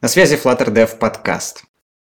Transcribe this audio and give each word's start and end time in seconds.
На 0.00 0.06
связи 0.06 0.36
Flutter 0.36 0.72
Dev 0.72 0.96
подкаст. 0.96 1.64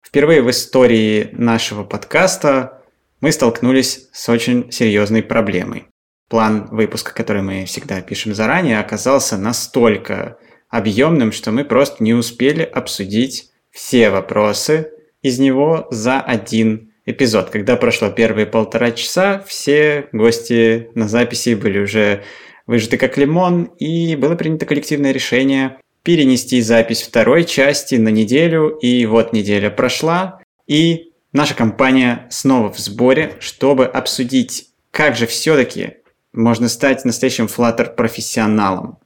Впервые 0.04 0.42
в 0.42 0.50
истории 0.50 1.28
нашего 1.30 1.84
подкаста 1.84 2.82
мы 3.20 3.30
столкнулись 3.30 4.08
с 4.12 4.28
очень 4.28 4.72
серьезной 4.72 5.22
проблемой. 5.22 5.86
План 6.28 6.66
выпуска, 6.72 7.14
который 7.14 7.42
мы 7.42 7.64
всегда 7.64 8.00
пишем 8.00 8.34
заранее, 8.34 8.80
оказался 8.80 9.38
настолько 9.38 10.36
объемным, 10.68 11.30
что 11.30 11.52
мы 11.52 11.64
просто 11.64 12.02
не 12.02 12.12
успели 12.12 12.64
обсудить 12.64 13.52
все 13.70 14.10
вопросы 14.10 14.90
из 15.22 15.38
него 15.38 15.86
за 15.92 16.20
один 16.20 16.92
эпизод. 17.04 17.50
Когда 17.50 17.76
прошло 17.76 18.10
первые 18.10 18.46
полтора 18.46 18.90
часа, 18.90 19.44
все 19.46 20.08
гости 20.10 20.90
на 20.96 21.06
записи 21.06 21.54
были 21.54 21.78
уже 21.78 22.24
выжаты 22.66 22.98
как 22.98 23.16
лимон, 23.16 23.70
и 23.78 24.16
было 24.16 24.34
принято 24.34 24.66
коллективное 24.66 25.12
решение 25.12 25.78
перенести 26.06 26.60
запись 26.60 27.02
второй 27.02 27.44
части 27.44 27.96
на 27.96 28.10
неделю, 28.10 28.68
и 28.68 29.04
вот 29.06 29.32
неделя 29.32 29.70
прошла, 29.70 30.40
и 30.68 31.10
наша 31.32 31.54
компания 31.54 32.28
снова 32.30 32.72
в 32.72 32.78
сборе, 32.78 33.34
чтобы 33.40 33.86
обсудить, 33.86 34.68
как 34.92 35.16
же 35.16 35.26
все-таки 35.26 35.94
можно 36.32 36.68
стать 36.68 37.04
настоящим 37.04 37.46
Flutter 37.46 37.92
профессионалом. 37.92 38.98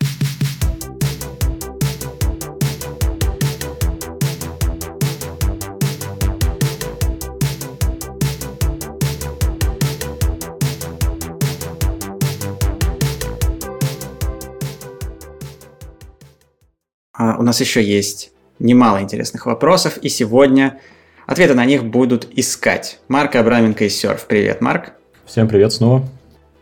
У 17.40 17.42
нас 17.42 17.58
еще 17.58 17.82
есть 17.82 18.32
немало 18.58 19.00
интересных 19.00 19.46
вопросов, 19.46 19.96
и 19.96 20.10
сегодня 20.10 20.78
ответы 21.24 21.54
на 21.54 21.64
них 21.64 21.86
будут 21.86 22.28
искать. 22.36 23.00
Марк 23.08 23.34
Абраменко 23.34 23.86
из 23.86 23.96
Серф. 23.96 24.26
Привет, 24.26 24.60
Марк. 24.60 24.92
Всем 25.24 25.48
привет 25.48 25.72
снова. 25.72 26.06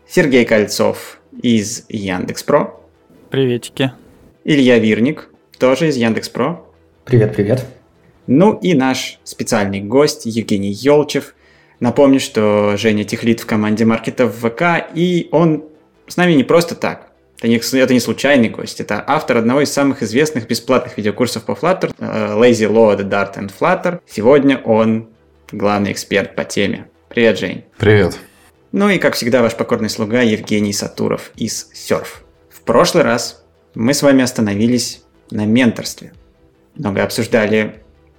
Сергей 0.07 0.45
Кольцов 0.45 1.19
из 1.41 1.83
Яндекс.Про. 1.89 2.81
Приветики. 3.29 3.91
Илья 4.45 4.79
Вирник, 4.79 5.29
тоже 5.57 5.89
из 5.89 5.97
Яндекс.Про. 5.97 6.65
Привет, 7.03 7.35
привет. 7.35 7.65
Ну 8.27 8.53
и 8.53 8.73
наш 8.73 9.19
специальный 9.25 9.81
гость 9.81 10.25
Евгений 10.27 10.71
Елчев. 10.71 11.35
Напомню, 11.81 12.21
что 12.21 12.77
Женя 12.77 13.03
техлит 13.03 13.41
в 13.41 13.45
команде 13.45 13.83
маркетов 13.83 14.33
ВК, 14.33 14.89
и 14.95 15.27
он 15.33 15.65
с 16.07 16.15
нами 16.15 16.31
не 16.31 16.45
просто 16.45 16.75
так. 16.75 17.08
Это 17.39 17.47
не, 17.47 17.55
это 17.79 17.93
не 17.93 18.01
случайный 18.01 18.49
гость, 18.49 18.81
это 18.81 19.01
автор 19.07 19.37
одного 19.37 19.61
из 19.61 19.71
самых 19.71 20.03
известных 20.03 20.45
бесплатных 20.47 20.97
видеокурсов 20.97 21.43
по 21.43 21.53
Flutter, 21.53 21.95
э, 21.97 22.33
Lazy 22.35 22.69
Load, 22.69 23.09
Dart 23.09 23.37
and 23.37 23.51
Flutter. 23.57 24.01
Сегодня 24.05 24.57
он 24.57 25.07
главный 25.49 25.93
эксперт 25.93 26.35
по 26.35 26.43
теме. 26.43 26.89
Привет, 27.07 27.39
Жень. 27.39 27.63
Привет. 27.77 28.19
Ну 28.73 28.89
и, 28.89 28.97
как 28.97 29.15
всегда, 29.15 29.41
ваш 29.41 29.55
покорный 29.55 29.89
слуга 29.89 30.21
Евгений 30.21 30.73
Сатуров 30.73 31.31
из 31.37 31.71
Surf. 31.73 32.07
В 32.49 32.61
прошлый 32.61 33.03
раз 33.03 33.45
мы 33.73 33.93
с 33.93 34.03
вами 34.03 34.21
остановились 34.21 35.03
на 35.31 35.45
менторстве. 35.45 36.11
Много 36.75 37.03
обсуждали 37.03 37.75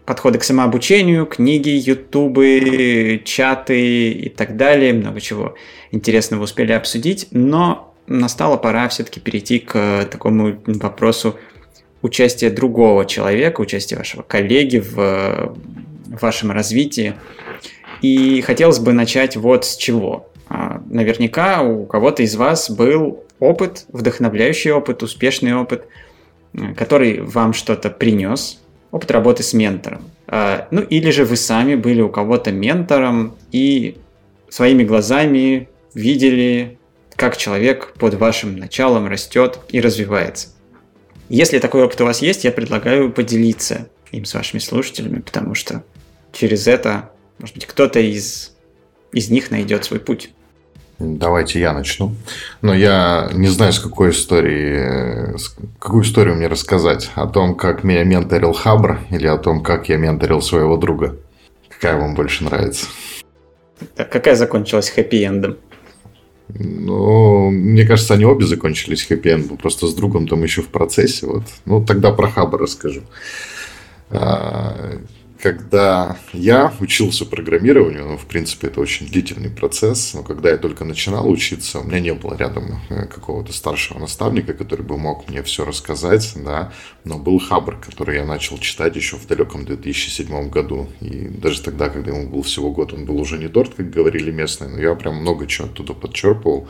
подходы 0.06 0.38
к 0.38 0.44
самообучению, 0.44 1.26
книги, 1.26 1.68
ютубы, 1.68 3.20
чаты 3.26 4.10
и 4.12 4.28
так 4.30 4.56
далее. 4.56 4.94
Много 4.94 5.20
чего 5.20 5.56
интересного 5.90 6.44
успели 6.44 6.72
обсудить, 6.72 7.28
но 7.32 7.89
настала 8.10 8.56
пора 8.56 8.88
все-таки 8.88 9.20
перейти 9.20 9.60
к 9.60 10.04
такому 10.10 10.60
вопросу 10.66 11.36
участия 12.02 12.50
другого 12.50 13.06
человека, 13.06 13.60
участия 13.60 13.96
вашего 13.96 14.22
коллеги 14.22 14.78
в 14.78 15.56
вашем 16.20 16.50
развитии. 16.50 17.14
И 18.02 18.40
хотелось 18.40 18.78
бы 18.78 18.92
начать 18.92 19.36
вот 19.36 19.64
с 19.64 19.76
чего. 19.76 20.28
А, 20.48 20.82
наверняка 20.90 21.62
у 21.62 21.86
кого-то 21.86 22.22
из 22.22 22.34
вас 22.34 22.70
был 22.70 23.22
опыт, 23.38 23.84
вдохновляющий 23.88 24.72
опыт, 24.72 25.02
успешный 25.02 25.54
опыт, 25.54 25.86
который 26.76 27.20
вам 27.20 27.52
что-то 27.52 27.90
принес, 27.90 28.60
опыт 28.90 29.10
работы 29.10 29.42
с 29.42 29.52
ментором. 29.52 30.10
А, 30.26 30.66
ну 30.70 30.80
или 30.80 31.10
же 31.10 31.24
вы 31.24 31.36
сами 31.36 31.76
были 31.76 32.00
у 32.00 32.08
кого-то 32.08 32.50
ментором 32.50 33.36
и 33.52 33.98
своими 34.48 34.82
глазами 34.82 35.68
видели 35.94 36.78
как 37.20 37.36
человек 37.36 37.92
под 37.98 38.14
вашим 38.14 38.56
началом 38.56 39.06
растет 39.06 39.58
и 39.68 39.82
развивается. 39.82 40.48
Если 41.28 41.58
такой 41.58 41.84
опыт 41.84 42.00
у 42.00 42.06
вас 42.06 42.22
есть, 42.22 42.44
я 42.44 42.50
предлагаю 42.50 43.12
поделиться 43.12 43.88
им 44.10 44.24
с 44.24 44.32
вашими 44.32 44.58
слушателями, 44.58 45.20
потому 45.20 45.54
что 45.54 45.84
через 46.32 46.66
это, 46.66 47.10
может 47.38 47.56
быть, 47.56 47.66
кто-то 47.66 48.00
из, 48.00 48.52
из 49.12 49.28
них 49.28 49.50
найдет 49.50 49.84
свой 49.84 50.00
путь. 50.00 50.30
Давайте 50.98 51.60
я 51.60 51.74
начну. 51.74 52.14
Но 52.62 52.72
я 52.72 53.28
не 53.34 53.48
знаю, 53.48 53.74
с 53.74 53.80
какой 53.80 54.12
истории, 54.12 55.36
какую 55.78 56.04
историю 56.04 56.36
мне 56.36 56.46
рассказать. 56.46 57.10
О 57.16 57.26
том, 57.26 57.54
как 57.54 57.84
меня 57.84 58.02
менторил 58.02 58.54
Хабр 58.54 59.00
или 59.10 59.26
о 59.26 59.36
том, 59.36 59.62
как 59.62 59.90
я 59.90 59.98
менторил 59.98 60.40
своего 60.40 60.78
друга. 60.78 61.16
Какая 61.68 61.98
вам 61.98 62.14
больше 62.14 62.44
нравится? 62.44 62.86
Так, 63.94 64.10
какая 64.10 64.36
закончилась 64.36 64.90
хэппи-эндом? 64.90 65.58
Ну, 66.58 67.50
мне 67.50 67.86
кажется, 67.86 68.14
они 68.14 68.24
обе 68.24 68.46
закончились 68.46 69.04
хэппи 69.04 69.56
просто 69.60 69.86
с 69.86 69.94
другом 69.94 70.26
там 70.28 70.42
еще 70.42 70.62
в 70.62 70.68
процессе. 70.68 71.26
Вот. 71.26 71.44
Ну, 71.64 71.84
тогда 71.84 72.10
про 72.12 72.28
хаба 72.28 72.58
расскажу. 72.58 73.02
Когда 75.42 76.18
я 76.34 76.72
учился 76.80 77.24
программированию, 77.24 78.04
ну, 78.04 78.16
в 78.18 78.26
принципе, 78.26 78.66
это 78.66 78.80
очень 78.80 79.06
длительный 79.06 79.48
процесс, 79.48 80.12
но 80.12 80.22
когда 80.22 80.50
я 80.50 80.58
только 80.58 80.84
начинал 80.84 81.30
учиться, 81.30 81.78
у 81.78 81.84
меня 81.84 81.98
не 81.98 82.12
было 82.12 82.36
рядом 82.36 82.80
э, 82.90 83.06
какого-то 83.06 83.52
старшего 83.54 83.98
наставника, 83.98 84.52
который 84.52 84.84
бы 84.84 84.98
мог 84.98 85.28
мне 85.28 85.42
все 85.42 85.64
рассказать, 85.64 86.32
да, 86.36 86.72
но 87.04 87.18
был 87.18 87.38
Хабр, 87.38 87.78
который 87.78 88.18
я 88.18 88.26
начал 88.26 88.58
читать 88.58 88.96
еще 88.96 89.16
в 89.16 89.26
далеком 89.26 89.64
2007 89.64 90.50
году, 90.50 90.88
и 91.00 91.28
даже 91.28 91.62
тогда, 91.62 91.88
когда 91.88 92.10
ему 92.10 92.28
был 92.28 92.42
всего 92.42 92.70
год, 92.70 92.92
он 92.92 93.06
был 93.06 93.18
уже 93.18 93.38
не 93.38 93.48
торт, 93.48 93.72
как 93.74 93.88
говорили 93.88 94.30
местные, 94.30 94.68
но 94.68 94.78
я 94.78 94.94
прям 94.94 95.16
много 95.16 95.46
чего 95.46 95.68
оттуда 95.68 95.94
подчерпывал, 95.94 96.68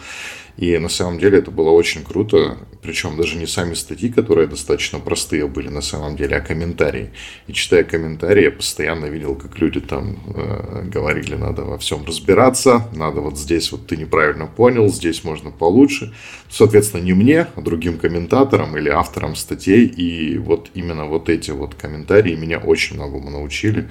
и 0.60 0.76
на 0.76 0.90
самом 0.90 1.18
деле 1.18 1.38
это 1.38 1.50
было 1.50 1.70
очень 1.70 2.04
круто. 2.04 2.58
Причем 2.82 3.16
даже 3.16 3.38
не 3.38 3.46
сами 3.46 3.72
статьи, 3.72 4.12
которые 4.12 4.46
достаточно 4.46 4.98
простые 4.98 5.46
были 5.48 5.68
на 5.68 5.80
самом 5.80 6.16
деле, 6.16 6.36
а 6.36 6.40
комментарии. 6.40 7.12
И 7.46 7.54
читая 7.54 7.82
комментарии, 7.82 8.44
я 8.44 8.50
постоянно 8.50 9.06
видел, 9.06 9.36
как 9.36 9.58
люди 9.58 9.80
там 9.80 10.18
э, 10.34 10.82
говорили, 10.84 11.34
надо 11.34 11.62
во 11.62 11.78
всем 11.78 12.04
разбираться, 12.04 12.86
надо 12.94 13.22
вот 13.22 13.38
здесь 13.38 13.72
вот 13.72 13.86
ты 13.86 13.96
неправильно 13.96 14.46
понял, 14.46 14.86
здесь 14.90 15.24
можно 15.24 15.50
получше. 15.50 16.12
Соответственно, 16.50 17.02
не 17.02 17.14
мне, 17.14 17.46
а 17.56 17.60
другим 17.62 17.96
комментаторам 17.96 18.76
или 18.76 18.90
авторам 18.90 19.36
статей. 19.36 19.86
И 19.86 20.36
вот 20.36 20.68
именно 20.74 21.06
вот 21.06 21.30
эти 21.30 21.52
вот 21.52 21.74
комментарии 21.74 22.34
меня 22.34 22.58
очень 22.58 22.96
многому 22.96 23.30
научили. 23.30 23.88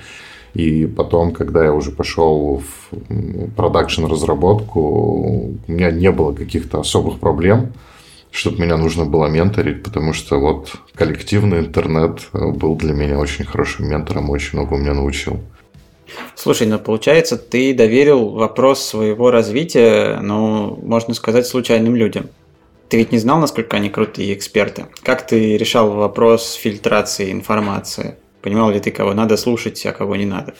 И 0.53 0.85
потом, 0.87 1.31
когда 1.31 1.63
я 1.63 1.73
уже 1.73 1.91
пошел 1.91 2.61
в 2.61 3.49
продакшн-разработку, 3.55 4.79
у 5.67 5.71
меня 5.71 5.91
не 5.91 6.11
было 6.11 6.33
каких-то 6.33 6.79
особых 6.79 7.19
проблем, 7.19 7.73
чтобы 8.31 8.61
меня 8.61 8.77
нужно 8.77 9.05
было 9.05 9.27
менторить, 9.27 9.83
потому 9.83 10.13
что 10.13 10.39
вот 10.39 10.73
коллективный 10.95 11.59
интернет 11.59 12.29
был 12.33 12.75
для 12.75 12.93
меня 12.93 13.19
очень 13.19 13.45
хорошим 13.45 13.89
ментором, 13.89 14.29
очень 14.29 14.57
много 14.57 14.75
меня 14.77 14.93
научил. 14.93 15.39
Слушай, 16.35 16.67
ну 16.67 16.79
получается, 16.79 17.37
ты 17.37 17.73
доверил 17.73 18.29
вопрос 18.29 18.83
своего 18.83 19.29
развития, 19.29 20.19
ну, 20.21 20.79
можно 20.81 21.13
сказать, 21.13 21.45
случайным 21.45 21.95
людям. 21.95 22.27
Ты 22.87 22.97
ведь 22.97 23.11
не 23.11 23.19
знал, 23.19 23.39
насколько 23.39 23.77
они 23.77 23.89
крутые 23.89 24.33
эксперты. 24.33 24.87
Как 25.03 25.27
ты 25.27 25.57
решал 25.57 25.91
вопрос 25.91 26.53
фильтрации 26.53 27.31
информации? 27.31 28.15
Понимал 28.41 28.71
ли 28.71 28.79
ты, 28.79 28.91
кого 28.91 29.13
надо 29.13 29.37
слушать, 29.37 29.85
а 29.85 29.91
кого 29.91 30.15
не 30.15 30.25
надо? 30.25 30.53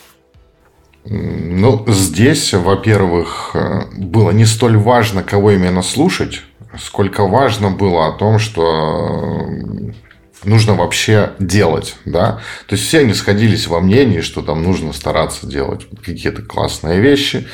Ну, 1.06 1.86
здесь, 1.88 2.54
во-первых, 2.54 3.52
э, 3.54 3.86
было 3.96 4.32
не 4.32 4.46
столь 4.46 4.78
важно, 4.78 5.24
кого 5.24 5.52
именно 5.52 5.82
слушать, 5.82 6.42
сколько 6.78 7.26
важно 7.26 7.72
было 7.72 8.08
о 8.08 8.12
том, 8.12 8.38
что 8.38 9.48
э, 9.48 9.92
нужно 10.44 10.76
вообще 10.76 11.32
делать, 11.40 11.96
да. 12.06 12.42
То 12.68 12.76
есть 12.76 12.86
все 12.88 13.00
они 13.00 13.14
сходились 13.14 13.68
во 13.68 13.80
мнении, 13.80 14.20
что 14.20 14.42
там 14.42 14.62
нужно 14.62 14.92
стараться 14.92 15.48
делать 15.48 15.88
какие-то 16.06 16.42
классные 16.42 17.00
вещи, 17.00 17.48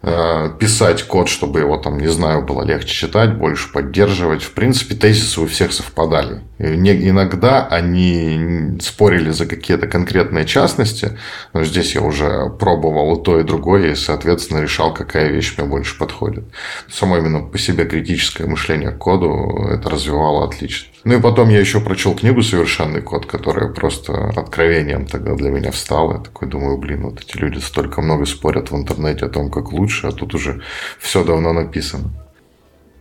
писать 0.00 1.02
код, 1.02 1.28
чтобы 1.28 1.58
его 1.58 1.76
там, 1.76 1.98
не 1.98 2.06
знаю, 2.06 2.44
было 2.44 2.62
легче 2.62 2.94
читать, 2.94 3.36
больше 3.36 3.72
поддерживать. 3.72 4.42
В 4.42 4.52
принципе, 4.52 4.94
тезисы 4.94 5.40
у 5.40 5.46
всех 5.46 5.72
совпадали. 5.72 6.42
Иногда 6.58 7.66
они 7.66 8.78
спорили 8.80 9.30
за 9.30 9.46
какие-то 9.46 9.88
конкретные 9.88 10.44
частности, 10.44 11.18
но 11.52 11.64
здесь 11.64 11.96
я 11.96 12.00
уже 12.00 12.48
пробовал 12.60 13.20
и 13.20 13.24
то, 13.24 13.40
и 13.40 13.44
другое, 13.44 13.92
и, 13.92 13.96
соответственно, 13.96 14.60
решал, 14.60 14.94
какая 14.94 15.30
вещь 15.30 15.54
мне 15.58 15.66
больше 15.66 15.98
подходит. 15.98 16.44
Само 16.88 17.18
именно 17.18 17.40
по 17.40 17.58
себе 17.58 17.84
критическое 17.84 18.46
мышление 18.46 18.92
к 18.92 18.98
коду 18.98 19.66
это 19.68 19.90
развивало 19.90 20.44
отлично. 20.44 20.88
Ну 21.04 21.18
и 21.18 21.22
потом 21.22 21.48
я 21.48 21.60
еще 21.60 21.80
прочел 21.80 22.14
книгу 22.14 22.42
«Совершенный 22.42 23.02
код», 23.02 23.26
которая 23.26 23.72
просто 23.72 24.30
откровением 24.36 25.06
тогда 25.06 25.34
для 25.34 25.50
меня 25.50 25.70
встала. 25.70 26.14
Я 26.14 26.18
такой 26.18 26.48
думаю, 26.48 26.76
блин, 26.76 27.02
вот 27.02 27.20
эти 27.20 27.36
люди 27.36 27.58
столько 27.58 28.02
много 28.02 28.26
спорят 28.26 28.70
в 28.70 28.76
интернете 28.76 29.26
о 29.26 29.28
том, 29.28 29.50
как 29.50 29.72
лучше, 29.72 30.08
а 30.08 30.12
тут 30.12 30.34
уже 30.34 30.60
все 30.98 31.24
давно 31.24 31.52
написано. 31.52 32.10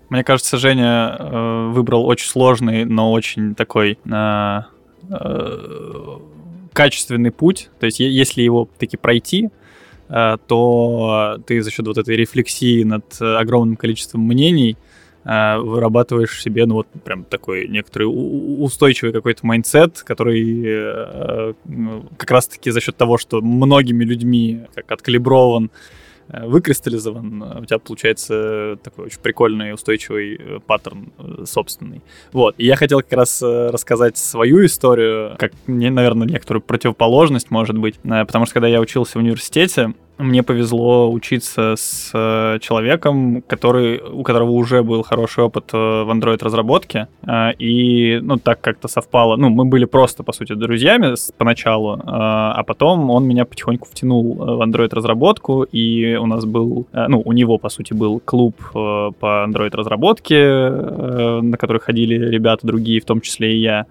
Мне 0.09 0.23
кажется, 0.23 0.57
Женя 0.57 1.17
э, 1.19 1.69
выбрал 1.73 2.05
очень 2.05 2.29
сложный, 2.29 2.85
но 2.85 3.11
очень 3.11 3.55
такой 3.55 3.97
э, 4.05 4.59
э, 5.09 6.17
качественный 6.71 7.31
путь. 7.31 7.69
То 7.79 7.87
есть, 7.87 7.99
если 7.99 8.41
его 8.41 8.69
таки 8.77 8.95
пройти, 8.95 9.49
э, 10.07 10.37
то 10.47 11.39
ты 11.45 11.61
за 11.61 11.71
счет 11.71 11.87
вот 11.87 11.97
этой 11.97 12.15
рефлексии 12.15 12.83
над 12.83 13.19
огромным 13.19 13.75
количеством 13.75 14.21
мнений 14.21 14.77
э, 14.79 14.96
вырабатываешь 15.27 16.41
себе, 16.41 16.65
ну 16.65 16.75
вот 16.75 16.87
прям 17.03 17.25
такой 17.25 17.67
некоторый 17.67 18.05
устойчивый 18.05 19.11
какой-то 19.11 19.45
mindset, 19.45 20.03
который 20.03 20.63
э, 20.65 21.53
как 22.17 22.31
раз-таки 22.31 22.71
за 22.71 22.79
счет 22.79 22.95
того, 22.95 23.17
что 23.17 23.41
многими 23.41 24.05
людьми 24.05 24.61
как 24.73 24.91
откалиброван 24.91 25.69
Э, 26.29 26.45
выкристаллизован, 26.45 27.41
у 27.41 27.65
тебя 27.65 27.79
получается 27.79 28.77
такой 28.83 29.05
очень 29.05 29.19
прикольный 29.21 29.73
устойчивый 29.73 30.35
э, 30.35 30.59
паттерн 30.65 31.11
э, 31.17 31.45
собственный. 31.45 32.01
Вот. 32.33 32.55
И 32.57 32.65
я 32.65 32.75
хотел 32.75 32.99
как 32.99 33.13
раз 33.13 33.41
рассказать 33.41 34.17
свою 34.17 34.65
историю, 34.65 35.35
как, 35.37 35.53
наверное, 35.67 36.27
некоторую 36.27 36.61
противоположность, 36.61 37.49
может 37.49 37.77
быть, 37.77 37.95
потому 37.99 38.45
что 38.45 38.55
когда 38.55 38.67
я 38.67 38.81
учился 38.81 39.17
в 39.17 39.21
университете, 39.21 39.93
мне 40.17 40.43
повезло 40.43 41.11
учиться 41.11 41.75
с 41.77 42.11
э, 42.13 42.59
человеком, 42.59 43.43
который, 43.47 43.99
у 43.99 44.23
которого 44.23 44.51
уже 44.51 44.81
был 44.83 45.03
хороший 45.03 45.43
опыт 45.43 45.69
э, 45.73 45.77
в 45.77 46.09
Android-разработке, 46.09 47.07
э, 47.21 47.53
и, 47.59 48.19
ну, 48.21 48.37
так 48.37 48.61
как-то 48.61 48.87
совпало, 48.87 49.35
ну, 49.35 49.49
мы 49.49 49.65
были 49.65 49.85
просто, 49.85 50.23
по 50.23 50.33
сути, 50.33 50.53
друзьями 50.53 51.13
поначалу, 51.37 52.01
а 52.05 52.63
потом 52.63 53.09
он 53.09 53.25
меня 53.27 53.45
потихоньку 53.45 53.87
втянул 53.89 54.35
в 54.35 54.61
Android-разработку, 54.61 55.63
и 55.63 56.15
у 56.15 56.25
нас 56.25 56.45
был, 56.45 56.87
ну, 56.93 57.21
у 57.23 57.31
него, 57.33 57.57
по 57.57 57.69
сути, 57.69 57.93
был 57.93 58.19
клуб 58.19 58.55
по 58.73 59.45
Android-разработке, 59.47 60.69
на 61.41 61.57
который 61.57 61.79
ходили 61.79 62.15
ребята 62.15 62.65
другие, 62.65 62.99
в 63.01 63.05
том 63.05 63.21
числе 63.21 63.55
и 63.55 63.59
я, 63.59 63.85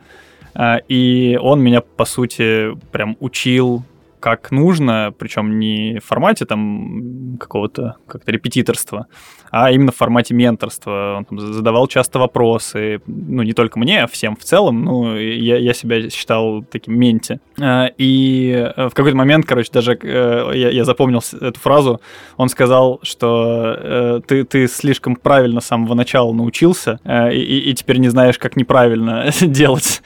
и 0.88 1.38
он 1.40 1.60
меня, 1.60 1.80
по 1.80 2.04
сути, 2.04 2.76
прям 2.90 3.16
учил 3.20 3.82
как 4.20 4.50
нужно, 4.50 5.12
причем 5.18 5.58
не 5.58 5.98
в 5.98 6.04
формате 6.04 6.44
там 6.44 7.36
какого-то 7.38 7.96
как-то 8.06 8.32
репетиторства, 8.32 9.06
а 9.50 9.70
именно 9.70 9.92
в 9.92 9.96
формате 9.96 10.34
менторства. 10.34 11.16
Он 11.18 11.24
там 11.24 11.38
задавал 11.38 11.86
часто 11.86 12.18
вопросы, 12.18 13.00
ну, 13.06 13.42
не 13.42 13.52
только 13.52 13.78
мне, 13.78 14.02
а 14.02 14.06
всем 14.06 14.36
в 14.36 14.44
целом. 14.44 14.84
Ну, 14.84 15.16
я, 15.16 15.56
я 15.56 15.72
себя 15.72 16.10
считал 16.10 16.62
таким 16.64 16.98
менти. 16.98 17.40
А, 17.60 17.90
и 17.96 18.72
в 18.76 18.90
какой-то 18.90 19.16
момент, 19.16 19.46
короче, 19.46 19.70
даже 19.72 19.98
э, 20.00 20.50
я, 20.54 20.70
я 20.70 20.84
запомнил 20.84 21.22
эту 21.40 21.58
фразу, 21.60 22.00
он 22.36 22.48
сказал, 22.48 23.00
что 23.02 23.76
э, 23.78 24.20
ты, 24.26 24.44
ты 24.44 24.66
слишком 24.68 25.16
правильно 25.16 25.60
с 25.60 25.66
самого 25.66 25.94
начала 25.94 26.32
научился, 26.32 27.00
э, 27.04 27.34
и, 27.34 27.70
и 27.70 27.74
теперь 27.74 27.98
не 27.98 28.08
знаешь, 28.08 28.38
как 28.38 28.56
неправильно 28.56 29.30
делать. 29.40 30.02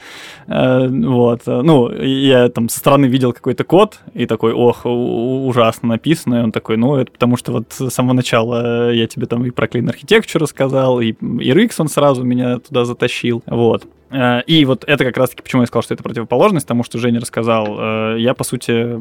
Вот. 0.47 1.41
Ну, 1.45 1.91
я 1.91 2.49
там 2.49 2.69
со 2.69 2.79
стороны 2.79 3.05
видел 3.05 3.33
какой-то 3.33 3.63
код, 3.63 3.99
и 4.13 4.25
такой, 4.25 4.53
ох, 4.53 4.81
ужасно 4.85 5.89
написано, 5.89 6.35
и 6.35 6.43
он 6.43 6.51
такой, 6.51 6.77
ну, 6.77 6.95
это 6.95 7.11
потому 7.11 7.37
что 7.37 7.51
вот 7.51 7.65
с 7.69 7.89
самого 7.89 8.13
начала 8.13 8.91
я 8.91 9.07
тебе 9.07 9.27
там 9.27 9.45
и 9.45 9.51
про 9.51 9.67
Clean 9.67 9.87
Architecture 9.87 10.39
рассказал, 10.39 10.99
и, 11.01 11.11
и 11.11 11.51
Rix 11.51 11.75
он 11.77 11.87
сразу 11.87 12.23
меня 12.23 12.59
туда 12.59 12.85
затащил, 12.85 13.43
вот. 13.45 13.85
Э, 14.11 14.41
и 14.45 14.65
вот 14.65 14.83
это 14.85 15.03
как 15.05 15.17
раз-таки, 15.17 15.41
почему 15.41 15.61
я 15.61 15.67
сказал, 15.67 15.83
что 15.83 15.93
это 15.93 16.03
противоположность 16.03 16.67
тому, 16.67 16.83
что 16.83 16.99
Женя 16.99 17.19
рассказал. 17.19 17.67
Э, 17.67 18.15
я, 18.19 18.33
по 18.33 18.43
сути, 18.43 18.97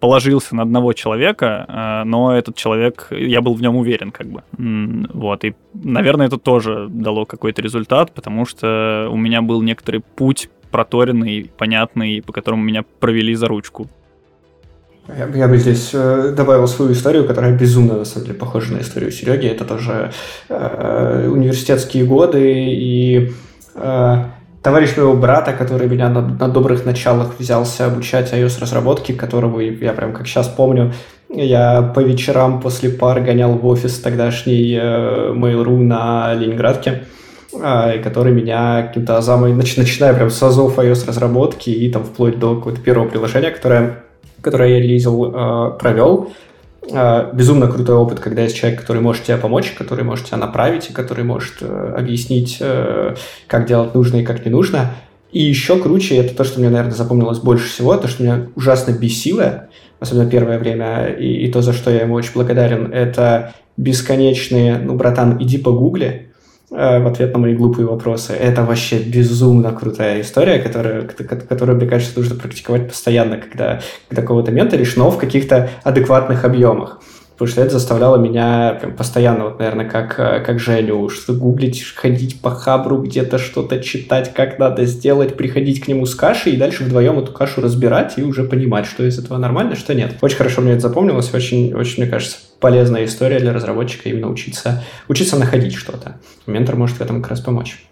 положился 0.00 0.54
на 0.54 0.62
одного 0.62 0.92
человека, 0.92 1.66
э, 1.68 2.04
но 2.04 2.36
этот 2.36 2.56
человек, 2.56 3.08
я 3.10 3.40
был 3.40 3.54
в 3.54 3.62
нем 3.62 3.76
уверен, 3.76 4.10
как 4.10 4.26
бы. 4.28 4.42
Вот, 5.12 5.44
и, 5.44 5.54
наверное, 5.74 6.26
это 6.26 6.38
тоже 6.38 6.86
дало 6.88 7.26
какой-то 7.26 7.62
результат, 7.62 8.12
потому 8.12 8.46
что 8.46 9.08
у 9.10 9.16
меня 9.16 9.42
был 9.42 9.62
некоторый 9.62 10.00
путь 10.00 10.48
проторенный, 10.70 11.50
понятный, 11.56 12.22
по 12.22 12.32
которому 12.32 12.62
меня 12.62 12.84
провели 13.00 13.34
за 13.34 13.48
ручку. 13.48 13.88
Я, 15.08 15.26
я 15.34 15.48
бы 15.48 15.56
здесь 15.56 15.90
э, 15.94 16.34
добавил 16.36 16.68
свою 16.68 16.92
историю, 16.92 17.26
которая 17.26 17.56
безумно, 17.56 17.96
на 17.96 18.04
самом 18.04 18.26
деле, 18.26 18.38
похожа 18.38 18.74
на 18.74 18.80
историю 18.80 19.10
Сереги. 19.10 19.46
Это 19.46 19.64
тоже 19.64 20.12
э, 20.50 21.28
университетские 21.28 22.04
годы 22.04 22.40
и 22.42 23.32
э, 23.80 24.24
товарищ 24.62 24.96
моего 24.96 25.14
брата, 25.14 25.52
который 25.52 25.88
меня 25.88 26.08
на, 26.08 26.20
на 26.20 26.48
добрых 26.48 26.84
началах 26.84 27.38
взялся 27.38 27.86
обучать 27.86 28.32
iOS-разработке, 28.32 29.14
которого 29.14 29.60
я 29.60 29.92
прям 29.92 30.12
как 30.12 30.26
сейчас 30.26 30.48
помню, 30.48 30.92
я 31.28 31.82
по 31.82 32.00
вечерам 32.00 32.60
после 32.60 32.90
пар 32.90 33.20
гонял 33.20 33.52
в 33.52 33.66
офис 33.66 33.98
тогдашний 34.00 34.78
э, 34.80 35.32
Mail.ru 35.32 35.78
на 35.78 36.34
Ленинградке, 36.34 37.04
э, 37.52 37.98
который 38.02 38.32
меня 38.32 38.82
каким-то 38.82 39.18
азамой, 39.18 39.52
начиная 39.52 40.14
прям 40.14 40.30
с 40.30 40.42
азов 40.42 40.78
iOS-разработки 40.78 41.70
и 41.70 41.90
там 41.90 42.04
вплоть 42.04 42.38
до 42.38 42.56
какого-то 42.56 42.80
первого 42.80 43.08
приложения, 43.08 43.50
которое 43.50 44.02
которое 44.40 44.70
я 44.70 44.78
релизил, 44.78 45.32
э, 45.34 45.78
провел. 45.78 46.30
Э, 46.90 47.30
безумно 47.32 47.68
крутой 47.68 47.96
опыт, 47.96 48.20
когда 48.20 48.42
есть 48.42 48.56
человек, 48.56 48.80
который 48.80 49.02
может 49.02 49.24
тебе 49.24 49.36
помочь, 49.36 49.72
который 49.72 50.04
может 50.04 50.26
тебя 50.26 50.38
направить, 50.38 50.90
и 50.90 50.92
который 50.92 51.24
может 51.24 51.56
э, 51.60 51.94
объяснить, 51.96 52.62
как 53.46 53.66
делать 53.66 53.94
нужно 53.94 54.18
и 54.18 54.24
как 54.24 54.44
не 54.44 54.50
нужно. 54.50 54.94
И 55.30 55.42
еще 55.42 55.78
круче, 55.78 56.16
это 56.16 56.34
то, 56.34 56.44
что 56.44 56.58
мне, 56.60 56.70
наверное, 56.70 56.94
запомнилось 56.94 57.38
больше 57.38 57.68
всего, 57.68 57.96
то, 57.96 58.08
что 58.08 58.22
меня 58.22 58.46
ужасно 58.54 58.92
бесило, 58.92 59.68
особенно 60.00 60.30
первое 60.30 60.58
время, 60.58 61.06
и, 61.06 61.44
и 61.44 61.52
то, 61.52 61.60
за 61.60 61.74
что 61.74 61.90
я 61.90 62.02
ему 62.02 62.14
очень 62.14 62.32
благодарен, 62.32 62.92
это 62.92 63.52
бесконечные, 63.76 64.78
ну, 64.78 64.94
братан, 64.94 65.36
иди 65.42 65.58
по 65.58 65.72
гугле, 65.72 66.27
Э, 66.27 66.27
в 66.70 67.06
ответ 67.06 67.32
на 67.32 67.38
мои 67.38 67.54
глупые 67.54 67.86
вопросы. 67.86 68.32
Это 68.32 68.62
вообще 68.62 68.98
безумно 68.98 69.72
крутая 69.72 70.20
история, 70.20 70.58
которую, 70.58 71.08
которую 71.48 71.76
мне 71.76 71.86
кажется, 71.86 72.18
нужно 72.18 72.36
практиковать 72.36 72.88
постоянно, 72.88 73.38
когда, 73.38 73.80
когда 74.08 74.22
кого-то 74.22 74.52
менторишь, 74.52 74.96
но 74.96 75.10
в 75.10 75.18
каких-то 75.18 75.70
адекватных 75.84 76.44
объемах. 76.44 77.00
Потому 77.38 77.52
что 77.52 77.60
это 77.62 77.78
заставляло 77.78 78.16
меня 78.16 78.76
прям 78.80 78.96
постоянно, 78.96 79.44
вот, 79.44 79.60
наверное, 79.60 79.88
как, 79.88 80.18
э, 80.18 80.40
как 80.44 80.58
Женю, 80.58 81.08
что 81.08 81.34
гуглить, 81.34 81.84
ходить 81.94 82.40
по 82.40 82.50
хабру, 82.50 83.00
где-то 83.00 83.38
что-то 83.38 83.80
читать, 83.80 84.34
как 84.34 84.58
надо 84.58 84.84
сделать, 84.86 85.36
приходить 85.36 85.84
к 85.84 85.86
нему 85.86 86.04
с 86.04 86.16
кашей 86.16 86.54
и 86.54 86.56
дальше 86.56 86.82
вдвоем 86.82 87.16
эту 87.20 87.30
кашу 87.30 87.60
разбирать 87.60 88.14
и 88.16 88.24
уже 88.24 88.42
понимать, 88.42 88.86
что 88.86 89.04
из 89.04 89.20
этого 89.20 89.38
нормально, 89.38 89.76
что 89.76 89.94
нет. 89.94 90.16
Очень 90.20 90.36
хорошо 90.36 90.62
мне 90.62 90.72
это 90.72 90.80
запомнилось, 90.80 91.32
очень, 91.32 91.74
очень, 91.74 92.02
мне 92.02 92.10
кажется, 92.10 92.38
полезная 92.60 93.04
история 93.04 93.38
для 93.38 93.52
разработчика 93.52 94.08
именно 94.08 94.28
учиться, 94.28 94.84
учиться 95.08 95.38
находить 95.38 95.74
что-то. 95.74 96.20
Ментор 96.46 96.76
может 96.76 96.98
в 96.98 97.00
этом 97.00 97.22
как 97.22 97.30
раз 97.30 97.40
помочь. 97.40 97.84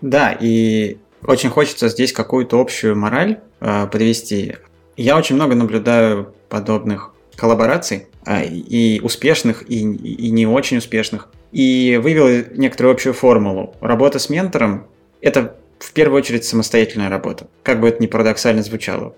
Да, 0.00 0.36
и 0.38 0.98
очень 1.26 1.50
хочется 1.50 1.88
здесь 1.88 2.12
какую-то 2.12 2.60
общую 2.60 2.96
мораль 2.96 3.40
э, 3.60 3.86
подвести. 3.86 4.56
Я 4.96 5.16
очень 5.16 5.34
много 5.34 5.54
наблюдаю 5.54 6.34
подобных 6.48 7.12
коллабораций, 7.36 8.08
а, 8.24 8.42
и 8.42 9.00
успешных, 9.00 9.62
и, 9.70 9.80
и 9.80 10.30
не 10.30 10.46
очень 10.46 10.78
успешных. 10.78 11.28
И 11.52 11.98
вывел 12.02 12.44
некоторую 12.56 12.92
общую 12.92 13.14
формулу. 13.14 13.74
Работа 13.80 14.18
с 14.18 14.28
ментором– 14.28 14.86
это 15.22 15.56
в 15.78 15.92
первую 15.92 16.18
очередь 16.18 16.44
самостоятельная 16.44 17.08
работа, 17.08 17.46
как 17.62 17.80
бы 17.80 17.88
это 17.88 18.02
ни 18.02 18.06
парадоксально 18.06 18.62
звучало. 18.62 19.14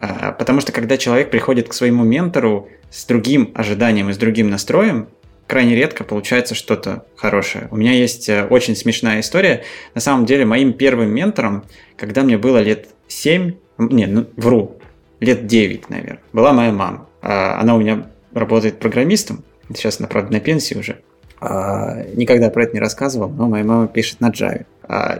А, 0.00 0.32
потому 0.32 0.60
что 0.60 0.72
когда 0.72 0.96
человек 0.96 1.30
приходит 1.30 1.68
к 1.68 1.72
своему 1.72 2.04
ментору 2.04 2.68
с 2.90 3.04
другим 3.04 3.50
ожиданием 3.54 4.10
и 4.10 4.12
с 4.12 4.16
другим 4.16 4.50
настроем, 4.50 5.08
крайне 5.46 5.74
редко 5.74 6.04
получается 6.04 6.54
что-то 6.54 7.04
хорошее. 7.16 7.68
У 7.70 7.76
меня 7.76 7.92
есть 7.92 8.28
э, 8.28 8.44
очень 8.44 8.76
смешная 8.76 9.20
история. 9.20 9.64
На 9.94 10.00
самом 10.00 10.26
деле, 10.26 10.44
моим 10.44 10.72
первым 10.72 11.10
ментором, 11.10 11.64
когда 11.96 12.22
мне 12.22 12.38
было 12.38 12.58
лет 12.58 12.88
7, 13.08 13.54
не, 13.78 14.06
ну, 14.06 14.26
вру, 14.36 14.78
лет 15.20 15.46
9, 15.46 15.90
наверное, 15.90 16.20
была 16.32 16.52
моя 16.52 16.70
мама. 16.70 17.08
А, 17.22 17.60
она 17.60 17.74
у 17.74 17.80
меня 17.80 18.06
работает 18.32 18.78
программистом. 18.78 19.42
Сейчас 19.74 19.98
она, 19.98 20.08
правда, 20.08 20.32
на 20.32 20.40
пенсии 20.40 20.74
уже. 20.74 21.00
А, 21.40 22.04
никогда 22.14 22.50
про 22.50 22.64
это 22.64 22.74
не 22.74 22.80
рассказывал, 22.80 23.30
но 23.30 23.48
моя 23.48 23.64
мама 23.64 23.88
пишет 23.88 24.20
на 24.20 24.30
Java. 24.30 24.64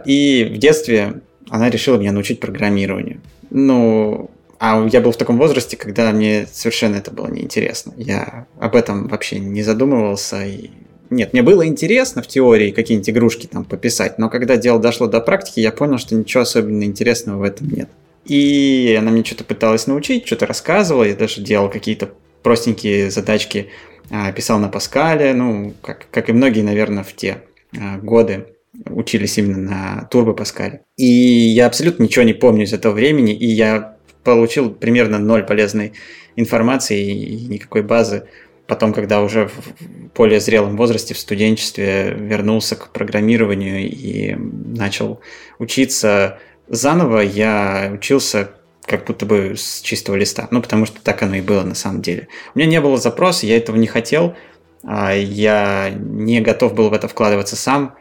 И 0.05 0.51
в 0.55 0.57
детстве 0.57 1.21
она 1.49 1.69
решила 1.69 1.97
меня 1.97 2.11
научить 2.11 2.39
программированию. 2.39 3.21
Ну, 3.49 4.29
а 4.59 4.85
я 4.91 4.99
был 4.99 5.13
в 5.13 5.17
таком 5.17 5.37
возрасте, 5.37 5.77
когда 5.77 6.11
мне 6.11 6.45
совершенно 6.51 6.97
это 6.97 7.11
было 7.11 7.27
неинтересно. 7.27 7.93
Я 7.95 8.45
об 8.59 8.75
этом 8.75 9.07
вообще 9.07 9.39
не 9.39 9.63
задумывался. 9.63 10.45
И... 10.45 10.69
Нет, 11.09 11.31
мне 11.31 11.41
было 11.41 11.65
интересно 11.65 12.21
в 12.21 12.27
теории 12.27 12.71
какие-нибудь 12.71 13.09
игрушки 13.09 13.47
там 13.47 13.63
пописать, 13.63 14.19
но 14.19 14.29
когда 14.29 14.57
дело 14.57 14.77
дошло 14.79 15.07
до 15.07 15.21
практики, 15.21 15.61
я 15.61 15.71
понял, 15.71 15.97
что 15.97 16.13
ничего 16.13 16.43
особенно 16.43 16.83
интересного 16.83 17.39
в 17.39 17.43
этом 17.43 17.69
нет. 17.69 17.89
И 18.25 18.95
она 18.99 19.11
мне 19.11 19.23
что-то 19.23 19.45
пыталась 19.45 19.87
научить, 19.87 20.27
что-то 20.27 20.45
рассказывала, 20.45 21.05
я 21.05 21.15
даже 21.15 21.41
делал 21.41 21.69
какие-то 21.69 22.09
простенькие 22.43 23.09
задачки, 23.11 23.69
а, 24.11 24.31
писал 24.33 24.59
на 24.59 24.67
Паскале, 24.67 25.33
ну, 25.33 25.73
как, 25.81 26.07
как 26.11 26.29
и 26.29 26.33
многие, 26.33 26.61
наверное, 26.61 27.03
в 27.03 27.15
те 27.15 27.43
а, 27.77 27.97
годы. 27.97 28.47
учились 28.87 29.37
именно 29.37 29.57
на 29.57 30.09
Turbo 30.11 30.35
Pascal. 30.35 30.79
И 30.97 31.05
я 31.05 31.65
абсолютно 31.65 32.03
ничего 32.03 32.25
не 32.25 32.33
помню 32.33 32.65
из 32.65 32.73
этого 32.73 32.93
времени, 32.93 33.33
и 33.33 33.47
я 33.47 33.97
получил 34.23 34.71
примерно 34.71 35.19
ноль 35.19 35.43
полезной 35.43 35.93
информации 36.35 37.05
и 37.05 37.47
никакой 37.47 37.83
базы. 37.83 38.25
Потом, 38.67 38.93
когда 38.93 39.21
уже 39.21 39.47
в 39.47 40.13
более 40.15 40.39
зрелом 40.39 40.77
возрасте, 40.77 41.13
в 41.13 41.17
студенчестве, 41.17 42.15
вернулся 42.15 42.75
к 42.75 42.91
программированию 42.91 43.89
и 43.89 44.35
начал 44.35 45.21
учиться 45.57 46.39
заново, 46.67 47.21
я 47.21 47.89
учился 47.93 48.51
как 48.85 49.05
будто 49.05 49.25
бы 49.25 49.55
с 49.55 49.81
чистого 49.81 50.15
листа. 50.15 50.47
Ну, 50.51 50.61
потому 50.61 50.85
что 50.85 51.01
так 51.01 51.21
оно 51.23 51.35
и 51.35 51.41
было 51.41 51.63
на 51.63 51.75
самом 51.75 52.01
деле. 52.01 52.27
У 52.53 52.59
меня 52.59 52.69
не 52.69 52.81
было 52.81 52.97
запроса, 52.97 53.45
я 53.45 53.57
этого 53.57 53.75
не 53.75 53.87
хотел. 53.87 54.35
А, 54.83 55.13
я 55.13 55.89
не 55.91 56.41
готов 56.41 56.73
был 56.73 56.89
в 56.89 56.93
это 56.93 57.07
вкладываться 57.07 57.55
сам, 57.55 57.95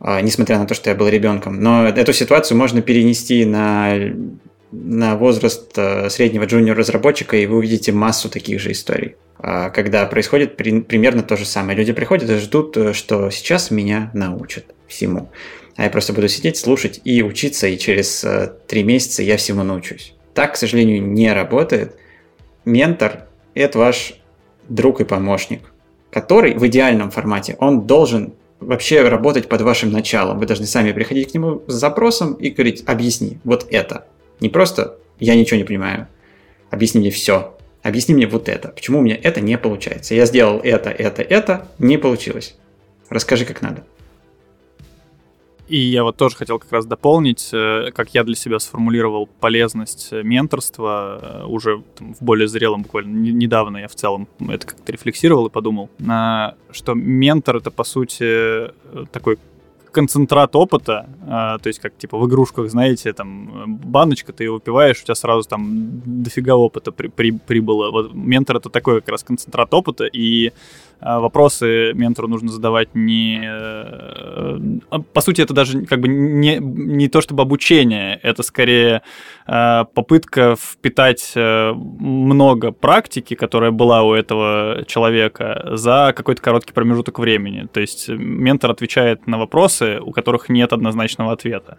а, 0.00 0.20
несмотря 0.20 0.58
на 0.58 0.66
то, 0.66 0.74
что 0.74 0.90
я 0.90 0.96
был 0.96 1.08
ребенком. 1.08 1.60
Но 1.60 1.86
эту 1.86 2.12
ситуацию 2.12 2.58
можно 2.58 2.82
перенести 2.82 3.44
на, 3.44 3.94
на 4.82 5.16
возраст 5.16 5.70
э, 5.76 6.10
среднего 6.10 6.44
джуниор-разработчика, 6.44 7.36
и 7.36 7.46
вы 7.46 7.58
увидите 7.58 7.92
массу 7.92 8.28
таких 8.28 8.60
же 8.60 8.72
историй. 8.72 9.16
А, 9.38 9.70
когда 9.70 10.06
происходит 10.06 10.56
при, 10.56 10.80
примерно 10.80 11.22
то 11.22 11.36
же 11.36 11.44
самое. 11.44 11.76
Люди 11.78 11.92
приходят 11.92 12.28
и 12.28 12.36
ждут, 12.36 12.76
э, 12.76 12.92
что 12.92 13.30
сейчас 13.30 13.70
меня 13.70 14.10
научат 14.14 14.66
всему. 14.86 15.30
А 15.76 15.84
я 15.84 15.90
просто 15.90 16.12
буду 16.12 16.28
сидеть, 16.28 16.56
слушать 16.56 17.00
и 17.04 17.22
учиться, 17.22 17.66
и 17.66 17.78
через 17.78 18.24
э, 18.24 18.52
три 18.66 18.82
месяца 18.82 19.22
я 19.22 19.36
всему 19.36 19.62
научусь. 19.62 20.14
Так, 20.34 20.54
к 20.54 20.56
сожалению, 20.56 21.02
не 21.02 21.32
работает. 21.32 21.96
Ментор– 22.64 23.26
это 23.54 23.78
ваш 23.78 24.14
друг 24.68 25.00
и 25.00 25.04
помощник 25.04 25.60
который 26.14 26.54
в 26.54 26.64
идеальном 26.68 27.10
формате, 27.10 27.56
он 27.58 27.88
должен 27.88 28.34
вообще 28.60 29.02
работать 29.08 29.48
под 29.48 29.62
вашим 29.62 29.90
началом. 29.90 30.38
Вы 30.38 30.46
должны 30.46 30.64
сами 30.64 30.92
приходить 30.92 31.32
к 31.32 31.34
нему 31.34 31.64
с 31.66 31.72
запросом 31.72 32.34
и 32.34 32.50
говорить, 32.50 32.84
объясни 32.86 33.38
вот 33.42 33.66
это. 33.68 34.06
Не 34.40 34.48
просто 34.48 34.98
я 35.18 35.34
ничего 35.36 35.58
не 35.58 35.64
понимаю, 35.64 36.08
объясни 36.70 37.00
мне 37.00 37.10
все. 37.10 37.56
Объясни 37.82 38.14
мне 38.14 38.26
вот 38.26 38.48
это. 38.48 38.68
Почему 38.68 38.98
у 38.98 39.02
меня 39.02 39.18
это 39.22 39.40
не 39.40 39.58
получается? 39.58 40.14
Я 40.14 40.24
сделал 40.24 40.58
это, 40.60 40.90
это, 40.90 41.22
это, 41.22 41.68
не 41.78 41.98
получилось. 41.98 42.56
Расскажи, 43.10 43.44
как 43.44 43.60
надо. 43.60 43.84
И 45.68 45.78
я 45.78 46.02
вот 46.02 46.16
тоже 46.16 46.36
хотел 46.36 46.58
как 46.58 46.70
раз 46.72 46.84
дополнить, 46.84 47.48
э, 47.52 47.90
как 47.94 48.10
я 48.14 48.22
для 48.24 48.34
себя 48.34 48.58
сформулировал 48.58 49.26
полезность 49.26 50.08
э, 50.12 50.22
менторства 50.22 51.42
э, 51.42 51.46
уже 51.46 51.82
там, 51.96 52.14
в 52.14 52.22
более 52.22 52.48
зрелом 52.48 52.82
буквально 52.82 53.16
недавно 53.16 53.78
я 53.78 53.88
в 53.88 53.94
целом 53.94 54.28
это 54.46 54.66
как-то 54.66 54.92
рефлексировал 54.92 55.46
и 55.46 55.50
подумал, 55.50 55.88
что 56.70 56.94
ментор 56.94 57.56
это 57.56 57.70
по 57.70 57.84
сути 57.84 58.70
такой 59.10 59.38
концентрат 59.94 60.56
опыта, 60.56 61.06
а, 61.26 61.58
то 61.58 61.68
есть 61.68 61.80
как 61.80 61.96
типа 61.96 62.18
в 62.18 62.26
игрушках, 62.26 62.70
знаете, 62.70 63.12
там 63.12 63.76
баночка, 63.76 64.32
ты 64.32 64.44
ее 64.44 64.52
выпиваешь, 64.52 65.00
у 65.00 65.04
тебя 65.04 65.14
сразу 65.14 65.48
там 65.48 66.02
дофига 66.04 66.56
опыта 66.56 66.92
при, 66.92 67.08
при, 67.08 67.30
прибыло. 67.30 67.90
Вот 67.90 68.14
ментор 68.14 68.56
это 68.56 68.68
такой 68.68 69.00
как 69.00 69.08
раз 69.08 69.24
концентрат 69.24 69.72
опыта, 69.72 70.04
и 70.04 70.52
вопросы 71.00 71.92
ментору 71.94 72.28
нужно 72.28 72.50
задавать 72.50 72.94
не... 72.94 73.40
Э, 73.44 74.58
а, 74.90 75.00
по 75.00 75.20
сути, 75.20 75.42
это 75.42 75.54
даже 75.54 75.84
как 75.86 76.00
бы 76.00 76.08
не, 76.08 76.58
не 76.60 77.08
то 77.08 77.20
чтобы 77.20 77.42
обучение, 77.42 78.18
это 78.22 78.42
скорее 78.42 79.02
а, 79.46 79.84
попытка 79.84 80.56
впитать 80.56 81.32
э, 81.34 81.72
много 81.72 82.72
практики, 82.72 83.34
которая 83.34 83.70
была 83.70 84.02
у 84.02 84.14
этого 84.14 84.84
человека, 84.86 85.70
за 85.72 86.12
какой-то 86.16 86.40
короткий 86.40 86.72
промежуток 86.72 87.18
времени. 87.18 87.68
То 87.72 87.80
есть 87.80 88.08
ментор 88.08 88.70
отвечает 88.70 89.26
на 89.26 89.38
вопросы, 89.38 90.00
у 90.00 90.12
которых 90.12 90.48
нет 90.48 90.72
однозначного 90.72 91.32
ответа. 91.32 91.78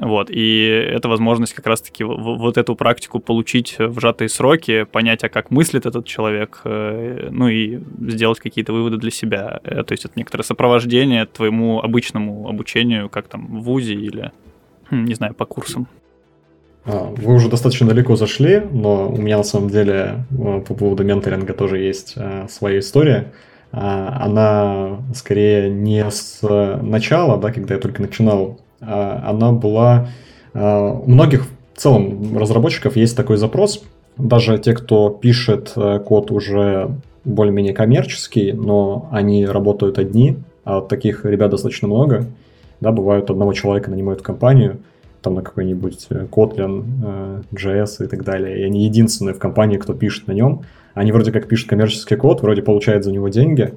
Вот, 0.00 0.30
и 0.30 0.64
это 0.92 1.08
возможность 1.08 1.54
как 1.54 1.66
раз-таки 1.66 2.04
вот 2.04 2.56
эту 2.56 2.76
практику 2.76 3.18
получить 3.18 3.76
в 3.80 3.98
сжатые 3.98 4.28
сроки, 4.28 4.84
понять, 4.84 5.24
а 5.24 5.28
как 5.28 5.50
мыслит 5.50 5.86
этот 5.86 6.06
человек, 6.06 6.60
э, 6.64 7.28
ну 7.32 7.48
и 7.48 7.80
сделать 8.06 8.38
какие-то 8.38 8.72
выводы 8.72 8.96
для 8.98 9.10
себя. 9.10 9.58
Э, 9.64 9.82
то 9.82 9.92
есть 9.92 10.04
это 10.04 10.14
некоторое 10.14 10.44
сопровождение 10.44 11.26
твоему 11.26 11.80
обычному 11.82 12.48
обучению, 12.48 13.08
как 13.08 13.26
там 13.26 13.60
в 13.60 13.64
ВУЗе 13.64 13.94
или, 13.94 14.30
хм, 14.88 15.04
не 15.04 15.14
знаю, 15.14 15.34
по 15.34 15.46
курсам. 15.46 15.88
А, 16.84 17.12
вы 17.16 17.34
уже 17.34 17.48
достаточно 17.48 17.88
далеко 17.88 18.14
зашли, 18.14 18.62
но 18.70 19.10
у 19.10 19.16
меня 19.16 19.38
на 19.38 19.42
самом 19.42 19.68
деле 19.68 20.26
э, 20.30 20.60
по 20.60 20.74
поводу 20.74 21.02
менторинга 21.02 21.54
тоже 21.54 21.78
есть 21.78 22.14
своя 22.48 22.78
история. 22.78 23.32
А, 23.72 24.24
она 24.24 24.98
скорее 25.12 25.68
не 25.70 26.08
с 26.08 26.38
начала, 26.82 27.36
да, 27.36 27.50
когда 27.52 27.74
я 27.74 27.80
только 27.80 28.00
начинал 28.00 28.60
она 28.80 29.52
была... 29.52 30.08
А, 30.54 30.92
у 30.92 31.10
многих 31.10 31.46
в 31.74 31.80
целом 31.80 32.36
разработчиков 32.36 32.96
есть 32.96 33.16
такой 33.16 33.36
запрос, 33.36 33.82
даже 34.18 34.58
те, 34.58 34.74
кто 34.74 35.10
пишет 35.10 35.72
э, 35.76 36.00
код 36.00 36.30
уже 36.32 36.90
более-менее 37.24 37.72
коммерческий, 37.72 38.52
но 38.52 39.08
они 39.12 39.46
работают 39.46 39.98
одни, 39.98 40.38
а 40.64 40.80
таких 40.80 41.24
ребят 41.24 41.50
достаточно 41.50 41.86
много. 41.86 42.26
Да, 42.80 42.92
бывают 42.92 43.30
одного 43.30 43.52
человека 43.52 43.90
нанимают 43.90 44.20
в 44.20 44.24
компанию, 44.24 44.78
там 45.22 45.34
на 45.34 45.42
какой-нибудь 45.42 46.06
э, 46.10 46.26
Kotlin, 46.30 46.84
э, 47.04 47.42
JS 47.52 48.04
и 48.04 48.08
так 48.08 48.24
далее, 48.24 48.60
и 48.60 48.64
они 48.64 48.84
единственные 48.84 49.34
в 49.34 49.38
компании, 49.38 49.76
кто 49.78 49.94
пишет 49.94 50.26
на 50.26 50.32
нем. 50.32 50.62
Они 50.94 51.12
вроде 51.12 51.30
как 51.30 51.46
пишут 51.46 51.68
коммерческий 51.68 52.16
код, 52.16 52.42
вроде 52.42 52.62
получают 52.62 53.04
за 53.04 53.12
него 53.12 53.28
деньги, 53.28 53.74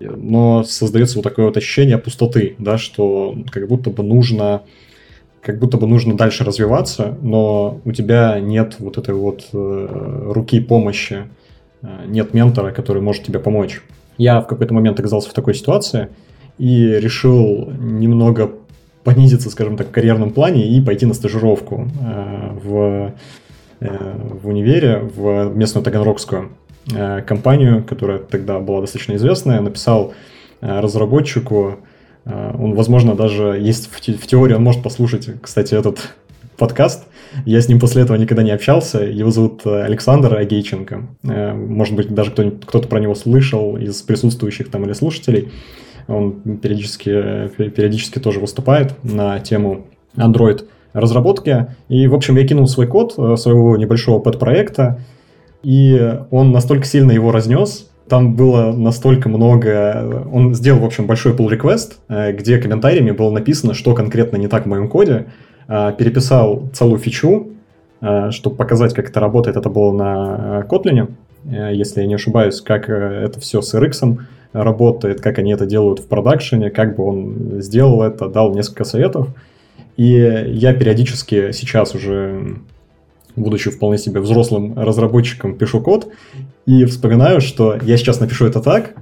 но 0.00 0.64
создается 0.64 1.16
вот 1.16 1.22
такое 1.22 1.46
вот 1.46 1.56
ощущение 1.56 1.98
пустоты, 1.98 2.56
да, 2.58 2.78
что 2.78 3.36
как 3.50 3.68
будто 3.68 3.90
бы 3.90 4.02
нужно 4.02 4.62
как 5.44 5.58
будто 5.58 5.76
бы 5.76 5.86
нужно 5.86 6.16
дальше 6.16 6.42
развиваться, 6.42 7.18
но 7.20 7.80
у 7.84 7.92
тебя 7.92 8.40
нет 8.40 8.76
вот 8.78 8.96
этой 8.96 9.14
вот 9.14 9.48
э, 9.52 10.30
руки 10.32 10.58
помощи, 10.58 11.24
э, 11.82 11.86
нет 12.06 12.32
ментора, 12.32 12.72
который 12.72 13.02
может 13.02 13.24
тебе 13.24 13.38
помочь. 13.38 13.82
Я 14.16 14.40
в 14.40 14.46
какой-то 14.46 14.72
момент 14.72 14.98
оказался 14.98 15.28
в 15.28 15.34
такой 15.34 15.54
ситуации 15.54 16.08
и 16.56 16.86
решил 16.86 17.70
немного 17.78 18.52
понизиться, 19.02 19.50
скажем 19.50 19.76
так, 19.76 19.88
в 19.88 19.90
карьерном 19.90 20.30
плане 20.30 20.66
и 20.66 20.80
пойти 20.80 21.04
на 21.04 21.12
стажировку 21.12 21.90
э, 22.00 22.50
в, 22.64 23.12
э, 23.80 24.38
в 24.42 24.48
универе, 24.48 24.98
в 25.14 25.54
местную 25.54 25.84
Таганрогскую. 25.84 26.52
Э, 26.92 27.22
компанию, 27.22 27.82
которая 27.82 28.18
тогда 28.18 28.58
была 28.58 28.82
достаточно 28.82 29.14
известная, 29.14 29.60
написал 29.60 30.12
э, 30.60 30.80
разработчику, 30.80 31.78
э, 32.24 32.56
он, 32.58 32.74
возможно, 32.74 33.14
даже 33.14 33.58
есть 33.58 33.90
в, 33.90 33.96
в 33.96 34.26
теории, 34.26 34.54
он 34.54 34.62
может 34.62 34.82
послушать, 34.82 35.28
кстати, 35.40 35.74
этот 35.74 36.14
подкаст. 36.58 37.04
Я 37.46 37.60
с 37.60 37.68
ним 37.68 37.80
после 37.80 38.02
этого 38.02 38.16
никогда 38.16 38.42
не 38.42 38.52
общался. 38.52 39.02
Его 39.02 39.30
зовут 39.30 39.66
Александр 39.66 40.36
Агейченко. 40.36 41.02
Может 41.24 41.96
быть, 41.96 42.14
даже 42.14 42.30
кто-нибудь, 42.30 42.64
кто-то 42.64 42.86
про 42.86 43.00
него 43.00 43.16
слышал 43.16 43.76
из 43.76 44.02
присутствующих 44.02 44.70
там 44.70 44.84
или 44.84 44.92
слушателей. 44.92 45.50
Он 46.06 46.58
периодически, 46.58 47.48
периодически 47.70 48.20
тоже 48.20 48.38
выступает 48.38 48.94
на 49.02 49.40
тему 49.40 49.86
Android 50.16 50.68
разработки. 50.92 51.66
И, 51.88 52.06
в 52.06 52.14
общем, 52.14 52.36
я 52.36 52.46
кинул 52.46 52.68
свой 52.68 52.86
код 52.86 53.14
своего 53.14 53.76
небольшого 53.76 54.20
подпроекта, 54.20 55.00
и 55.64 56.20
он 56.30 56.52
настолько 56.52 56.84
сильно 56.84 57.10
его 57.10 57.32
разнес, 57.32 57.88
там 58.08 58.34
было 58.34 58.72
настолько 58.72 59.28
много... 59.28 60.26
Он 60.30 60.54
сделал, 60.54 60.80
в 60.80 60.84
общем, 60.84 61.06
большой 61.06 61.32
pull 61.32 61.48
request, 61.48 61.94
э, 62.08 62.32
где 62.32 62.58
комментариями 62.58 63.12
было 63.12 63.30
написано, 63.30 63.72
что 63.72 63.94
конкретно 63.94 64.36
не 64.36 64.46
так 64.46 64.64
в 64.64 64.68
моем 64.68 64.88
коде, 64.88 65.26
э, 65.68 65.92
переписал 65.96 66.68
целую 66.74 66.98
фичу, 66.98 67.48
э, 68.02 68.30
чтобы 68.30 68.56
показать, 68.56 68.92
как 68.92 69.08
это 69.08 69.20
работает. 69.20 69.56
Это 69.56 69.70
было 69.70 69.92
на 69.92 70.66
Kotlin, 70.68 71.12
если 71.46 72.00
я 72.00 72.06
не 72.06 72.14
ошибаюсь, 72.14 72.60
как 72.62 72.88
это 72.88 73.38
все 73.38 73.60
с 73.60 73.74
RX 73.74 74.18
работает, 74.52 75.20
как 75.20 75.38
они 75.38 75.52
это 75.52 75.66
делают 75.66 75.98
в 75.98 76.06
продакшене, 76.06 76.70
как 76.70 76.96
бы 76.96 77.04
он 77.04 77.60
сделал 77.60 78.02
это, 78.02 78.28
дал 78.28 78.54
несколько 78.54 78.84
советов. 78.84 79.28
И 79.96 80.10
я 80.46 80.72
периодически 80.72 81.52
сейчас 81.52 81.94
уже 81.94 82.56
будучи 83.36 83.70
вполне 83.70 83.98
себе 83.98 84.20
взрослым 84.20 84.78
разработчиком, 84.78 85.56
пишу 85.56 85.80
код 85.80 86.08
и 86.66 86.84
вспоминаю, 86.84 87.40
что 87.40 87.76
я 87.82 87.96
сейчас 87.96 88.20
напишу 88.20 88.46
это 88.46 88.60
так, 88.60 88.94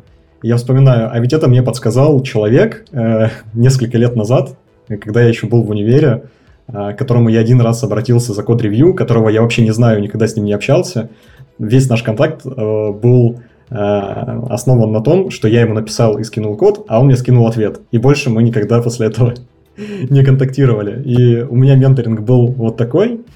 я 0.42 0.56
вспоминаю, 0.56 1.10
а 1.12 1.18
ведь 1.20 1.32
это 1.32 1.48
мне 1.48 1.62
подсказал 1.62 2.20
человек 2.22 2.84
э, 2.92 3.28
несколько 3.54 3.98
лет 3.98 4.16
назад, 4.16 4.56
когда 4.88 5.22
я 5.22 5.28
еще 5.28 5.46
был 5.46 5.62
в 5.62 5.70
универе, 5.70 6.24
э, 6.66 6.94
которому 6.94 7.28
я 7.28 7.40
один 7.40 7.60
раз 7.60 7.84
обратился 7.84 8.32
за 8.32 8.42
код-ревью, 8.42 8.94
которого 8.94 9.28
я 9.28 9.42
вообще 9.42 9.62
не 9.62 9.72
знаю, 9.72 10.00
никогда 10.00 10.26
с 10.26 10.34
ним 10.34 10.46
не 10.46 10.52
общался. 10.52 11.10
Весь 11.58 11.88
наш 11.88 12.02
контакт 12.02 12.44
э, 12.44 12.50
был 12.50 13.40
э, 13.70 13.74
основан 13.74 14.90
на 14.90 15.00
том, 15.00 15.30
что 15.30 15.46
я 15.46 15.60
ему 15.60 15.74
написал 15.74 16.18
и 16.18 16.24
скинул 16.24 16.56
код, 16.56 16.86
а 16.88 16.98
он 16.98 17.06
мне 17.06 17.16
скинул 17.16 17.46
ответ. 17.46 17.80
И 17.92 17.98
больше 17.98 18.30
мы 18.30 18.42
никогда 18.42 18.82
после 18.82 19.06
этого 19.06 19.34
не 19.76 20.24
контактировали. 20.24 21.02
И 21.04 21.42
у 21.42 21.54
меня 21.54 21.76
менторинг 21.76 22.20
был 22.20 22.48
вот 22.48 22.76
такой– 22.76 23.20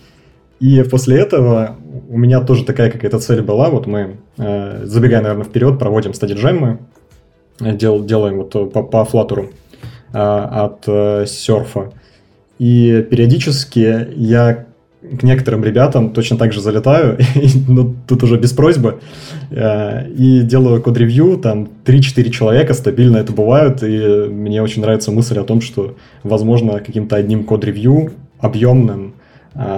и 0.60 0.82
после 0.82 1.18
этого 1.18 1.76
у 2.08 2.18
меня 2.18 2.40
тоже 2.40 2.64
такая 2.64 2.90
какая-то 2.90 3.18
цель 3.18 3.42
была. 3.42 3.68
Вот 3.70 3.86
мы, 3.86 4.16
э, 4.38 4.82
забегая, 4.84 5.22
наверное, 5.22 5.44
вперед, 5.44 5.78
проводим 5.78 6.14
стадиджемы, 6.14 6.78
э, 7.60 7.76
дел, 7.76 8.04
делаем 8.04 8.38
вот 8.38 8.72
по, 8.72 8.82
по 8.82 9.04
флатуру 9.04 9.50
от 10.12 10.84
серфа. 11.28 11.92
И 12.58 13.06
периодически 13.10 14.08
я 14.14 14.66
к 15.18 15.22
некоторым 15.22 15.64
ребятам 15.64 16.12
точно 16.12 16.36
так 16.36 16.52
же 16.52 16.60
залетаю, 16.60 17.18
но 17.68 17.82
ну, 17.82 17.94
тут 18.06 18.22
уже 18.22 18.38
без 18.38 18.52
просьбы, 18.52 19.00
э, 19.50 20.10
и 20.10 20.40
делаю 20.40 20.82
код-ревью, 20.82 21.38
там 21.38 21.68
3-4 21.84 22.30
человека 22.30 22.74
стабильно 22.74 23.18
это 23.18 23.32
бывают, 23.32 23.82
и 23.82 24.28
мне 24.28 24.62
очень 24.62 24.82
нравится 24.82 25.12
мысль 25.12 25.38
о 25.38 25.44
том, 25.44 25.60
что, 25.60 25.96
возможно, 26.22 26.80
каким-то 26.80 27.16
одним 27.16 27.44
код-ревью 27.44 28.12
объемным, 28.40 29.14
э, 29.14 29.15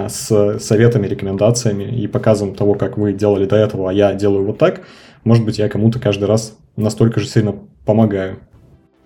с 0.08 0.58
советами, 0.58 1.06
рекомендациями 1.06 1.84
и 1.84 2.06
показом 2.06 2.54
того, 2.54 2.74
как 2.74 2.98
вы 2.98 3.12
делали 3.12 3.44
до 3.46 3.56
этого, 3.56 3.90
а 3.90 3.92
я 3.92 4.12
делаю 4.14 4.44
вот 4.44 4.58
так, 4.58 4.82
может 5.24 5.44
быть, 5.44 5.58
я 5.58 5.68
кому-то 5.68 6.00
каждый 6.00 6.24
раз 6.24 6.56
настолько 6.76 7.20
же 7.20 7.28
сильно 7.28 7.54
помогаю. 7.84 8.38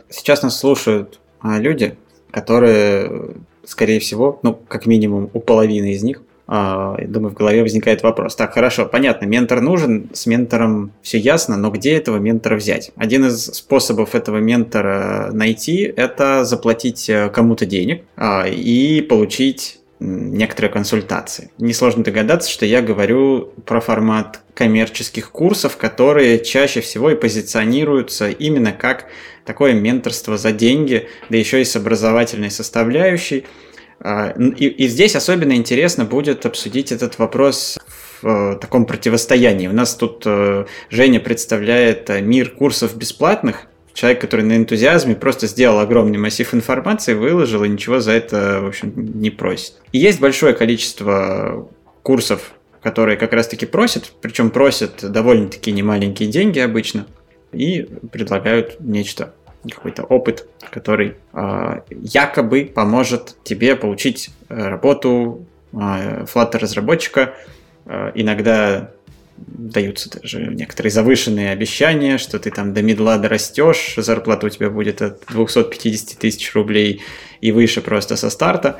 Сейчас 0.08 0.42
нас 0.42 0.58
слушают 0.58 1.20
а, 1.40 1.58
люди, 1.58 1.96
которые 2.30 3.34
скорее 3.64 4.00
всего, 4.00 4.38
ну, 4.42 4.58
как 4.68 4.86
минимум 4.86 5.30
у 5.32 5.40
половины 5.40 5.92
из 5.92 6.02
них, 6.02 6.22
а, 6.46 6.96
думаю, 7.06 7.30
в 7.30 7.34
голове 7.34 7.62
возникает 7.62 8.02
вопрос. 8.02 8.36
Так, 8.36 8.54
хорошо, 8.54 8.86
понятно, 8.86 9.26
ментор 9.26 9.60
нужен, 9.60 10.10
с 10.12 10.26
ментором 10.26 10.92
все 11.00 11.18
ясно, 11.18 11.56
но 11.56 11.70
где 11.70 11.96
этого 11.96 12.18
ментора 12.18 12.56
взять? 12.56 12.92
Один 12.96 13.26
из 13.26 13.46
способов 13.46 14.14
этого 14.14 14.38
ментора 14.38 15.30
найти– 15.32 15.92
это 15.96 16.44
заплатить 16.44 17.08
э, 17.08 17.30
кому-то 17.30 17.64
денег 17.64 18.02
а, 18.16 18.46
и 18.46 19.00
получить 19.00 19.81
некоторые 20.02 20.72
консультации. 20.72 21.50
Несложно 21.58 22.02
догадаться, 22.02 22.50
что 22.50 22.66
я 22.66 22.82
говорю 22.82 23.52
про 23.64 23.80
формат 23.80 24.40
коммерческих 24.54 25.30
курсов, 25.30 25.76
которые 25.76 26.44
чаще 26.44 26.80
всего 26.80 27.10
и 27.10 27.14
позиционируются 27.14 28.28
именно 28.28 28.72
как 28.72 29.06
такое 29.44 29.74
менторство 29.74 30.36
за 30.36 30.52
деньги, 30.52 31.08
да 31.30 31.36
еще 31.36 31.60
и 31.60 31.64
с 31.64 31.76
образовательной 31.76 32.50
составляющей. 32.50 33.44
А, 34.00 34.30
и, 34.30 34.66
и 34.66 34.88
здесь 34.88 35.14
особенно 35.14 35.52
интересно 35.52 36.04
будет 36.04 36.44
обсудить 36.46 36.90
этот 36.90 37.18
вопрос 37.18 37.78
в 38.20 38.26
э, 38.26 38.56
таком 38.56 38.86
противостоянии. 38.86 39.68
У 39.68 39.72
нас 39.72 39.94
тут 39.94 40.22
э, 40.26 40.66
Женя 40.90 41.20
представляет 41.20 42.10
э, 42.10 42.20
мир 42.20 42.50
курсов 42.50 42.96
бесплатных, 42.96 43.66
человек, 43.94 44.20
который 44.20 44.44
на 44.44 44.56
энтузиазме 44.56 45.14
просто 45.14 45.46
сделал 45.46 45.78
огромный 45.78 46.18
массив 46.18 46.52
информации, 46.54 47.14
выложил 47.14 47.64
и 47.64 47.68
ничего 47.68 48.00
за 48.00 48.12
это, 48.12 48.60
в 48.62 48.66
общем, 48.66 48.92
не 48.96 49.30
просит. 49.30 49.74
И 49.92 49.98
есть 49.98 50.20
большое 50.20 50.54
количество 50.54 51.68
курсов, 52.02 52.52
которые 52.82 53.16
как 53.16 53.32
раз-таки 53.32 53.66
просят, 53.66 54.12
причем 54.20 54.50
просят 54.50 55.10
довольно-таки 55.10 55.72
немаленькие 55.72 56.28
деньги 56.28 56.58
обычно– 56.58 57.06
и 57.52 57.82
предлагают 58.10 58.80
нечто, 58.80 59.34
какой-то 59.70 60.02
опыт, 60.04 60.48
который 60.70 61.16
э, 61.32 61.80
якобы 61.90 62.64
поможет 62.74 63.36
тебе 63.44 63.76
получить 63.76 64.30
э, 64.48 64.68
работу 64.68 65.46
э, 65.72 66.24
Flutter 66.24 66.58
разработчика. 66.58 67.34
Э, 67.84 68.10
иногда 68.14 68.90
даются 69.46 70.10
даже 70.20 70.46
некоторые 70.46 70.90
завышенные 70.90 71.50
обещания, 71.50 72.18
что 72.18 72.38
ты 72.38 72.50
там 72.50 72.74
до 72.74 72.82
медла 72.82 73.18
дорастешь, 73.18 73.94
зарплата 73.96 74.46
у 74.46 74.50
тебя 74.50 74.70
будет 74.70 75.02
от 75.02 75.24
250 75.28 76.18
тысяч 76.18 76.54
рублей 76.54 77.02
и 77.40 77.52
выше 77.52 77.80
просто 77.80 78.16
со 78.16 78.30
старта. 78.30 78.78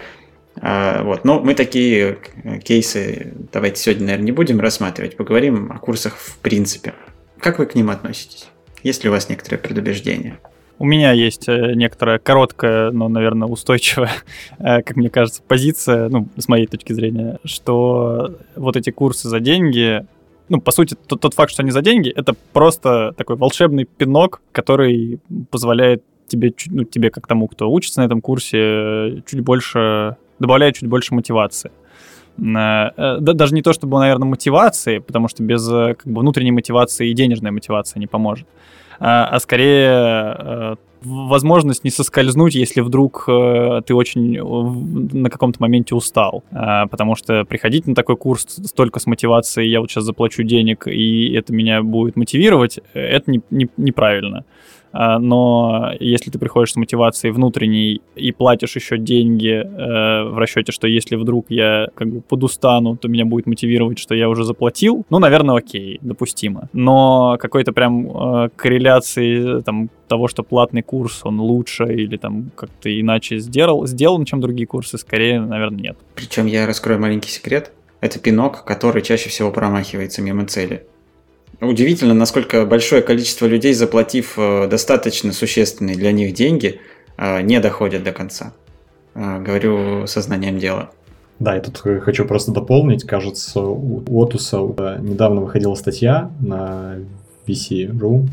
А, 0.61 1.03
вот. 1.03 1.25
Но 1.25 1.41
мы 1.41 1.55
такие 1.55 2.19
кейсы 2.65 3.33
давайте 3.53 3.83
сегодня, 3.83 4.07
наверное, 4.07 4.27
не 4.27 4.33
будем 4.33 4.61
рассматривать, 4.61 5.17
поговорим 5.17 5.73
о 5.73 5.79
курсах 5.79 6.17
в 6.17 6.39
принципе. 6.39 6.95
Как 7.39 7.59
вы 7.59 7.67
к 7.67 7.75
ним 7.75 7.91
относитесь? 7.91 8.49
Есть 8.83 9.05
ли 9.05 9.11
у 9.11 9.13
вас 9.13 9.29
некоторые 9.29 9.59
предубеждения? 9.59 10.39
У 10.79 10.85
меня 10.85 11.13
есть 11.13 11.49
э, 11.49 11.75
некоторая 11.75 12.19
короткая, 12.19 12.91
но, 12.91 13.09
наверное, 13.09 13.47
устойчивая, 13.47 14.11
э, 14.59 14.83
как 14.83 14.97
мне 14.97 15.11
кажется, 15.11 15.41
позиция, 15.47 16.09
ну, 16.09 16.27
с 16.37 16.49
моей 16.49 16.67
точки 16.67 16.93
зрения, 16.93 17.39
что 17.45 18.37
вот 18.57 18.77
эти 18.77 18.91
курсы 18.91 19.29
за 19.29 19.39
деньги, 19.39 20.05
ну, 20.53 20.61
по 20.61 20.71
сути, 20.71 20.95
тот, 21.07 21.21
тот 21.21 21.33
факт, 21.33 21.51
что 21.51 21.63
они 21.63 21.71
за 21.71 21.81
деньги, 21.81 22.11
это 22.11 22.35
просто 22.53 23.15
такой 23.17 23.37
волшебный 23.37 23.87
пинок, 23.87 24.43
который 24.53 25.19
позволяет 25.51 26.05
тебе, 26.29 26.53
ну, 26.67 26.85
тебе 26.85 27.11
как 27.11 27.27
тому, 27.27 27.49
кто 27.49 27.73
учится 27.73 28.01
на 28.01 28.05
этом 28.05 28.21
курсе, 28.21 29.23
чуть 29.27 29.41
больше, 29.41 30.17
добавляет 30.39 30.75
чуть 30.75 30.91
больше 30.91 31.15
мотивации. 31.15 31.73
Э, 32.39 33.17
даже 33.19 33.55
не 33.55 33.63
то, 33.63 33.73
чтобы, 33.73 33.99
наверное, 33.99 34.29
мотивации, 34.29 34.99
потому 34.99 35.29
что 35.29 35.43
без 35.43 35.67
как 35.67 36.05
бы, 36.05 36.21
внутренней 36.21 36.53
мотивации 36.53 37.09
и 37.09 37.15
денежная 37.15 37.51
мотивация 37.51 37.99
не 37.99 38.07
поможет. 38.07 38.47
А, 39.01 39.25
а 39.25 39.41
скорее 39.41 39.89
э, 39.89 40.77
возможность 41.05 41.85
не 41.85 41.91
соскользнуть, 41.91 42.55
если 42.55 42.81
вдруг 42.81 43.25
э, 43.29 43.83
ты 43.87 43.95
очень 43.95 44.41
на 45.13 45.31
каком-то 45.31 45.61
моменте 45.61 45.95
устал. 45.95 46.45
А, 46.53 46.87
потому 46.87 47.15
что 47.15 47.45
приходить 47.45 47.87
на 47.87 47.95
такой 47.95 48.17
курс 48.17 48.45
столько 48.49 49.01
с 49.01 49.07
мотивацией, 49.07 49.71
я 49.71 49.81
вот 49.81 49.91
сейчас 49.91 50.05
заплачу 50.05 50.43
денег, 50.43 50.87
и 50.87 51.33
это 51.35 51.53
меня 51.53 51.83
будет 51.83 52.17
мотивировать, 52.17 52.81
это 52.95 53.31
не, 53.31 53.41
не, 53.51 53.69
неправильно. 53.77 54.45
А, 54.93 55.19
но 55.19 55.93
если 55.99 56.31
ты 56.31 56.39
приходишь 56.39 56.73
с 56.73 56.77
мотивацией 56.77 57.33
внутренней 57.33 58.03
и 58.15 58.33
платишь 58.33 58.77
еще 58.77 58.99
деньги 58.99 59.53
э, 59.53 60.29
в 60.29 60.39
расчете, 60.39 60.73
что 60.73 60.87
если 60.87 61.17
вдруг 61.17 61.47
я 61.49 61.89
как 61.95 62.09
бы 62.09 62.21
подустану, 62.21 62.97
то 62.97 63.09
меня 63.09 63.25
будет 63.25 63.47
мотивировать, 63.47 63.99
что 63.99 64.15
я 64.15 64.29
уже 64.29 64.45
заплатил, 64.45 65.05
ну, 65.11 65.19
наверное, 65.19 65.57
окей, 65.57 65.99
допустимо. 66.03 66.69
Но 66.73 67.37
какой-то 67.41 67.73
прям 67.73 68.07
э, 68.07 68.49
корреляции 68.55 69.61
там 69.63 69.89
того, 70.09 70.29
что 70.29 70.43
платный 70.43 70.83
курс, 70.83 71.23
он 71.25 71.41
лучше 71.41 71.85
или 71.85 72.19
там 72.19 72.51
как-то 72.55 73.01
иначе 73.01 73.39
сделал, 73.39 73.87
сделан, 73.87 74.27
чем 74.27 74.41
другие 74.41 74.67
курсы, 74.67 74.99
скорее, 74.99 75.41
наверное, 75.41 75.81
нет. 75.81 75.97
Причем 76.15 76.47
я 76.47 76.67
раскрою 76.67 77.01
маленький 77.01 77.31
секрет. 77.31 77.73
Это 78.03 78.19
пинок, 78.19 78.65
который 78.65 79.01
чаще 79.01 79.31
всего 79.31 79.51
промахивается 79.53 80.21
мимо 80.23 80.45
цели. 80.45 80.85
Удивительно, 81.63 82.13
насколько 82.13 82.67
большое 82.67 83.03
количество 83.03 83.47
людей, 83.47 83.73
заплатив 83.73 84.35
э, 84.37 84.67
достаточно 84.67 85.33
существенные 85.33 85.95
для 85.95 86.11
них 86.11 86.35
деньги, 86.35 86.81
э, 87.17 87.41
не 87.43 87.61
доходят 87.61 88.03
до 88.03 88.11
конца. 88.11 88.53
Э, 89.15 89.41
говорю 89.41 90.09
сознанием 90.09 90.59
дела. 90.59 90.91
Да, 91.39 91.55
я 91.55 91.61
тут 91.61 91.79
хочу 91.79 92.25
просто 92.25 92.51
дополнить. 92.51 93.05
Кажется, 93.05 93.61
у 93.61 94.03
Отуса 94.19 94.59
недавно 95.01 95.41
выходила 95.43 95.77
статья 95.77 96.33
на 96.41 96.97
VC.ru 97.47 98.27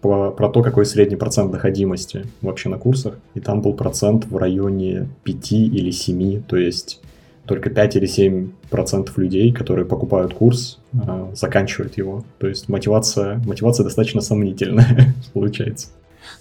про, 0.00 0.30
про 0.30 0.48
то, 0.48 0.62
какой 0.62 0.86
средний 0.86 1.16
процент 1.16 1.50
доходимости 1.50 2.24
вообще 2.40 2.68
на 2.68 2.78
курсах. 2.78 3.18
И 3.34 3.40
там 3.40 3.62
был 3.62 3.72
процент 3.72 4.26
в 4.26 4.36
районе 4.36 5.08
5 5.24 5.52
или 5.52 5.90
7, 5.90 6.42
то 6.42 6.56
есть 6.56 7.00
только 7.48 7.70
5 7.70 7.96
или 7.96 8.06
7 8.06 8.50
процентов 8.70 9.16
людей, 9.18 9.52
которые 9.52 9.86
покупают 9.86 10.34
курс, 10.34 10.78
а, 11.06 11.30
заканчивают 11.34 11.96
его. 11.96 12.24
То 12.38 12.46
есть 12.46 12.68
мотивация, 12.68 13.40
мотивация 13.46 13.84
достаточно 13.84 14.20
сомнительная 14.20 15.14
получается. 15.32 15.88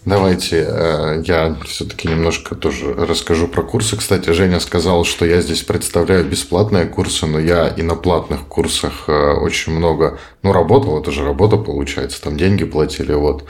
Давайте 0.07 0.65
э, 0.65 1.23
я 1.25 1.57
все-таки 1.65 2.07
немножко 2.07 2.55
тоже 2.55 2.93
расскажу 2.93 3.49
про 3.49 3.61
курсы. 3.61 3.97
Кстати, 3.97 4.29
Женя 4.29 4.61
сказал, 4.61 5.03
что 5.03 5.25
я 5.25 5.41
здесь 5.41 5.63
представляю 5.63 6.23
бесплатные 6.23 6.85
курсы, 6.85 7.25
но 7.25 7.39
я 7.39 7.67
и 7.67 7.81
на 7.81 7.95
платных 7.95 8.47
курсах 8.47 9.09
э, 9.09 9.33
очень 9.33 9.73
много, 9.73 10.17
ну, 10.43 10.53
работал, 10.53 10.97
это 11.01 11.11
же 11.11 11.25
работа 11.25 11.57
получается, 11.57 12.21
там 12.21 12.37
деньги 12.37 12.63
платили, 12.63 13.11
вот. 13.11 13.43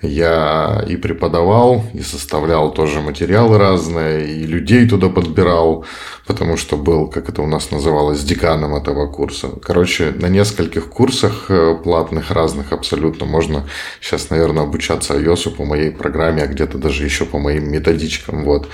Я 0.00 0.84
и 0.86 0.96
преподавал, 0.96 1.82
и 1.92 2.02
составлял 2.02 2.70
тоже 2.70 3.00
материалы 3.00 3.58
разные, 3.58 4.28
и 4.28 4.46
людей 4.46 4.88
туда 4.88 5.08
подбирал, 5.08 5.86
потому 6.26 6.56
что 6.56 6.76
был, 6.76 7.08
как 7.08 7.28
это 7.28 7.42
у 7.42 7.46
нас 7.46 7.72
называлось, 7.72 8.22
деканом 8.22 8.76
этого 8.76 9.10
курса. 9.10 9.48
Короче, 9.60 10.12
на 10.14 10.26
нескольких 10.26 10.88
курсах 10.88 11.46
э, 11.48 11.74
платных 11.82 12.30
разных 12.30 12.72
абсолютно 12.72 13.26
можно 13.26 13.64
сейчас, 14.00 14.30
наверное, 14.30 14.62
обучаться 14.64 15.14
iOS 15.14 15.50
по 15.50 15.64
моей 15.76 15.90
программе, 15.90 16.42
а 16.42 16.46
где-то 16.46 16.78
даже 16.78 17.04
еще 17.04 17.24
по 17.24 17.38
моим 17.38 17.70
методичкам. 17.70 18.44
Вот. 18.44 18.68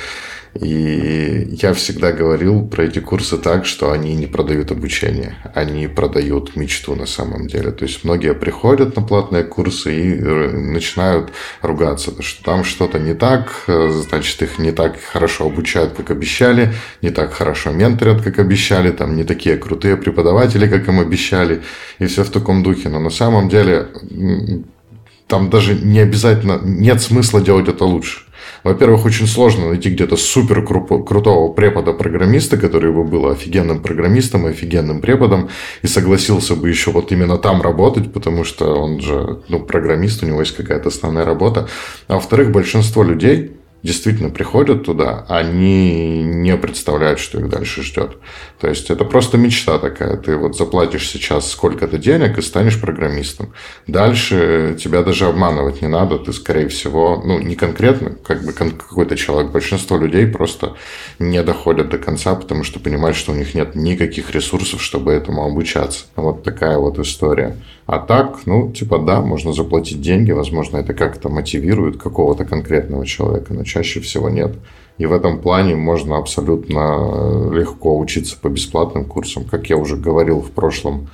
И 0.60 1.48
я 1.62 1.72
всегда 1.72 2.12
говорил 2.12 2.66
про 2.66 2.84
эти 2.84 2.98
курсы 2.98 3.38
так, 3.38 3.64
что 3.64 3.90
они 3.90 4.14
не 4.14 4.26
продают 4.26 4.70
обучение, 4.70 5.34
они 5.54 5.86
продают 5.86 6.56
мечту 6.56 6.94
на 6.94 7.06
самом 7.06 7.46
деле. 7.46 7.70
То 7.70 7.86
есть 7.86 8.04
многие 8.04 8.34
приходят 8.34 8.94
на 8.94 9.02
платные 9.02 9.44
курсы 9.44 9.94
и 9.94 10.14
э, 10.14 10.50
начинают 10.50 11.32
ругаться, 11.62 12.10
что 12.22 12.44
там 12.44 12.64
что-то 12.64 12.98
не 12.98 13.14
так, 13.14 13.64
э, 13.66 13.88
значит, 13.90 14.42
их 14.42 14.58
не 14.58 14.72
так 14.72 15.00
хорошо 15.00 15.46
обучают, 15.46 15.94
как 15.94 16.10
обещали, 16.10 16.74
не 17.00 17.08
так 17.08 17.32
хорошо 17.32 17.70
менторят, 17.70 18.20
как 18.20 18.38
обещали, 18.38 18.90
там 18.90 19.16
не 19.16 19.24
такие 19.24 19.56
крутые 19.56 19.96
преподаватели, 19.96 20.68
как 20.68 20.86
им 20.86 21.00
обещали, 21.00 21.62
и 21.98 22.04
все 22.04 22.24
в 22.24 22.30
таком 22.30 22.62
духе. 22.62 22.90
Но 22.90 23.00
на 23.00 23.10
самом 23.10 23.48
деле 23.48 23.88
там 25.32 25.48
даже 25.48 25.74
не 25.74 26.00
обязательно, 26.00 26.60
нет 26.62 27.00
смысла 27.00 27.40
делать 27.40 27.66
это 27.66 27.86
лучше. 27.86 28.20
Во-первых, 28.64 29.06
очень 29.06 29.26
сложно 29.26 29.70
найти 29.70 29.88
где-то 29.88 30.16
супер 30.18 30.62
крутого 30.62 31.50
препода-программиста, 31.54 32.58
который 32.58 32.92
бы 32.92 33.02
был 33.02 33.26
офигенным 33.28 33.80
программистом 33.80 34.44
офигенным 34.44 35.00
преподом, 35.00 35.48
и 35.80 35.86
согласился 35.86 36.54
бы 36.54 36.68
еще 36.68 36.90
вот 36.90 37.12
именно 37.12 37.38
там 37.38 37.62
работать, 37.62 38.12
потому 38.12 38.44
что 38.44 38.74
он 38.74 39.00
же, 39.00 39.40
ну, 39.48 39.60
программист, 39.60 40.22
у 40.22 40.26
него 40.26 40.40
есть 40.40 40.54
какая-то 40.54 40.90
основная 40.90 41.24
работа. 41.24 41.66
А 42.08 42.16
во-вторых, 42.16 42.52
большинство 42.52 43.02
людей, 43.02 43.52
действительно 43.82 44.30
приходят 44.30 44.84
туда, 44.84 45.26
они 45.28 46.22
не 46.22 46.56
представляют, 46.56 47.18
что 47.18 47.40
их 47.40 47.48
дальше 47.48 47.82
ждет. 47.82 48.16
То 48.60 48.68
есть 48.68 48.90
это 48.90 49.04
просто 49.04 49.38
мечта 49.38 49.78
такая. 49.78 50.16
Ты 50.16 50.36
вот 50.36 50.56
заплатишь 50.56 51.08
сейчас 51.08 51.50
сколько-то 51.50 51.98
денег 51.98 52.38
и 52.38 52.42
станешь 52.42 52.80
программистом. 52.80 53.52
Дальше 53.86 54.76
тебя 54.80 55.02
даже 55.02 55.26
обманывать 55.26 55.82
не 55.82 55.88
надо. 55.88 56.18
Ты, 56.18 56.32
скорее 56.32 56.68
всего, 56.68 57.20
ну, 57.24 57.40
не 57.40 57.56
конкретно, 57.56 58.10
как 58.10 58.44
бы 58.44 58.52
какой-то 58.52 59.16
человек. 59.16 59.50
Большинство 59.50 59.96
людей 59.96 60.26
просто 60.26 60.76
не 61.18 61.42
доходят 61.42 61.88
до 61.88 61.98
конца, 61.98 62.34
потому 62.34 62.62
что 62.64 62.78
понимают, 62.78 63.16
что 63.16 63.32
у 63.32 63.34
них 63.34 63.54
нет 63.54 63.74
никаких 63.74 64.30
ресурсов, 64.30 64.82
чтобы 64.82 65.12
этому 65.12 65.44
обучаться. 65.44 66.04
Вот 66.14 66.44
такая 66.44 66.78
вот 66.78 66.98
история. 66.98 67.56
А 67.86 67.98
так, 67.98 68.46
ну, 68.46 68.70
типа, 68.70 68.98
да, 68.98 69.20
можно 69.20 69.52
заплатить 69.52 70.00
деньги, 70.00 70.30
возможно, 70.30 70.76
это 70.76 70.94
как-то 70.94 71.28
мотивирует 71.28 72.00
какого-то 72.00 72.44
конкретного 72.44 73.04
человека, 73.06 73.54
но 73.54 73.64
чаще 73.64 74.00
всего 74.00 74.30
нет. 74.30 74.56
И 74.98 75.06
в 75.06 75.12
этом 75.12 75.40
плане 75.40 75.74
можно 75.74 76.16
абсолютно 76.18 77.50
легко 77.52 77.98
учиться 77.98 78.36
по 78.40 78.48
бесплатным 78.48 79.04
курсам. 79.04 79.44
Как 79.44 79.68
я 79.68 79.76
уже 79.76 79.96
говорил 79.96 80.40
в 80.40 80.52
прошлом, 80.52 81.08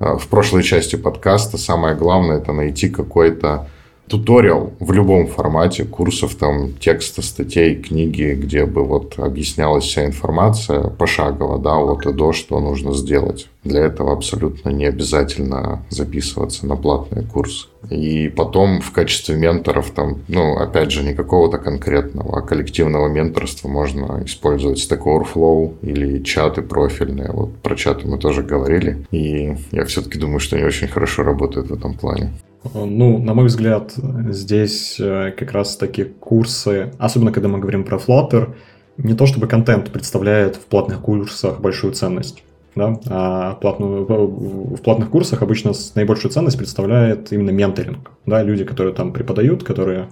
э, 0.00 0.16
в 0.16 0.26
прошлой 0.28 0.64
части 0.64 0.96
подкаста, 0.96 1.56
самое 1.56 1.94
главное 1.94 2.38
это 2.38 2.52
найти 2.52 2.88
какой-то 2.88 3.68
туториал 4.08 4.72
в 4.80 4.92
любом 4.92 5.26
формате 5.26 5.84
курсов, 5.84 6.34
там, 6.34 6.72
текста, 6.74 7.22
статей, 7.22 7.76
книги, 7.76 8.34
где 8.34 8.64
бы 8.64 8.84
вот 8.84 9.18
объяснялась 9.18 9.84
вся 9.84 10.06
информация 10.06 10.84
пошагово, 10.84 11.58
да, 11.58 11.76
вот 11.76 12.06
и 12.06 12.12
до, 12.12 12.32
что 12.32 12.60
нужно 12.60 12.94
сделать. 12.94 13.48
Для 13.64 13.82
этого 13.84 14.12
абсолютно 14.12 14.70
не 14.70 14.86
обязательно 14.86 15.84
записываться 15.90 16.66
на 16.66 16.76
платный 16.76 17.24
курс. 17.24 17.68
И 17.90 18.28
потом 18.28 18.80
в 18.80 18.92
качестве 18.92 19.36
менторов 19.36 19.90
там, 19.90 20.18
ну, 20.28 20.56
опять 20.56 20.90
же, 20.90 21.02
не 21.02 21.14
какого-то 21.14 21.58
конкретного, 21.58 22.38
а 22.38 22.42
коллективного 22.42 23.08
менторства 23.08 23.68
можно 23.68 24.22
использовать 24.24 24.78
Stack 24.78 25.02
Overflow 25.04 25.74
или 25.82 26.22
чаты 26.22 26.62
профильные. 26.62 27.30
Вот 27.32 27.56
про 27.58 27.76
чаты 27.76 28.08
мы 28.08 28.18
тоже 28.18 28.42
говорили. 28.42 29.06
И 29.10 29.56
я 29.70 29.84
все-таки 29.84 30.18
думаю, 30.18 30.40
что 30.40 30.56
они 30.56 30.64
очень 30.64 30.88
хорошо 30.88 31.22
работают 31.22 31.68
в 31.68 31.74
этом 31.74 31.94
плане. 31.94 32.32
Ну, 32.64 33.18
на 33.18 33.34
мой 33.34 33.46
взгляд, 33.46 33.94
здесь 34.30 34.98
э, 34.98 35.32
как 35.36 35.52
раз 35.52 35.76
таки 35.76 36.04
курсы, 36.04 36.92
особенно 36.98 37.32
когда 37.32 37.48
мы 37.48 37.60
говорим 37.60 37.84
про 37.84 37.98
Flutter, 37.98 38.54
не 38.96 39.14
то 39.14 39.26
чтобы 39.26 39.46
контент 39.46 39.90
представляет 39.90 40.56
в 40.56 40.66
платных 40.66 41.00
курсах 41.00 41.60
большую 41.60 41.92
ценность. 41.92 42.42
Да? 42.74 42.98
А 43.08 43.54
платную, 43.54 44.04
в 44.04 44.80
платных 44.82 45.10
курсах 45.10 45.42
обычно 45.42 45.72
наибольшую 45.94 46.32
ценность 46.32 46.58
представляет 46.58 47.32
именно 47.32 47.50
менторинг. 47.50 48.10
Да? 48.26 48.42
Люди, 48.42 48.64
которые 48.64 48.92
там 48.94 49.12
преподают, 49.12 49.62
которые 49.62 50.08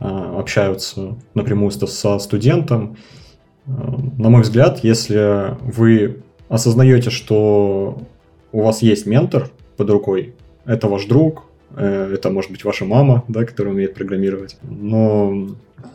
а, 0.00 0.38
общаются 0.38 1.16
напрямую 1.34 1.70
со 1.70 2.18
студентом. 2.18 2.96
Э, 3.66 3.70
на 4.18 4.30
мой 4.30 4.42
взгляд, 4.42 4.80
если 4.82 5.56
вы 5.62 6.22
осознаете, 6.48 7.10
что 7.10 8.02
у 8.50 8.62
вас 8.62 8.82
есть 8.82 9.06
ментор 9.06 9.48
под 9.76 9.90
рукой, 9.90 10.34
это 10.66 10.88
ваш 10.88 11.06
друг, 11.06 11.44
Э, 11.44 11.53
это 11.76 12.30
может 12.30 12.50
быть 12.50 12.64
ваша 12.64 12.84
мама, 12.84 13.24
да, 13.28 13.44
которая 13.44 13.74
умеет 13.74 13.94
программировать. 13.94 14.56
Но 14.62 15.48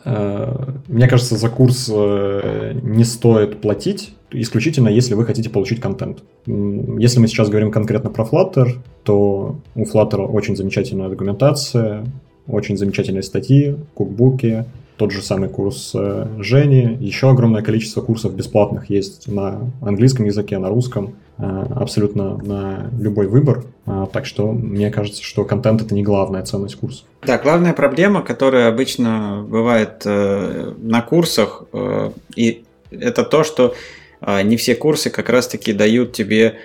э, 0.04 0.54
мне 0.88 1.08
кажется, 1.08 1.36
за 1.36 1.48
курс 1.48 1.90
э, 1.92 2.72
не 2.82 3.04
стоит 3.04 3.60
платить, 3.60 4.14
исключительно 4.30 4.88
если 4.88 5.14
вы 5.14 5.24
хотите 5.24 5.50
получить 5.50 5.80
контент. 5.80 6.22
Если 6.46 7.18
мы 7.18 7.28
сейчас 7.28 7.48
говорим 7.48 7.70
конкретно 7.70 8.10
про 8.10 8.24
Flutter, 8.24 8.78
то 9.04 9.56
у 9.74 9.84
Flutter 9.84 10.26
очень 10.26 10.56
замечательная 10.56 11.08
документация, 11.08 12.04
очень 12.46 12.76
замечательные 12.76 13.22
статьи, 13.22 13.76
кукбуки, 13.94 14.64
тот 15.00 15.12
же 15.12 15.22
самый 15.22 15.48
курс 15.48 15.96
Жени, 16.38 16.98
еще 17.00 17.30
огромное 17.30 17.62
количество 17.62 18.02
курсов 18.02 18.34
бесплатных 18.34 18.90
есть 18.90 19.28
на 19.28 19.72
английском 19.80 20.26
языке, 20.26 20.58
на 20.58 20.68
русском. 20.68 21.14
Э, 21.42 21.64
абсолютно 21.74 22.36
на 22.36 22.90
любой 22.98 23.26
выбор. 23.26 23.64
Э, 23.86 24.06
так 24.12 24.26
что 24.26 24.52
мне 24.52 24.90
кажется, 24.90 25.22
что 25.22 25.44
контент 25.44 25.80
это 25.80 25.94
не 25.94 26.02
главная 26.02 26.42
ценность 26.42 26.76
курса. 26.76 27.04
Да, 27.22 27.38
главная 27.38 27.72
проблема, 27.72 28.20
которая 28.20 28.68
обычно 28.68 29.42
бывает 29.48 30.02
э, 30.04 30.74
на 30.76 31.00
курсах, 31.00 31.64
и 32.36 32.64
это 32.90 33.24
то, 33.24 33.44
что 33.44 33.74
не 34.44 34.56
все 34.58 34.74
курсы 34.74 35.08
как 35.08 35.30
раз-таки 35.30 35.72
дают 35.72 36.12
тебе 36.12 36.56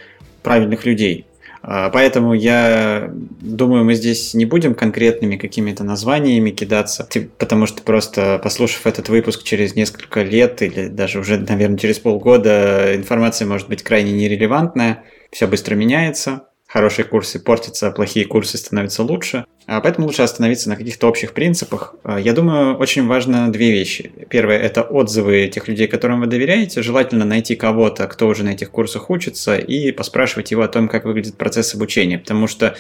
правильных 0.44 0.86
людей. 0.86 1.26
А, 1.68 1.90
поэтому 1.90 2.36
я 2.36 3.10
думаю, 3.42 3.86
мы 3.86 3.96
здесь 3.96 4.36
не 4.36 4.46
будем 4.46 4.76
конкретными 4.76 5.36
какими-то 5.36 5.84
названиями 5.84 6.52
кидаться, 6.52 7.10
потому 7.40 7.66
что 7.66 7.82
просто 7.82 8.40
послушав 8.44 8.86
этот 8.86 9.10
выпуск 9.10 9.42
через 9.42 9.74
несколько 9.74 10.22
лет 10.22 10.62
или 10.62 10.88
даже 10.90 11.20
уже, 11.20 11.40
наверное, 11.40 11.80
через 11.80 11.98
полгода, 11.98 12.96
информация 12.96 13.48
может 13.48 13.68
быть 13.68 13.82
крайне 13.82 14.12
нерелевантная, 14.12 15.06
все 15.32 15.48
быстро 15.48 15.74
меняется, 15.74 16.44
хорошие 16.76 17.06
курсы 17.06 17.40
портятся, 17.40 17.88
а 17.88 17.92
плохие 17.92 18.26
курсы 18.26 18.58
становятся 18.58 19.02
лучше. 19.02 19.46
А 19.66 19.80
поэтому 19.80 20.08
лучше 20.08 20.24
остановиться 20.24 20.68
на 20.68 20.76
каких-то 20.76 21.08
общих 21.08 21.32
принципах. 21.32 21.96
А, 22.04 22.20
я 22.20 22.34
думаю, 22.34 22.76
очень 22.76 23.08
важно 23.08 23.50
две 23.50 23.72
вещи. 23.72 24.12
Первое– 24.30 24.58
это 24.60 24.82
отзывы 24.82 25.48
тех 25.48 25.70
людей, 25.70 25.88
которым 25.88 26.20
вы 26.20 26.28
доверяете. 26.28 26.82
Желательно 26.82 27.24
найти 27.24 27.56
кого-то, 27.56 28.06
кто 28.08 28.28
уже 28.28 28.44
на 28.44 28.50
этих 28.50 28.72
курсах 28.72 29.10
учится, 29.10 29.56
и 29.58 29.94
поспрашивать 29.94 30.52
его 30.52 30.64
о 30.64 30.68
том, 30.68 30.90
как 30.90 31.06
выглядит 31.06 31.38
процесс 31.38 31.74
обучения. 31.74 32.20
Потому 32.20 32.46
что 32.48 32.76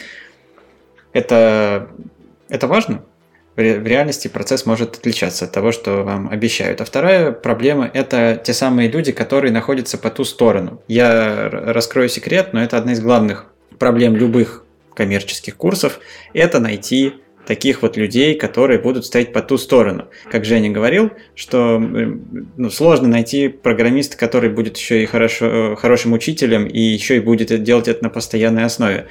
это, 1.14 1.88
это 2.50 2.68
важно. 2.68 3.06
В 3.56 3.62
реальности 3.62 4.28
процесс 4.28 4.66
может 4.66 4.98
отличаться 4.98 5.46
от 5.46 5.54
того, 5.54 5.72
что 5.72 6.04
вам 6.04 6.28
обещают. 6.28 6.82
А 6.82 6.84
вторая 6.84 7.32
проблема– 7.32 7.90
это 7.94 8.42
те 8.44 8.54
самые 8.54 8.90
люди, 8.90 9.14
которые 9.14 9.54
находятся 9.54 9.98
по 9.98 10.10
ту 10.10 10.26
сторону. 10.26 10.82
Я 10.90 11.48
раскрою 11.50 12.10
секрет, 12.10 12.50
но 12.52 12.62
это 12.62 12.78
одна 12.78 12.92
из 12.92 13.00
главных 13.00 13.55
проблем 13.78 14.16
любых 14.16 14.64
коммерческих 14.94 15.56
курсов– 15.58 16.00
это 16.34 16.60
найти 16.60 17.14
таких 17.46 17.82
вот 17.82 17.96
людей, 17.96 18.36
которые 18.36 18.80
будут 18.80 19.06
стоять 19.06 19.32
по 19.32 19.42
ту 19.42 19.58
сторону. 19.58 20.06
Как 20.32 20.46
Женя 20.46 20.72
говорил, 20.72 21.12
что 21.36 21.78
ну, 21.80 22.70
сложно 22.70 23.08
найти 23.08 23.50
программиста, 23.50 24.18
который 24.18 24.50
будет 24.50 24.78
еще 24.78 25.04
и 25.04 25.06
хорошо, 25.06 25.76
хорошим 25.76 26.14
учителем 26.14 26.66
и 26.66 26.80
еще 26.80 27.18
и 27.18 27.20
будет 27.20 27.64
делать 27.64 27.88
это 27.88 28.04
на 28.04 28.10
постоянной 28.10 28.64
основе. 28.64 29.08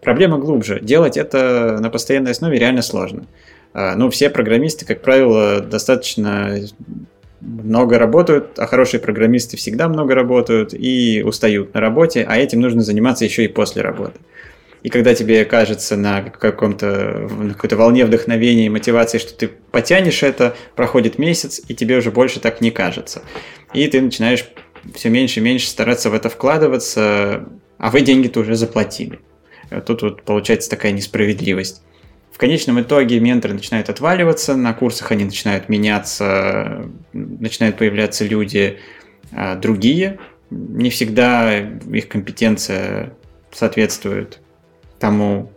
Проблема 0.00 0.38
глубже. 0.38 0.80
Делать 0.80 1.16
это 1.16 1.78
на 1.80 1.90
постоянной 1.90 2.30
основе 2.30 2.58
реально 2.58 2.82
сложно. 2.82 3.26
А, 3.74 3.94
ну, 3.96 4.08
все 4.10 4.30
программисты, 4.30 4.86
как 4.86 5.02
правило, 5.02 5.60
достаточно 5.60 6.56
много 7.40 7.98
работают, 7.98 8.58
а 8.58 8.66
хорошие 8.66 9.00
программисты 9.00 9.56
всегда 9.56 9.88
много 9.88 10.14
работают 10.14 10.74
и 10.74 11.22
устают 11.24 11.74
на 11.74 11.80
работе, 11.80 12.24
а 12.28 12.36
этим 12.36 12.60
нужно 12.60 12.82
заниматься 12.82 13.24
еще 13.24 13.44
и 13.44 13.48
после 13.48 13.82
работы. 13.82 14.18
И 14.82 14.90
когда 14.90 15.14
тебе 15.14 15.44
кажется 15.44 15.96
на 15.96 16.22
каком-то 16.22 17.28
на 17.28 17.54
какой-то 17.54 17.76
волне 17.76 18.04
вдохновения 18.04 18.66
и 18.66 18.68
мотивации, 18.70 19.18
что 19.18 19.34
ты 19.34 19.48
потянешь 19.48 20.22
это, 20.22 20.54
проходит 20.76 21.18
месяц, 21.18 21.60
и 21.66 21.74
тебе 21.74 21.96
уже 21.96 22.10
больше 22.10 22.38
так 22.38 22.60
не 22.60 22.70
кажется. 22.70 23.22
И 23.74 23.86
ты 23.88 24.00
начинаешь 24.00 24.46
все 24.94 25.10
меньше 25.10 25.40
и 25.40 25.42
меньше 25.42 25.66
стараться 25.66 26.10
в 26.10 26.14
это 26.14 26.28
вкладываться, 26.28 27.48
а 27.78 27.90
вы 27.90 28.02
деньги-то 28.02 28.40
уже 28.40 28.54
заплатили. 28.54 29.18
Тут 29.84 30.02
вот 30.02 30.22
получается 30.22 30.70
такая 30.70 30.92
несправедливость. 30.92 31.82
В 32.38 32.40
конечном 32.40 32.80
итоге 32.80 33.18
менторы 33.18 33.54
начинают 33.54 33.88
отваливаться, 33.88 34.54
на 34.54 34.72
курсах 34.72 35.10
они 35.10 35.24
начинают 35.24 35.68
меняться, 35.68 36.88
начинают 37.12 37.76
появляться 37.76 38.24
люди 38.24 38.78
а, 39.32 39.56
другие. 39.56 40.20
Не 40.48 40.88
всегда 40.88 41.58
их 41.58 42.06
компетенция 42.06 43.12
соответствует 43.50 44.38
тому, 45.00 45.50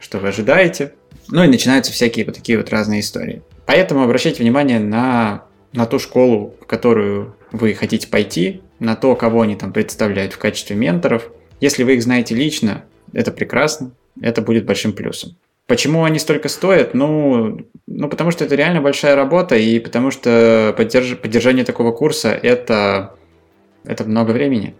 что 0.00 0.18
вы 0.18 0.26
ожидаете. 0.26 0.94
Ну 1.28 1.44
и 1.44 1.46
начинаются 1.46 1.92
всякие 1.92 2.24
вот 2.24 2.34
такие 2.34 2.58
вот 2.58 2.70
разные 2.70 3.02
истории. 3.02 3.42
Поэтому 3.64 4.02
обращайте 4.02 4.42
внимание 4.42 4.80
на, 4.80 5.44
на 5.72 5.86
ту 5.86 6.00
школу, 6.00 6.56
в 6.60 6.66
которую 6.66 7.36
вы 7.52 7.72
хотите 7.74 8.08
пойти, 8.08 8.62
на 8.80 8.96
то, 8.96 9.14
кого 9.14 9.42
они 9.42 9.54
там 9.54 9.72
представляют 9.72 10.32
в 10.32 10.38
качестве 10.38 10.74
менторов. 10.74 11.30
Если 11.60 11.84
вы 11.84 11.94
их 11.94 12.02
знаете 12.02 12.34
лично, 12.34 12.82
это 13.12 13.30
прекрасно, 13.30 13.92
это 14.20 14.42
будет 14.42 14.66
большим 14.66 14.92
плюсом. 14.92 15.36
Почему 15.66 16.04
они 16.04 16.18
столько 16.20 16.48
стоят? 16.48 16.94
Ну, 16.94 17.66
ну, 17.86 18.08
потому 18.08 18.30
что 18.30 18.44
это 18.44 18.54
реально 18.54 18.80
большая 18.80 19.16
работа, 19.16 19.56
и 19.56 19.80
потому 19.80 20.10
что 20.12 20.72
поддерж... 20.76 21.16
поддержание 21.16 21.64
такого 21.64 21.90
курса 21.90 22.30
это, 22.30 23.16
это 23.84 24.04
много 24.04 24.30
времени. 24.30 24.74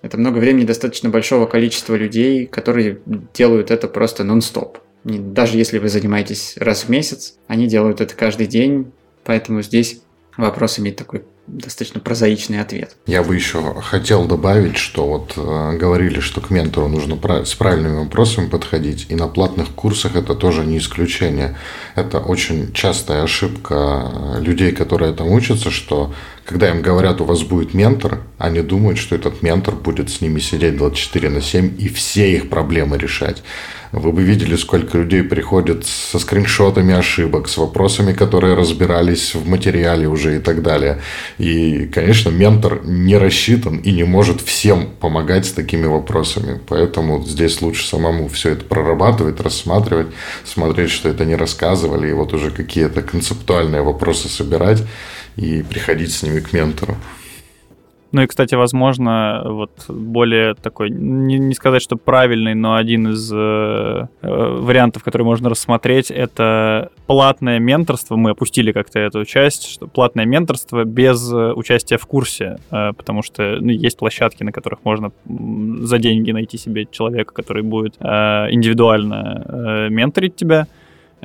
Это 0.00 0.16
много 0.16 0.38
времени 0.38 0.64
достаточно 0.64 1.10
большого 1.10 1.46
количества 1.46 1.94
людей, 1.94 2.46
которые 2.46 3.00
делают 3.34 3.70
это 3.70 3.88
просто 3.88 4.24
нон-стоп. 4.24 4.78
Даже 5.04 5.58
если 5.58 5.78
вы 5.78 5.88
занимаетесь 5.88 6.54
раз 6.56 6.84
в 6.84 6.88
месяц, 6.88 7.36
они 7.46 7.66
делают 7.66 8.00
это 8.00 8.14
каждый 8.14 8.46
день, 8.46 8.92
поэтому 9.24 9.62
здесь 9.62 10.02
вопрос 10.36 10.78
имеет 10.78 10.96
такой 10.96 11.24
достаточно 11.46 12.00
прозаичный 12.00 12.60
ответ. 12.60 12.96
Я 13.06 13.22
бы 13.22 13.34
еще 13.34 13.74
хотел 13.82 14.26
добавить, 14.26 14.76
что 14.76 15.06
вот 15.06 15.34
э, 15.36 15.76
говорили, 15.76 16.20
что 16.20 16.40
к 16.40 16.50
ментору 16.50 16.88
нужно 16.88 17.18
с 17.44 17.54
правильными 17.54 17.98
вопросами 17.98 18.48
подходить, 18.48 19.06
и 19.08 19.14
на 19.14 19.28
платных 19.28 19.68
курсах 19.70 20.16
это 20.16 20.34
тоже 20.34 20.64
не 20.64 20.78
исключение. 20.78 21.56
Это 21.94 22.20
очень 22.20 22.72
частая 22.72 23.24
ошибка 23.24 24.10
э, 24.36 24.40
людей, 24.40 24.72
которые 24.72 25.12
там 25.12 25.30
учатся, 25.30 25.70
что 25.70 26.14
когда 26.52 26.68
им 26.68 26.82
говорят, 26.82 27.22
у 27.22 27.24
вас 27.24 27.42
будет 27.44 27.72
ментор, 27.72 28.20
они 28.36 28.60
думают, 28.60 28.98
что 28.98 29.16
этот 29.16 29.42
ментор 29.42 29.74
будет 29.74 30.10
с 30.10 30.20
ними 30.20 30.38
сидеть 30.38 30.76
24 30.76 31.30
на 31.30 31.40
7 31.40 31.76
и 31.78 31.88
все 31.88 32.30
их 32.30 32.50
проблемы 32.50 32.98
решать. 32.98 33.42
Вы 33.90 34.12
бы 34.12 34.22
видели, 34.22 34.56
сколько 34.56 34.98
людей 34.98 35.22
приходят 35.22 35.86
со 35.86 36.18
скриншотами 36.18 36.94
ошибок, 36.94 37.48
с 37.48 37.56
вопросами, 37.56 38.12
которые 38.12 38.54
разбирались 38.54 39.34
в 39.34 39.48
материале 39.48 40.08
уже 40.08 40.36
и 40.36 40.38
так 40.40 40.62
далее. 40.62 41.00
И, 41.38 41.86
конечно, 41.86 42.28
ментор 42.28 42.84
не 42.84 43.16
рассчитан 43.16 43.78
и 43.78 43.90
не 43.90 44.04
может 44.04 44.42
всем 44.42 44.90
помогать 45.00 45.46
с 45.46 45.52
такими 45.52 45.86
вопросами. 45.86 46.60
Поэтому 46.68 47.22
здесь 47.24 47.62
лучше 47.62 47.86
самому 47.86 48.28
все 48.28 48.50
это 48.50 48.64
прорабатывать, 48.64 49.40
рассматривать, 49.40 50.08
смотреть, 50.44 50.90
что 50.90 51.08
это 51.08 51.24
не 51.24 51.36
рассказывали, 51.36 52.10
и 52.10 52.12
вот 52.12 52.34
уже 52.34 52.50
какие-то 52.50 53.00
концептуальные 53.02 53.82
вопросы 53.82 54.28
собирать 54.28 54.82
и 55.36 55.62
приходить 55.62 56.12
с 56.12 56.22
ними 56.22 56.40
к 56.40 56.52
ментору. 56.52 56.96
Ну 58.12 58.20
и, 58.20 58.26
кстати, 58.26 58.54
возможно, 58.54 59.42
вот 59.46 59.70
более 59.88 60.54
такой, 60.54 60.90
не, 60.90 61.38
не 61.38 61.54
сказать, 61.54 61.80
что 61.80 61.96
правильный, 61.96 62.54
но 62.54 62.76
один 62.76 63.08
из 63.08 63.32
э, 63.32 63.36
э, 63.36 64.06
вариантов, 64.20 65.02
который 65.02 65.22
можно 65.22 65.48
рассмотреть, 65.48 66.10
это 66.10 66.90
платное 67.06 67.58
менторство. 67.58 68.16
Мы 68.16 68.30
опустили 68.32 68.72
как-то 68.72 68.98
эту 68.98 69.24
часть, 69.24 69.66
что 69.66 69.86
платное 69.86 70.26
менторство 70.26 70.84
без 70.84 71.32
э, 71.32 71.52
участия 71.54 71.96
в 71.96 72.04
курсе, 72.04 72.58
э, 72.70 72.92
потому 72.94 73.22
что 73.22 73.56
ну, 73.58 73.70
есть 73.70 73.96
площадки, 73.96 74.42
на 74.42 74.52
которых 74.52 74.80
можно 74.84 75.10
за 75.24 75.98
деньги 75.98 76.32
найти 76.32 76.58
себе 76.58 76.86
человека, 76.90 77.32
который 77.32 77.62
будет 77.62 77.94
э, 77.98 78.04
индивидуально 78.50 79.42
э, 79.48 79.88
менторить 79.88 80.36
тебя. 80.36 80.66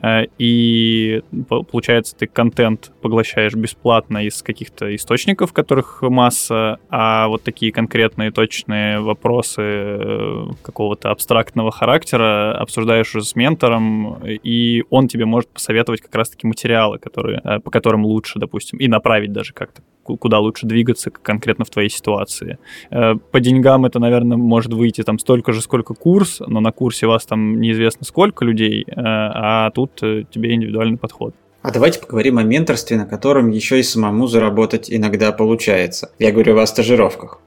Э, 0.02 0.26
и 0.38 1.22
получается 1.48 2.16
ты 2.16 2.28
контент 2.28 2.92
поглощаешь 3.02 3.54
бесплатно 3.54 4.26
из 4.26 4.42
каких-то 4.42 4.94
источников, 4.96 5.54
которых 5.54 6.02
масса, 6.02 6.80
а 6.90 7.28
вот 7.28 7.44
такие 7.44 7.72
конкретные 7.72 8.32
точные 8.32 9.00
вопросы 9.00 9.62
э, 9.62 10.46
какого-то 10.62 11.12
абстрактного 11.12 11.72
характера 11.72 12.58
обсуждаешь 12.58 13.16
уже 13.16 13.26
с 13.26 13.36
ментором, 13.36 14.24
и 14.26 14.84
он 14.90 15.08
тебе 15.08 15.26
может 15.26 15.50
посоветовать 15.50 16.02
как 16.02 16.14
раз-таки 16.16 16.48
материалы, 16.48 17.00
которые, 17.00 17.42
э, 17.44 17.60
по 17.60 17.72
которым 17.72 18.06
лучше, 18.06 18.40
допустим, 18.40 18.80
и 18.80 18.88
направить 18.88 19.32
даже 19.32 19.54
как-то 19.54 19.82
куда 20.16 20.40
лучше 20.40 20.66
двигаться 20.66 21.12
конкретно 21.12 21.66
в 21.66 21.70
твоей 21.70 21.90
ситуации. 21.90 22.58
Э, 22.90 23.16
по 23.16 23.40
деньгам 23.40 23.86
это, 23.86 24.00
наверное, 24.00 24.38
может 24.38 24.74
выйти 24.74 25.04
там 25.04 25.20
столько 25.20 25.52
же, 25.52 25.62
сколько 25.62 25.94
курс, 25.94 26.42
но 26.46 26.60
на 26.60 26.72
курсе 26.72 27.08
вас 27.08 27.26
там 27.26 27.60
неизвестно 27.60 28.06
сколько 28.06 28.46
людей, 28.46 28.84
э, 28.88 28.94
а 28.96 29.72
тут 29.72 30.02
э, 30.02 30.24
тебе 30.30 30.54
индивидуальный 30.54 30.98
подход. 30.98 31.36
А 31.64 31.72
давайте 31.72 32.00
поговорим 32.00 32.38
о 32.38 32.44
менторстве, 32.44 32.96
на 32.96 33.06
котором 33.06 33.50
еще 33.50 33.80
и 33.80 33.84
самому 33.84 34.28
заработать 34.28 34.90
иногда 34.90 35.34
получается. 35.34 36.12
Я 36.18 36.32
говорю 36.32 36.58
о 36.58 36.66
стажировках. 36.66 37.42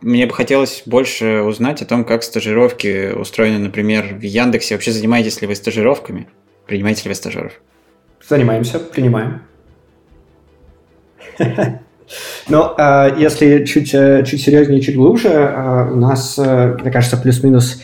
Мне 0.00 0.26
бы 0.26 0.32
хотелось 0.32 0.84
больше 0.86 1.40
узнать 1.40 1.82
о 1.82 1.86
том, 1.86 2.04
как 2.04 2.22
стажировки 2.22 3.12
устроены, 3.12 3.58
например, 3.58 4.14
в 4.14 4.22
Яндексе. 4.22 4.76
Вообще 4.76 4.92
занимаетесь 4.92 5.40
ли 5.40 5.48
вы 5.48 5.56
стажировками? 5.56 6.28
Принимаете 6.66 7.04
ли 7.04 7.08
вы 7.08 7.14
стажеров? 7.14 7.52
Занимаемся, 8.28 8.78
принимаем. 8.78 9.42
Но 12.48 12.74
э, 12.76 13.14
если 13.18 13.64
чуть, 13.64 13.94
э, 13.94 14.24
чуть 14.26 14.42
серьезнее, 14.42 14.80
чуть 14.80 14.96
глубже, 14.96 15.28
э, 15.28 15.90
у 15.92 15.96
нас, 15.96 16.38
э, 16.38 16.76
мне 16.80 16.90
кажется, 16.90 17.16
плюс-минус 17.16 17.80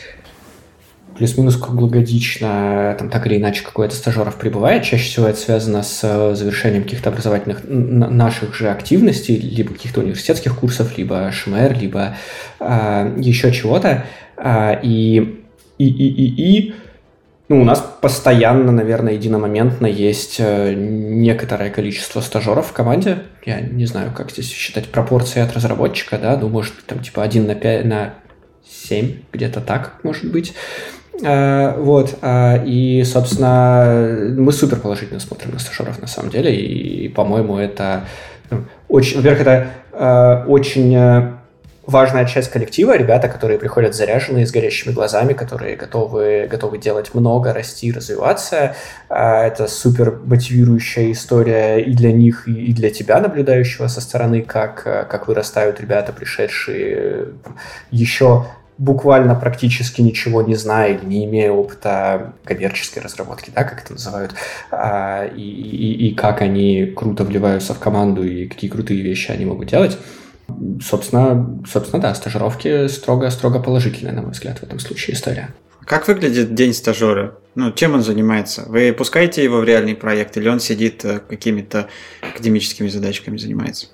плюс-минус 1.19 1.57
круглогодично, 1.57 2.95
там 2.97 3.09
так 3.09 3.27
или 3.27 3.35
иначе 3.35 3.61
какой-то 3.61 3.93
стажеров 3.93 4.35
прибывает. 4.35 4.83
Чаще 4.83 5.03
всего 5.03 5.27
это 5.27 5.37
связано 5.37 5.83
с 5.83 5.99
э, 6.01 6.33
завершением 6.33 6.83
каких-то 6.83 7.09
образовательных 7.09 7.63
наших 7.67 8.55
же 8.55 8.69
активностей, 8.69 9.35
либо 9.37 9.73
каких-то 9.73 9.99
университетских 9.99 10.57
курсов, 10.57 10.97
либо 10.97 11.29
ШМР, 11.29 11.77
либо 11.77 12.15
э, 12.61 13.15
еще 13.17 13.51
чего-то. 13.51 14.05
Э, 14.37 14.79
и, 14.81 15.43
и, 15.77 15.87
и, 15.87 16.07
и, 16.07 16.59
и 16.59 16.73
ну, 17.49 17.61
у 17.61 17.65
нас 17.65 17.83
постоянно, 17.99 18.71
наверное, 18.71 19.13
единомоментно 19.13 19.87
есть 19.87 20.35
э, 20.37 20.75
некоторое 20.75 21.71
количество 21.71 22.21
стажеров 22.21 22.67
в 22.67 22.73
команде. 22.73 23.23
Я 23.43 23.59
не 23.59 23.87
знаю, 23.87 24.11
как 24.15 24.29
здесь 24.29 24.51
считать 24.51 24.89
пропорции 24.89 25.41
от 25.41 25.51
разработчика, 25.53 26.19
да, 26.19 26.37
ну, 26.37 26.47
может 26.47 26.75
быть, 26.75 26.85
там, 26.85 26.99
типа, 26.99 27.23
1 27.23 27.47
на 27.47 27.55
5, 27.55 27.85
на 27.85 28.13
7, 28.69 29.23
где-то 29.33 29.61
так, 29.61 29.95
может 30.03 30.31
быть. 30.31 30.53
Uh, 31.21 31.77
вот, 31.81 32.19
uh, 32.21 32.65
и, 32.65 33.03
собственно, 33.03 34.33
мы 34.37 34.53
супер 34.53 34.79
положительно 34.79 35.19
смотрим 35.19 35.51
на 35.51 35.59
стажеров 35.59 35.99
на 35.99 36.07
самом 36.07 36.29
деле, 36.29 36.55
и, 36.55 37.09
по-моему, 37.09 37.57
это 37.57 38.05
ну, 38.49 38.63
очень, 38.87 39.17
во-первых, 39.17 39.41
это 39.41 40.45
очень 40.47 41.38
важная 41.89 42.25
часть 42.25 42.51
коллектива, 42.51 42.95
ребята, 42.95 43.27
которые 43.27 43.59
приходят 43.59 43.95
заряженные, 43.95 44.45
с 44.45 44.51
горящими 44.51 44.93
глазами, 44.93 45.33
которые 45.33 45.75
готовы, 45.75 46.47
готовы 46.49 46.77
делать 46.77 47.13
много, 47.13 47.53
расти, 47.53 47.91
развиваться. 47.91 48.75
А, 49.09 49.45
это 49.45 49.67
супер 49.67 50.19
мотивирующая 50.23 51.11
история 51.11 51.79
и 51.79 51.93
для 51.93 52.11
них, 52.11 52.47
и 52.47 52.73
для 52.73 52.89
тебя, 52.89 53.19
наблюдающего 53.19 53.87
со 53.87 54.01
стороны, 54.01 54.41
как, 54.41 54.83
как 54.83 55.27
вырастают 55.27 55.81
ребята, 55.81 56.13
пришедшие 56.13 57.29
еще 57.91 58.45
буквально 58.77 59.35
практически 59.35 60.01
ничего 60.01 60.41
не 60.41 60.55
зная 60.55 60.97
не 61.03 61.25
имея 61.25 61.51
опыта 61.51 62.33
коммерческой 62.45 62.99
разработки, 62.99 63.51
да, 63.53 63.65
как 63.65 63.83
это 63.83 63.93
называют, 63.93 64.33
а, 64.71 65.25
и, 65.25 65.41
и, 65.41 66.07
и 66.07 66.15
как 66.15 66.41
они 66.41 66.85
круто 66.95 67.25
вливаются 67.25 67.73
в 67.73 67.79
команду 67.79 68.23
и 68.23 68.47
какие 68.47 68.69
крутые 68.69 69.01
вещи 69.01 69.31
они 69.31 69.45
могут 69.45 69.67
делать. 69.67 69.97
Собственно, 70.81 71.61
собственно, 71.69 72.01
да, 72.01 72.13
стажировки 72.15 72.87
строго-строго 72.87 73.59
положительная, 73.59 74.13
на 74.13 74.21
мой 74.21 74.31
взгляд, 74.31 74.59
в 74.59 74.63
этом 74.63 74.79
случае 74.79 75.15
история. 75.15 75.49
Как 75.85 76.07
выглядит 76.07 76.53
день 76.53 76.73
стажера? 76.73 77.35
Ну, 77.55 77.71
чем 77.71 77.95
он 77.95 78.03
занимается? 78.03 78.63
Вы 78.67 78.93
пускаете 78.93 79.43
его 79.43 79.57
в 79.57 79.63
реальный 79.63 79.95
проект 79.95 80.37
или 80.37 80.47
он 80.47 80.59
сидит 80.59 81.03
э, 81.03 81.19
какими-то 81.19 81.87
академическими 82.21 82.87
задачками 82.87 83.37
занимается? 83.37 83.87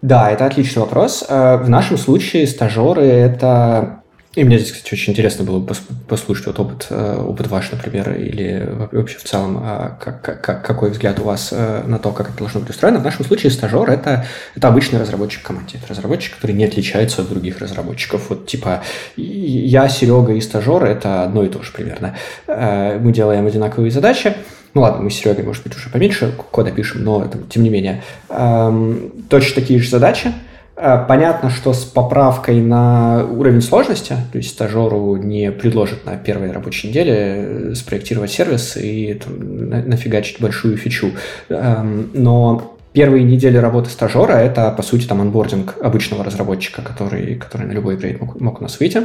Да, 0.00 0.30
это 0.30 0.46
отличный 0.46 0.80
вопрос. 0.80 1.24
Э, 1.28 1.56
в 1.56 1.68
нашем 1.68 1.98
случае 1.98 2.46
стажеры– 2.46 3.02
это 3.02 4.03
и 4.34 4.42
мне 4.42 4.58
здесь, 4.58 4.72
кстати, 4.72 4.92
очень 4.92 5.12
интересно 5.12 5.44
было 5.44 5.60
бы 5.60 5.74
послушать 6.08 6.46
вот 6.46 6.58
опыт, 6.58 6.86
э, 6.90 7.16
опыт 7.16 7.46
ваш, 7.46 7.70
например, 7.70 8.12
или 8.14 8.68
вообще 8.92 9.18
в 9.18 9.22
целом, 9.22 9.60
а, 9.62 9.96
как, 10.00 10.22
как, 10.22 10.64
какой 10.64 10.90
взгляд 10.90 11.20
у 11.20 11.24
вас 11.24 11.50
э, 11.52 11.82
на 11.86 11.98
то, 12.00 12.10
как 12.10 12.30
это 12.30 12.38
должно 12.38 12.60
быть 12.60 12.70
устроено. 12.70 12.98
В 12.98 13.04
нашем 13.04 13.24
случае 13.24 13.52
стажер 13.52 13.88
это,– 13.88 14.26
это 14.56 14.68
обычный 14.68 14.98
разработчик 14.98 15.40
в 15.42 15.44
команде. 15.44 15.78
Это 15.78 15.86
разработчик, 15.88 16.34
который 16.34 16.52
не 16.52 16.64
отличается 16.64 17.22
от 17.22 17.28
других 17.28 17.60
разработчиков. 17.60 18.28
Вот 18.28 18.46
типа 18.46 18.82
я, 19.16 19.88
Серега 19.88 20.32
и 20.32 20.40
стажер– 20.40 20.84
это 20.84 21.22
одно 21.22 21.44
и 21.44 21.48
то 21.48 21.62
же 21.62 21.70
примерно. 21.70 22.16
Э, 22.48 22.98
мы 22.98 23.12
делаем 23.12 23.46
одинаковые 23.46 23.92
задачи, 23.92 24.34
ну 24.74 24.80
ладно, 24.80 25.02
мы 25.02 25.10
с 25.10 25.14
Серегой, 25.14 25.44
может 25.44 25.62
быть, 25.62 25.76
уже 25.76 25.88
поменьше 25.90 26.32
кода 26.50 26.72
пишем, 26.72 27.04
но 27.04 27.24
там, 27.26 27.46
тем 27.48 27.62
не 27.62 27.70
менее, 27.70 28.02
эм, 28.28 29.12
точно 29.28 29.54
такие 29.54 29.78
же 29.78 29.88
задачи– 29.88 30.32
Э, 30.42 30.53
понятно, 30.76 31.50
что 31.50 31.72
с 31.72 31.84
поправкой 31.84 32.60
на 32.60 33.24
уровень 33.24 33.62
сложности, 33.62 34.16
то 34.32 34.38
есть 34.38 34.50
стажеру 34.50 35.16
не 35.16 35.52
предложат 35.52 36.04
на 36.04 36.16
первой 36.16 36.50
рабочей 36.50 36.88
неделе 36.88 37.14
э, 37.16 37.74
спроектировать 37.74 38.32
сервис 38.32 38.76
и 38.76 39.14
там, 39.14 39.68
нафигачить 39.68 40.40
большую 40.40 40.76
фичу. 40.76 41.12
Эм, 41.48 42.10
но 42.12 42.76
первые 42.92 43.22
недели 43.22 43.56
работы 43.56 43.90
стажера– 43.90 44.32
это, 44.32 44.70
по 44.72 44.82
сути, 44.82 45.06
там 45.06 45.20
анбординг 45.20 45.76
обычного 45.80 46.24
разработчика, 46.24 46.82
который, 46.82 47.36
который 47.36 47.66
на 47.68 47.72
любой 47.72 47.96
грейд 47.96 48.20
мог, 48.20 48.40
мог 48.40 48.60
у 48.60 48.62
нас 48.62 48.80
выйти. 48.80 49.02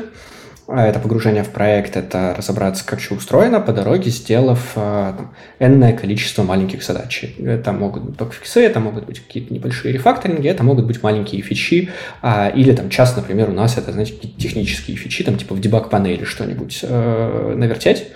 А 0.72 0.86
это 0.86 1.00
погружение 1.00 1.44
в 1.44 1.50
проект, 1.50 1.98
это 1.98 2.36
разобраться, 2.38 2.86
как 2.86 3.00
все 3.00 3.16
устроено, 3.16 3.60
по 3.60 3.74
дороге 3.74 4.12
сделав 4.12 4.74
э, 4.76 5.14
там, 5.18 5.34
энное 5.58 5.94
количество 5.94 6.44
маленьких 6.44 6.84
задач. 6.84 7.26
Это 7.40 7.72
могут 7.72 8.04
быть 8.04 8.16
бакфиксы, 8.16 8.62
это 8.62 8.80
могут 8.80 9.06
быть 9.06 9.20
какие-то 9.20 9.52
небольшие 9.52 9.92
рефакторинги, 9.94 10.48
это 10.48 10.64
могут 10.64 10.86
быть 10.86 11.02
маленькие 11.02 11.42
фичи, 11.42 11.90
а, 12.22 12.50
или 12.50 12.72
там 12.76 12.92
час, 12.92 13.16
например, 13.16 13.50
у 13.50 13.54
нас 13.54 13.80
это, 13.80 13.92
знаете, 13.92 14.14
какие-то 14.14 14.40
технические 14.40 14.96
фичи, 14.96 15.24
там 15.24 15.38
типа 15.38 15.56
в 15.56 15.60
дебаг-панели 15.60 16.24
что-нибудь 16.24 16.82
э, 16.84 17.54
навертеть, 17.58 18.10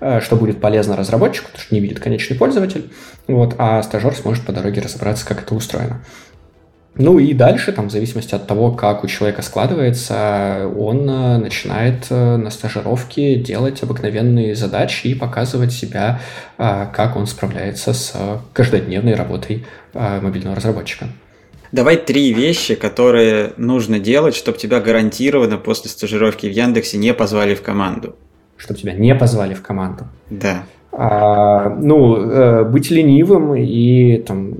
э, 0.00 0.20
что 0.22 0.36
будет 0.36 0.62
полезно 0.62 0.96
разработчику, 0.96 1.48
потому 1.48 1.62
что 1.62 1.74
не 1.74 1.80
видит 1.82 2.00
конечный 2.00 2.38
пользователь, 2.38 2.90
вот, 3.26 3.54
а 3.58 3.82
стажер 3.82 4.14
сможет 4.14 4.46
по 4.46 4.52
дороге 4.52 4.80
разобраться, 4.80 5.26
как 5.26 5.42
это 5.42 5.54
устроено. 5.54 6.02
Ну 6.98 7.20
и 7.20 7.32
дальше, 7.32 7.72
там, 7.72 7.88
в 7.88 7.92
зависимости 7.92 8.34
от 8.34 8.48
того, 8.48 8.72
как 8.72 9.04
у 9.04 9.06
человека 9.06 9.42
складывается, 9.42 10.68
он 10.76 11.08
э, 11.08 11.38
начинает 11.38 12.06
э, 12.10 12.36
на 12.36 12.50
стажировке 12.50 13.36
делать 13.36 13.84
обыкновенные 13.84 14.56
задачи 14.56 15.06
и 15.06 15.14
показывать 15.14 15.72
себя, 15.72 16.20
э, 16.58 16.86
как 16.92 17.16
он 17.16 17.28
справляется 17.28 17.92
с 17.92 18.14
каждодневной 18.52 19.14
работой 19.14 19.64
мобильного 19.94 20.56
разработчика. 20.56 21.08
Давай 21.70 21.96
три 21.96 22.32
вещи, 22.32 22.74
которые 22.74 23.52
нужно 23.56 23.98
делать, 24.00 24.34
чтобы 24.34 24.58
тебя 24.58 24.80
гарантированно 24.80 25.56
после 25.56 25.90
стажировки 25.90 26.46
в 26.46 26.50
Яндексе 26.50 26.98
не 26.98 27.14
позвали 27.14 27.54
в 27.54 27.62
команду. 27.62 28.16
Чтобы 28.56 28.80
тебя 28.80 28.92
не 28.92 29.14
позвали 29.14 29.54
в 29.54 29.62
команду? 29.62 30.08
Да. 30.30 30.64
А, 30.90 31.68
ну, 31.68 32.16
э, 32.16 32.64
быть 32.64 32.90
ленивым 32.90 33.54
и 33.54 34.18
там 34.18 34.54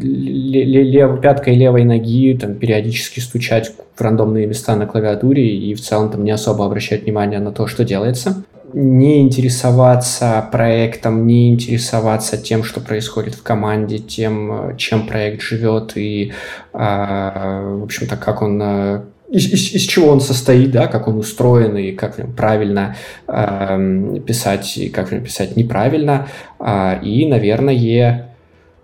лев, 0.00 1.20
пяткой 1.20 1.56
левой 1.56 1.84
ноги 1.84 2.36
там, 2.40 2.54
периодически 2.54 3.20
стучать 3.20 3.72
в 3.94 4.00
рандомные 4.00 4.46
места 4.46 4.76
на 4.76 4.86
клавиатуре 4.86 5.56
и 5.56 5.74
в 5.74 5.80
целом 5.80 6.10
там 6.10 6.24
не 6.24 6.30
особо 6.30 6.64
обращать 6.64 7.02
внимание 7.02 7.38
на 7.38 7.52
то, 7.52 7.66
что 7.66 7.84
делается. 7.84 8.44
Не 8.72 9.20
интересоваться 9.20 10.46
проектом, 10.52 11.26
не 11.26 11.50
интересоваться 11.50 12.36
тем, 12.36 12.64
что 12.64 12.80
происходит 12.80 13.34
в 13.34 13.42
команде, 13.42 13.98
тем, 13.98 14.76
чем 14.76 15.06
проект 15.06 15.42
живет 15.42 15.96
и, 15.96 16.32
а, 16.72 17.76
в 17.76 17.84
общем-то, 17.84 18.16
как 18.16 18.42
он 18.42 18.60
э, 18.62 19.00
из, 19.30 19.46
из, 19.52 19.74
из 19.74 19.82
чего 19.82 20.08
он 20.08 20.20
состоит, 20.20 20.70
да, 20.70 20.86
как 20.86 21.08
он 21.08 21.18
устроен 21.18 21.76
и 21.76 21.92
как 21.92 22.16
в 22.16 22.18
нем 22.18 22.32
правильно 22.32 22.96
э, 23.26 24.18
писать 24.26 24.76
и 24.78 24.88
как 24.88 25.08
в 25.08 25.12
нем 25.12 25.24
писать 25.24 25.56
неправильно. 25.56 26.28
Э, 26.58 27.02
и, 27.02 27.26
наверное, 27.26 28.34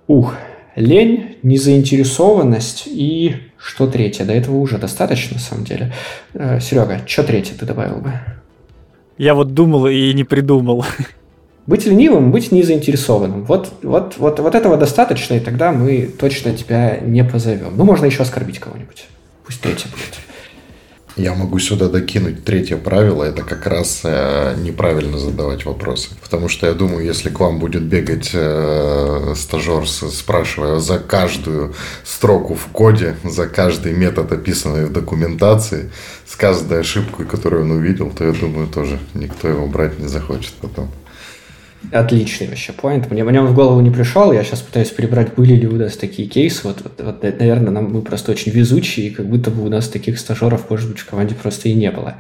ух, 0.07 0.35
лень, 0.77 1.37
незаинтересованность 1.43 2.85
и 2.87 3.37
что 3.57 3.87
третье? 3.87 4.25
До 4.25 4.35
этого 4.35 4.57
уже 4.57 4.77
достаточно, 4.77 5.35
на 5.35 5.41
самом 5.41 5.65
деле. 5.65 5.93
Э, 6.35 6.61
Серега, 6.61 7.01
что 7.07 7.25
третье 7.25 7.55
ты 7.59 7.65
добавил 7.65 7.97
бы? 7.97 8.13
Я 9.17 9.35
вот 9.35 9.55
думал 9.55 9.87
и 9.87 10.13
не 10.13 10.25
придумал. 10.25 10.85
Быть 11.67 11.87
ленивым, 11.87 12.31
быть 12.31 12.53
незаинтересованным. 12.53 13.45
Вот, 13.45 13.73
вот, 13.83 14.19
вот, 14.19 14.39
вот 14.39 14.55
этого 14.55 14.77
достаточно, 14.77 15.33
и 15.33 15.41
тогда 15.41 15.73
мы 15.73 16.03
точно 16.19 16.55
тебя 16.55 16.99
не 16.99 17.25
позовем. 17.25 17.75
Ну, 17.77 17.85
можно 17.85 18.05
еще 18.05 18.23
оскорбить 18.23 18.59
кого-нибудь. 18.59 19.07
Пусть 19.47 19.63
третье 19.63 19.89
будет. 19.89 20.24
Я 21.17 21.35
могу 21.35 21.61
сюда 21.61 21.89
докинуть 21.89 22.45
третье 22.45 22.77
правило, 22.77 23.23
это 23.23 23.43
как 23.43 23.69
раз 23.69 24.01
э, 24.03 24.57
неправильно 24.59 25.17
задавать 25.17 25.65
вопросы. 25.65 26.11
Потому 26.21 26.49
что 26.49 26.67
я 26.67 26.73
думаю, 26.73 27.05
если 27.05 27.29
к 27.29 27.39
вам 27.39 27.61
будет 27.61 27.85
бегать 27.85 28.31
э, 28.33 29.35
стажер, 29.37 29.87
спрашивая 29.89 30.81
за 30.81 30.99
каждую 30.99 31.73
строку 32.03 32.57
в 32.57 32.67
коде, 32.73 33.15
за 33.23 33.47
каждый 33.47 33.93
метод, 33.93 34.33
описанный 34.33 34.87
в 34.87 34.93
документации, 34.93 35.93
с 36.27 36.35
каждой 36.35 36.81
ошибкой, 36.81 37.27
которую 37.27 37.63
он 37.63 37.71
увидел, 37.71 38.11
то 38.11 38.25
я 38.25 38.33
думаю, 38.33 38.67
тоже 38.67 38.99
никто 39.15 39.47
его 39.47 39.69
брать 39.69 40.01
не 40.01 40.09
захочет 40.09 40.55
потом. 40.55 40.91
Отличный 41.93 42.49
вообще 42.49 42.73
поинт. 42.73 43.11
Мне, 43.11 43.25
мне 43.25 43.41
он 43.41 43.47
в 43.47 43.55
голову 43.55 43.81
не 43.81 43.91
пришел. 43.91 44.33
Я 44.33 44.45
сейчас 44.45 44.61
пытаюсь 44.61 44.91
перебрать, 44.91 45.35
были 45.35 45.55
ли 45.55 45.67
у 45.67 45.77
нас 45.77 45.97
такие 45.97 46.29
кейсы. 46.29 46.61
Вот, 46.65 46.83
вот, 46.83 47.01
вот 47.01 47.23
наверное, 47.23 47.71
нам 47.71 47.93
мы 47.93 48.03
просто 48.03 48.33
очень 48.33 48.53
везучие, 48.53 49.07
и 49.07 49.11
как 49.11 49.27
будто 49.27 49.51
бы 49.51 49.65
у 49.65 49.69
нас 49.69 49.89
таких 49.89 50.19
стажеров, 50.19 50.71
может 50.71 50.91
быть, 50.91 50.99
в 50.99 51.07
команде 51.09 51.35
просто 51.35 51.69
и 51.69 51.75
не 51.75 51.91
было. 51.91 52.17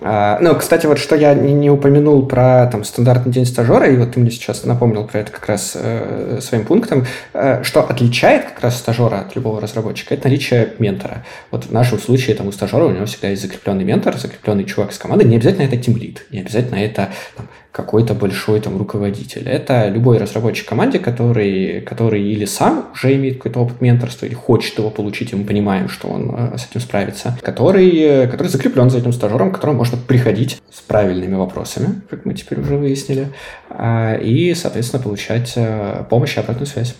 А, 0.00 0.38
ну, 0.40 0.54
кстати, 0.56 0.86
вот 0.86 0.98
что 0.98 1.14
я 1.14 1.34
не, 1.34 1.52
не 1.52 1.70
упомянул 1.70 2.26
про 2.26 2.66
там 2.66 2.82
стандартный 2.82 3.32
день 3.32 3.46
стажера, 3.46 3.86
и 3.86 3.96
вот 3.96 4.12
ты 4.12 4.20
мне 4.20 4.30
сейчас 4.30 4.64
напомнил 4.64 5.06
про 5.06 5.20
это 5.20 5.30
как 5.30 5.46
раз 5.46 5.72
э, 5.74 6.38
своим 6.40 6.64
пунктом, 6.64 7.06
э, 7.34 7.62
что 7.62 7.82
отличает 7.82 8.46
как 8.46 8.60
раз 8.62 8.78
стажера 8.78 9.20
от 9.20 9.36
любого 9.36 9.60
разработчика, 9.60 10.14
это 10.14 10.28
наличие 10.28 10.72
ментора. 10.78 11.24
Вот 11.50 11.66
в 11.66 11.72
нашем 11.72 11.98
случае 11.98 12.34
там 12.36 12.48
у 12.48 12.52
стажера 12.52 12.84
у 12.84 12.90
него 12.90 13.06
всегда 13.06 13.28
есть 13.28 13.42
закрепленный 13.42 13.84
ментор, 13.84 14.16
закрепленный 14.16 14.64
чувак 14.64 14.92
с 14.92 14.98
команды, 14.98 15.24
не 15.24 15.36
обязательно 15.36 15.64
это 15.64 15.76
тимлит, 15.76 16.26
не 16.30 16.40
обязательно 16.40 16.76
это 16.76 17.10
там, 17.36 17.48
какой-то 17.72 18.12
большой 18.12 18.60
там 18.60 18.76
руководитель. 18.76 19.48
Это 19.48 19.88
любой 19.88 20.18
разработчик 20.18 20.68
команде, 20.68 20.98
который, 20.98 21.80
который 21.80 22.22
или 22.22 22.44
сам 22.44 22.90
уже 22.92 23.14
имеет 23.14 23.38
какой-то 23.38 23.60
опыт 23.60 23.80
менторства, 23.80 24.26
или 24.26 24.34
хочет 24.34 24.78
его 24.78 24.90
получить, 24.90 25.32
и 25.32 25.36
мы 25.36 25.44
понимаем, 25.44 25.88
что 25.88 26.08
он 26.08 26.34
э, 26.36 26.58
с 26.58 26.68
этим 26.70 26.82
справится, 26.82 27.36
который, 27.40 27.90
э, 27.98 28.26
который 28.28 28.48
закреплен 28.48 28.90
за 28.90 28.98
этим 28.98 29.12
стажером, 29.12 29.50
к 29.50 29.54
которому 29.54 29.78
можно 29.78 29.96
приходить 29.96 30.60
с 30.70 30.82
правильными 30.82 31.34
вопросами, 31.34 32.02
как 32.10 32.26
мы 32.26 32.34
теперь 32.34 32.60
уже 32.60 32.76
выяснили, 32.76 33.28
а, 33.70 34.16
и, 34.16 34.52
соответственно, 34.52 35.02
получать 35.02 35.54
э, 35.56 36.04
помощь 36.10 36.36
и 36.36 36.40
обратную 36.40 36.66
связь. 36.66 36.94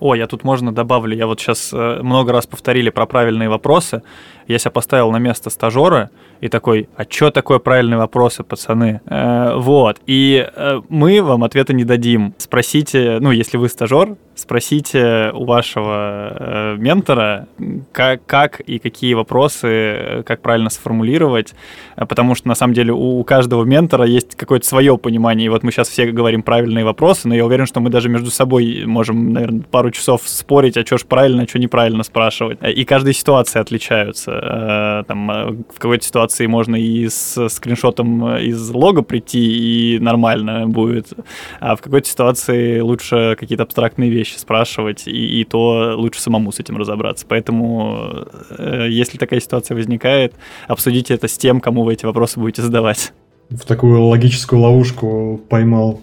О, 0.00 0.14
я 0.14 0.26
тут 0.26 0.44
можно 0.44 0.74
добавлю, 0.74 1.16
я 1.16 1.26
вот 1.26 1.40
сейчас 1.40 1.72
много 1.72 2.30
раз 2.32 2.46
повторили 2.46 2.90
про 2.90 3.06
правильные 3.06 3.48
вопросы, 3.48 4.02
я 4.48 4.58
себя 4.58 4.70
поставил 4.70 5.10
на 5.10 5.18
место 5.18 5.50
стажера 5.50 6.10
и 6.40 6.48
такой, 6.48 6.88
а 6.96 7.04
что 7.08 7.30
такое 7.30 7.58
правильные 7.58 7.98
вопросы, 7.98 8.42
пацаны? 8.42 9.00
Э, 9.06 9.54
вот. 9.56 10.00
И 10.06 10.46
э, 10.54 10.80
мы 10.88 11.22
вам 11.22 11.44
ответа 11.44 11.72
не 11.72 11.84
дадим. 11.84 12.34
Спросите, 12.38 13.18
ну, 13.20 13.30
если 13.30 13.56
вы 13.56 13.68
стажер, 13.68 14.16
спросите 14.36 15.32
у 15.34 15.44
вашего 15.44 16.32
э, 16.38 16.76
ментора, 16.78 17.48
как, 17.92 18.24
как 18.26 18.60
и 18.60 18.78
какие 18.78 19.14
вопросы, 19.14 19.66
э, 19.66 20.22
как 20.24 20.42
правильно 20.42 20.70
сформулировать, 20.70 21.54
э, 21.96 22.04
потому 22.04 22.34
что 22.34 22.48
на 22.48 22.54
самом 22.54 22.74
деле 22.74 22.92
у, 22.92 23.18
у 23.18 23.24
каждого 23.24 23.64
ментора 23.64 24.04
есть 24.04 24.36
какое-то 24.36 24.66
свое 24.66 24.98
понимание. 24.98 25.46
И 25.46 25.48
вот 25.48 25.62
мы 25.62 25.72
сейчас 25.72 25.88
все 25.88 26.06
говорим 26.06 26.42
правильные 26.42 26.84
вопросы, 26.84 27.28
но 27.28 27.34
я 27.34 27.44
уверен, 27.44 27.66
что 27.66 27.80
мы 27.80 27.88
даже 27.90 28.08
между 28.08 28.30
собой 28.30 28.84
можем, 28.86 29.32
наверное, 29.32 29.62
пару 29.62 29.90
часов 29.90 30.22
спорить, 30.26 30.76
а 30.76 30.84
что 30.84 30.98
ж 30.98 31.06
правильно, 31.06 31.44
а 31.44 31.48
что 31.48 31.58
неправильно 31.58 32.02
спрашивать. 32.02 32.58
И 32.62 32.84
каждая 32.84 33.14
ситуация 33.14 33.62
отличаются. 33.62 34.35
Э, 34.42 35.04
там, 35.06 35.30
э, 35.30 35.50
в 35.74 35.78
какой-то 35.78 36.04
ситуации 36.04 36.46
можно 36.46 36.76
и 36.76 37.08
с 37.08 37.48
скриншотом 37.48 38.26
э, 38.26 38.44
из 38.44 38.70
лога 38.70 39.02
прийти, 39.02 39.96
и 39.96 39.98
нормально 39.98 40.66
будет. 40.66 41.12
А 41.60 41.76
в 41.76 41.80
какой-то 41.80 42.08
ситуации 42.08 42.80
лучше 42.80 43.36
какие-то 43.38 43.64
абстрактные 43.64 44.10
вещи 44.10 44.36
спрашивать, 44.36 45.06
и, 45.06 45.40
и 45.40 45.44
то 45.44 45.94
лучше 45.96 46.20
самому 46.20 46.52
с 46.52 46.60
этим 46.60 46.76
разобраться. 46.76 47.26
Поэтому, 47.28 48.26
если 48.58 49.18
такая 49.18 49.40
ситуация 49.40 49.74
возникает, 49.74 50.34
обсудите 50.68 51.14
это 51.14 51.28
с 51.28 51.38
тем, 51.38 51.60
кому 51.60 51.84
вы 51.84 51.94
эти 51.94 52.04
вопросы 52.04 52.38
будете 52.38 52.62
задавать 52.62 53.12
в 53.48 53.60
такую 53.60 54.02
логическую 54.02 54.60
ловушку 54.60 55.40
поймал. 55.48 56.00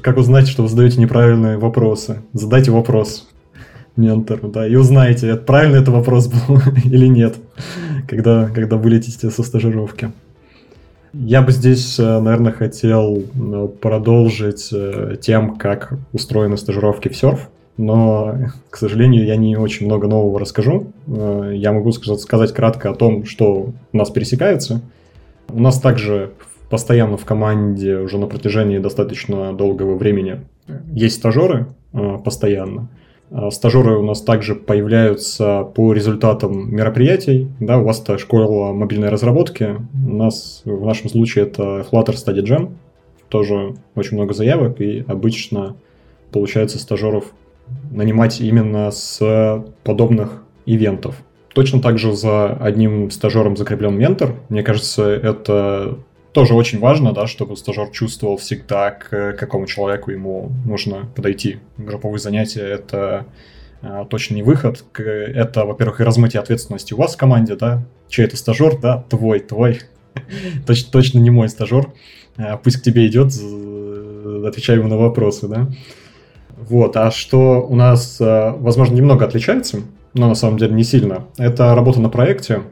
Как 0.00 0.16
узнать, 0.16 0.46
что 0.46 0.62
вы 0.62 0.68
задаете 0.68 1.00
неправильные 1.00 1.58
вопросы? 1.58 2.22
Задайте 2.32 2.70
вопрос 2.70 3.28
ментору, 3.96 4.48
да, 4.48 4.66
и 4.66 4.74
узнаете, 4.76 5.36
правильно 5.36 5.76
это 5.76 5.90
вопрос 5.90 6.28
был 6.28 6.58
или 6.84 7.06
нет, 7.06 7.36
когда, 8.08 8.48
когда 8.48 8.76
вылетите 8.76 9.30
со 9.30 9.42
стажировки. 9.42 10.10
Я 11.12 11.42
бы 11.42 11.50
здесь, 11.50 11.98
э, 11.98 12.20
наверное, 12.20 12.52
хотел 12.52 13.18
э, 13.18 13.68
продолжить 13.80 14.68
э, 14.72 15.16
тем, 15.20 15.56
как 15.56 15.94
устроены 16.12 16.56
стажировки 16.56 17.08
в 17.08 17.16
серф, 17.16 17.48
но, 17.76 18.36
к 18.70 18.76
сожалению, 18.76 19.24
я 19.24 19.36
не 19.36 19.56
очень 19.56 19.86
много 19.86 20.06
нового 20.06 20.38
расскажу. 20.38 20.92
Я 21.06 21.72
могу 21.72 21.92
сказать 21.92 22.52
кратко 22.52 22.90
о 22.90 22.94
том, 22.94 23.24
что 23.24 23.72
у 23.92 23.96
нас 23.96 24.10
пересекается. 24.10 24.82
У 25.48 25.58
нас 25.58 25.80
также 25.80 26.32
постоянно 26.68 27.16
в 27.16 27.24
команде 27.24 27.96
уже 27.96 28.18
на 28.18 28.26
протяжении 28.26 28.78
достаточно 28.78 29.54
долгого 29.54 29.96
времени 29.96 30.40
есть 30.92 31.16
стажеры 31.16 31.68
постоянно. 32.22 32.88
А, 33.30 33.50
стажеры 33.50 33.98
у 33.98 34.02
нас 34.02 34.22
также 34.22 34.54
появляются 34.54 35.64
по 35.74 35.92
результатам 35.92 36.74
мероприятий. 36.74 37.48
Да, 37.60 37.78
у 37.78 37.84
вас 37.84 38.00
это 38.00 38.18
школа 38.18 38.72
мобильной 38.72 39.08
разработки. 39.08 39.76
У 40.06 40.14
нас 40.14 40.62
в 40.64 40.84
нашем 40.84 41.08
случае 41.08 41.44
это 41.44 41.86
Flutter 41.90 42.14
Study 42.14 42.42
Jam. 42.42 42.72
Тоже 43.28 43.74
очень 43.94 44.16
много 44.16 44.34
заявок, 44.34 44.80
и 44.80 45.04
обычно 45.06 45.76
получается 46.32 46.78
стажеров 46.78 47.26
нанимать 47.92 48.40
именно 48.40 48.90
с 48.90 49.64
подобных 49.84 50.42
ивентов. 50.66 51.22
Точно 51.54 51.80
так 51.80 51.98
же 51.98 52.12
за 52.14 52.48
одним 52.54 53.10
стажером 53.10 53.56
закреплен 53.56 53.96
ментор. 53.96 54.34
Мне 54.48 54.62
кажется, 54.62 55.04
это 55.08 55.98
тоже 56.32 56.54
очень 56.54 56.78
важно, 56.78 57.12
да, 57.12 57.26
чтобы 57.26 57.56
стажер 57.56 57.90
чувствовал 57.90 58.36
всегда, 58.36 58.90
к 58.90 59.32
какому 59.32 59.66
человеку 59.66 60.10
ему 60.10 60.50
нужно 60.64 61.08
подойти. 61.14 61.58
Групповые 61.76 62.20
занятия— 62.20 62.60
это 62.62 63.26
а, 63.82 64.04
точно 64.04 64.34
не 64.34 64.42
выход. 64.42 64.84
Это, 64.96 65.64
во-первых, 65.64 66.00
и 66.00 66.04
размытие 66.04 66.40
ответственности 66.40 66.94
у 66.94 66.98
вас 66.98 67.14
в 67.14 67.16
команде, 67.16 67.56
да. 67.56 67.82
Чей 68.08 68.24
это 68.24 68.36
стажер, 68.36 68.78
да, 68.78 69.04
твой, 69.08 69.40
твой. 69.40 69.80
точно, 70.92 71.18
не 71.18 71.30
мой 71.30 71.48
стажер. 71.48 71.92
А, 72.36 72.56
пусть 72.56 72.78
к 72.78 72.82
тебе 72.82 73.06
идет, 73.06 73.32
отвечай 74.46 74.76
ему 74.76 74.88
на 74.88 74.96
вопросы, 74.96 75.48
да. 75.48 75.68
Вот, 76.56 76.96
а 76.96 77.10
что 77.10 77.66
у 77.66 77.74
нас, 77.74 78.18
а, 78.20 78.52
возможно, 78.52 78.94
немного 78.94 79.24
отличается, 79.24 79.80
но 80.14 80.28
на 80.28 80.34
самом 80.34 80.58
деле 80.58 80.74
не 80.74 80.84
сильно, 80.84 81.26
это 81.38 81.74
работа 81.74 82.00
на 82.00 82.10
проекте. 82.10 82.62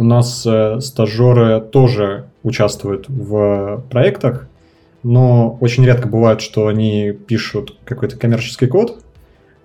У 0.00 0.02
нас 0.02 0.46
э, 0.46 0.80
стажеры 0.80 1.60
тоже 1.60 2.24
участвуют 2.42 3.04
в 3.10 3.84
проектах, 3.90 4.48
но 5.02 5.58
очень 5.60 5.84
редко 5.84 6.08
бывает, 6.08 6.40
что 6.40 6.68
они 6.68 7.12
пишут 7.12 7.76
какой-то 7.84 8.16
коммерческий 8.16 8.66
код. 8.66 9.04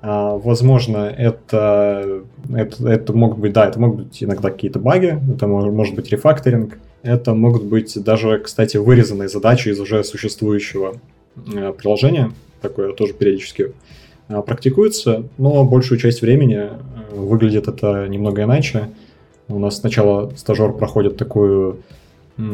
А, 0.01 0.35
возможно, 0.35 0.97
это, 0.97 2.23
это, 2.53 2.89
это 2.89 3.13
могут 3.13 3.37
быть, 3.37 3.53
да, 3.53 3.65
это 3.65 3.79
могут 3.79 4.07
быть 4.07 4.21
иногда 4.21 4.49
какие-то 4.49 4.77
баги, 4.77 5.17
это 5.33 5.47
может, 5.47 5.95
быть 5.95 6.09
рефакторинг, 6.09 6.79
это 7.01 7.33
могут 7.33 7.63
быть 7.63 7.97
даже, 8.03 8.39
кстати, 8.39 8.75
вырезанные 8.75 9.29
задачи 9.29 9.69
из 9.69 9.79
уже 9.79 10.03
существующего 10.03 10.95
э, 11.55 11.71
приложения, 11.71 12.33
такое 12.61 12.91
тоже 12.91 13.13
периодически 13.13 13.71
а, 14.27 14.41
практикуется, 14.41 15.23
но 15.37 15.63
большую 15.63 15.97
часть 15.97 16.21
времени 16.21 16.57
э, 16.57 17.15
выглядит 17.15 17.69
это 17.69 18.09
немного 18.09 18.43
иначе. 18.43 18.89
У 19.47 19.59
нас 19.59 19.79
сначала 19.79 20.31
стажер 20.35 20.73
проходит 20.73 21.17
такую, 21.17 21.79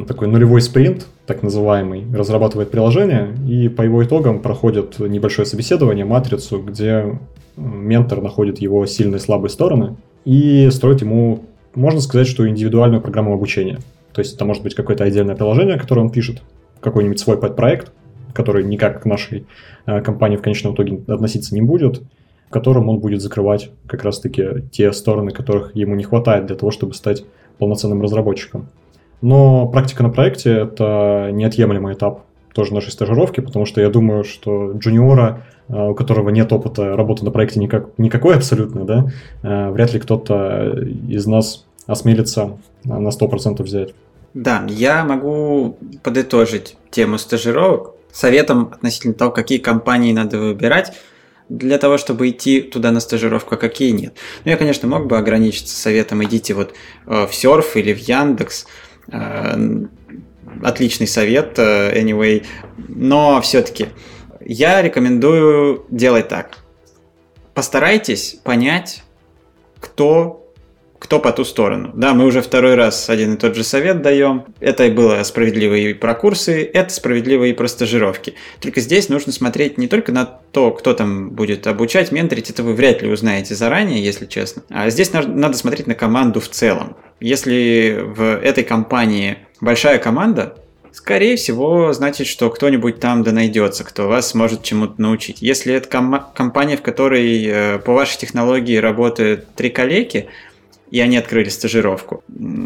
такой 0.07 0.27
нулевой 0.27 0.61
спринт, 0.61 1.07
так 1.25 1.43
называемый, 1.43 2.05
разрабатывает 2.13 2.71
приложение, 2.71 3.33
и 3.47 3.69
по 3.69 3.81
его 3.81 4.03
итогам 4.03 4.39
проходит 4.39 4.99
небольшое 4.99 5.45
собеседование, 5.45 6.05
матрицу, 6.05 6.61
где 6.61 7.17
ментор 7.55 8.21
находит 8.21 8.59
его 8.59 8.85
сильные 8.85 9.17
и 9.17 9.21
слабые 9.21 9.49
стороны 9.49 9.95
и 10.25 10.69
строит 10.71 11.01
ему, 11.01 11.45
можно 11.75 12.01
сказать, 12.01 12.27
что 12.27 12.47
индивидуальную 12.47 13.01
программу 13.01 13.33
обучения. 13.33 13.79
То 14.13 14.19
есть 14.19 14.35
это 14.35 14.45
может 14.45 14.63
быть 14.63 14.75
какое-то 14.75 15.03
отдельное 15.03 15.35
приложение, 15.35 15.79
которое 15.79 16.01
он 16.01 16.09
пишет, 16.09 16.41
какой-нибудь 16.79 17.19
свой 17.19 17.37
подпроект, 17.37 17.91
который 18.33 18.63
никак 18.63 19.01
к 19.01 19.05
нашей 19.05 19.45
э, 19.85 20.01
компании 20.01 20.37
в 20.37 20.41
конечном 20.41 20.73
итоге 20.73 21.01
относиться 21.07 21.55
не 21.55 21.61
будет, 21.61 22.01
в 22.51 22.53
котором 22.53 22.89
он 22.89 22.99
будет 22.99 23.21
закрывать 23.21 23.71
как 23.87 24.03
раз-таки 24.03 24.65
те 24.73 24.91
стороны, 24.91 25.31
которых 25.31 25.73
ему 25.73 25.95
не 25.95 26.03
хватает 26.03 26.47
для 26.47 26.57
того, 26.57 26.69
чтобы 26.69 26.93
стать 26.93 27.23
полноценным 27.57 28.01
разработчиком. 28.01 28.67
Но 29.21 29.67
практика 29.67 30.03
на 30.03 30.09
проекте— 30.09 30.51
это 30.63 31.29
неотъемлемый 31.31 31.93
этап 31.93 32.23
тоже 32.53 32.73
нашей 32.73 32.91
стажировки, 32.91 33.39
потому 33.39 33.65
что 33.65 33.79
я 33.79 33.89
думаю, 33.89 34.25
что 34.25 34.73
джуниора, 34.73 35.43
э, 35.69 35.91
у 35.91 35.95
которого 35.95 36.27
нет 36.27 36.51
опыта 36.51 36.97
работы 36.97 37.23
на 37.23 37.31
проекте 37.31 37.61
никак, 37.61 37.97
никакой 37.97 38.35
абсолютно, 38.35 38.83
да, 38.83 39.05
э, 39.43 39.71
вряд 39.71 39.93
ли 39.93 40.01
кто-то 40.01 40.77
из 41.07 41.25
нас 41.27 41.65
осмелится 41.87 42.57
на 42.83 43.11
100% 43.11 43.63
взять. 43.63 43.93
Да, 44.33 44.65
я 44.67 45.05
могу 45.05 45.77
подытожить 46.03 46.75
тему 46.89 47.17
стажировок 47.17 47.95
советом 48.11 48.71
относительно 48.73 49.13
того, 49.13 49.31
какие 49.31 49.59
компании 49.59 50.11
надо 50.11 50.37
выбирать 50.37 50.91
для 51.51 51.77
того, 51.77 51.97
чтобы 51.97 52.29
идти 52.29 52.61
туда 52.61 52.91
на 52.91 53.01
стажировку, 53.01 53.55
а 53.55 53.57
какие 53.57 53.91
нет. 53.91 54.13
Ну, 54.45 54.51
я, 54.51 54.57
конечно, 54.57 54.87
мог 54.87 55.07
бы 55.07 55.17
ограничиться 55.17 55.75
советом 55.75 56.23
идите 56.23 56.53
вот 56.53 56.73
э, 57.05 57.27
в 57.27 57.35
Серф 57.35 57.75
или 57.75 57.93
в 57.93 57.97
Яндекс. 57.97 58.67
Э, 59.11 59.85
отличный 60.63 61.07
совет, 61.07 61.59
э, 61.59 62.01
anyway. 62.01 62.45
Но 62.87 63.41
все-таки 63.41 63.89
я 64.39 64.81
рекомендую 64.81 65.85
делать 65.89 66.29
так. 66.29 66.59
Постарайтесь 67.53 68.39
понять, 68.43 69.03
кто 69.81 70.40
кто 71.11 71.19
по 71.19 71.33
ту 71.33 71.43
сторону. 71.43 71.91
Да, 71.93 72.13
мы 72.13 72.23
уже 72.23 72.41
второй 72.41 72.75
раз 72.75 73.09
один 73.09 73.33
и 73.33 73.37
тот 73.37 73.53
же 73.53 73.65
совет 73.65 74.01
даем. 74.01 74.45
Это 74.61 74.89
было 74.89 75.21
справедливо 75.23 75.73
и 75.73 75.93
про 75.93 76.15
курсы, 76.15 76.63
это 76.63 76.93
справедливо 76.93 77.43
и 77.43 77.53
про 77.53 77.67
стажировки. 77.67 78.35
Только 78.61 78.79
здесь 78.79 79.09
нужно 79.09 79.33
смотреть 79.33 79.77
не 79.77 79.89
только 79.89 80.13
на 80.13 80.23
то, 80.23 80.71
кто 80.71 80.93
там 80.93 81.31
будет 81.31 81.67
обучать, 81.67 82.13
менторить, 82.13 82.49
это 82.49 82.63
вы 82.63 82.73
вряд 82.73 83.01
ли 83.01 83.11
узнаете 83.11 83.55
заранее, 83.55 84.01
если 84.01 84.25
честно. 84.25 84.63
А 84.69 84.89
здесь 84.89 85.11
надо 85.11 85.57
смотреть 85.57 85.85
на 85.85 85.95
команду 85.95 86.39
в 86.39 86.47
целом. 86.47 86.95
Если 87.19 87.99
в 88.01 88.37
этой 88.37 88.63
компании 88.63 89.39
большая 89.59 89.97
команда, 89.97 90.55
Скорее 90.93 91.37
всего, 91.37 91.93
значит, 91.93 92.27
что 92.27 92.49
кто-нибудь 92.49 92.99
там 92.99 93.23
да 93.23 93.31
найдется, 93.31 93.85
кто 93.85 94.09
вас 94.09 94.31
сможет 94.31 94.61
чему-то 94.61 95.01
научить. 95.01 95.41
Если 95.41 95.73
это 95.73 95.87
ком- 95.87 96.25
компания, 96.35 96.75
в 96.75 96.81
которой 96.81 97.45
э, 97.45 97.79
по 97.79 97.93
вашей 97.93 98.19
технологии 98.19 98.75
работают 98.75 99.55
три 99.55 99.69
коллеги, 99.69 100.27
и 100.91 100.99
они 100.99 101.17
открыли 101.17 101.49
стажировку. 101.49 102.23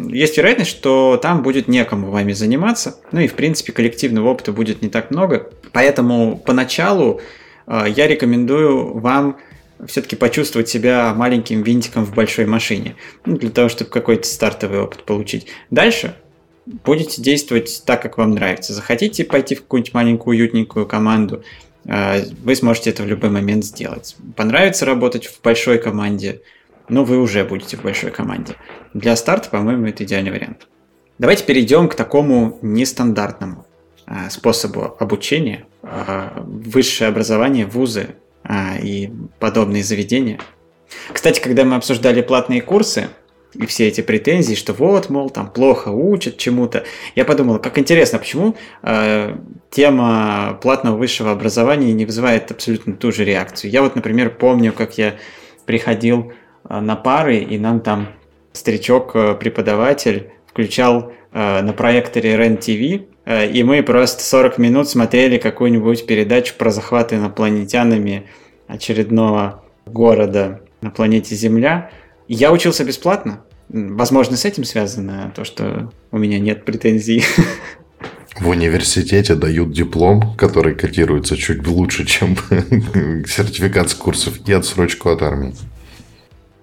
Есть 0.08 0.36
вероятность, 0.36 0.70
что 0.70 1.16
там 1.16 1.42
будет 1.42 1.68
некому 1.68 2.10
вами 2.10 2.32
заниматься, 2.32 2.98
ну 3.12 3.20
и 3.20 3.28
в 3.28 3.34
принципе 3.34 3.72
коллективного 3.72 4.28
опыта 4.28 4.52
будет 4.52 4.82
не 4.82 4.88
так 4.88 5.10
много, 5.10 5.50
поэтому 5.72 6.36
поначалу 6.36 7.20
э, 7.66 7.84
я 7.88 8.08
рекомендую 8.08 8.98
вам 8.98 9.38
все-таки 9.86 10.16
почувствовать 10.16 10.68
себя 10.68 11.14
маленьким 11.14 11.62
винтиком 11.62 12.04
в 12.04 12.14
большой 12.14 12.46
машине, 12.46 12.96
ну, 13.24 13.36
для 13.36 13.50
того, 13.50 13.68
чтобы 13.68 13.90
какой-то 13.90 14.26
стартовый 14.26 14.80
опыт 14.80 15.04
получить. 15.04 15.46
Дальше 15.70 16.16
будете 16.66 17.22
действовать 17.22 17.82
так, 17.86 18.02
как 18.02 18.18
вам 18.18 18.32
нравится. 18.32 18.72
Захотите 18.72 19.24
пойти 19.24 19.54
в 19.54 19.62
какую-нибудь 19.62 19.94
маленькую 19.94 20.36
уютненькую 20.36 20.86
команду, 20.86 21.44
э, 21.84 22.24
вы 22.42 22.56
сможете 22.56 22.90
это 22.90 23.04
в 23.04 23.06
любой 23.06 23.30
момент 23.30 23.64
сделать. 23.64 24.16
Понравится 24.34 24.84
работать 24.84 25.26
в 25.26 25.40
большой 25.42 25.78
команде– 25.78 26.40
но 26.88 27.04
вы 27.04 27.18
уже 27.18 27.44
будете 27.44 27.76
в 27.76 27.82
большой 27.82 28.10
команде. 28.10 28.54
Для 28.94 29.16
старта, 29.16 29.48
по-моему, 29.50 29.86
это 29.86 30.04
идеальный 30.04 30.30
вариант. 30.30 30.68
Давайте 31.18 31.44
перейдем 31.44 31.88
к 31.88 31.94
такому 31.94 32.58
нестандартному 32.62 33.66
а, 34.06 34.30
способу 34.30 34.96
обучения. 34.98 35.66
А, 35.82 36.44
высшее 36.46 37.08
образование, 37.08 37.66
вузы 37.66 38.16
а, 38.44 38.76
и 38.82 39.10
подобные 39.38 39.82
заведения. 39.82 40.38
Кстати, 41.12 41.40
когда 41.40 41.64
мы 41.64 41.76
обсуждали 41.76 42.22
платные 42.22 42.60
курсы, 42.60 43.08
и 43.54 43.64
все 43.64 43.88
эти 43.88 44.02
претензии, 44.02 44.54
что 44.54 44.74
вот, 44.74 45.08
мол, 45.08 45.30
там 45.30 45.50
плохо 45.50 45.88
учат 45.88 46.36
чему-то. 46.36 46.84
Я 47.14 47.24
подумал, 47.24 47.58
как 47.58 47.78
интересно, 47.78 48.18
почему 48.18 48.54
э, 48.82 49.34
тема 49.70 50.58
платного 50.60 50.96
высшего 50.96 51.30
образования 51.30 51.94
не 51.94 52.04
вызывает 52.04 52.50
абсолютно 52.50 52.92
ту 52.92 53.12
же 53.12 53.24
реакцию. 53.24 53.70
Я 53.70 53.80
вот, 53.80 53.94
например, 53.94 54.28
помню, 54.28 54.74
как 54.74 54.98
я 54.98 55.16
приходил 55.64 56.32
Э, 56.32 56.32
на 56.68 56.96
пары, 56.96 57.38
и 57.38 57.58
нам 57.58 57.80
там 57.80 58.08
старичок-преподаватель 58.52 60.30
включал 60.46 61.12
э, 61.32 61.62
на 61.62 61.72
проекторе 61.72 62.36
РЕН-ТВ, 62.36 63.06
э, 63.26 63.50
и 63.50 63.62
мы 63.62 63.82
просто 63.82 64.22
40 64.22 64.58
минут 64.58 64.88
смотрели 64.88 65.38
какую-нибудь 65.38 66.06
передачу 66.06 66.54
про 66.56 66.70
захват 66.70 67.12
инопланетянами 67.12 68.26
очередного 68.66 69.62
города 69.84 70.62
на 70.80 70.90
планете 70.90 71.34
Земля. 71.34 71.90
Я 72.28 72.52
учился 72.52 72.84
бесплатно. 72.84 73.44
Возможно, 73.68 74.36
с 74.36 74.44
этим 74.44 74.64
связано 74.64 75.32
то, 75.34 75.44
что 75.44 75.92
у 76.10 76.18
меня 76.18 76.38
нет 76.38 76.64
претензий. 76.64 77.24
В 78.38 78.48
университете 78.48 79.34
дают 79.34 79.72
диплом, 79.72 80.36
который 80.36 80.74
котируется 80.74 81.36
чуть 81.36 81.66
лучше, 81.66 82.04
чем 82.04 82.36
сертификат 83.26 83.90
с 83.90 83.94
курсов 83.94 84.38
и 84.46 84.52
отсрочку 84.52 85.08
от 85.08 85.22
армии. 85.22 85.54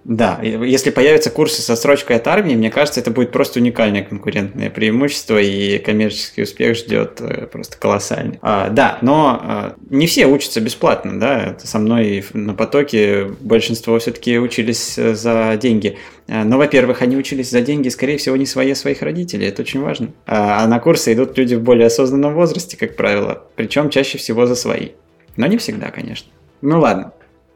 Да, 0.06 0.40
если 0.42 0.90
появятся 0.90 1.30
курсы 1.30 1.62
со 1.62 1.76
срочкой 1.76 2.18
от 2.18 2.28
армии, 2.28 2.56
мне 2.56 2.70
кажется, 2.70 3.00
это 3.00 3.10
будет 3.10 3.32
просто 3.32 3.60
уникальное 3.60 4.04
конкурентное 4.04 4.70
преимущество, 4.70 5.40
и 5.40 5.78
коммерческий 5.80 6.44
успех 6.44 6.76
ждет 6.76 7.22
э, 7.22 7.48
просто 7.48 7.78
колоссальный. 7.78 8.38
А, 8.42 8.70
да, 8.70 8.98
но 9.02 9.40
а, 9.42 9.76
не 9.90 10.08
все 10.08 10.26
учатся 10.26 10.60
бесплатно, 10.60 11.20
да, 11.20 11.56
со 11.64 11.80
мной 11.80 12.26
на 12.34 12.54
потоке 12.54 13.30
большинство 13.40 13.98
все-таки 14.00 14.38
учились 14.40 14.98
э, 14.98 15.16
за 15.16 15.58
деньги. 15.62 15.98
Но, 16.28 16.58
во-первых, 16.58 17.02
они 17.02 17.18
учились 17.18 17.50
за 17.50 17.60
деньги, 17.62 17.90
скорее 17.90 18.18
всего, 18.18 18.38
не 18.38 18.46
свои, 18.46 18.72
а 18.72 18.76
своих 18.76 19.02
родителей, 19.02 19.48
это 19.48 19.62
очень 19.62 19.82
важно. 19.82 20.10
А, 20.26 20.64
а 20.64 20.68
на 20.68 20.80
курсы 20.80 21.14
идут 21.14 21.38
люди 21.38 21.56
в 21.56 21.62
более 21.62 21.88
осознанном 21.88 22.34
возрасте, 22.34 22.78
как 22.78 22.96
правило, 22.96 23.44
причем 23.56 23.90
чаще 23.90 24.18
всего 24.18 24.46
за 24.46 24.56
свои. 24.56 24.90
Но 25.36 25.48
не 25.48 25.58
всегда, 25.58 25.92
конечно. 25.92 26.32
Ну 26.62 26.80
ладно, 26.80 27.14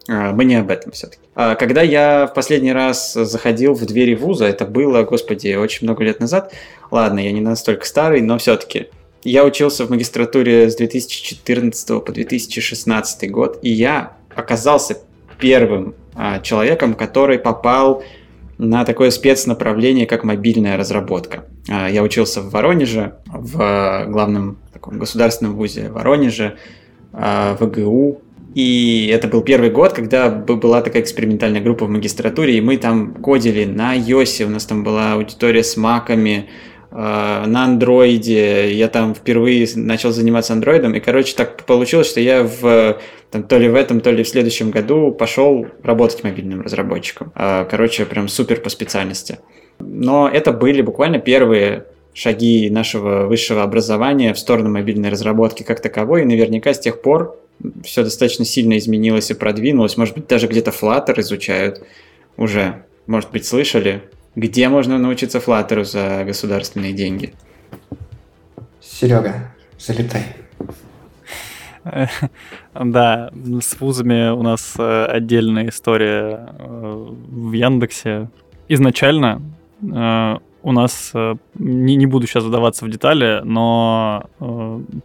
мы 0.08 0.46
не 0.46 0.56
об 0.56 0.70
этом 0.70 0.92
все-таки. 0.92 1.22
А, 1.36 1.56
когда 1.56 1.82
я 1.82 2.26
в 2.26 2.34
последний 2.34 2.74
раз 2.74 3.14
заходил 3.14 3.74
в 3.74 3.86
двери 3.86 4.16
вуза, 4.16 4.46
это 4.46 4.66
было, 4.66 5.04
господи, 5.04 5.54
очень 5.56 5.86
много 5.86 6.04
лет 6.04 6.20
назад. 6.20 6.54
Ладно, 6.90 7.20
я 7.20 7.32
не 7.32 7.42
настолько 7.42 7.86
старый, 7.86 8.22
но 8.22 8.38
все-таки. 8.38 8.88
Я 9.24 9.46
учился 9.46 9.86
в 9.86 9.90
магистратуре 9.90 10.70
с 10.70 10.76
2014 10.76 12.04
по 12.04 12.12
2016 12.12 13.30
год, 13.30 13.60
и 13.62 13.70
я 13.70 14.14
оказался 14.34 14.98
первым 15.40 15.94
а, 16.16 16.40
человеком, 16.40 16.96
который 16.96 17.38
попал 17.38 18.04
на 18.58 18.84
такое 18.86 19.12
спецнаправление, 19.12 20.08
как 20.08 20.24
мобильная 20.24 20.78
разработка. 20.78 21.46
Я 21.68 22.02
учился 22.02 22.42
в 22.42 22.50
Воронеже, 22.50 23.18
в 23.28 24.06
главном 24.08 24.58
таком 24.74 24.98
государственном 24.98 25.56
вузе 25.56 25.92
Воронеже, 25.92 26.58
в 27.12 27.60
ГУ, 27.62 28.22
и 28.56 29.10
это 29.14 29.28
был 29.28 29.42
первый 29.42 29.70
год, 29.70 29.94
когда 29.94 30.30
была 30.30 30.82
такая 30.82 31.02
экспериментальная 31.02 31.62
группа 31.62 31.86
в 31.86 31.90
магистратуре, 31.90 32.58
и 32.58 32.62
мы 32.62 32.78
там 32.78 33.14
кодили 33.16 33.66
на 33.66 33.96
iOS, 33.98 34.46
у 34.46 34.50
нас 34.50 34.66
там 34.66 34.84
была 34.84 35.14
аудитория 35.14 35.64
с 35.64 35.78
маками, 35.78 36.50
э, 36.90 36.96
на 36.96 37.66
андроиде, 37.66 38.74
я 38.74 38.88
там 38.88 39.14
впервые 39.14 39.68
начал 39.76 40.12
заниматься 40.12 40.54
андроидом, 40.54 40.96
и, 40.96 41.00
короче, 41.00 41.36
так 41.36 41.66
получилось, 41.66 42.10
что 42.10 42.20
я 42.20 42.44
в, 42.44 42.98
там, 43.32 43.44
то 43.44 43.58
ли 43.58 43.70
в 43.70 43.76
этом, 43.76 44.02
то 44.02 44.12
ли 44.12 44.24
в 44.24 44.28
следующем 44.28 44.72
году 44.72 45.12
пошел 45.12 45.68
работать 45.84 46.24
мобильным 46.24 46.62
разработчиком. 46.62 47.32
Э, 47.36 47.66
короче, 47.70 48.06
прям 48.06 48.28
супер 48.28 48.62
по 48.62 48.70
специальности. 48.70 49.40
Но 49.80 50.28
это 50.28 50.52
были 50.54 50.82
буквально 50.82 51.20
первые 51.20 51.86
шаги 52.14 52.70
нашего 52.72 53.28
высшего 53.28 53.62
образования 53.62 54.34
в 54.34 54.40
сторону 54.40 54.72
мобильной 54.72 55.10
разработки 55.10 55.62
как 55.62 55.82
таковой, 55.82 56.24
и 56.24 56.26
наверняка 56.26 56.74
с 56.74 56.80
тех 56.80 57.02
пор 57.04 57.38
все 57.84 58.04
достаточно 58.04 58.46
сильно 58.46 58.78
изменилось 58.78 59.32
и 59.32 59.34
продвинулось. 59.34 59.98
Может 59.98 60.16
быть, 60.16 60.28
даже 60.28 60.48
где-то 60.48 60.72
Flutter 60.72 61.20
изучают 61.20 61.84
уже. 62.38 62.84
Может 63.08 63.32
быть, 63.32 63.46
слышали, 63.46 64.04
где 64.36 64.70
можно 64.70 64.98
научиться 64.98 65.40
Flutter 65.40 65.84
за 65.84 66.24
государственные 66.26 66.94
деньги? 66.94 67.34
Серега, 68.82 69.54
залетай. 69.80 70.24
Да, 72.74 73.32
с 73.62 73.80
вузами 73.80 74.30
у 74.30 74.44
нас 74.44 74.76
э, 74.78 75.06
отдельная 75.06 75.70
история 75.70 76.50
э, 76.60 77.08
в 77.30 77.52
Яндексе. 77.54 78.30
Изначально 78.68 79.42
э, 79.82 80.38
у 80.64 80.72
нас, 80.72 81.14
не, 81.56 81.96
не 81.96 82.06
буду 82.06 82.28
сейчас 82.28 82.44
задаваться 82.44 82.86
в 82.86 82.90
детали, 82.90 83.42
но 83.44 84.30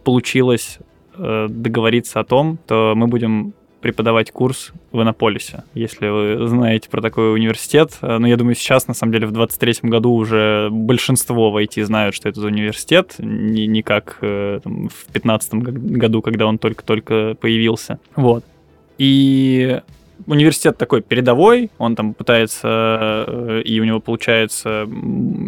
получилось 0.03 0.79
договориться 1.17 2.19
о 2.19 2.23
том, 2.23 2.57
что 2.65 2.93
мы 2.95 3.07
будем 3.07 3.53
преподавать 3.83 4.31
курс 4.31 4.71
в 4.93 5.01
Иннополисе, 5.01 5.65
если 5.73 6.07
вы 6.07 6.47
знаете 6.47 6.89
про 6.89 7.01
такой 7.01 7.33
университет. 7.33 7.97
Но 8.01 8.19
ну, 8.19 8.27
я 8.27 8.37
думаю, 8.37 8.55
сейчас, 8.55 8.87
на 8.87 8.93
самом 8.93 9.11
деле, 9.11 9.27
в 9.27 9.33
23-м 9.33 9.89
году 9.89 10.13
уже 10.13 10.69
большинство 10.71 11.51
в 11.51 11.57
IT 11.61 11.83
знают, 11.83 12.15
что 12.15 12.29
это 12.29 12.39
за 12.39 12.47
университет, 12.47 13.15
не, 13.19 13.67
не 13.67 13.83
как 13.83 14.19
э, 14.21 14.61
там, 14.63 14.87
в 14.87 15.11
15 15.11 15.55
году, 15.55 16.21
когда 16.21 16.47
он 16.47 16.59
только-только 16.59 17.35
появился. 17.41 17.99
Вот. 18.15 18.45
И 18.97 19.81
университет 20.27 20.77
такой 20.77 21.01
передовой, 21.01 21.71
он 21.77 21.95
там 21.95 22.13
пытается, 22.13 23.25
э, 23.27 23.61
и 23.65 23.79
у 23.79 23.83
него 23.83 23.99
получается 23.99 24.87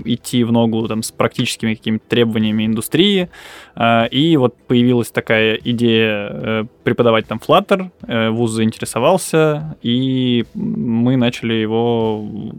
идти 0.06 0.44
в 0.44 0.52
ногу 0.52 0.88
там, 0.88 1.04
с 1.04 1.12
практическими 1.12 1.76
какими-то 1.76 2.08
требованиями 2.08 2.66
индустрии, 2.66 3.30
э, 3.76 4.08
и 4.10 4.38
вот 4.38 4.56
появилась 4.68 5.12
такая 5.12 5.56
идея 5.56 6.30
э, 6.32 6.66
преподавать 6.84 7.28
там 7.28 7.40
Flutter, 7.46 7.92
вуз 8.32 8.52
заинтересовался, 8.52 9.78
и 9.82 10.46
мы 10.54 11.18
начали 11.18 11.54
его 11.54 12.54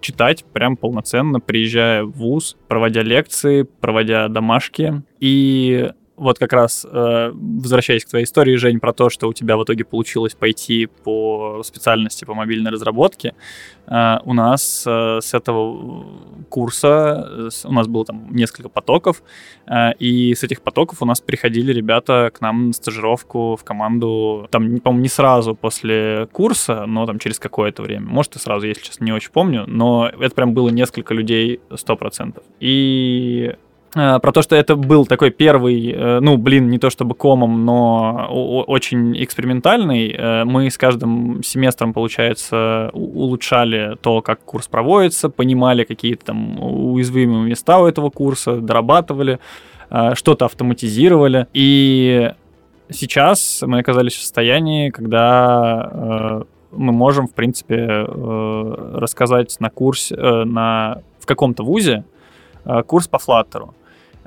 читать 0.00 0.44
прям 0.52 0.76
полноценно, 0.76 1.40
приезжая 1.40 2.04
в 2.04 2.12
вуз, 2.12 2.56
проводя 2.68 3.02
лекции, 3.02 3.62
проводя 3.62 4.28
домашки. 4.28 5.02
И 5.20 5.90
вот 6.18 6.38
как 6.38 6.52
раз 6.52 6.86
э, 6.90 7.32
возвращаясь 7.32 8.04
к 8.04 8.08
твоей 8.08 8.24
истории, 8.24 8.56
Жень, 8.56 8.80
про 8.80 8.92
то, 8.92 9.10
что 9.10 9.28
у 9.28 9.32
тебя 9.32 9.56
в 9.56 9.64
итоге 9.64 9.84
получилось 9.84 10.34
пойти 10.34 10.86
по 10.86 11.62
специальности 11.64 12.24
по 12.24 12.34
мобильной 12.34 12.70
разработке, 12.70 13.34
э, 13.86 14.16
у 14.24 14.34
нас 14.34 14.84
э, 14.86 15.20
с 15.22 15.34
этого 15.34 16.06
курса 16.48 17.50
у 17.64 17.72
нас 17.72 17.86
было 17.86 18.04
там 18.04 18.28
несколько 18.30 18.68
потоков, 18.68 19.22
и 19.98 20.34
с 20.34 20.42
этих 20.42 20.62
потоков 20.62 21.02
у 21.02 21.04
нас 21.04 21.20
приходили 21.20 21.72
ребята 21.72 22.30
к 22.34 22.40
нам 22.40 22.68
на 22.68 22.72
стажировку 22.72 23.56
в 23.56 23.64
команду, 23.64 24.48
там, 24.50 24.80
по-моему, 24.80 25.02
не 25.02 25.08
сразу 25.08 25.54
после 25.54 26.26
курса, 26.32 26.86
но 26.86 27.06
там 27.06 27.18
через 27.18 27.38
какое-то 27.38 27.82
время, 27.82 28.06
может 28.06 28.36
и 28.36 28.38
сразу, 28.38 28.66
если 28.66 28.82
честно, 28.82 29.04
не 29.04 29.12
очень 29.12 29.30
помню, 29.30 29.64
но 29.66 30.08
это 30.08 30.34
прям 30.34 30.54
было 30.54 30.70
несколько 30.70 31.14
людей 31.14 31.60
100%. 31.70 32.42
И 32.60 33.28
Э, 33.38 33.54
про 34.22 34.32
то, 34.32 34.42
что 34.42 34.56
это 34.56 34.76
был 34.76 35.06
такой 35.06 35.30
первый, 35.30 35.92
э, 35.92 36.20
ну, 36.20 36.36
блин, 36.36 36.70
не 36.70 36.78
то 36.78 36.90
чтобы 36.90 37.14
комом, 37.14 37.64
но 37.64 38.26
очень 38.66 39.22
экспериментальный. 39.22 40.10
Э, 40.10 40.44
мы 40.44 40.70
с 40.70 40.78
каждым 40.78 41.42
семестром, 41.42 41.92
получается, 41.92 42.90
улучшали 42.92 43.96
то, 44.00 44.22
как 44.22 44.40
курс 44.40 44.68
проводится, 44.68 45.28
понимали 45.28 45.84
какие-то 45.84 46.26
там 46.26 46.62
уязвимые 46.62 47.44
места 47.44 47.78
у 47.78 47.86
этого 47.86 48.10
курса, 48.10 48.56
дорабатывали, 48.56 49.38
что-то 50.14 50.44
автоматизировали. 50.44 51.46
И 51.54 52.30
сейчас 52.90 53.62
мы 53.66 53.78
оказались 53.78 54.14
в 54.14 54.20
состоянии, 54.20 54.90
когда 54.90 56.44
мы 56.72 56.92
можем, 56.92 57.26
в 57.26 57.32
принципе, 57.32 58.06
рассказать 58.06 59.56
на 59.60 59.70
курсе, 59.70 60.14
на, 60.14 61.00
в 61.20 61.26
каком-то 61.26 61.62
вузе, 61.62 62.04
курс 62.86 63.08
по 63.08 63.18
флаттеру. 63.18 63.74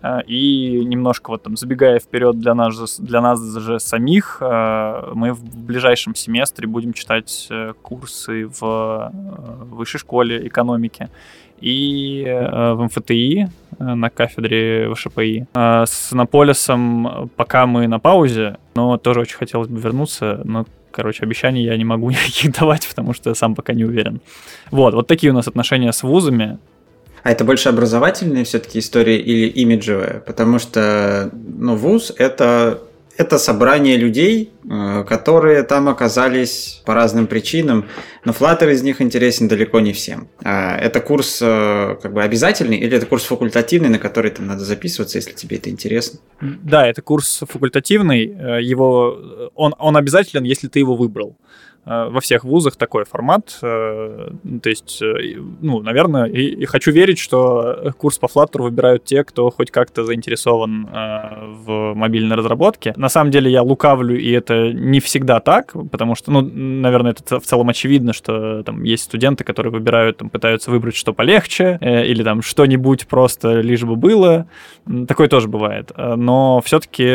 Э, 0.02 0.22
и 0.28 0.84
немножко 0.86 1.32
вот 1.32 1.44
там 1.44 1.56
забегая 1.56 2.00
вперед 2.00 2.40
для 2.40 2.54
нас, 2.54 3.00
для 3.00 3.22
нас 3.22 3.42
же 3.42 3.80
самих, 3.80 4.38
э, 4.42 5.12
мы 5.14 5.34
в 5.34 5.44
ближайшем 5.66 6.16
семестре 6.16 6.68
будем 6.68 6.94
читать 6.94 7.48
э, 7.50 7.74
курсы 7.82 8.48
в 8.60 9.12
высшей 9.72 10.00
школе 10.00 10.48
экономики 10.48 11.10
и 11.60 12.26
в 12.28 12.86
МФТИ 12.86 13.48
на 13.78 14.10
кафедре 14.10 14.92
ВШПИ. 14.92 15.46
С 15.54 16.12
Наполисом 16.12 17.30
пока 17.36 17.68
мы 17.68 17.88
на 17.88 18.00
паузе, 18.00 18.58
но 18.74 18.98
тоже 18.98 19.20
очень 19.20 19.38
хотелось 19.38 19.68
бы 19.68 19.80
вернуться, 19.80 20.42
но 20.44 20.66
Короче, 20.92 21.24
обещаний 21.24 21.64
я 21.64 21.78
не 21.78 21.86
могу 21.86 22.10
никаких 22.12 22.52
давать, 22.54 22.88
потому 22.88 23.14
что 23.14 23.30
я 23.30 23.36
сам 23.36 23.56
пока 23.56 23.74
не 23.74 23.86
уверен. 23.86 24.22
Вот, 24.70 24.94
вот 24.94 25.08
такие 25.08 25.32
у 25.32 25.36
нас 25.36 25.48
отношения 25.48 25.92
с 25.92 26.04
вузами. 26.04 26.60
А 27.24 27.32
это 27.32 27.44
больше 27.44 27.70
образовательные 27.70 28.44
все-таки 28.44 28.80
истории 28.80 29.18
или 29.18 29.48
имиджевые? 29.48 30.24
Потому 30.26 30.60
что 30.60 31.30
ну, 31.34 31.76
вуз 31.76 32.12
это, 32.18 32.82
это 33.16 33.38
собрание 33.38 33.96
людей, 33.96 34.52
э, 34.64 35.04
которые 35.08 35.64
там 35.64 35.88
оказались 35.88 36.82
по 36.86 36.96
разным 36.96 37.28
причинам, 37.28 37.86
но 38.26 38.32
Flutter 38.32 38.72
из 38.72 38.82
них 38.82 39.02
интересен 39.02 39.48
далеко 39.48 39.80
не 39.80 39.94
всем. 39.94 40.30
А 40.44 40.76
это 40.78 41.00
курс 41.00 41.40
э, 41.42 41.98
как 42.02 42.14
бы 42.14 42.24
обязательный 42.24 42.78
или 42.78 42.98
это 42.98 43.06
курс 43.06 43.24
факультативный, 43.24 43.90
на 43.90 44.00
который 44.00 44.32
там 44.32 44.48
надо 44.48 44.66
записываться, 44.66 45.20
если 45.20 45.34
тебе 45.34 45.58
это 45.58 45.70
интересно? 45.70 46.20
Да, 46.42 46.88
это 46.88 47.04
курс 47.04 47.44
факультативный. 47.48 48.26
Э, 48.26 48.62
его, 48.62 49.52
он, 49.54 49.76
он 49.78 49.96
обязателен, 49.96 50.44
если 50.44 50.68
ты 50.68 50.80
его 50.80 50.96
выбрал. 50.96 51.38
Э, 51.84 52.10
во 52.10 52.20
всех 52.20 52.44
вузах 52.44 52.76
такой 52.76 53.06
формат. 53.06 53.58
Э, 53.64 54.30
то 54.62 54.70
есть, 54.70 55.02
э, 55.02 55.40
ну, 55.62 55.82
наверное, 55.82 56.26
и, 56.26 56.62
и 56.62 56.66
хочу 56.66 56.92
верить, 56.92 57.18
что 57.18 57.92
курс 57.98 58.20
по 58.20 58.28
Flutter 58.28 58.62
выбирают 58.62 59.04
те, 59.04 59.24
кто 59.24 59.50
хоть 59.50 59.72
как-то 59.72 60.04
заинтересован 60.04 60.88
в 60.92 61.94
мобильной 61.96 62.36
разработке. 62.36 62.94
На 62.98 63.10
самом 63.10 63.32
деле 63.32 63.52
я 63.52 63.64
лукавлю, 63.64 64.20
и 64.20 64.30
это 64.32 64.72
не 64.72 65.00
всегда 65.00 65.40
так, 65.40 65.74
потому 65.92 66.16
что, 66.16 66.32
ну, 66.32 66.42
наверное, 66.42 67.12
это 67.12 67.40
в 67.40 67.44
целом 67.44 67.70
очевидно, 67.70 68.14
что 68.14 68.64
там 68.64 68.84
есть 68.84 69.04
студенты, 69.04 69.44
которые 69.44 69.72
выбирают, 69.72 70.18
там, 70.18 70.30
пытаются 70.30 70.70
выбрать 70.72 70.96
что 70.96 71.14
полегче, 71.14 71.80
или 71.82 72.24
там 72.24 72.42
что-нибудь 72.42 73.08
просто 73.08 73.62
лишь 73.62 73.84
бы 73.84 73.96
было. 73.96 74.48
Такое 75.08 75.28
тоже 75.28 75.48
бывает. 75.48 75.92
Но 75.98 76.62
все-таки 76.62 77.06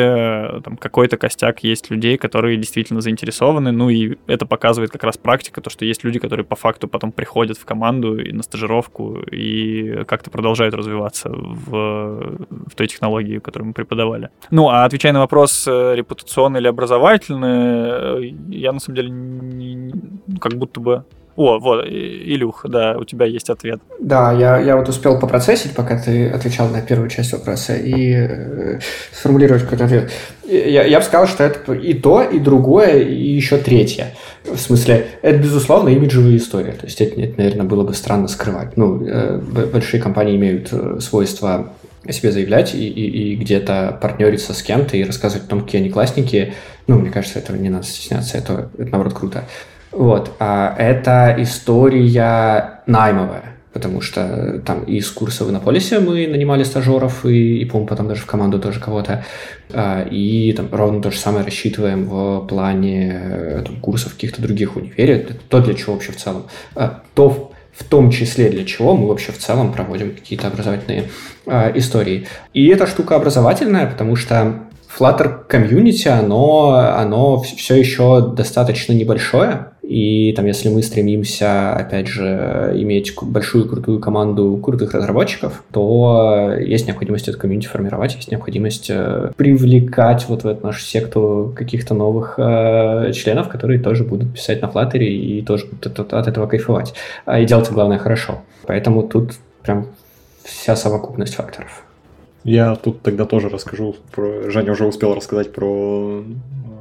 там 0.62 0.77
какой-то 0.77 1.17
костяк 1.17 1.62
есть 1.62 1.91
людей, 1.91 2.17
которые 2.17 2.57
действительно 2.57 3.01
заинтересованы, 3.01 3.73
ну 3.73 3.91
и 3.91 4.17
это 4.27 4.47
показывает 4.57 4.91
как 4.91 5.05
раз 5.05 5.19
практика, 5.19 5.61
то, 5.61 5.69
что 5.69 5.85
есть 5.85 6.05
люди, 6.05 6.19
которые 6.19 6.45
по 6.45 6.57
факту 6.57 6.89
потом 6.89 7.13
приходят 7.13 7.59
в 7.59 7.65
команду 7.67 8.19
и 8.19 8.33
на 8.33 8.43
стажировку 8.43 9.19
и 9.33 10.05
как-то 10.05 10.31
продолжают 10.31 10.75
развиваться 10.75 11.29
в, 11.29 12.47
в 12.51 12.75
той 12.75 12.87
технологии, 12.87 13.39
которую 13.39 13.69
мы 13.69 13.75
преподавали. 13.75 14.31
Ну, 14.51 14.69
а 14.69 14.87
отвечая 14.87 15.13
на 15.13 15.21
вопрос, 15.21 15.69
э, 15.69 15.95
репутационный 15.95 16.61
или 16.61 16.69
образовательный, 16.69 18.29
э, 18.29 18.35
я 18.49 18.73
на 18.73 18.81
самом 18.81 18.97
деле 18.97 19.11
не, 19.11 19.93
как 20.41 20.55
будто 20.55 20.81
бы 20.81 21.05
о, 21.37 21.59
вот, 21.59 21.84
Илюх, 21.87 22.64
да, 22.66 22.97
у 22.99 23.05
тебя 23.05 23.26
есть 23.26 23.51
ответ. 23.51 23.80
Да, 24.01 24.32
я, 24.32 24.59
я 24.59 24.76
вот 24.76 24.89
успел 24.89 25.18
попроцессить, 25.20 25.74
пока 25.74 25.99
ты 25.99 26.30
отвечал 26.30 26.68
на 26.68 26.80
первую 26.80 27.11
часть 27.11 27.32
вопроса, 27.32 27.76
и 27.76 28.12
э, 28.12 28.80
сформулировать 29.12 29.62
какой-то 29.62 29.84
ответ. 29.84 30.11
Я, 30.49 30.84
я 30.84 30.99
бы 30.99 31.05
сказал, 31.05 31.26
что 31.26 31.45
это 31.45 31.72
и 31.74 31.93
то, 31.93 32.22
и 32.22 32.39
другое, 32.39 33.01
и 33.03 33.30
еще 33.30 33.59
третье. 33.59 34.14
В 34.45 34.57
смысле, 34.57 35.09
это, 35.20 35.39
безусловно, 35.39 35.91
имиджевая 35.91 36.37
история. 36.37 36.72
То 36.72 36.87
есть 36.87 37.01
это, 37.01 37.20
это 37.20 37.39
наверное, 37.39 37.66
было 37.66 37.84
бы 37.84 37.93
странно 37.93 38.28
скрывать. 38.28 38.76
Ну, 38.76 39.05
э, 39.07 39.39
большие 39.39 40.01
компании 40.01 40.37
имеют 40.37 40.68
э, 40.72 41.01
свойство 41.01 41.74
о 42.07 42.12
себе 42.12 42.32
заявлять 42.32 42.74
и, 42.74 42.89
и, 42.89 43.32
и 43.32 43.37
где-то 43.37 43.99
партнериться 44.01 44.55
с 44.55 44.62
кем-то 44.62 44.97
и 44.97 45.05
рассказывать 45.05 45.47
о 45.47 45.51
том, 45.51 45.62
какие 45.62 45.80
они 45.80 45.91
классники. 45.91 46.55
Ну, 46.87 46.99
мне 46.99 47.11
кажется, 47.11 47.39
этого 47.39 47.57
не 47.57 47.68
надо 47.68 47.84
стесняться, 47.84 48.39
это, 48.39 48.70
это 48.78 48.91
наоборот 48.91 49.14
круто. 49.14 49.45
Вот, 49.97 50.33
а 50.39 50.75
это 50.77 51.35
история 51.39 52.83
наймовая, 52.85 53.57
потому 53.73 54.03
что 54.03 54.61
там 54.67 54.85
из 54.85 55.11
курса 55.11 55.47
в 55.47 55.51
Иннополисе 55.51 56.01
мы 56.01 56.27
нанимали 56.27 56.65
стажеров 56.65 57.25
и, 57.25 57.63
и 57.63 57.65
по-моему, 57.65 57.89
потом 57.89 58.09
даже 58.09 58.21
в 58.21 58.27
команду 58.27 58.59
тоже 58.59 58.79
кого-то. 58.79 59.25
А, 59.73 60.03
и 60.03 60.53
там 60.53 60.69
ровно 60.71 61.01
то 61.01 61.11
же 61.11 61.17
самое 61.17 61.47
рассчитываем 61.47 62.05
в 62.05 62.47
плане 62.47 63.21
э, 63.23 63.63
там, 63.65 63.77
курсов 63.77 64.13
каких-то 64.13 64.43
других 64.43 64.77
универе. 64.77 65.27
То, 65.49 65.61
для 65.61 65.73
чего 65.73 65.95
вообще 65.95 66.13
в 66.13 66.17
целом. 66.17 66.43
А, 66.75 67.01
то, 67.15 67.53
в 67.73 67.85
том 67.85 68.11
числе 68.11 68.51
для 68.51 68.67
чего 68.67 68.95
мы 68.95 69.09
вообще 69.09 69.33
в 69.33 69.39
целом 69.39 69.73
проводим 69.73 70.15
какие-то 70.15 70.49
образовательные 70.49 71.05
э, 71.47 71.73
истории. 71.79 72.27
И 72.53 72.67
эта 72.67 72.87
штука 72.87 73.17
образовательная, 73.17 73.87
потому 73.87 74.15
что 74.15 74.67
Flutter 74.99 75.45
комьюнити, 75.47 76.09
оно, 76.09 76.95
оно 76.97 77.41
все 77.41 77.77
еще 77.77 78.33
достаточно 78.35 78.93
небольшое, 78.93 79.73
и 79.89 80.32
там, 80.32 80.47
если 80.47 80.68
мы 80.68 80.82
стремимся, 80.82 81.72
опять 81.72 82.09
же, 82.09 82.72
иметь 82.74 83.14
большую 83.22 83.68
крутую 83.68 84.01
команду 84.01 84.59
крутых 84.61 84.95
разработчиков, 84.95 85.62
то 85.70 86.55
есть 86.59 86.89
необходимость 86.89 87.28
это 87.28 87.39
комьюнити 87.39 87.68
формировать, 87.68 88.16
есть 88.16 88.30
необходимость 88.30 88.91
э, 88.91 89.30
привлекать 89.37 90.26
вот 90.28 90.43
в 90.43 90.49
эту 90.49 90.66
нашу 90.66 90.80
секту 90.80 91.55
каких-то 91.57 91.95
новых 91.95 92.34
э, 92.37 93.12
членов, 93.14 93.49
которые 93.49 93.78
тоже 93.78 94.03
будут 94.03 94.34
писать 94.34 94.61
на 94.61 94.66
Flutter 94.66 94.99
и 94.99 95.41
тоже 95.43 95.66
будут 95.66 96.01
от, 96.01 96.12
от 96.12 96.26
этого 96.26 96.49
кайфовать. 96.49 96.95
А, 97.24 97.39
и 97.39 97.47
делать, 97.47 97.70
главное, 97.70 97.99
хорошо. 97.99 98.43
Поэтому 98.66 99.05
тут 99.05 99.34
прям 99.62 99.87
вся 100.43 100.74
совокупность 100.74 101.37
факторов. 101.37 101.86
Я 102.47 102.77
тут 102.77 103.03
тогда 103.03 103.25
тоже 103.25 103.49
расскажу 103.49 103.97
про... 104.13 104.49
Женя 104.51 104.71
уже 104.71 104.87
успел 104.87 105.15
рассказать 105.15 105.53
про 105.53 106.23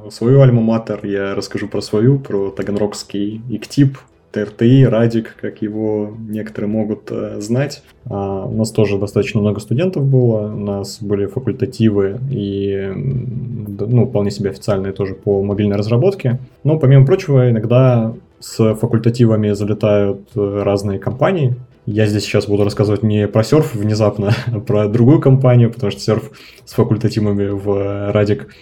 э, 0.06 0.10
свою 0.10 0.40
альма-матер, 0.40 1.04
я 1.04 1.34
расскажу 1.34 1.66
про 1.66 1.80
свою, 1.80 2.20
про 2.20 2.50
Таганрогский 2.50 3.42
ИКТИП, 3.50 3.98
ТРТИ, 4.30 4.84
Радик, 4.84 5.34
как 5.40 5.62
его 5.62 6.14
некоторые 6.28 6.70
могут 6.70 7.10
э, 7.10 7.40
знать. 7.40 7.82
А, 8.04 8.44
у 8.44 8.56
нас 8.56 8.70
тоже 8.70 8.96
достаточно 8.96 9.40
много 9.40 9.58
студентов 9.58 10.04
было, 10.04 10.52
у 10.52 10.60
нас 10.60 11.02
были 11.02 11.26
факультативы 11.26 12.20
и 12.30 12.92
ну, 12.94 14.06
вполне 14.06 14.30
себе 14.30 14.50
официальные 14.50 14.92
тоже 14.92 15.14
по 15.14 15.42
мобильной 15.42 15.76
разработке. 15.76 16.38
Но, 16.62 16.78
помимо 16.78 17.04
прочего, 17.04 17.50
иногда 17.50 18.14
с 18.38 18.74
факультативами 18.76 19.50
залетают 19.50 20.20
э, 20.36 20.62
разные 20.62 21.00
компании. 21.00 21.56
Я 21.86 22.06
здесь 22.06 22.24
сейчас 22.24 22.46
буду 22.46 22.64
рассказывать 22.64 23.04
не 23.04 23.28
про 23.28 23.44
серф 23.44 23.76
внезапно, 23.76 24.34
а 24.52 24.58
про 24.58 24.88
другую 24.88 25.20
компанию, 25.20 25.72
потому 25.72 25.92
что 25.92 26.00
серф 26.00 26.32
с 26.64 26.72
факультативами 26.72 27.48
в 27.48 28.12
Радик 28.12 28.52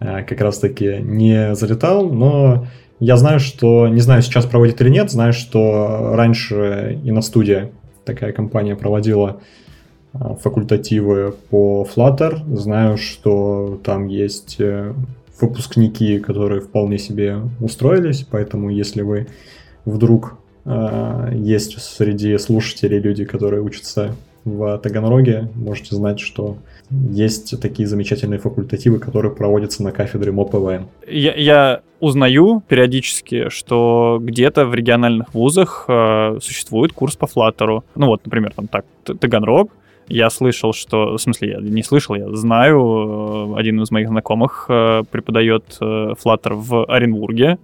э, 0.00 0.24
как 0.24 0.40
раз-таки 0.40 0.98
не 1.00 1.54
залетал, 1.54 2.10
но 2.10 2.66
я 2.98 3.16
знаю, 3.16 3.38
что, 3.40 3.86
не 3.86 4.00
знаю, 4.00 4.22
сейчас 4.22 4.46
проводит 4.46 4.80
или 4.80 4.88
нет, 4.88 5.10
знаю, 5.10 5.32
что 5.32 6.12
раньше 6.14 7.00
и 7.04 7.12
на 7.12 7.22
студии 7.22 7.70
такая 8.04 8.32
компания 8.32 8.76
проводила 8.76 9.40
а, 10.12 10.34
факультативы 10.34 11.34
по 11.50 11.84
Flutter. 11.84 12.38
Знаю, 12.56 12.96
что 12.98 13.80
там 13.82 14.08
есть 14.08 14.56
э, 14.58 14.92
выпускники, 15.40 16.18
которые 16.18 16.60
вполне 16.60 16.98
себе 16.98 17.38
устроились, 17.60 18.26
поэтому 18.28 18.70
если 18.70 19.02
вы 19.02 19.28
вдруг 19.84 20.34
э, 20.34 20.41
есть 20.64 21.80
среди 21.80 22.38
слушателей 22.38 23.00
люди, 23.00 23.24
которые 23.24 23.62
учатся 23.62 24.14
в 24.44 24.78
Таганроге, 24.78 25.48
можете 25.54 25.94
знать, 25.94 26.20
что 26.20 26.56
есть 26.90 27.60
такие 27.60 27.86
замечательные 27.88 28.38
факультативы, 28.38 28.98
которые 28.98 29.32
проводятся 29.32 29.82
на 29.82 29.92
кафедре 29.92 30.32
МОПВМ. 30.32 30.88
Я, 31.06 31.34
я 31.34 31.80
узнаю 32.00 32.62
периодически, 32.66 33.48
что 33.48 34.18
где-то 34.20 34.66
в 34.66 34.74
региональных 34.74 35.32
вузах 35.34 35.84
э, 35.88 36.38
существует 36.42 36.92
курс 36.92 37.16
по 37.16 37.26
флаттеру. 37.26 37.84
Ну 37.94 38.06
вот, 38.06 38.24
например, 38.24 38.52
там 38.54 38.66
так, 38.66 38.84
Таганрог, 39.04 39.70
я 40.08 40.28
слышал, 40.30 40.72
что... 40.72 41.12
В 41.12 41.18
смысле, 41.18 41.52
я 41.52 41.60
не 41.60 41.82
слышал, 41.82 42.16
я 42.16 42.34
знаю, 42.34 43.54
э, 43.54 43.58
один 43.58 43.80
из 43.80 43.90
моих 43.90 44.08
знакомых 44.08 44.66
э, 44.68 45.02
преподает 45.10 45.64
э, 45.80 45.84
Flutter 46.22 46.54
в 46.54 46.84
Оренбурге. 46.86 47.58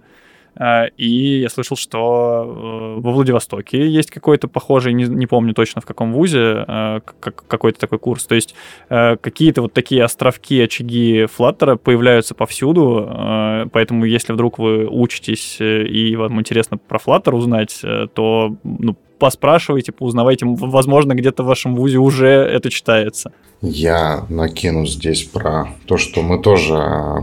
А, 0.55 0.85
и 0.97 1.39
я 1.41 1.49
слышал, 1.49 1.77
что 1.77 2.97
э, 2.97 3.01
во 3.01 3.11
Владивостоке 3.11 3.87
есть 3.87 4.11
какой-то 4.11 4.47
похожий, 4.47 4.93
не, 4.93 5.05
не 5.05 5.25
помню 5.27 5.53
точно 5.53 5.81
в 5.81 5.85
каком 5.85 6.13
вузе, 6.13 6.65
э, 6.67 6.99
какой-то 7.19 7.79
такой 7.79 7.99
курс. 7.99 8.25
То 8.25 8.35
есть 8.35 8.55
э, 8.89 9.17
какие-то 9.17 9.61
вот 9.61 9.73
такие 9.73 10.03
островки, 10.03 10.59
очаги 10.61 11.27
Flutter 11.37 11.77
появляются 11.77 12.35
повсюду, 12.35 13.69
поэтому 13.71 14.05
если 14.05 14.33
вдруг 14.33 14.59
вы 14.59 14.87
учитесь 14.87 15.57
и 15.59 16.15
вам 16.15 16.39
интересно 16.39 16.77
про 16.77 16.99
Flutter 16.99 17.35
узнать, 17.35 17.81
то 18.13 18.55
ну, 18.63 18.95
поспрашивайте, 19.19 19.91
поузнавайте. 19.91 20.45
Возможно, 20.47 21.13
где-то 21.13 21.43
в 21.43 21.47
вашем 21.47 21.75
вузе 21.75 21.97
уже 21.97 22.27
это 22.27 22.69
читается. 22.69 23.31
Я 23.61 24.25
накину 24.29 24.85
здесь 24.85 25.23
про 25.23 25.67
то, 25.85 25.97
что 25.97 26.21
мы 26.21 26.41
тоже 26.41 26.75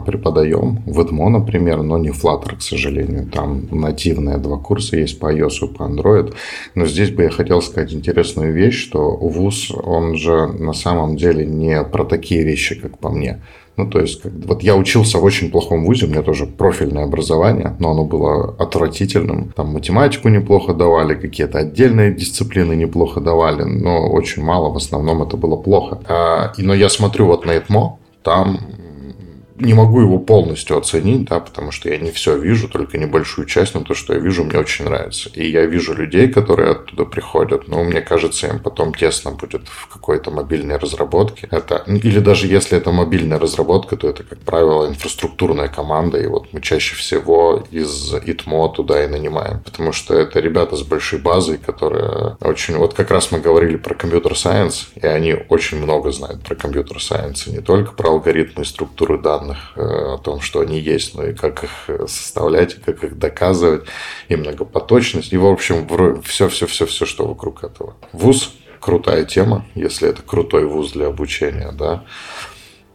преподаем 0.04 0.82
в 0.84 1.00
EDMO, 1.00 1.30
например, 1.30 1.82
но 1.82 1.96
не 1.96 2.10
Flutter, 2.10 2.56
к 2.56 2.62
сожалению. 2.62 3.26
Там 3.30 3.66
нативные 3.70 4.36
два 4.36 4.58
курса 4.58 4.98
есть 4.98 5.18
по 5.18 5.34
iOS 5.34 5.64
и 5.64 5.74
по 5.74 5.84
Android. 5.84 6.34
Но 6.74 6.84
здесь 6.84 7.10
бы 7.10 7.22
я 7.22 7.30
хотел 7.30 7.62
сказать 7.62 7.94
интересную 7.94 8.52
вещь, 8.52 8.78
что 8.78 9.16
вуз, 9.16 9.70
он 9.70 10.16
же 10.16 10.46
на 10.46 10.74
самом 10.74 11.16
деле 11.16 11.46
не 11.46 11.82
про 11.84 12.04
такие 12.04 12.44
вещи, 12.44 12.74
как 12.74 12.98
по 12.98 13.08
мне. 13.08 13.40
Ну, 13.76 13.86
то 13.90 14.00
есть, 14.00 14.22
как, 14.22 14.32
вот 14.46 14.62
я 14.62 14.74
учился 14.74 15.18
в 15.18 15.24
очень 15.24 15.50
плохом 15.50 15.84
вузе, 15.84 16.06
у 16.06 16.08
меня 16.08 16.22
тоже 16.22 16.46
профильное 16.46 17.04
образование, 17.04 17.76
но 17.78 17.90
оно 17.90 18.04
было 18.04 18.54
отвратительным. 18.58 19.52
Там 19.54 19.68
математику 19.68 20.28
неплохо 20.28 20.72
давали, 20.72 21.14
какие-то 21.14 21.58
отдельные 21.58 22.14
дисциплины 22.14 22.74
неплохо 22.74 23.20
давали, 23.20 23.64
но 23.64 24.08
очень 24.10 24.42
мало, 24.42 24.72
в 24.72 24.76
основном 24.76 25.22
это 25.22 25.36
было 25.36 25.56
плохо. 25.56 26.00
А, 26.08 26.52
но 26.56 26.74
я 26.74 26.88
смотрю 26.88 27.26
вот 27.26 27.44
на 27.44 27.56
ЭТМО, 27.56 27.98
там 28.22 28.60
не 29.58 29.74
могу 29.74 30.00
его 30.00 30.18
полностью 30.18 30.76
оценить, 30.76 31.28
да, 31.28 31.40
потому 31.40 31.70
что 31.70 31.88
я 31.88 31.98
не 31.98 32.10
все 32.10 32.38
вижу, 32.38 32.68
только 32.68 32.98
небольшую 32.98 33.46
часть, 33.46 33.74
но 33.74 33.80
то, 33.80 33.94
что 33.94 34.14
я 34.14 34.20
вижу, 34.20 34.44
мне 34.44 34.58
очень 34.58 34.84
нравится. 34.84 35.30
И 35.34 35.48
я 35.50 35.66
вижу 35.66 35.94
людей, 35.94 36.28
которые 36.28 36.72
оттуда 36.72 37.04
приходят, 37.04 37.68
но 37.68 37.82
мне 37.82 38.00
кажется, 38.00 38.48
им 38.48 38.58
потом 38.58 38.94
тесно 38.94 39.32
будет 39.32 39.68
в 39.68 39.88
какой-то 39.88 40.30
мобильной 40.30 40.76
разработке. 40.76 41.48
Это, 41.50 41.82
или 41.86 42.20
даже 42.20 42.46
если 42.46 42.76
это 42.78 42.90
мобильная 42.92 43.38
разработка, 43.38 43.96
то 43.96 44.08
это, 44.08 44.22
как 44.24 44.40
правило, 44.40 44.88
инфраструктурная 44.88 45.68
команда, 45.68 46.18
и 46.18 46.26
вот 46.26 46.52
мы 46.52 46.60
чаще 46.60 46.94
всего 46.94 47.64
из 47.70 48.14
ИТМО 48.14 48.68
туда 48.70 49.04
и 49.04 49.08
нанимаем, 49.08 49.60
потому 49.60 49.92
что 49.92 50.14
это 50.14 50.40
ребята 50.40 50.76
с 50.76 50.82
большой 50.82 51.20
базой, 51.20 51.58
которые 51.58 52.36
очень... 52.40 52.76
Вот 52.76 52.94
как 52.94 53.10
раз 53.10 53.32
мы 53.32 53.40
говорили 53.40 53.76
про 53.76 53.94
компьютер-сайенс, 53.94 54.88
и 54.94 55.06
они 55.06 55.34
очень 55.48 55.78
много 55.78 56.10
знают 56.12 56.42
про 56.42 56.54
компьютер-сайенс, 56.54 57.46
и 57.46 57.52
не 57.52 57.60
только 57.60 57.92
про 57.92 58.10
алгоритмы 58.10 58.62
и 58.62 58.66
структуры 58.66 59.18
данных, 59.18 59.45
данных, 59.46 59.72
э, 59.76 59.80
о 59.80 60.18
том, 60.18 60.40
что 60.40 60.60
они 60.60 60.78
есть, 60.78 61.14
но 61.14 61.24
и 61.24 61.34
как 61.34 61.64
их 61.64 61.70
э, 61.88 62.06
составлять, 62.08 62.74
как 62.74 63.04
их 63.04 63.18
доказывать, 63.18 63.84
и 64.28 64.36
многопоточность, 64.36 65.32
и, 65.32 65.36
в 65.36 65.46
общем, 65.46 65.86
все-все-все-все, 66.22 67.06
что 67.06 67.26
вокруг 67.26 67.64
этого. 67.64 67.94
ВУЗ– 68.12 68.54
крутая 68.80 69.24
тема, 69.24 69.64
если 69.74 70.08
это 70.08 70.22
крутой 70.22 70.66
вуз 70.66 70.92
для 70.92 71.06
обучения, 71.06 71.72
да, 71.72 72.04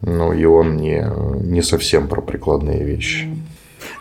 ну 0.02 0.34
и 0.34 0.46
он 0.46 0.78
не, 0.78 1.06
не 1.44 1.62
совсем 1.62 2.08
про 2.08 2.22
прикладные 2.22 2.84
вещи. 2.84 3.30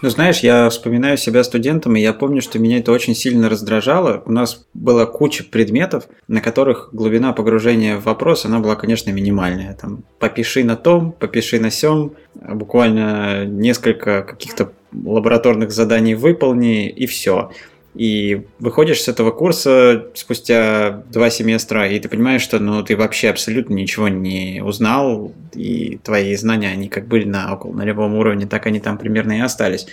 Ну, 0.02 0.08
знаешь, 0.08 0.40
я 0.40 0.68
вспоминаю 0.70 1.18
себя 1.18 1.44
студентом, 1.44 1.94
и 1.94 2.00
я 2.00 2.14
помню, 2.14 2.40
что 2.40 2.58
меня 2.58 2.78
это 2.78 2.90
очень 2.90 3.14
сильно 3.14 3.50
раздражало. 3.50 4.22
У 4.24 4.32
нас 4.32 4.66
была 4.72 5.04
куча 5.04 5.44
предметов, 5.44 6.08
на 6.26 6.40
которых 6.40 6.88
глубина 6.92 7.32
погружения 7.32 7.96
в 7.96 8.04
вопрос, 8.04 8.46
она 8.46 8.60
была, 8.60 8.76
конечно, 8.76 9.10
минимальная. 9.10 9.74
Там, 9.74 10.04
попиши 10.18 10.64
на 10.64 10.76
том, 10.76 11.12
попиши 11.12 11.60
на 11.60 11.70
сем, 11.70 12.12
буквально 12.34 13.44
несколько 13.44 14.22
каких-то 14.22 14.72
лабораторных 14.92 15.70
заданий 15.70 16.14
выполни, 16.14 16.88
и 16.88 17.06
все. 17.06 17.50
И 17.94 18.46
выходишь 18.60 19.02
с 19.02 19.08
этого 19.08 19.32
курса 19.32 20.06
спустя 20.14 21.02
два 21.10 21.28
семестра, 21.28 21.88
и 21.88 21.98
ты 21.98 22.08
понимаешь, 22.08 22.42
что 22.42 22.60
ну, 22.60 22.82
ты 22.84 22.96
вообще 22.96 23.30
абсолютно 23.30 23.74
ничего 23.74 24.08
не 24.08 24.62
узнал, 24.64 25.32
и 25.54 25.98
твои 26.04 26.36
знания, 26.36 26.68
они 26.70 26.88
как 26.88 27.08
были 27.08 27.24
на 27.24 27.52
около 27.52 27.72
на 27.72 27.84
любом 27.84 28.14
уровне, 28.14 28.46
так 28.46 28.66
они 28.66 28.78
там 28.78 28.96
примерно 28.96 29.38
и 29.38 29.40
остались. 29.40 29.88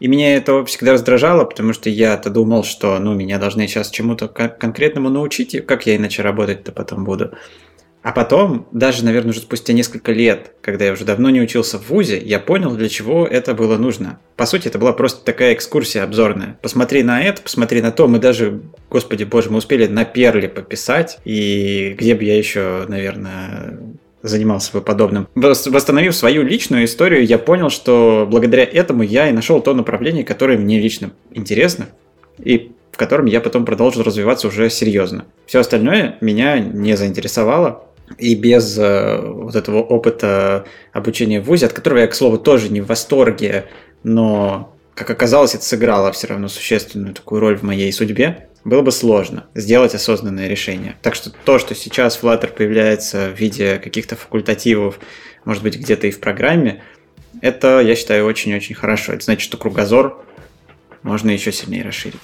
И 0.00 0.08
меня 0.08 0.34
это 0.34 0.64
всегда 0.64 0.94
раздражало, 0.94 1.44
потому 1.44 1.72
что 1.72 1.88
я-то 1.88 2.28
думал, 2.28 2.64
что 2.64 2.98
ну, 2.98 3.14
меня 3.14 3.38
должны 3.38 3.68
сейчас 3.68 3.88
чему-то 3.88 4.26
конкретному 4.26 5.08
научить, 5.08 5.54
и 5.54 5.60
как 5.60 5.86
я 5.86 5.94
иначе 5.94 6.22
работать-то 6.22 6.72
потом 6.72 7.04
буду. 7.04 7.30
А 8.02 8.10
потом, 8.10 8.66
даже, 8.72 9.04
наверное, 9.04 9.30
уже 9.30 9.40
спустя 9.40 9.72
несколько 9.72 10.12
лет, 10.12 10.52
когда 10.60 10.84
я 10.84 10.92
уже 10.92 11.04
давно 11.04 11.30
не 11.30 11.40
учился 11.40 11.78
в 11.78 11.88
ВУЗе, 11.88 12.18
я 12.18 12.40
понял, 12.40 12.74
для 12.74 12.88
чего 12.88 13.26
это 13.26 13.54
было 13.54 13.76
нужно. 13.76 14.18
По 14.36 14.44
сути, 14.44 14.66
это 14.66 14.78
была 14.78 14.92
просто 14.92 15.24
такая 15.24 15.54
экскурсия 15.54 16.02
обзорная. 16.02 16.58
Посмотри 16.62 17.04
на 17.04 17.22
это, 17.22 17.40
посмотри 17.42 17.80
на 17.80 17.92
то. 17.92 18.08
Мы 18.08 18.18
даже, 18.18 18.60
господи 18.90 19.22
боже, 19.22 19.50
мы 19.50 19.58
успели 19.58 19.86
на 19.86 20.04
перле 20.04 20.48
пописать. 20.48 21.18
И 21.24 21.94
где 21.96 22.16
бы 22.16 22.24
я 22.24 22.36
еще, 22.36 22.86
наверное, 22.88 23.78
занимался 24.22 24.72
бы 24.72 24.80
подобным. 24.80 25.28
Восстановив 25.36 26.14
свою 26.16 26.42
личную 26.42 26.86
историю, 26.86 27.24
я 27.24 27.38
понял, 27.38 27.70
что 27.70 28.26
благодаря 28.28 28.64
этому 28.64 29.04
я 29.04 29.28
и 29.28 29.32
нашел 29.32 29.60
то 29.60 29.74
направление, 29.74 30.24
которое 30.24 30.58
мне 30.58 30.80
лично 30.80 31.12
интересно. 31.30 31.86
И 32.38 32.72
в 32.90 32.96
котором 32.96 33.26
я 33.26 33.40
потом 33.40 33.64
продолжил 33.64 34.02
развиваться 34.02 34.48
уже 34.48 34.68
серьезно. 34.70 35.24
Все 35.46 35.60
остальное 35.60 36.16
меня 36.20 36.58
не 36.58 36.96
заинтересовало, 36.96 37.86
и 38.18 38.34
без 38.34 38.78
э, 38.78 39.20
вот 39.20 39.54
этого 39.54 39.78
опыта 39.78 40.64
обучения 40.92 41.40
в 41.40 41.44
ВУЗе, 41.44 41.66
от 41.66 41.72
которого 41.72 41.98
я, 41.98 42.06
к 42.06 42.14
слову, 42.14 42.38
тоже 42.38 42.68
не 42.68 42.80
в 42.80 42.86
восторге, 42.86 43.66
но, 44.02 44.76
как 44.94 45.10
оказалось, 45.10 45.54
это 45.54 45.64
сыграло 45.64 46.12
все 46.12 46.28
равно 46.28 46.48
существенную 46.48 47.14
такую 47.14 47.40
роль 47.40 47.56
в 47.56 47.62
моей 47.62 47.92
судьбе, 47.92 48.48
было 48.64 48.82
бы 48.82 48.92
сложно 48.92 49.46
сделать 49.54 49.94
осознанное 49.94 50.48
решение. 50.48 50.96
Так 51.02 51.14
что 51.14 51.30
то, 51.30 51.58
что 51.58 51.74
сейчас 51.74 52.18
Flutter 52.20 52.52
появляется 52.52 53.28
в 53.28 53.38
виде 53.38 53.78
каких-то 53.78 54.14
факультативов, 54.14 55.00
может 55.44 55.62
быть, 55.62 55.76
где-то 55.76 56.06
и 56.06 56.10
в 56.10 56.20
программе, 56.20 56.82
это, 57.40 57.80
я 57.80 57.96
считаю, 57.96 58.26
очень-очень 58.26 58.74
хорошо. 58.74 59.14
Это 59.14 59.24
значит, 59.24 59.42
что 59.42 59.56
кругозор 59.56 60.24
можно 61.02 61.30
еще 61.30 61.50
сильнее 61.50 61.82
расширить. 61.82 62.20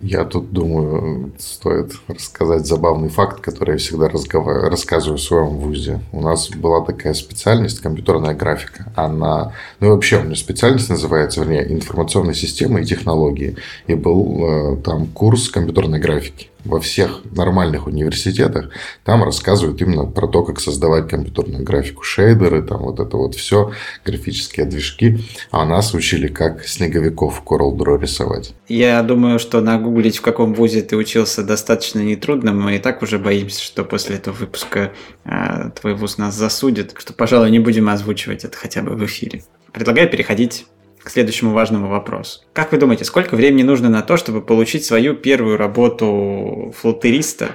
Я 0.00 0.24
тут 0.24 0.52
думаю, 0.52 1.32
стоит 1.38 1.92
рассказать 2.08 2.66
забавный 2.66 3.08
факт, 3.08 3.40
который 3.40 3.72
я 3.72 3.78
всегда 3.78 4.08
разговар... 4.08 4.70
рассказываю 4.70 5.18
в 5.18 5.22
своем 5.22 5.58
вузе. 5.58 6.00
У 6.12 6.20
нас 6.20 6.48
была 6.50 6.84
такая 6.84 7.14
специальность 7.14 7.80
компьютерная 7.80 8.34
графика. 8.34 8.92
Она, 8.94 9.52
ну 9.80 9.90
вообще 9.90 10.20
у 10.20 10.22
меня 10.22 10.36
специальность 10.36 10.88
называется, 10.88 11.40
вернее, 11.40 11.72
информационные 11.72 12.34
системы 12.34 12.82
и 12.82 12.84
технологии. 12.84 13.56
И 13.86 13.94
был 13.94 14.74
э, 14.74 14.76
там 14.82 15.06
курс 15.08 15.48
компьютерной 15.48 15.98
графики. 15.98 16.48
Во 16.64 16.80
всех 16.80 17.22
нормальных 17.30 17.86
университетах, 17.86 18.70
там 19.04 19.22
рассказывают 19.22 19.80
именно 19.82 20.06
про 20.06 20.26
то, 20.26 20.42
как 20.44 20.60
создавать 20.60 21.08
компьютерную 21.08 21.64
графику, 21.64 22.02
шейдеры, 22.02 22.62
там 22.62 22.82
вот 22.82 23.00
это 23.00 23.16
вот 23.16 23.34
все, 23.34 23.72
графические 24.04 24.66
движки. 24.66 25.18
А 25.50 25.64
нас 25.64 25.94
учили, 25.94 26.28
как 26.28 26.66
снеговиков 26.66 27.40
в 27.40 27.44
Coral 27.44 27.76
Draw 27.76 28.00
рисовать. 28.00 28.54
Я 28.68 29.02
думаю, 29.02 29.38
что 29.38 29.60
нагуглить, 29.60 30.18
в 30.18 30.22
каком 30.22 30.54
вузе 30.54 30.82
ты 30.82 30.96
учился, 30.96 31.42
достаточно 31.42 32.00
нетрудно. 32.00 32.52
Мы 32.52 32.76
и 32.76 32.78
так 32.78 33.02
уже 33.02 33.18
боимся, 33.18 33.62
что 33.62 33.84
после 33.84 34.16
этого 34.16 34.34
выпуска 34.34 34.92
э, 35.24 35.70
твой 35.80 35.94
вуз 35.94 36.18
нас 36.18 36.34
засудит. 36.34 36.94
Что, 36.96 37.12
пожалуй, 37.12 37.50
не 37.50 37.58
будем 37.58 37.88
озвучивать 37.88 38.44
это 38.44 38.56
хотя 38.56 38.82
бы 38.82 38.96
в 38.96 39.04
эфире. 39.04 39.42
Предлагаю 39.72 40.08
переходить 40.08 40.66
к 41.04 41.10
следующему 41.10 41.52
важному 41.52 41.88
вопросу. 41.88 42.40
Как 42.54 42.72
вы 42.72 42.78
думаете, 42.78 43.04
сколько 43.04 43.36
времени 43.36 43.62
нужно 43.62 43.90
на 43.90 44.02
то, 44.02 44.16
чтобы 44.16 44.40
получить 44.40 44.84
свою 44.84 45.14
первую 45.14 45.58
работу 45.58 46.74
флотериста 46.80 47.50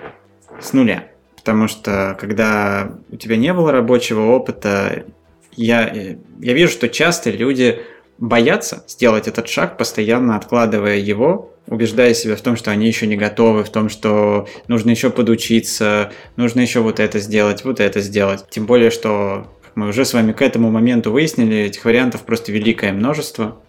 с 0.61 0.71
нуля? 0.73 1.07
Потому 1.35 1.67
что 1.67 2.15
когда 2.19 2.91
у 3.09 3.15
тебя 3.15 3.37
не 3.37 3.51
было 3.53 3.71
рабочего 3.71 4.27
опыта, 4.27 5.05
я, 5.55 5.91
я 6.39 6.53
вижу, 6.53 6.71
что 6.71 6.89
часто 6.89 7.31
люди 7.31 7.81
боятся 8.19 8.83
сделать 8.87 9.27
этот 9.27 9.47
шаг, 9.47 9.77
постоянно 9.77 10.35
откладывая 10.35 10.97
его, 10.97 11.53
убеждая 11.65 12.13
себя 12.13 12.35
в 12.35 12.41
том, 12.41 12.55
что 12.55 12.69
они 12.69 12.85
еще 12.85 13.07
не 13.07 13.15
готовы, 13.15 13.63
в 13.63 13.69
том, 13.69 13.89
что 13.89 14.47
нужно 14.67 14.91
еще 14.91 15.09
подучиться, 15.09 16.11
нужно 16.35 16.59
еще 16.59 16.81
вот 16.81 16.99
это 16.99 17.19
сделать, 17.19 17.63
вот 17.63 17.79
это 17.79 18.01
сделать. 18.01 18.45
Тем 18.49 18.65
более, 18.65 18.91
что 18.91 19.47
мы 19.79 19.87
уже 19.87 20.03
с 20.03 20.13
вами 20.13 20.33
к 20.33 20.41
этому 20.41 20.69
моменту 20.69 21.09
выяснили, 21.09 21.55
этих 21.55 21.85
вариантов 21.85 22.23
просто 22.23 22.51
великое 22.51 22.91
множество. 22.91 23.59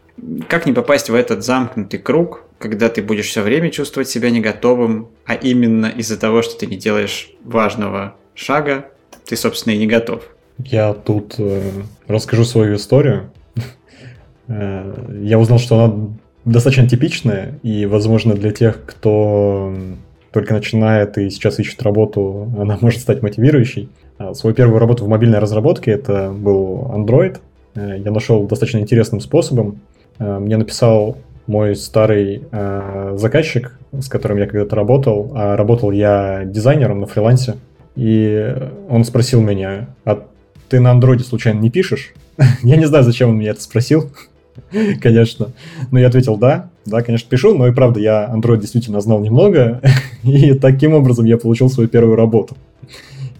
Как 0.48 0.66
не 0.66 0.72
попасть 0.72 1.08
в 1.08 1.14
этот 1.14 1.44
замкнутый 1.44 2.00
круг, 2.00 2.44
когда 2.58 2.88
ты 2.88 3.00
будешь 3.00 3.28
все 3.28 3.42
время 3.42 3.70
чувствовать 3.70 4.08
себя 4.08 4.30
не 4.30 4.40
готовым, 4.40 5.08
а 5.24 5.34
именно 5.34 5.86
из-за 5.86 6.18
того, 6.18 6.42
что 6.42 6.58
ты 6.58 6.66
не 6.66 6.76
делаешь 6.76 7.30
важного 7.44 8.16
шага, 8.34 8.86
ты, 9.24 9.36
собственно, 9.36 9.74
и 9.74 9.78
не 9.78 9.86
готов. 9.86 10.24
Я 10.58 10.94
тут 10.94 11.36
э, 11.38 11.70
расскажу 12.08 12.44
свою 12.44 12.74
историю. 12.74 13.30
Э, 14.48 14.92
я 15.22 15.38
узнал, 15.38 15.60
что 15.60 15.78
она 15.78 16.08
достаточно 16.44 16.88
типичная, 16.88 17.60
и, 17.62 17.86
возможно, 17.86 18.34
для 18.34 18.50
тех, 18.50 18.84
кто 18.84 19.72
только 20.32 20.54
начинает 20.54 21.18
и 21.18 21.30
сейчас 21.30 21.60
ищет 21.60 21.82
работу, 21.82 22.52
она 22.58 22.76
может 22.80 23.00
стать 23.00 23.22
мотивирующей. 23.22 23.88
А, 24.20 24.34
свою 24.34 24.54
первую 24.54 24.78
работу 24.78 25.06
в 25.06 25.08
мобильной 25.08 25.38
разработке, 25.38 25.92
это 25.92 26.30
был 26.30 26.90
Android. 26.92 27.38
Э, 27.74 27.96
я 27.98 28.10
нашел 28.10 28.46
достаточно 28.46 28.78
интересным 28.78 29.18
способом. 29.20 29.80
Э, 30.18 30.38
мне 30.38 30.58
написал 30.58 31.16
мой 31.46 31.74
старый 31.74 32.42
э, 32.52 33.14
заказчик, 33.16 33.78
с 33.92 34.08
которым 34.08 34.36
я 34.36 34.46
когда-то 34.46 34.76
работал. 34.76 35.32
А 35.34 35.56
работал 35.56 35.90
я 35.90 36.42
дизайнером 36.44 37.00
на 37.00 37.06
фрилансе. 37.06 37.56
И 37.96 38.54
он 38.90 39.04
спросил 39.04 39.40
меня, 39.40 39.88
а 40.04 40.22
ты 40.68 40.80
на 40.80 40.90
андроиде 40.90 41.24
случайно 41.24 41.60
не 41.60 41.70
пишешь? 41.70 42.12
я 42.62 42.76
не 42.76 42.84
знаю, 42.84 43.04
зачем 43.04 43.30
он 43.30 43.38
меня 43.38 43.52
это 43.52 43.62
спросил, 43.62 44.10
конечно. 45.00 45.48
Но 45.90 45.98
я 45.98 46.08
ответил, 46.08 46.36
да, 46.36 46.68
да, 46.84 47.00
конечно, 47.00 47.26
пишу, 47.26 47.56
но 47.56 47.66
и 47.68 47.72
правда, 47.72 48.00
я 48.00 48.30
Android 48.30 48.60
действительно 48.60 49.00
знал 49.00 49.20
немного, 49.20 49.80
и 50.24 50.52
таким 50.52 50.92
образом 50.92 51.24
я 51.24 51.38
получил 51.38 51.70
свою 51.70 51.88
первую 51.88 52.16
работу. 52.16 52.54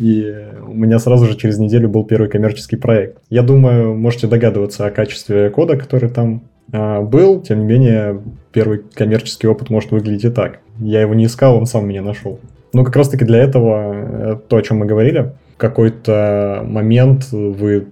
И 0.01 0.35
у 0.67 0.73
меня 0.73 0.99
сразу 0.99 1.27
же 1.27 1.37
через 1.37 1.59
неделю 1.59 1.89
был 1.89 2.05
первый 2.05 2.29
коммерческий 2.29 2.77
проект. 2.77 3.19
Я 3.29 3.43
думаю, 3.43 3.95
можете 3.95 4.27
догадываться 4.27 4.87
о 4.87 4.91
качестве 4.91 5.51
кода, 5.51 5.77
который 5.77 6.09
там 6.09 6.43
а, 6.73 7.03
был. 7.03 7.41
Тем 7.43 7.61
не 7.61 7.67
менее, 7.67 8.21
первый 8.51 8.83
коммерческий 8.95 9.47
опыт 9.47 9.69
может 9.69 9.91
выглядеть 9.91 10.25
и 10.25 10.31
так. 10.31 10.61
Я 10.79 11.03
его 11.03 11.15
не 11.15 11.27
искал, 11.27 11.57
он 11.57 11.67
сам 11.67 11.87
меня 11.87 12.03
нашел. 12.03 12.41
Но 12.73 12.85
как 12.85 12.97
раз-таки 12.97 13.25
для 13.25 13.39
этого, 13.39 13.93
э, 13.95 14.37
то, 14.49 14.57
о 14.57 14.63
чем 14.63 14.79
мы 14.79 14.87
говорили, 14.87 15.33
какой-то 15.61 16.63
момент 16.67 17.31
вы 17.33 17.89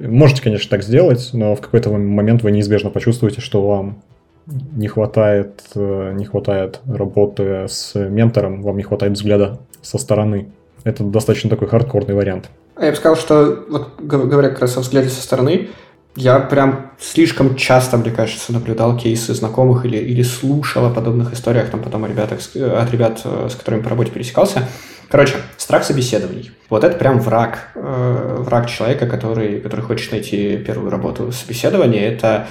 можете, 0.00 0.42
конечно, 0.42 0.68
так 0.68 0.82
сделать, 0.82 1.30
но 1.32 1.54
в 1.54 1.60
какой-то 1.60 1.90
момент 1.90 2.42
вы 2.42 2.50
неизбежно 2.50 2.90
почувствуете, 2.90 3.40
что 3.40 3.66
вам 3.66 4.02
не 4.46 4.88
хватает, 4.88 5.62
э, 5.76 6.12
не 6.14 6.24
хватает 6.24 6.80
работы 6.86 7.66
с 7.68 7.94
ментором, 7.94 8.62
вам 8.62 8.76
не 8.76 8.82
хватает 8.82 9.12
взгляда 9.12 9.60
со 9.82 9.98
стороны. 9.98 10.48
Это 10.84 11.02
достаточно 11.02 11.50
такой 11.50 11.68
хардкорный 11.68 12.14
вариант. 12.14 12.50
А 12.76 12.84
я 12.84 12.90
бы 12.90 12.96
сказал, 12.96 13.16
что, 13.16 13.64
вот 13.68 14.00
говоря 14.00 14.50
как 14.50 14.60
раз 14.60 14.76
о 14.76 14.80
взгляде 14.80 15.08
со 15.08 15.22
стороны, 15.22 15.70
я 16.16 16.38
прям 16.38 16.92
слишком 17.00 17.56
часто, 17.56 17.96
мне 17.96 18.10
кажется, 18.10 18.52
наблюдал 18.52 18.96
кейсы 18.96 19.34
знакомых 19.34 19.84
или, 19.84 19.96
или 19.96 20.22
слушал 20.22 20.86
о 20.86 20.90
подобных 20.90 21.32
историях 21.32 21.70
там 21.70 21.82
потом 21.82 22.06
ребятах, 22.06 22.38
от 22.54 22.90
ребят, 22.92 23.20
э, 23.24 23.48
с 23.50 23.56
которыми 23.56 23.82
по 23.82 23.90
работе 23.90 24.12
пересекался. 24.12 24.68
Короче, 25.08 25.34
страх 25.56 25.84
собеседований. 25.84 26.52
Вот 26.70 26.84
это 26.84 26.96
прям 26.96 27.18
враг. 27.18 27.70
Э, 27.74 28.36
враг 28.38 28.70
человека, 28.70 29.06
который, 29.06 29.60
который 29.60 29.80
хочет 29.80 30.12
найти 30.12 30.56
первую 30.58 30.90
работу. 30.90 31.32
Собеседование– 31.32 32.06
это 32.06 32.46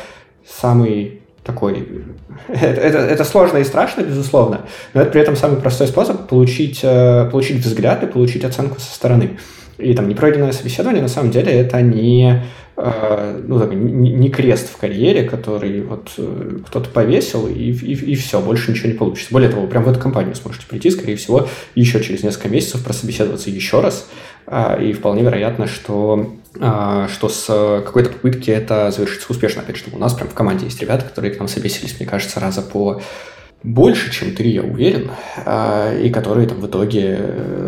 самый 0.45 1.22
такой... 1.43 2.05
Это, 2.47 2.81
это, 2.81 2.97
это 2.99 3.23
сложно 3.23 3.57
и 3.57 3.63
страшно, 3.63 4.01
безусловно, 4.01 4.61
но 4.93 5.01
это 5.01 5.11
при 5.11 5.21
этом 5.21 5.35
самый 5.35 5.59
простой 5.59 5.87
способ 5.87 6.27
получить, 6.27 6.79
э, 6.83 7.29
получить 7.31 7.63
взгляд 7.63 8.03
и 8.03 8.07
получить 8.07 8.43
оценку 8.43 8.79
со 8.79 8.93
стороны. 8.93 9.37
И 9.77 9.93
там 9.93 10.07
непройденное 10.07 10.51
собеседование, 10.51 11.01
на 11.01 11.07
самом 11.07 11.31
деле, 11.31 11.51
это 11.51 11.81
не, 11.81 12.43
э, 12.77 13.41
ну, 13.45 13.59
так, 13.59 13.73
не, 13.73 14.11
не 14.11 14.29
крест 14.29 14.69
в 14.69 14.77
карьере, 14.77 15.23
который 15.23 15.81
вот 15.81 16.11
э, 16.17 16.59
кто-то 16.67 16.89
повесил, 16.89 17.47
и, 17.47 17.71
и, 17.71 17.93
и 17.93 18.15
все, 18.15 18.39
больше 18.39 18.71
ничего 18.71 18.89
не 18.89 18.95
получится. 18.95 19.31
Более 19.31 19.49
того, 19.49 19.67
прям 19.67 19.83
в 19.83 19.89
эту 19.89 19.99
компанию 19.99 20.35
сможете 20.35 20.67
прийти, 20.67 20.91
скорее 20.91 21.15
всего, 21.15 21.47
еще 21.75 22.03
через 22.03 22.23
несколько 22.23 22.49
месяцев 22.49 22.83
прособеседоваться 22.83 23.49
еще 23.49 23.81
раз, 23.81 24.07
а, 24.45 24.75
и 24.75 24.93
вполне 24.93 25.23
вероятно, 25.23 25.67
что 25.67 26.33
что 26.55 27.29
с 27.29 27.81
какой-то 27.83 28.09
попытки 28.09 28.51
это 28.51 28.91
завершится 28.91 29.31
успешно. 29.31 29.61
Опять 29.61 29.77
же, 29.77 29.85
у 29.91 29.97
нас 29.97 30.13
прям 30.13 30.29
в 30.29 30.33
команде 30.33 30.65
есть 30.65 30.79
ребята, 30.81 31.05
которые 31.05 31.33
к 31.33 31.39
нам 31.39 31.47
собесились, 31.47 31.95
мне 31.99 32.07
кажется, 32.07 32.39
раза 32.39 32.61
по 32.61 33.01
больше, 33.63 34.11
чем 34.11 34.35
три, 34.35 34.51
я 34.51 34.61
уверен, 34.61 35.11
а, 35.45 35.97
и 35.97 36.09
которые 36.09 36.47
там 36.47 36.59
в 36.59 36.67
итоге 36.67 37.17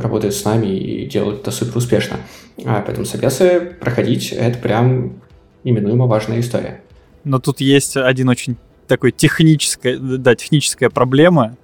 работают 0.01 0.35
с 0.35 0.43
нами 0.43 0.67
и 0.67 1.05
делают 1.05 1.41
это 1.41 1.51
супер 1.51 1.77
успешно. 1.77 2.17
Поэтому 2.57 3.05
собесы 3.05 3.75
проходить– 3.79 4.31
это 4.33 4.57
прям 4.59 5.21
неминуемо 5.63 6.05
важная 6.05 6.39
история. 6.39 6.81
Но 7.23 7.39
тут 7.39 7.61
есть 7.61 7.97
один 7.97 8.29
очень 8.29 8.57
такой 8.87 9.11
техническая, 9.11 9.97
да, 9.97 10.35
техническая 10.35 10.89
проблема, 10.89 11.57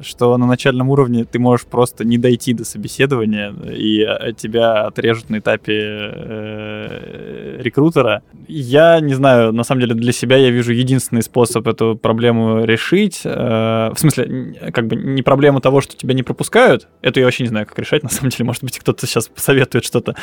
что 0.00 0.36
на 0.36 0.46
начальном 0.46 0.90
уровне 0.90 1.24
ты 1.24 1.38
можешь 1.38 1.66
просто 1.66 2.04
не 2.04 2.18
дойти 2.18 2.54
до 2.54 2.64
собеседования, 2.64 3.52
и 3.52 4.00
э, 4.02 4.32
тебя 4.32 4.86
отрежут 4.86 5.30
на 5.30 5.38
этапе 5.38 5.72
э, 5.74 7.56
рекрутера. 7.60 8.22
Я 8.46 9.00
не 9.00 9.14
знаю, 9.14 9.52
на 9.52 9.64
самом 9.64 9.80
деле 9.82 9.94
для 9.94 10.12
себя 10.12 10.36
я 10.36 10.50
вижу 10.50 10.72
единственный 10.72 11.22
способ 11.22 11.66
эту 11.66 11.96
проблему 11.96 12.64
решить. 12.64 13.22
Э, 13.24 13.90
в 13.94 13.98
смысле, 13.98 14.54
как 14.72 14.86
бы 14.86 14.96
не 14.96 15.22
проблема 15.22 15.60
того, 15.60 15.80
что 15.80 15.96
тебя 15.96 16.14
не 16.14 16.22
пропускают, 16.22 16.88
это 17.02 17.20
я 17.20 17.26
вообще 17.26 17.44
не 17.44 17.48
знаю, 17.48 17.66
как 17.66 17.78
решать, 17.78 18.02
на 18.02 18.08
самом 18.08 18.30
деле, 18.30 18.44
может 18.44 18.62
быть, 18.62 18.78
кто-то 18.78 19.06
сейчас 19.06 19.28
посоветует 19.28 19.84
что-то. 19.84 20.12
Э, 20.12 20.14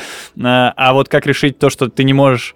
а 0.76 0.94
вот 0.94 1.10
как 1.10 1.26
решить 1.26 1.60
то, 1.60 1.70
что 1.70 1.90
ты 1.90 2.04
не 2.04 2.14
можешь 2.14 2.56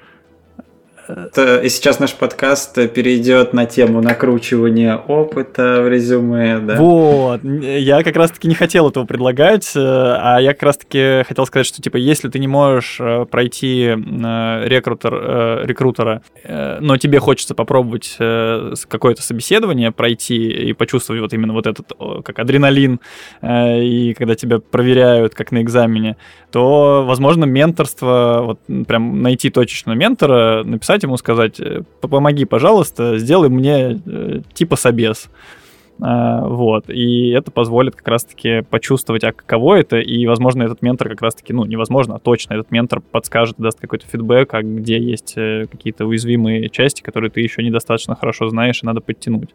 сейчас 1.10 2.00
наш 2.00 2.14
подкаст 2.14 2.76
перейдет 2.94 3.54
на 3.54 3.66
тему 3.66 4.02
накручивания 4.02 4.96
опыта 4.96 5.82
в 5.82 5.90
резюме, 5.90 6.60
да? 6.60 6.76
Вот, 6.76 7.44
я 7.44 8.04
как 8.04 8.16
раз-таки 8.16 8.48
не 8.48 8.56
хотел 8.56 8.90
этого 8.90 9.06
предлагать, 9.06 9.72
э, 9.76 9.80
а 9.80 10.40
я 10.40 10.54
как 10.54 10.64
раз-таки 10.64 11.24
хотел 11.28 11.46
сказать, 11.46 11.66
что, 11.66 11.82
типа, 11.82 11.98
если 11.98 12.30
ты 12.30 12.40
не 12.40 12.48
можешь 12.48 12.98
э, 13.00 13.26
пройти 13.26 13.86
э, 13.86 14.68
рекрутер, 14.68 15.66
рекрутера, 15.66 16.22
но 16.80 16.98
тебе 16.98 17.20
хочется 17.20 17.56
попробовать 17.56 18.16
какое-то 18.18 19.22
собеседование 19.22 19.92
пройти 19.92 20.70
и 20.70 20.74
почувствовать 20.74 21.22
вот 21.22 21.34
именно 21.34 21.54
вот 21.54 21.68
этот, 21.68 21.92
как 22.24 22.40
адреналин, 22.40 23.00
и 23.44 24.16
когда 24.18 24.36
тебя 24.36 24.60
проверяют, 24.60 25.36
как 25.36 25.52
на 25.52 25.62
экзамене, 25.62 26.18
то, 26.52 27.04
возможно, 27.06 27.46
менторство, 27.46 28.42
вот 28.44 28.86
прям 28.88 29.22
найти 29.22 29.50
точечно 29.50 29.94
ментора, 29.94 30.64
написать 30.64 30.99
написать 31.00 31.04
ему, 31.04 31.18
сказать, 31.18 31.60
«Э, 31.60 31.82
помоги, 32.02 32.46
пожалуйста, 32.46 33.18
сделай 33.18 33.50
мне 33.50 34.00
э, 34.06 34.42
типа 34.54 34.76
собес. 34.76 35.30
А, 36.02 36.48
вот, 36.48 36.90
и 36.90 37.32
это 37.32 37.52
позволит 37.52 37.94
как 37.94 38.08
раз-таки 38.08 38.62
почувствовать, 38.70 39.26
а 39.26 39.34
каково 39.34 39.76
это, 39.76 39.98
и, 39.98 40.26
возможно, 40.28 40.64
этот 40.64 40.82
ментор 40.82 41.10
как 41.10 41.22
раз-таки, 41.22 41.52
ну, 41.52 41.66
невозможно, 41.66 42.16
а 42.16 42.20
точно, 42.20 42.54
этот 42.54 42.72
ментор 42.72 43.02
подскажет, 43.02 43.58
даст 43.58 43.82
какой-то 43.82 44.06
фидбэк, 44.08 44.54
а 44.54 44.62
где 44.62 44.98
есть 44.98 45.34
э, 45.36 45.66
какие-то 45.70 46.06
уязвимые 46.06 46.70
части, 46.70 47.02
которые 47.02 47.30
ты 47.30 47.42
еще 47.42 47.64
недостаточно 47.64 48.16
хорошо 48.16 48.48
знаешь, 48.48 48.82
и 48.82 48.86
надо 48.86 49.02
подтянуть. 49.02 49.50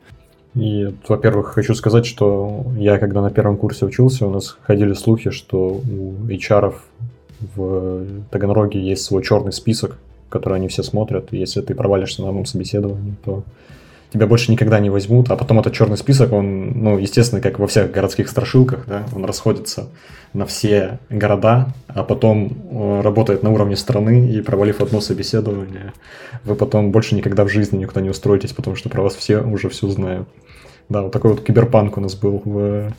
И, 0.55 0.88
во-первых, 1.09 1.47
хочу 1.55 1.74
сказать, 1.74 2.05
что 2.05 2.66
я, 2.76 2.99
когда 2.99 3.22
на 3.22 3.30
первом 3.30 3.57
курсе 3.57 3.86
учился, 3.86 4.26
у 4.26 4.30
нас 4.30 4.59
ходили 4.62 4.92
слухи, 4.92 5.30
что 5.30 5.80
у 5.90 6.12
HR 6.28 6.74
в 7.57 8.07
Таганроге 8.30 8.80
есть 8.80 9.03
свой 9.03 9.22
черный 9.22 9.53
список 9.53 9.97
который 10.35 10.55
они 10.55 10.66
все 10.66 10.82
смотрят. 10.82 11.32
И 11.32 11.39
если 11.39 11.61
ты 11.61 11.74
провалишься 11.74 12.20
на 12.22 12.28
одном 12.28 12.45
собеседовании, 12.45 13.14
то 13.24 13.45
тебя 14.12 14.26
больше 14.26 14.51
никогда 14.51 14.80
не 14.80 14.91
возьмут, 14.91 15.30
а 15.30 15.37
потом 15.37 15.61
этот 15.61 15.72
черный 15.72 15.97
список, 15.97 16.32
он, 16.32 16.82
ну, 16.82 16.99
естественно, 16.99 17.41
как 17.41 17.61
во 17.61 17.68
всех 17.68 17.93
городских 17.93 18.28
страшилках, 18.28 18.85
да, 18.87 19.05
он 19.14 19.24
расходится 19.24 19.89
на 20.32 20.45
все 20.45 20.99
города, 21.09 21.68
а 21.87 22.03
потом 22.03 22.53
э, 22.70 23.01
работает 23.01 23.45
на 23.45 23.51
уровне 23.51 23.76
страны, 23.76 24.28
и 24.28 24.41
провалив 24.41 24.80
одно 24.80 25.01
собеседование, 25.01 25.93
вы 26.45 26.57
потом 26.57 26.91
больше 26.91 27.14
никогда 27.14 27.45
в 27.45 27.49
жизни 27.49 27.78
никуда 27.78 28.01
не 28.01 28.11
устроитесь, 28.11 28.53
потому 28.53 28.74
что 28.76 28.89
про 28.89 29.03
вас 29.03 29.14
все 29.14 29.41
уже 29.41 29.68
все 29.68 29.89
знают. 29.89 30.28
Да, 30.89 31.03
вот 31.03 31.12
такой 31.12 31.30
вот 31.30 31.45
киберпанк 31.45 31.97
у 31.97 32.01
нас 32.01 32.14
был 32.16 32.43
в, 32.45 32.93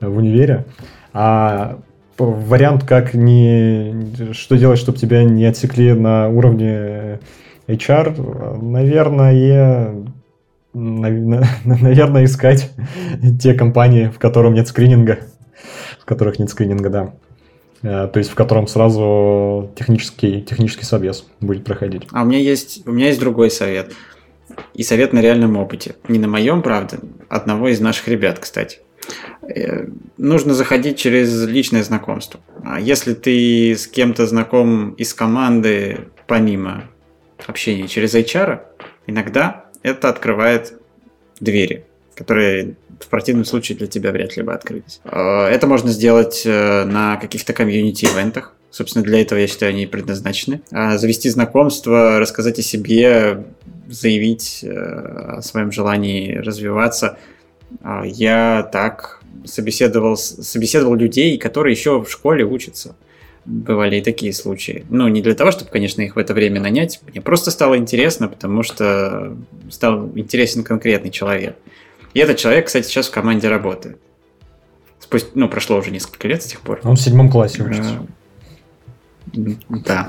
в 0.00 0.16
универе. 0.16 0.64
А 1.12 1.78
вариант, 2.24 2.84
как 2.84 3.14
не... 3.14 4.32
Что 4.32 4.56
делать, 4.56 4.78
чтобы 4.78 4.98
тебя 4.98 5.24
не 5.24 5.44
отсекли 5.44 5.92
на 5.92 6.28
уровне 6.28 7.20
HR, 7.68 8.60
наверное, 8.62 10.06
наверное, 11.64 12.24
искать 12.24 12.70
те 13.40 13.54
компании, 13.54 14.08
в 14.08 14.18
котором 14.18 14.54
нет 14.54 14.68
скрининга, 14.68 15.20
в 16.00 16.04
которых 16.04 16.38
нет 16.38 16.50
скрининга, 16.50 16.90
да. 16.90 17.14
Э, 17.82 18.08
то 18.12 18.18
есть 18.18 18.30
в 18.30 18.34
котором 18.34 18.66
сразу 18.66 19.70
технический, 19.76 20.42
технический 20.42 20.84
собес 20.84 21.26
будет 21.40 21.64
проходить. 21.64 22.06
А 22.12 22.22
у 22.22 22.26
меня 22.26 22.38
есть, 22.38 22.86
у 22.86 22.92
меня 22.92 23.08
есть 23.08 23.20
другой 23.20 23.50
совет. 23.50 23.92
И 24.74 24.82
совет 24.82 25.12
на 25.12 25.20
реальном 25.20 25.56
опыте. 25.56 25.96
Не 26.08 26.18
на 26.18 26.28
моем, 26.28 26.62
правда, 26.62 26.98
одного 27.28 27.68
из 27.68 27.80
наших 27.80 28.08
ребят, 28.08 28.38
кстати. 28.38 28.78
Э, 29.42 29.86
нужно 30.16 30.54
заходить 30.54 30.98
через 30.98 31.44
личное 31.46 31.82
знакомство. 31.82 32.40
А 32.64 32.80
если 32.80 33.14
ты 33.14 33.72
с 33.72 33.86
кем-то 33.86 34.26
знаком 34.26 34.90
из 34.92 35.14
команды, 35.14 36.08
помимо 36.26 36.84
общения 37.46 37.86
через 37.88 38.14
HR, 38.14 38.60
иногда 39.06 39.66
это 39.82 40.08
открывает 40.08 40.80
двери, 41.38 41.84
которые 42.14 42.76
в 42.98 43.08
противном 43.08 43.44
случае 43.44 43.76
для 43.76 43.86
тебя 43.86 44.10
вряд 44.10 44.36
ли 44.36 44.42
бы 44.42 44.52
открылись. 44.54 45.00
Э, 45.04 45.46
это 45.46 45.66
можно 45.66 45.90
сделать 45.90 46.42
э, 46.44 46.84
на 46.84 47.16
каких-то 47.16 47.52
комьюнити-ивентах. 47.52 48.54
Собственно, 48.70 49.04
для 49.04 49.22
этого, 49.22 49.38
я 49.38 49.46
считаю, 49.46 49.70
они 49.70 49.84
и 49.84 49.86
предназначены. 49.86 50.60
А 50.70 50.98
завести 50.98 51.30
знакомство, 51.30 52.18
рассказать 52.18 52.58
о 52.58 52.62
себе, 52.62 53.44
заявить 53.88 54.64
о 54.64 55.40
своем 55.40 55.70
желании 55.72 56.34
развиваться– 56.36 57.18
я 58.04 58.68
так 58.72 59.20
собеседовал, 59.44 60.16
собеседовал 60.16 60.94
людей, 60.94 61.38
которые 61.38 61.74
еще 61.74 62.02
в 62.02 62.10
школе 62.10 62.44
учатся. 62.44 62.96
Бывали 63.44 63.96
и 63.96 64.02
такие 64.02 64.32
случаи. 64.32 64.84
Ну, 64.88 65.06
не 65.06 65.22
для 65.22 65.34
того, 65.34 65.52
чтобы, 65.52 65.70
конечно, 65.70 66.02
их 66.02 66.16
в 66.16 66.18
это 66.18 66.34
время 66.34 66.60
нанять. 66.60 67.00
Мне 67.06 67.20
просто 67.20 67.52
стало 67.52 67.76
интересно, 67.78 68.26
потому 68.26 68.64
что 68.64 69.36
стал 69.70 70.10
интересен 70.16 70.64
конкретный 70.64 71.10
человек. 71.10 71.56
И 72.12 72.18
этот 72.18 72.38
человек, 72.38 72.66
кстати, 72.66 72.86
сейчас 72.86 73.06
в 73.06 73.12
команде 73.12 73.48
работает. 73.48 73.98
Спустя, 74.98 75.28
ну, 75.34 75.48
прошло 75.48 75.76
уже 75.76 75.92
несколько 75.92 76.26
лет 76.26 76.42
с 76.42 76.46
тех 76.46 76.60
пор. 76.60 76.80
Он 76.82 76.96
в 76.96 77.00
седьмом 77.00 77.30
классе 77.30 77.62
учится. 77.62 78.04
Да. 79.68 80.08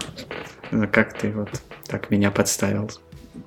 Как 0.91 1.15
ты 1.17 1.29
вот 1.29 1.49
так 1.85 2.09
меня 2.09 2.31
подставил. 2.31 2.89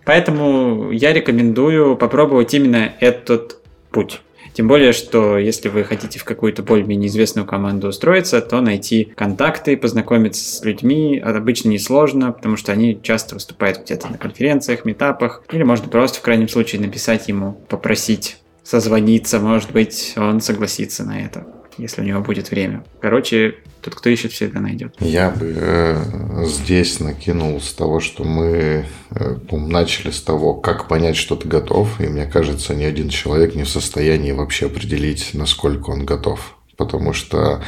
Поэтому 0.04 0.92
я 0.92 1.12
рекомендую 1.12 1.96
попробовать 1.96 2.54
именно 2.54 2.92
этот 3.00 3.59
путь. 3.90 4.20
Тем 4.52 4.66
более, 4.66 4.92
что 4.92 5.38
если 5.38 5.68
вы 5.68 5.84
хотите 5.84 6.18
в 6.18 6.24
какую-то 6.24 6.62
более-менее 6.62 7.08
известную 7.08 7.46
команду 7.46 7.88
устроиться, 7.88 8.40
то 8.40 8.60
найти 8.60 9.12
контакты, 9.14 9.76
познакомиться 9.76 10.42
с 10.42 10.64
людьми 10.64 11.18
обычно 11.18 11.68
несложно, 11.68 12.32
потому 12.32 12.56
что 12.56 12.72
они 12.72 13.00
часто 13.00 13.36
выступают 13.36 13.82
где-то 13.82 14.08
на 14.08 14.18
конференциях, 14.18 14.84
метапах, 14.84 15.44
или 15.52 15.62
можно 15.62 15.88
просто 15.88 16.18
в 16.18 16.22
крайнем 16.22 16.48
случае 16.48 16.80
написать 16.80 17.28
ему, 17.28 17.60
попросить 17.68 18.38
созвониться, 18.64 19.38
может 19.38 19.72
быть, 19.72 20.14
он 20.16 20.40
согласится 20.40 21.04
на 21.04 21.20
это 21.20 21.46
если 21.80 22.02
у 22.02 22.04
него 22.04 22.20
будет 22.20 22.50
время. 22.50 22.84
Короче, 23.00 23.56
тот, 23.80 23.94
кто 23.94 24.10
ищет, 24.10 24.32
всегда 24.32 24.60
найдет. 24.60 24.94
Я 25.00 25.30
бы 25.30 25.54
э, 25.56 26.44
здесь 26.44 27.00
накинул 27.00 27.60
с 27.60 27.72
того, 27.72 28.00
что 28.00 28.24
мы 28.24 28.86
э, 29.10 29.36
начали 29.50 30.10
с 30.10 30.20
того, 30.20 30.54
как 30.54 30.88
понять, 30.88 31.16
что 31.16 31.36
ты 31.36 31.48
готов. 31.48 32.00
И 32.00 32.06
мне 32.06 32.26
кажется, 32.26 32.74
ни 32.74 32.84
один 32.84 33.08
человек 33.08 33.54
не 33.54 33.64
в 33.64 33.68
состоянии 33.68 34.32
вообще 34.32 34.66
определить, 34.66 35.30
насколько 35.32 35.90
он 35.90 36.04
готов. 36.04 36.56
Потому 36.76 37.12
что 37.12 37.62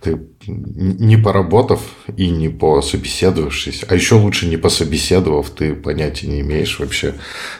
ты 0.00 0.18
не 0.46 1.16
поработав 1.16 1.80
и 2.16 2.30
не 2.30 2.48
пособеседовавшись, 2.48 3.84
а 3.86 3.94
еще 3.94 4.14
лучше 4.14 4.46
не 4.46 4.56
пособеседовав, 4.56 5.50
ты 5.50 5.74
понятия 5.74 6.26
не 6.26 6.40
имеешь 6.40 6.78
вообще, 6.78 7.14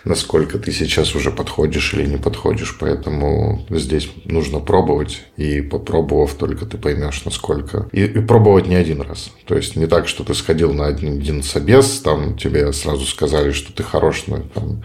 насколько 0.05 0.59
ты 0.59 0.73
сейчас 0.73 1.15
уже 1.15 1.31
подходишь 1.31 1.93
или 1.93 2.07
не 2.07 2.17
подходишь. 2.17 2.77
Поэтому 2.81 3.67
здесь 3.69 4.11
нужно 4.25 4.61
пробовать, 4.61 5.23
и 5.37 5.61
попробовав, 5.61 6.35
только 6.35 6.65
ты 6.65 6.79
поймешь, 6.79 7.25
насколько. 7.25 7.89
И, 7.93 8.05
и 8.05 8.21
пробовать 8.21 8.67
не 8.67 8.77
один 8.77 9.03
раз. 9.03 9.31
То 9.47 9.57
есть 9.57 9.77
не 9.77 9.87
так, 9.87 10.09
что 10.09 10.25
ты 10.25 10.35
сходил 10.35 10.73
на 10.73 10.87
один, 10.87 11.19
один 11.19 11.43
собес, 11.43 12.01
там 12.01 12.39
тебе 12.39 12.73
сразу 12.73 13.05
сказали, 13.05 13.53
что 13.53 13.73
ты 13.73 13.83
хорош, 13.83 14.25
но 14.27 14.39
там, 14.55 14.83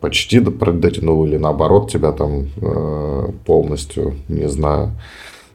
почти 0.00 0.40
дотянул, 0.40 1.24
или 1.24 1.36
наоборот 1.36 1.90
тебя 1.90 2.12
там 2.12 2.48
э, 2.56 3.28
полностью, 3.44 4.16
не 4.28 4.48
знаю, 4.48 4.92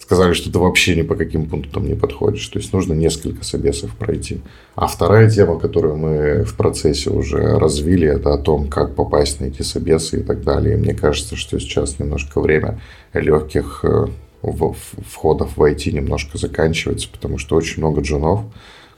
сказали, 0.08 0.32
что 0.32 0.50
ты 0.50 0.58
вообще 0.58 0.96
ни 0.96 1.02
по 1.02 1.16
каким 1.16 1.50
пунктам 1.50 1.86
не 1.86 1.94
подходишь. 1.94 2.48
То 2.48 2.60
есть 2.60 2.72
нужно 2.72 2.94
несколько 2.94 3.44
собесов 3.44 3.94
пройти. 3.94 4.40
А 4.74 4.88
вторая 4.88 5.30
тема, 5.30 5.60
которую 5.60 5.98
мы 5.98 6.44
в 6.46 6.56
процессе 6.56 7.10
уже 7.10 7.60
развили, 7.60 8.08
это 8.08 8.34
о 8.34 8.38
том, 8.38 8.70
как 8.70 8.96
попасть 8.96 9.42
на 9.42 9.46
эти 9.48 9.64
собесы 9.64 10.22
и 10.22 10.24
так 10.24 10.46
далее. 10.46 10.76
И 10.76 10.80
мне 10.80 10.94
кажется, 10.94 11.36
что 11.36 11.60
сейчас 11.60 12.00
немножко 12.00 12.40
время 12.40 12.80
легких 13.12 13.84
э, 13.84 14.08
входов 14.42 15.58
в 15.58 15.62
IT 15.62 15.92
немножко 15.92 16.38
заканчивается, 16.38 17.10
потому 17.12 17.38
что 17.38 17.58
очень 17.58 17.80
много 17.80 18.00
джунов, 18.00 18.46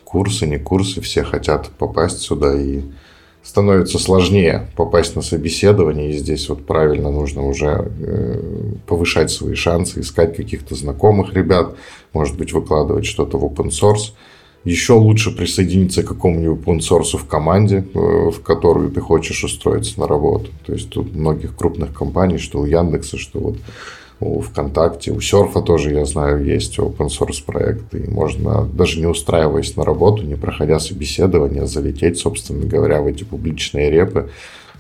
курсы, 0.03 0.45
не 0.45 0.60
курсы, 0.60 1.01
все 1.01 1.24
хотят 1.24 1.70
попасть 1.80 2.20
сюда 2.20 2.53
и 2.55 2.84
становится 3.50 3.97
сложнее 3.97 4.68
попасть 4.76 5.16
на 5.16 5.24
собеседование, 5.24 6.12
и 6.12 6.18
здесь 6.18 6.47
вот 6.50 6.68
правильно 6.68 7.10
нужно 7.10 7.47
уже 7.47 7.91
э, 8.00 8.41
повышать 8.86 9.32
свои 9.32 9.56
шансы, 9.56 10.02
искать 10.02 10.38
каких-то 10.38 10.76
знакомых 10.76 11.34
ребят, 11.34 11.76
может 12.14 12.38
быть, 12.38 12.54
выкладывать 12.54 13.08
что-то 13.08 13.39
в 13.39 13.45
open 13.45 13.70
source. 13.70 14.14
Еще 14.66 14.93
лучше 14.93 15.36
присоединиться 15.36 16.04
к 16.04 16.10
какому-нибудь 16.10 16.64
open 16.64 16.78
source 16.78 17.18
в 17.18 17.26
команде, 17.26 17.88
э, 17.91 18.00
в 18.30 18.39
которую 18.43 18.91
ты 18.91 19.02
хочешь 19.02 19.43
устроиться 19.43 20.00
на 20.00 20.08
работу. 20.08 20.52
То 20.68 20.74
есть 20.74 20.91
тут 20.91 21.16
многих 21.16 21.56
крупных 21.56 21.91
компаний, 21.91 22.38
что 22.38 22.60
у 22.60 22.66
Яндекса, 22.66 23.18
что 23.18 23.39
вот 23.39 23.58
у 24.20 24.42
ВКонтакте, 24.42 25.12
у 25.12 25.22
Серфа 25.22 25.62
тоже, 25.62 25.92
я 25.92 26.06
знаю, 26.06 26.44
есть 26.44 26.78
open 26.78 27.08
source 27.08 27.44
проекты. 27.46 28.00
И 28.00 28.10
можно, 28.10 28.66
даже 28.66 29.00
не 29.00 29.06
устраиваясь 29.06 29.76
на 29.76 29.86
работу, 29.86 30.24
не 30.24 30.36
проходя 30.36 30.80
собеседование, 30.80 31.68
залететь, 31.68 32.18
собственно 32.18 32.66
говоря, 32.66 33.02
в 33.02 33.08
эти 33.08 33.24
публичные 33.24 33.90
репы, 33.90 34.30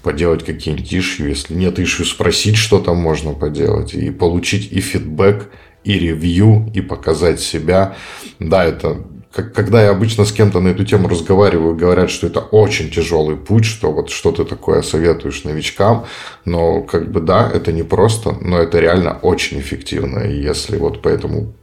поделать 0.03 0.43
какие-нибудь 0.43 0.93
ишью. 0.93 1.29
Если 1.29 1.53
нет 1.53 1.79
ишью, 1.79 2.05
спросить, 2.05 2.57
что 2.57 2.79
там 2.79 2.97
можно 2.97 3.33
поделать. 3.33 3.93
И 3.93 4.11
получить 4.11 4.71
и 4.71 4.81
фидбэк, 4.81 5.49
и 5.83 5.99
ревью, 5.99 6.69
и 6.73 6.81
показать 6.81 7.39
себя. 7.39 7.95
Да, 8.39 8.65
это 8.65 9.03
когда 9.31 9.83
я 9.83 9.91
обычно 9.91 10.25
с 10.25 10.31
кем-то 10.31 10.59
на 10.59 10.69
эту 10.69 10.85
тему 10.85 11.07
разговариваю, 11.07 11.75
говорят, 11.75 12.09
что 12.09 12.27
это 12.27 12.39
очень 12.39 12.89
тяжелый 12.89 13.35
путь, 13.35 13.65
что 13.65 13.91
вот 13.91 14.09
что 14.09 14.31
ты 14.31 14.43
такое 14.43 14.81
советуешь 14.81 15.43
новичкам, 15.43 16.05
но 16.45 16.81
как 16.81 17.11
бы 17.11 17.19
да, 17.21 17.49
это 17.53 17.71
не 17.71 17.83
просто, 17.83 18.31
но 18.41 18.57
это 18.57 18.79
реально 18.79 19.19
очень 19.21 19.59
эффективно. 19.59 20.19
И 20.19 20.41
если 20.41 20.77
вот 20.77 21.01
по 21.01 21.09
этому 21.09 21.53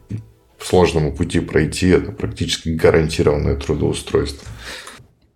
сложному 0.59 1.11
пути 1.11 1.39
пройти, 1.39 1.89
это 1.89 2.11
практически 2.11 2.69
гарантированное 2.69 3.55
трудоустройство. 3.55 4.47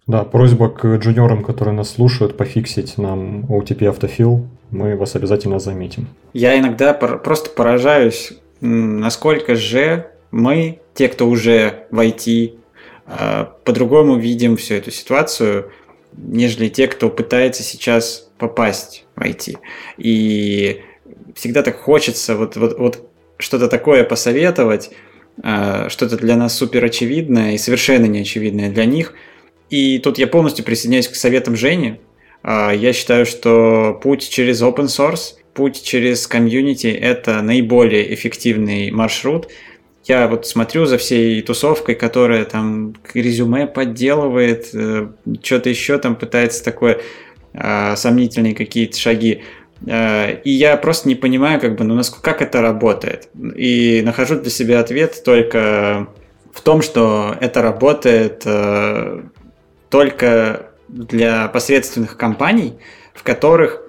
Да, 0.07 0.23
просьба 0.23 0.69
к 0.69 0.97
джуниорам, 0.97 1.43
которые 1.43 1.75
нас 1.75 1.91
слушают, 1.91 2.35
пофиксить 2.35 2.97
нам 2.97 3.45
OTP 3.45 3.87
автофил. 3.87 4.47
Мы 4.69 4.95
вас 4.95 5.15
обязательно 5.15 5.59
заметим. 5.59 6.07
Я 6.33 6.57
иногда 6.57 6.93
просто 6.93 7.49
поражаюсь, 7.49 8.33
насколько 8.61 9.55
же 9.55 10.10
мы, 10.31 10.79
те, 10.93 11.09
кто 11.09 11.27
уже 11.27 11.85
в 11.91 11.99
IT, 11.99 12.55
а, 13.05 13.53
по-другому 13.65 14.17
видим 14.17 14.57
всю 14.57 14.75
эту 14.75 14.91
ситуацию, 14.91 15.71
нежели 16.13 16.69
те, 16.69 16.87
кто 16.87 17.09
пытается 17.09 17.63
сейчас 17.63 18.29
попасть 18.37 19.05
в 19.15 19.21
IT. 19.21 19.57
И 19.97 20.81
всегда 21.35 21.61
так 21.63 21.77
хочется 21.77 22.35
вот, 22.35 22.55
вот, 22.55 22.77
вот 22.79 23.09
что-то 23.37 23.67
такое 23.67 24.03
посоветовать, 24.03 24.91
а, 25.43 25.89
что-то 25.89 26.17
для 26.17 26.35
нас 26.37 26.57
супер 26.57 26.83
очевидное 26.85 27.53
и 27.53 27.57
совершенно 27.57 28.05
неочевидное 28.05 28.71
для 28.71 28.85
них. 28.85 29.13
И 29.69 29.99
тут 29.99 30.17
я 30.17 30.27
полностью 30.27 30.65
присоединяюсь 30.65 31.07
к 31.07 31.15
советам 31.15 31.55
Жени. 31.55 31.99
А, 32.43 32.71
я 32.71 32.93
считаю, 32.93 33.25
что 33.25 33.99
путь 34.01 34.29
через 34.29 34.61
open 34.61 34.85
source, 34.85 35.35
путь 35.53 35.83
через 35.83 36.27
комьюнити– 36.27 36.87
это 36.87 37.41
наиболее 37.41 38.13
эффективный 38.13 38.91
маршрут– 38.91 39.49
я 40.05 40.27
вот 40.27 40.47
смотрю 40.47 40.85
за 40.85 40.97
всей 40.97 41.41
тусовкой, 41.41 41.95
которая 41.95 42.45
там 42.45 42.95
резюме 43.13 43.67
подделывает, 43.67 44.69
э, 44.73 45.07
что-то 45.43 45.69
еще 45.69 45.97
там 45.97 46.15
пытается 46.15 46.63
такое. 46.63 46.99
э, 47.53 47.95
сомнительные 47.95 48.55
какие-то 48.55 48.97
шаги. 48.97 49.43
Э, 49.85 50.39
и 50.41 50.51
я 50.51 50.77
просто 50.77 51.07
не 51.09 51.15
понимаю, 51.15 51.59
как 51.59 51.75
бы, 51.75 51.83
ну, 51.83 51.95
насколько, 51.95 52.23
как 52.23 52.41
это 52.41 52.61
работает. 52.61 53.29
И 53.55 54.01
нахожу 54.05 54.39
для 54.39 54.49
себя 54.49 54.79
ответ 54.79 55.21
только 55.23 56.07
в 56.53 56.61
том, 56.61 56.81
что 56.81 57.35
это 57.41 57.61
работает 57.61 58.43
э, 58.45 59.21
только 59.89 60.71
для 60.87 61.47
посредственных 61.49 62.17
компаний, 62.17 62.73
в 63.13 63.23
которых 63.23 63.81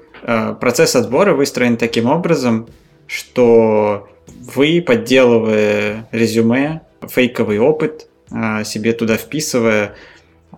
процесс 0.61 0.95
отбора 0.95 1.35
выстроен 1.35 1.77
таким 1.77 2.07
образом, 2.09 2.69
что 3.09 4.09
вы, 4.43 4.82
подделывая 4.84 6.09
резюме, 6.11 6.82
фейковый 7.09 7.59
опыт, 7.59 8.09
э, 8.30 8.64
себе 8.64 8.93
туда 8.93 9.16
вписывая, 9.16 9.95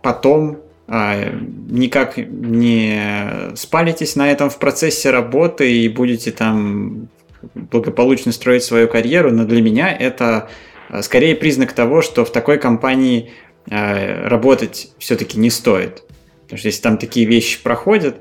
потом 0.02 0.58
э, 0.88 1.38
никак 1.68 2.16
не 2.16 3.54
спалитесь 3.54 4.16
на 4.16 4.30
этом 4.30 4.50
в 4.50 4.58
процессе 4.58 5.10
работы 5.10 5.70
и 5.72 5.88
будете 5.88 6.32
там 6.32 7.08
благополучно 7.54 8.32
строить 8.32 8.64
свою 8.64 8.88
карьеру, 8.88 9.30
но 9.30 9.44
для 9.44 9.60
меня 9.60 9.94
это 9.94 10.48
э, 10.88 11.02
скорее 11.02 11.36
признак 11.36 11.72
того, 11.72 12.00
что 12.02 12.24
в 12.24 12.32
такой 12.32 12.58
компании 12.58 13.30
работать 13.66 14.92
все-таки 14.98 15.38
не 15.38 15.48
стоит. 15.48 16.02
Потому 16.42 16.58
что 16.58 16.68
если 16.68 16.82
там 16.82 16.98
такие 16.98 17.24
вещи 17.24 17.62
проходят, 17.62 18.16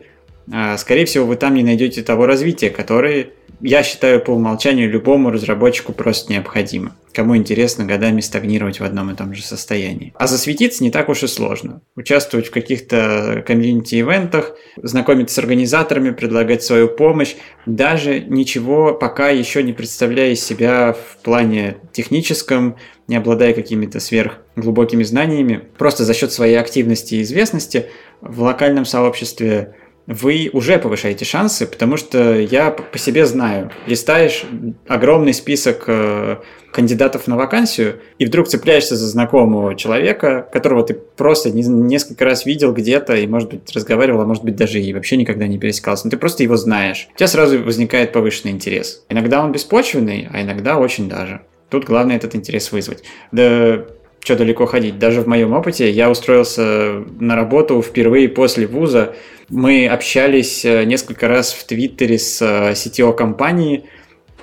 а, 0.52 0.78
скорее 0.78 1.06
всего, 1.06 1.26
вы 1.26 1.36
там 1.36 1.54
не 1.54 1.64
найдете 1.64 2.04
того 2.04 2.26
развития, 2.26 2.70
которое, 2.70 3.30
я 3.64 3.82
считаю, 3.82 4.22
по 4.22 4.32
умолчанию 4.32 4.92
любому 4.92 5.32
разработчику 5.32 5.94
просто 5.94 6.34
необходимо. 6.34 6.96
Кому 7.14 7.38
интересно 7.38 7.86
годами 7.86 8.20
стагнировать 8.20 8.80
в 8.80 8.84
одном 8.84 9.12
и 9.12 9.16
том 9.16 9.34
же 9.34 9.42
состоянии. 9.42 10.14
А 10.18 10.28
засветиться 10.28 10.84
не 10.84 10.92
так 10.92 11.08
уж 11.08 11.24
и 11.24 11.28
сложно. 11.28 11.82
Участвовать 11.96 12.48
в 12.48 12.52
каких-то 12.52 13.42
комьюнити-ивентах, 13.48 14.56
знакомиться 14.76 15.36
с 15.36 15.38
организаторами, 15.38 16.12
предлагать 16.12 16.64
свою 16.64 16.90
помощь, 16.90 17.36
даже 17.66 18.20
ничего 18.20 18.94
пока 18.94 19.30
еще 19.30 19.64
не 19.64 19.72
представляя 19.72 20.32
из 20.32 20.44
себя 20.44 20.94
в 20.94 21.24
плане 21.24 21.78
техническом, 21.94 22.76
не 23.08 23.16
обладая 23.16 23.54
какими-то 23.54 24.02
сверхглубокими 24.02 25.04
знаниями, 25.04 25.62
просто 25.78 26.04
за 26.04 26.14
счет 26.14 26.34
своей 26.34 26.56
активности 26.56 27.16
и 27.16 27.22
известности 27.22 27.86
в 28.20 28.42
локальном 28.42 28.86
сообществе 28.86 29.76
вы 30.06 30.50
уже 30.52 30.78
повышаете 30.80 31.26
шансы, 31.26 31.66
потому 31.66 31.98
что 31.98 32.38
я 32.38 32.72
по 32.72 32.98
себе 32.98 33.26
знаю, 33.26 33.72
листаешь 33.88 34.44
огромный 34.88 35.34
список 35.34 35.86
э, 35.88 36.38
кандидатов 36.72 37.28
на 37.28 37.38
вакансию, 37.38 38.00
и 38.18 38.26
вдруг 38.26 38.48
цепляешься 38.48 38.96
за 38.96 39.08
знакомого 39.08 39.76
человека, 39.76 40.48
которого 40.52 40.84
ты 40.84 40.94
просто 40.94 41.52
несколько 41.52 42.26
раз 42.26 42.46
видел 42.46 42.74
где-то, 42.74 43.16
и, 43.16 43.28
может 43.28 43.50
быть, 43.50 43.72
разговаривал, 43.74 44.22
а 44.22 44.26
может 44.26 44.44
быть, 44.44 44.56
даже 44.56 44.82
и 44.82 44.94
вообще 44.94 45.16
никогда 45.16 45.48
не 45.48 45.58
пересекался, 45.58 46.08
но 46.08 46.12
ты 46.12 46.18
просто 46.18 46.44
его 46.44 46.58
знаешь. 46.58 47.08
У 47.14 47.18
тебя 47.18 47.28
сразу 47.28 47.64
возникает 47.64 48.12
повышенный 48.12 48.52
интерес. 48.52 49.06
Иногда 49.10 49.44
он 49.44 49.52
беспочвенный, 49.52 50.28
а 50.32 50.42
иногда 50.42 50.78
очень 50.78 51.08
даже. 51.08 51.42
Тут 51.70 51.86
главное 51.86 52.18
этот 52.18 52.36
интерес 52.36 52.72
вызвать. 52.72 53.04
Да 53.32 53.86
что 54.24 54.38
далеко 54.38 54.66
ходить. 54.66 55.00
Даже 55.00 55.22
в 55.22 55.28
моем 55.28 55.52
опыте 55.52 55.92
я 55.92 56.10
устроился 56.10 57.04
на 57.20 57.36
работу 57.36 57.82
впервые 57.82 58.30
после 58.30 58.66
вуза. 58.66 59.16
Мы 59.50 59.86
общались 59.86 60.64
э, 60.64 60.86
несколько 60.86 61.28
раз 61.28 61.52
в 61.52 61.68
Твиттере 61.68 62.18
с 62.18 62.42
CTO 62.42 63.12
э, 63.12 63.14
компании 63.14 63.84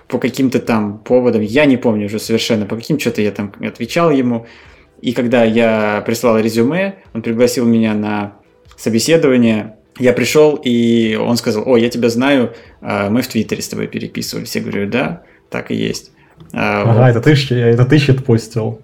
по 0.07 0.19
каким-то 0.19 0.59
там 0.59 0.99
поводам. 0.99 1.41
Я 1.41 1.65
не 1.65 1.79
помню 1.79 2.07
уже 2.07 2.19
совершенно, 2.19 2.67
по 2.67 2.77
каким 2.77 2.99
что-то 2.99 3.23
я 3.23 3.31
там 3.31 3.55
отвечал 3.59 4.11
ему. 4.11 4.47
И 5.01 5.13
когда 5.13 5.45
я 5.45 6.03
прислал 6.05 6.39
резюме, 6.39 6.97
он 7.15 7.23
пригласил 7.23 7.65
меня 7.65 7.95
на 7.95 8.35
собеседование. 8.77 9.77
Я 9.99 10.13
пришел, 10.13 10.61
и 10.63 11.15
он 11.15 11.39
сказал, 11.39 11.67
о, 11.67 11.79
я 11.79 11.89
тебя 11.89 12.11
знаю, 12.11 12.53
э, 12.83 13.09
мы 13.09 13.23
в 13.23 13.29
Твиттере 13.29 13.63
с 13.63 13.69
тобой 13.69 13.87
переписывались. 13.87 14.55
Я 14.55 14.61
говорю, 14.61 14.91
да, 14.91 15.23
так 15.49 15.71
и 15.71 15.75
есть. 15.75 16.13
Ага, 16.53 17.01
вот. 17.01 17.09
это 17.09 17.21
ты, 17.23 17.55
это 17.55 17.87
ты 17.87 17.97
щитпостил. 17.97 18.83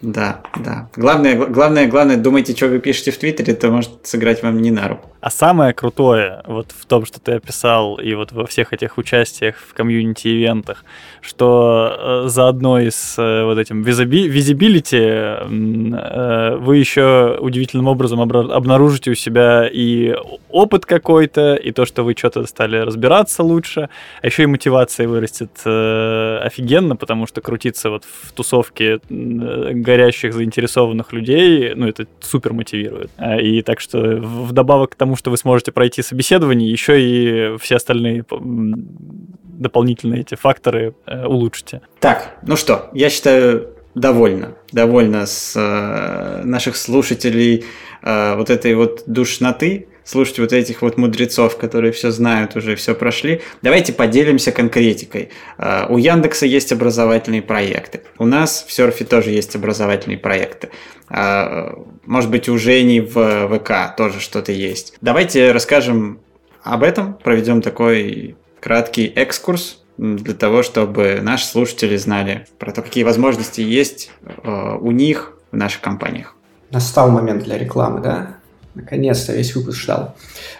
Да, 0.00 0.42
да. 0.56 0.88
Главное, 0.96 1.34
главное, 1.34 1.88
главное, 1.88 2.16
думайте, 2.16 2.54
что 2.54 2.68
вы 2.68 2.78
пишете 2.78 3.10
в 3.10 3.18
Твиттере, 3.18 3.52
это 3.52 3.70
может 3.70 4.06
сыграть 4.06 4.42
вам 4.42 4.62
не 4.62 4.70
на 4.70 4.88
руку. 4.88 5.10
А 5.20 5.30
самое 5.30 5.72
крутое 5.72 6.42
вот 6.46 6.68
в 6.70 6.86
том, 6.86 7.04
что 7.04 7.18
ты 7.18 7.32
описал, 7.32 7.96
и 7.96 8.14
вот 8.14 8.30
во 8.30 8.46
всех 8.46 8.72
этих 8.72 8.98
участиях 8.98 9.56
в 9.56 9.74
комьюнити-ивентах, 9.74 10.84
что 11.20 12.24
э, 12.24 12.28
заодно 12.28 12.78
и 12.78 12.90
с 12.90 13.18
э, 13.18 13.44
вот 13.44 13.58
этим 13.58 13.82
визибилити 13.82 14.96
э, 15.00 16.56
вы 16.60 16.76
еще 16.76 17.36
удивительным 17.40 17.88
образом 17.88 18.20
обнаружите 18.20 19.10
у 19.10 19.14
себя 19.14 19.68
и 19.68 20.14
опыт 20.50 20.86
какой-то, 20.86 21.56
и 21.56 21.72
то, 21.72 21.84
что 21.84 22.04
вы 22.04 22.14
что-то 22.16 22.46
стали 22.46 22.76
разбираться 22.76 23.42
лучше, 23.42 23.88
а 24.22 24.26
еще 24.26 24.44
и 24.44 24.46
мотивация 24.46 25.08
вырастет 25.08 25.50
офигенно, 25.64 26.94
потому 26.94 27.26
что 27.26 27.40
крутиться 27.40 27.90
вот 27.90 28.04
в 28.04 28.32
тусовке 28.32 29.00
горящих, 29.08 30.32
заинтересованных 30.32 31.12
людей, 31.12 31.74
ну, 31.74 31.88
это 31.88 32.06
супер 32.20 32.52
мотивирует. 32.52 33.10
И 33.40 33.62
так 33.62 33.80
что 33.80 33.98
вдобавок 33.98 34.92
к 34.92 34.94
тому, 34.94 35.07
тому, 35.08 35.16
что 35.16 35.30
вы 35.30 35.38
сможете 35.38 35.72
пройти 35.72 36.02
собеседование, 36.02 36.70
еще 36.70 37.00
и 37.00 37.56
все 37.58 37.76
остальные 37.76 38.24
дополнительные 38.28 40.20
эти 40.20 40.34
факторы 40.34 40.94
э, 41.06 41.24
улучшите. 41.24 41.80
Так, 41.98 42.38
ну 42.42 42.56
что, 42.56 42.90
я 42.92 43.10
считаю, 43.10 43.70
довольно. 43.94 44.54
Довольно 44.70 45.26
с 45.26 45.54
э, 45.56 46.44
наших 46.44 46.76
слушателей 46.76 47.64
э, 48.02 48.36
вот 48.36 48.50
этой 48.50 48.74
вот 48.74 49.04
душноты 49.06 49.88
слушать 50.08 50.38
вот 50.38 50.54
этих 50.54 50.80
вот 50.80 50.96
мудрецов, 50.96 51.58
которые 51.58 51.92
все 51.92 52.10
знают 52.10 52.56
уже, 52.56 52.76
все 52.76 52.94
прошли. 52.94 53.42
Давайте 53.60 53.92
поделимся 53.92 54.52
конкретикой. 54.52 55.28
А, 55.58 55.86
у 55.90 55.98
Яндекса 55.98 56.46
есть 56.46 56.72
образовательные 56.72 57.42
проекты. 57.42 58.00
У 58.16 58.24
нас 58.24 58.64
в 58.66 58.72
Серфе 58.72 59.04
тоже 59.04 59.30
есть 59.30 59.54
образовательные 59.54 60.16
проекты. 60.16 60.70
А, 61.10 61.78
может 62.06 62.30
быть, 62.30 62.48
у 62.48 62.56
Жени 62.56 63.02
в 63.02 63.58
ВК 63.58 63.94
тоже 63.98 64.20
что-то 64.20 64.50
есть. 64.50 64.94
Давайте 65.02 65.52
расскажем 65.52 66.20
об 66.62 66.84
этом, 66.84 67.12
проведем 67.12 67.60
такой 67.60 68.36
краткий 68.60 69.06
экскурс 69.14 69.82
для 69.98 70.34
того, 70.34 70.62
чтобы 70.62 71.18
наши 71.20 71.44
слушатели 71.44 71.98
знали 71.98 72.46
про 72.58 72.72
то, 72.72 72.80
какие 72.80 73.04
возможности 73.04 73.60
есть 73.60 74.10
а, 74.42 74.76
у 74.76 74.90
них 74.90 75.34
в 75.52 75.56
наших 75.56 75.82
компаниях. 75.82 76.34
Настал 76.70 77.10
момент 77.10 77.44
для 77.44 77.58
рекламы, 77.58 78.00
да? 78.00 78.37
Наконец-то 78.78 79.32
весь 79.32 79.54
выпуск 79.56 79.78
ждал. 79.78 80.14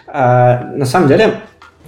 А, 0.07 0.71
на 0.75 0.85
самом 0.85 1.07
деле, 1.07 1.39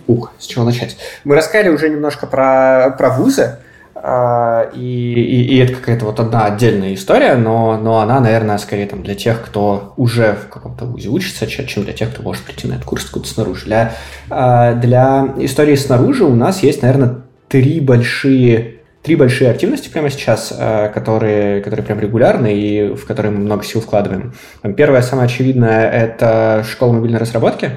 ух, 0.08 0.32
с 0.40 0.46
чего 0.46 0.64
начать? 0.64 0.98
Мы 1.24 1.36
рассказали 1.36 1.70
уже 1.70 1.90
немножко 1.90 2.26
про, 2.26 2.96
про 2.98 3.10
вузы, 3.10 3.58
а, 3.96 4.70
и, 4.74 5.14
и, 5.14 5.56
и 5.56 5.58
это 5.58 5.74
какая-то 5.74 6.06
вот 6.06 6.20
одна 6.20 6.46
отдельная 6.46 6.94
история, 6.94 7.36
но, 7.36 7.78
но 7.78 8.00
она, 8.00 8.20
наверное, 8.22 8.58
скорее 8.58 8.88
там 8.88 9.04
для 9.04 9.14
тех, 9.14 9.42
кто 9.44 9.94
уже 9.98 10.34
в 10.34 10.48
каком-то 10.48 10.86
вузе 10.86 11.10
учится, 11.10 11.46
чем 11.48 11.84
для 11.84 11.94
тех, 11.94 12.12
кто 12.12 12.24
может 12.24 12.44
прийти 12.44 12.68
на 12.68 12.74
этот 12.74 12.86
курс 12.86 13.06
откуда 13.06 13.28
снаружи. 13.28 13.66
Для, 13.66 13.94
а, 14.30 14.74
для 14.74 15.34
истории 15.38 15.76
снаружи 15.76 16.24
у 16.24 16.34
нас 16.34 16.64
есть, 16.64 16.82
наверное, 16.82 17.18
три 17.50 17.82
большие 17.82 18.81
три 19.04 19.16
большие 19.16 19.49
активности 19.49 19.89
прямо 19.89 20.10
сейчас, 20.10 20.54
э, 20.56 20.89
которые, 20.93 21.62
которые 21.62 21.86
прям 21.86 21.99
регулярны 21.99 22.54
и 22.54 22.93
в 22.93 23.06
которые 23.06 23.32
мы 23.32 23.39
много 23.39 23.64
сил 23.64 23.82
вкладываем. 23.82 24.34
Первое, 24.78 25.02
самое 25.02 25.26
очевидное, 25.26 25.89
это 25.89 26.64
школа 26.70 26.93
мобильной 26.93 27.20
разработки. 27.20 27.72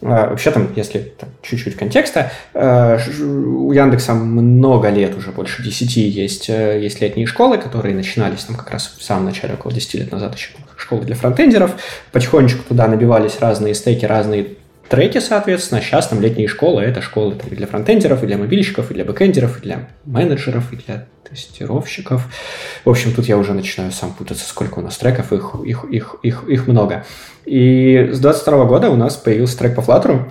Э, 0.00 0.30
вообще 0.30 0.50
там, 0.50 0.68
если 0.74 1.14
чуть-чуть 1.42 1.76
контекста, 1.76 2.32
э, 2.54 2.98
у 3.18 3.72
Яндекса 3.72 4.14
много 4.14 4.88
лет, 4.90 5.16
уже 5.16 5.30
больше 5.30 5.62
10 5.62 5.96
есть, 5.96 6.48
есть 6.48 7.00
летние 7.00 7.26
школы, 7.26 7.58
которые 7.58 7.94
начинались 7.94 8.44
там 8.44 8.56
как 8.56 8.70
раз 8.70 8.96
в 8.98 9.02
самом 9.02 9.26
начале, 9.26 9.54
около 9.54 9.72
10 9.72 9.94
лет 9.94 10.12
назад 10.12 10.34
еще 10.34 10.50
школы 10.76 11.04
для 11.04 11.14
фронтендеров. 11.14 11.76
Потихонечку 12.10 12.64
туда 12.68 12.88
набивались 12.88 13.38
разные 13.40 13.74
стейки, 13.74 14.04
разные 14.04 14.48
треки, 14.88 15.18
соответственно, 15.18 15.80
сейчас 15.80 16.08
там 16.08 16.20
летние 16.20 16.48
школы, 16.48 16.82
это 16.82 17.02
школы 17.02 17.34
там, 17.34 17.50
и 17.50 17.56
для 17.56 17.66
фронтендеров, 17.66 18.22
и 18.22 18.26
для 18.26 18.38
мобильщиков, 18.38 18.90
и 18.90 18.94
для 18.94 19.04
бэкендеров, 19.04 19.58
и 19.58 19.62
для 19.62 19.88
менеджеров, 20.04 20.72
и 20.72 20.76
для 20.76 21.06
тестировщиков. 21.28 22.26
В 22.84 22.90
общем, 22.90 23.12
тут 23.12 23.26
я 23.26 23.38
уже 23.38 23.54
начинаю 23.54 23.92
сам 23.92 24.12
путаться, 24.12 24.46
сколько 24.46 24.78
у 24.78 24.82
нас 24.82 24.96
треков, 24.98 25.32
их, 25.32 25.54
их, 25.64 25.84
их, 25.90 26.16
их, 26.22 26.44
их 26.48 26.66
много. 26.66 27.04
И 27.44 28.10
с 28.12 28.20
22 28.20 28.64
года 28.66 28.90
у 28.90 28.96
нас 28.96 29.16
появился 29.16 29.58
трек 29.58 29.74
по 29.74 29.80
Flutter, 29.80 30.28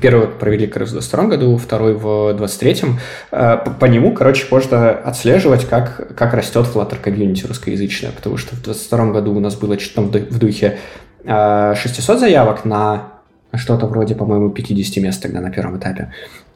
Первый 0.00 0.28
провели 0.28 0.68
как 0.68 0.82
раз 0.82 0.90
в 0.90 0.92
22 0.92 1.24
году, 1.24 1.56
второй 1.56 1.94
в 1.94 2.04
23-м. 2.36 3.00
Э, 3.32 3.56
по, 3.80 3.86
нему, 3.86 4.14
короче, 4.14 4.46
можно 4.48 4.90
отслеживать, 4.90 5.66
как, 5.66 6.14
как 6.16 6.32
растет 6.32 6.66
Flutter 6.72 6.96
комьюнити 7.00 7.44
русскоязычное, 7.46 8.12
потому 8.12 8.36
что 8.36 8.54
в 8.54 8.62
22 8.62 9.06
году 9.06 9.34
у 9.34 9.40
нас 9.40 9.56
было 9.56 9.78
что-то 9.80 10.20
в 10.20 10.38
духе 10.38 10.78
600 11.24 11.28
э, 11.28 12.18
заявок 12.18 12.64
на 12.64 13.19
что-то 13.54 13.86
вроде, 13.86 14.14
по-моему, 14.14 14.50
50 14.50 15.02
мест 15.02 15.22
тогда 15.22 15.40
на 15.40 15.50
первом 15.50 15.78
этапе. 15.78 16.12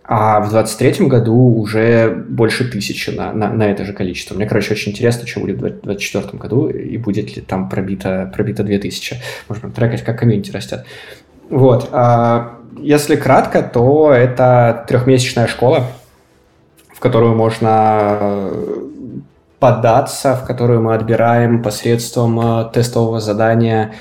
А 0.06 0.40
в 0.40 0.50
23 0.50 1.06
году 1.06 1.34
уже 1.34 2.10
больше 2.28 2.70
тысячи 2.70 3.08
на, 3.10 3.32
на, 3.32 3.48
на 3.48 3.70
это 3.70 3.84
же 3.84 3.94
количество. 3.94 4.34
Мне, 4.34 4.46
короче, 4.46 4.74
очень 4.74 4.92
интересно, 4.92 5.26
что 5.26 5.40
будет 5.40 5.56
в 5.56 5.80
24 5.82 6.38
году 6.38 6.68
и 6.68 6.98
будет 6.98 7.34
ли 7.36 7.42
там 7.42 7.70
пробито, 7.70 8.30
пробито 8.34 8.62
2000. 8.64 9.16
Можно 9.48 9.70
трекать, 9.70 10.02
как 10.02 10.18
комьюнити 10.18 10.50
растет. 10.50 10.84
Вот. 11.48 11.88
А 11.92 12.58
если 12.78 13.16
кратко, 13.16 13.62
то 13.62 14.12
это 14.12 14.84
трехмесячная 14.88 15.46
школа, 15.46 15.86
в 16.92 17.00
которую 17.00 17.34
можно 17.34 18.50
податься, 19.58 20.36
в 20.36 20.44
которую 20.44 20.82
мы 20.82 20.94
отбираем 20.94 21.62
посредством 21.62 22.38
э, 22.38 22.70
тестового 22.74 23.18
задания 23.20 23.94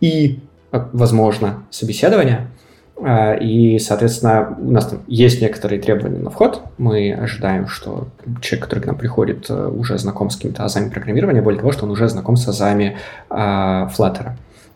и, 0.00 0.40
возможно, 0.72 1.64
собеседования. 1.70 2.48
Э, 2.96 3.38
и, 3.38 3.78
соответственно, 3.78 4.56
у 4.58 4.70
нас 4.70 4.86
там 4.86 5.00
есть 5.06 5.40
некоторые 5.40 5.80
требования 5.80 6.18
на 6.18 6.30
вход. 6.30 6.62
Мы 6.78 7.12
ожидаем, 7.12 7.68
что 7.68 8.08
человек, 8.40 8.64
который 8.64 8.80
к 8.80 8.86
нам 8.86 8.96
приходит, 8.96 9.48
э, 9.48 9.68
уже 9.68 9.98
знаком 9.98 10.30
с 10.30 10.36
какими-то 10.36 10.64
азами 10.64 10.88
программирования, 10.88 11.42
более 11.42 11.60
того, 11.60 11.72
что 11.72 11.84
он 11.84 11.90
уже 11.90 12.08
знаком 12.08 12.36
с 12.36 12.48
азами 12.48 12.96
Flutter. 13.30 14.32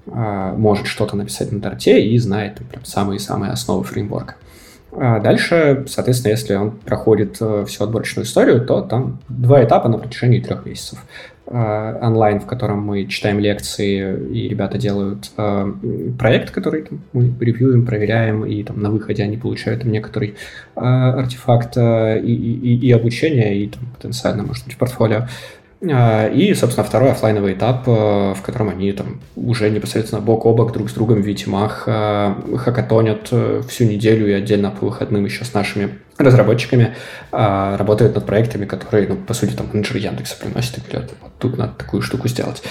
Может 0.06 0.86
что-то 0.86 1.16
написать 1.16 1.50
на 1.50 1.60
торте 1.60 2.00
и 2.00 2.16
знает 2.18 2.60
самые-самые 2.84 3.50
основы 3.50 3.82
фреймворка. 3.82 4.36
А 4.98 5.20
дальше, 5.20 5.84
соответственно, 5.88 6.30
если 6.30 6.54
он 6.54 6.70
проходит 6.70 7.36
э, 7.40 7.64
всю 7.66 7.84
отборочную 7.84 8.24
историю, 8.24 8.64
то 8.64 8.80
там 8.80 9.18
два 9.28 9.62
этапа 9.62 9.88
на 9.88 9.98
протяжении 9.98 10.40
трех 10.40 10.64
месяцев. 10.64 10.98
Э, 11.46 11.98
онлайн, 12.02 12.40
в 12.40 12.46
котором 12.46 12.82
мы 12.82 13.06
читаем 13.06 13.38
лекции, 13.38 14.18
и 14.32 14.48
ребята 14.48 14.78
делают 14.78 15.30
э, 15.36 15.72
проект, 16.18 16.50
который 16.50 16.82
там, 16.82 17.00
мы 17.12 17.32
ревьюем, 17.40 17.86
проверяем, 17.86 18.44
и 18.44 18.62
там 18.62 18.80
на 18.80 18.90
выходе 18.90 19.22
они 19.22 19.36
получают 19.36 19.82
там, 19.82 19.92
некоторый 19.92 20.34
артефакт 20.74 21.76
и, 21.76 22.34
и, 22.34 22.86
и 22.86 22.92
обучение, 22.92 23.56
и 23.56 23.68
там, 23.68 23.82
потенциально, 23.96 24.42
может 24.42 24.64
быть, 24.66 24.76
портфолио. 24.76 25.26
А, 25.82 26.28
и, 26.28 26.54
собственно, 26.54 26.86
второй 26.86 27.10
офлайновый 27.12 27.52
этап, 27.52 27.86
э, 27.86 28.34
в 28.34 28.42
котором 28.42 28.70
они 28.70 28.92
там 28.92 29.20
уже 29.36 29.70
непосредственно 29.70 30.22
бок 30.22 30.46
о 30.46 30.54
бок 30.54 30.72
друг 30.72 30.88
с 30.88 30.94
другом 30.94 31.22
в 31.22 31.26
Витимах 31.26 31.84
э, 31.86 32.34
хакатонят 32.56 33.28
э, 33.30 33.62
всю 33.68 33.84
неделю 33.84 34.28
и 34.28 34.32
отдельно 34.32 34.70
по 34.70 34.86
выходным 34.86 35.24
еще 35.24 35.44
с 35.44 35.52
нашими 35.52 35.90
разработчиками 36.18 36.94
а, 37.32 37.76
работают 37.76 38.14
над 38.14 38.26
проектами, 38.26 38.64
которые, 38.64 39.08
ну, 39.08 39.16
по 39.16 39.34
сути, 39.34 39.52
там 39.52 39.68
менеджер 39.72 39.96
Яндекса 39.96 40.36
приносит 40.38 40.78
и 40.78 40.90
говорят, 40.90 41.12
вот 41.20 41.32
тут 41.38 41.58
надо 41.58 41.74
такую 41.74 42.02
штуку 42.02 42.28
сделать. 42.28 42.62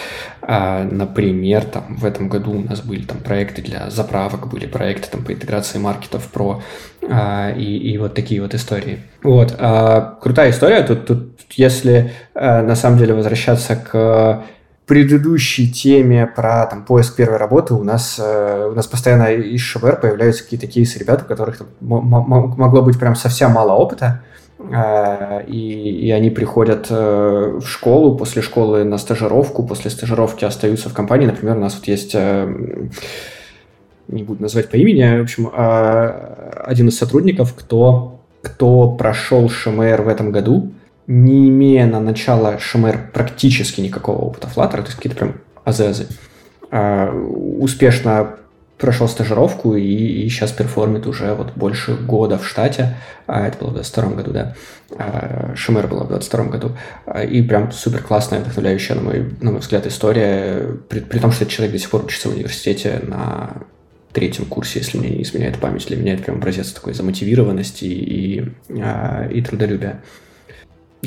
А, 0.42 0.84
например, 0.84 1.64
там 1.64 1.96
в 1.96 2.06
этом 2.06 2.30
году 2.30 2.52
у 2.54 2.60
нас 2.60 2.82
были 2.82 3.04
там 3.04 3.20
проекты 3.20 3.62
для 3.62 3.90
заправок, 3.90 4.48
были 4.48 4.66
проекты 4.66 5.10
там 5.12 5.24
по 5.24 5.34
интеграции 5.34 5.78
маркетов 5.78 6.28
про 6.32 6.64
а, 7.08 7.52
и, 7.52 7.78
и 7.78 7.98
вот 7.98 8.16
такие 8.16 8.42
вот 8.42 8.54
истории. 8.54 9.00
Вот. 9.24 9.56
А, 9.58 10.18
крутая 10.22 10.52
история. 10.52 10.84
Тут, 10.84 11.06
тут 11.06 11.36
если 11.52 12.12
а, 12.34 12.64
на 12.64 12.76
самом 12.76 12.98
деле 12.98 13.14
возвращаться 13.14 13.76
к 13.76 14.44
предыдущей 14.86 15.72
теме 15.72 16.28
про 16.28 16.66
там, 16.68 16.86
поиск 16.86 17.16
первой 17.16 17.38
работы 17.38 17.74
у 17.74 17.84
нас, 17.84 18.20
э, 18.20 18.68
у 18.72 18.76
нас 18.76 18.86
постоянно 18.88 19.32
из 19.34 19.62
ШВР 19.62 20.00
появляются 20.00 20.44
какие-то 20.44 20.68
кейсы 20.68 21.00
ребят, 21.00 21.24
у 21.24 21.26
которых 21.26 21.58
там, 21.58 21.68
могло 21.82 22.82
быть 22.82 23.00
прям 23.00 23.16
совсем 23.16 23.52
мало 23.52 23.74
опыта, 23.74 24.22
э, 24.60 25.46
и, 25.48 26.08
и 26.08 26.12
они 26.12 26.30
приходят 26.30 26.88
э, 26.90 27.60
в 27.60 27.66
школу, 27.66 28.16
после 28.16 28.42
школы 28.42 28.84
на 28.84 28.98
стажировку, 28.98 29.64
после 29.64 29.90
стажировки 29.90 30.46
остаются 30.46 30.90
в 30.90 30.94
компании. 30.94 31.26
Например, 31.26 31.58
у 31.58 31.62
нас 31.62 31.76
вот 31.76 31.88
есть, 31.88 32.12
э, 32.14 32.88
не 34.08 34.24
буду 34.24 34.44
назвать 34.44 34.70
по 34.70 34.76
имени, 34.76 35.20
в 35.20 35.24
общем, 35.24 35.50
э, 35.52 36.52
один 36.64 36.90
из 36.90 36.98
сотрудников, 36.98 37.56
кто, 37.56 38.20
кто 38.44 38.92
прошел 38.92 39.50
ШМР 39.50 40.04
в 40.04 40.08
этом 40.08 40.32
году, 40.32 40.72
не 41.08 41.50
имея 41.50 41.86
на 41.86 42.00
начало 42.00 42.60
Шумер 42.60 43.10
практически 43.14 43.82
никакого 43.82 44.18
опыта 44.18 44.48
Flutter, 44.48 44.78
то 44.78 44.86
есть 44.86 44.96
какие-то 44.96 45.18
прям 45.18 45.36
азезы, 45.64 46.08
а, 46.72 47.12
успешно 47.12 48.36
прошел 48.78 49.08
стажировку 49.08 49.76
и, 49.76 49.84
и 49.84 50.30
сейчас 50.30 50.52
перформит 50.52 51.08
уже 51.08 51.34
вот 51.34 51.54
больше 51.56 51.96
года 51.96 52.38
в 52.38 52.48
штате. 52.48 52.98
А, 53.26 53.48
это 53.48 53.58
было 53.60 53.70
в 53.70 53.74
22 53.74 54.10
году, 54.10 54.32
да. 54.32 54.56
А, 54.98 55.54
было 55.88 56.04
в 56.04 56.10
22 56.10 56.46
году. 56.46 56.72
А, 57.06 57.24
и 57.24 57.42
прям 57.42 57.72
супер 57.72 58.04
классная, 58.04 58.42
вдохновляющая, 58.42 58.96
на 58.96 59.02
мой, 59.02 59.34
на 59.42 59.52
мой 59.52 59.60
взгляд, 59.62 59.88
история. 59.88 60.78
При, 60.90 61.00
при 61.00 61.20
том, 61.20 61.32
что 61.32 61.44
этот 61.44 61.54
человек 61.54 61.74
до 61.74 61.80
сих 61.80 61.90
пор 61.90 62.06
учится 62.06 62.30
в 62.30 62.34
университете 62.34 63.02
на 63.04 63.54
третьем 64.12 64.46
курсе, 64.46 64.80
если 64.80 64.98
мне 64.98 65.10
не 65.10 65.24
изменяет 65.24 65.58
память. 65.58 65.88
Для 65.88 65.98
меня 65.98 66.14
это 66.14 66.24
прям 66.24 66.38
образец 66.38 66.72
такой 66.72 66.94
замотивированности 66.94 67.86
и, 67.86 68.40
и, 68.70 68.84
и 69.32 69.42
трудолюбия. 69.42 70.02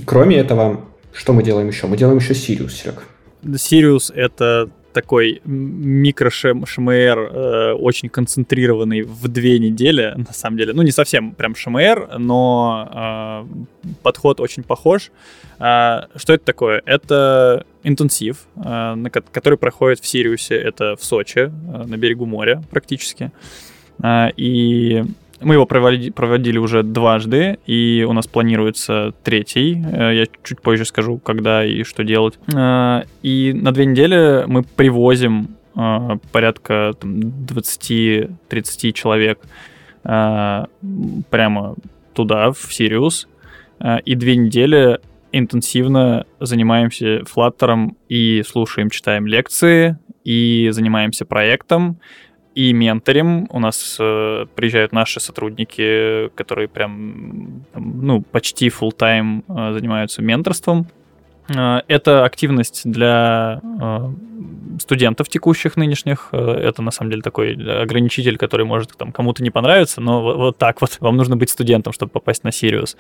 Кроме 0.05 0.37
этого, 0.37 0.81
что 1.13 1.33
мы 1.33 1.43
делаем 1.43 1.69
еще? 1.69 1.87
Мы 1.87 1.97
делаем 1.97 2.19
еще 2.19 2.33
Sirius, 2.33 2.71
Серег. 2.71 3.03
Sirius— 3.43 4.13
это 4.15 4.71
такой 4.93 5.41
микро-ШМР, 5.45 7.19
э, 7.19 7.73
очень 7.75 8.09
концентрированный 8.09 9.03
в 9.03 9.29
две 9.29 9.59
недели, 9.59 10.15
на 10.17 10.33
самом 10.33 10.57
деле. 10.57 10.73
Ну, 10.73 10.83
не 10.83 10.91
совсем 10.91 11.33
прям 11.33 11.55
ШМР, 11.55 12.19
но 12.19 13.45
э, 13.45 13.93
подход 14.03 14.41
очень 14.41 14.65
похож. 14.65 15.11
Э, 15.61 16.07
что 16.17 16.33
это 16.33 16.45
такое? 16.45 16.83
Это 16.85 17.65
интенсив, 17.85 18.47
э, 18.57 18.97
который 19.33 19.59
проходит 19.59 20.01
в 20.01 20.07
Сириусе, 20.07 20.57
это 20.57 20.97
в 20.97 21.05
Сочи, 21.05 21.39
э, 21.39 21.51
на 21.87 21.97
берегу 21.97 22.27
моря 22.27 22.63
практически. 22.71 23.31
Э, 24.03 24.31
и 24.37 25.05
мы 25.41 25.55
его 25.55 25.67
проводили, 25.67 26.11
проводили 26.11 26.59
уже 26.59 26.83
дважды, 26.83 27.59
и 27.67 28.05
у 28.09 28.13
нас 28.13 28.27
планируется 28.27 29.15
третий. 29.23 29.83
Э, 29.85 30.15
я 30.15 30.27
чуть 30.43 30.61
позже 30.61 30.85
скажу, 30.85 31.19
когда 31.19 31.65
и 31.65 31.83
что 31.85 32.05
делать. 32.05 32.39
Э, 32.55 33.03
и 33.23 33.53
на 33.53 33.73
две 33.73 33.87
недели 33.87 34.45
мы 34.47 34.63
привозим 34.63 35.57
э, 35.77 36.19
порядка 36.33 36.93
20-30 37.01 38.93
человек 38.93 39.41
прямо 40.03 41.75
туда, 42.15 42.53
в 42.53 42.73
Сириус. 42.73 43.29
И 44.05 44.15
две 44.15 44.37
недели 44.37 45.01
интенсивно 45.33 46.25
занимаемся 46.41 47.25
флаттером 47.27 47.97
и 48.09 48.43
слушаем, 48.47 48.89
читаем 48.89 49.27
лекции, 49.27 49.99
и 50.25 50.69
занимаемся 50.73 51.25
проектом, 51.25 52.01
и 52.59 52.73
менторим. 52.73 53.47
У 53.51 53.61
нас 53.61 53.97
э, 54.01 54.47
приезжают 54.57 54.91
наши 54.93 55.21
сотрудники, 55.21 56.29
которые 56.35 56.67
прям, 56.67 57.63
ну, 57.75 58.23
почти 58.23 58.69
full 58.69 58.91
time 58.91 59.45
э, 59.49 59.75
занимаются 59.75 60.23
менторством. 60.23 60.89
Э, 61.55 61.83
это 61.87 62.25
активность 62.25 62.83
для 62.85 63.61
э, 63.63 64.11
студентов 64.81 65.29
текущих 65.29 65.77
нынешних. 65.77 66.31
Э, 66.33 66.39
это 66.39 66.83
на 66.83 66.91
самом 66.91 67.13
деле 67.13 67.23
такой 67.23 67.53
ограничитель, 67.55 68.37
который 68.37 68.67
может 68.67 68.97
там 68.97 69.13
кому-то 69.13 69.45
не 69.45 69.51
понравиться, 69.51 70.01
но 70.01 70.21
вот, 70.21 70.37
вот 70.37 70.59
так 70.59 70.81
вот 70.81 70.97
вам 70.99 71.17
нужно 71.17 71.37
быть 71.37 71.51
студентом, 71.51 71.93
чтобы 71.93 72.11
попасть 72.11 72.43
на 72.43 72.51
Сириус. 72.51 72.97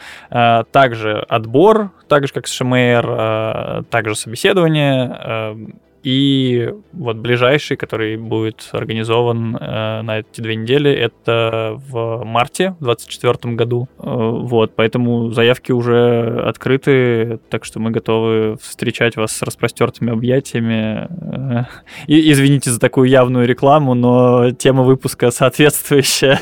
Также 0.71 1.19
отбор, 1.29 1.91
так 2.07 2.29
же 2.29 2.33
как 2.33 2.47
с 2.47 2.53
ШМР, 2.53 3.85
также 3.91 4.15
собеседование 4.15 5.57
и 6.03 6.73
вот 6.93 7.17
ближайший, 7.17 7.77
который 7.77 8.17
будет 8.17 8.69
организован 8.73 9.57
э, 9.57 10.03
на 10.03 10.21
эти 10.21 10.41
две 10.41 10.55
недели, 10.55 10.91
это 10.91 11.75
в 11.89 12.23
марте 12.25 12.77
в 12.81 12.85
2024 12.85 13.55
году. 13.55 13.89
Э, 13.99 14.03
вот, 14.05 14.75
поэтому 14.77 15.31
заявки 15.31 15.73
уже 15.73 16.43
открыты, 16.47 17.41
так 17.51 17.65
что 17.65 17.81
мы 17.81 17.91
готовы 17.91 18.57
встречать 18.63 19.17
вас 19.17 19.33
с 19.33 19.43
распростертыми 19.43 20.13
объятиями. 20.13 21.09
Э, 21.33 21.65
и, 22.07 22.31
извините 22.31 22.71
за 22.71 22.79
такую 22.79 23.09
явную 23.09 23.47
рекламу, 23.47 23.95
но 23.95 24.51
тема 24.53 24.85
выпуска 24.85 25.31
соответствующая. 25.31 26.41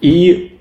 И 0.00 0.55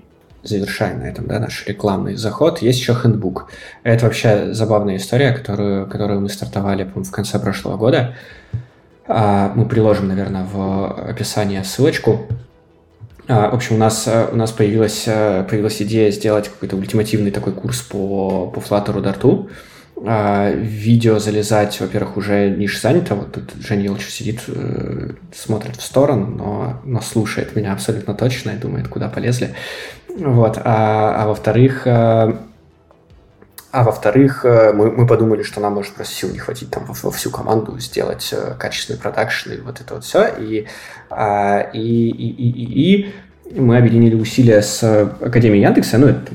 завершаем 0.48 1.00
на 1.00 1.04
этом 1.04 1.28
да, 1.28 1.40
наш 1.40 1.66
рекламный 1.68 2.16
заход, 2.16 2.62
есть 2.62 2.80
еще 2.80 2.94
хендбук. 2.94 3.50
Это 3.84 4.06
вообще 4.06 4.54
забавная 4.54 4.98
история, 4.98 5.32
которую, 5.32 5.88
которую 5.88 6.22
мы 6.22 6.30
стартовали 6.30 6.90
в 6.94 7.12
конце 7.12 7.40
прошлого 7.40 7.78
года. 7.78 8.16
А, 9.08 9.52
мы 9.56 9.68
приложим, 9.68 10.08
наверное, 10.08 10.46
в 10.46 11.10
описании 11.10 11.62
ссылочку. 11.62 12.28
А, 13.28 13.50
в 13.50 13.56
общем, 13.56 13.76
у 13.76 13.80
нас, 13.80 14.08
у 14.08 14.36
нас 14.36 14.52
появилась, 14.52 15.04
появилась 15.06 15.82
идея 15.82 16.12
сделать 16.12 16.50
какой-то 16.50 16.76
ультимативный 16.76 17.32
такой 17.32 17.54
курс 17.54 17.82
по, 17.82 18.48
по 18.48 18.60
Flutter 18.60 19.02
Dart. 19.02 19.50
А, 19.98 20.52
видео 20.52 21.20
залезать, 21.20 21.80
во-первых, 21.80 22.18
уже 22.18 22.50
ниша 22.50 22.82
занята. 22.82 23.16
Вот 23.16 23.32
тут 23.32 23.54
Женя 23.60 23.86
Елчев 23.86 24.12
сидит, 24.12 24.42
э, 24.48 25.12
смотрит 25.34 25.78
в 25.78 25.82
сторону, 25.82 26.28
но, 26.28 26.82
но 26.84 27.02
слушает 27.02 27.56
меня 27.56 27.72
абсолютно 27.72 28.14
точно 28.14 28.52
и 28.52 28.58
думает, 28.58 28.90
куда 28.90 29.08
полезли. 29.08 29.56
Вот. 30.18 30.60
А, 30.64 31.24
а 31.24 31.28
во-вторых, 31.28 31.86
а, 31.86 32.38
а 33.72 33.84
во-вторых, 33.84 34.46
э, 34.46 34.72
мы, 34.72 34.90
мы 34.90 35.06
подумали, 35.06 35.44
что 35.44 35.60
нам 35.60 35.74
может 35.74 35.94
просто 35.94 36.14
сил 36.14 36.30
не 36.30 36.38
хватить 36.40 36.72
там 36.72 36.86
во, 36.86 36.94
во 36.94 37.12
всю 37.12 37.30
команду 37.30 37.78
сделать 37.80 38.34
качественный 38.58 38.98
продакшн 38.98 39.52
и 39.52 39.58
вот 39.58 39.82
это 39.82 39.96
вот 39.96 40.06
все. 40.06 40.28
И, 40.40 40.68
а, 41.10 41.60
и, 41.74 42.10
и, 42.10 42.30
и, 42.30 42.50
и, 42.50 43.02
и 43.04 43.14
мы 43.54 43.78
объединили 43.78 44.16
усилия 44.16 44.62
с 44.62 44.84
Академией 45.22 45.64
Яндекса, 45.64 45.98
ну, 45.98 46.08
это 46.08 46.32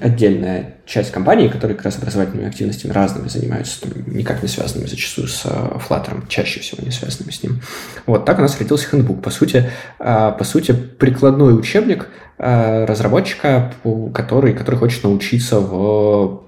отдельная 0.00 0.76
часть 0.86 1.10
компании, 1.12 1.48
которые 1.48 1.76
как 1.76 1.86
раз 1.86 1.98
образовательными 1.98 2.48
активностями 2.48 2.92
разными 2.92 3.28
занимаются, 3.28 3.82
там, 3.82 3.92
никак 4.06 4.42
не 4.42 4.48
связанными 4.48 4.86
зачастую 4.88 5.28
с 5.28 5.44
Flutter, 5.44 6.26
чаще 6.28 6.60
всего 6.60 6.84
не 6.84 6.90
связанными 6.90 7.32
с 7.32 7.42
ним. 7.42 7.60
Вот 8.06 8.24
так 8.24 8.38
у 8.38 8.42
нас 8.42 8.58
родился 8.58 8.88
хендбук. 8.88 9.22
По 9.22 9.30
сути, 9.30 9.68
по 9.98 10.44
сути 10.44 10.72
прикладной 10.72 11.58
учебник 11.58 12.08
разработчика, 12.38 13.72
который, 14.14 14.54
который 14.54 14.76
хочет 14.76 15.04
научиться 15.04 15.60
в 15.60 16.45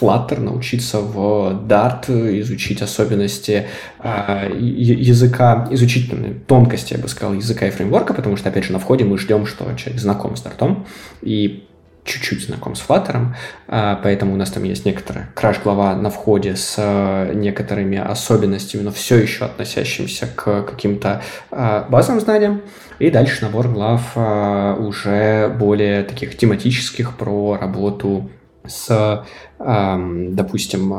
Flutter, 0.00 0.40
научиться 0.40 1.00
в 1.00 1.66
Dart, 1.66 2.08
изучить 2.40 2.82
особенности 2.82 3.66
э, 4.02 4.50
языка, 4.58 5.68
изучить 5.70 6.10
тонкости, 6.46 6.94
я 6.94 6.98
бы 6.98 7.08
сказал, 7.08 7.34
языка 7.34 7.66
и 7.66 7.70
фреймворка, 7.70 8.14
потому 8.14 8.36
что, 8.36 8.48
опять 8.48 8.64
же, 8.64 8.72
на 8.72 8.78
входе 8.78 9.04
мы 9.04 9.18
ждем, 9.18 9.46
что 9.46 9.64
человек 9.76 10.00
знаком 10.00 10.36
с 10.36 10.42
Dart, 10.42 10.76
и 11.22 11.66
чуть-чуть 12.04 12.46
знаком 12.46 12.74
с 12.74 12.82
Flutter, 12.86 13.34
э, 13.68 13.96
поэтому 14.02 14.32
у 14.34 14.36
нас 14.36 14.50
там 14.50 14.64
есть 14.64 14.86
некоторая 14.86 15.30
краш-глава 15.34 15.94
на 15.96 16.08
входе 16.10 16.56
с 16.56 16.74
э, 16.78 17.32
некоторыми 17.34 17.98
особенностями, 17.98 18.82
но 18.82 18.90
все 18.90 19.16
еще 19.16 19.44
относящимися 19.44 20.26
к 20.34 20.62
каким-то 20.62 21.22
базовым 21.50 22.20
знаниям. 22.20 22.62
И 22.98 23.10
дальше 23.10 23.42
набор 23.42 23.68
глав 23.68 24.14
уже 24.14 25.48
более 25.58 26.02
таких 26.02 26.36
тематических 26.36 27.16
про 27.16 27.56
работу 27.58 28.30
с, 28.66 29.24
допустим, 29.58 30.90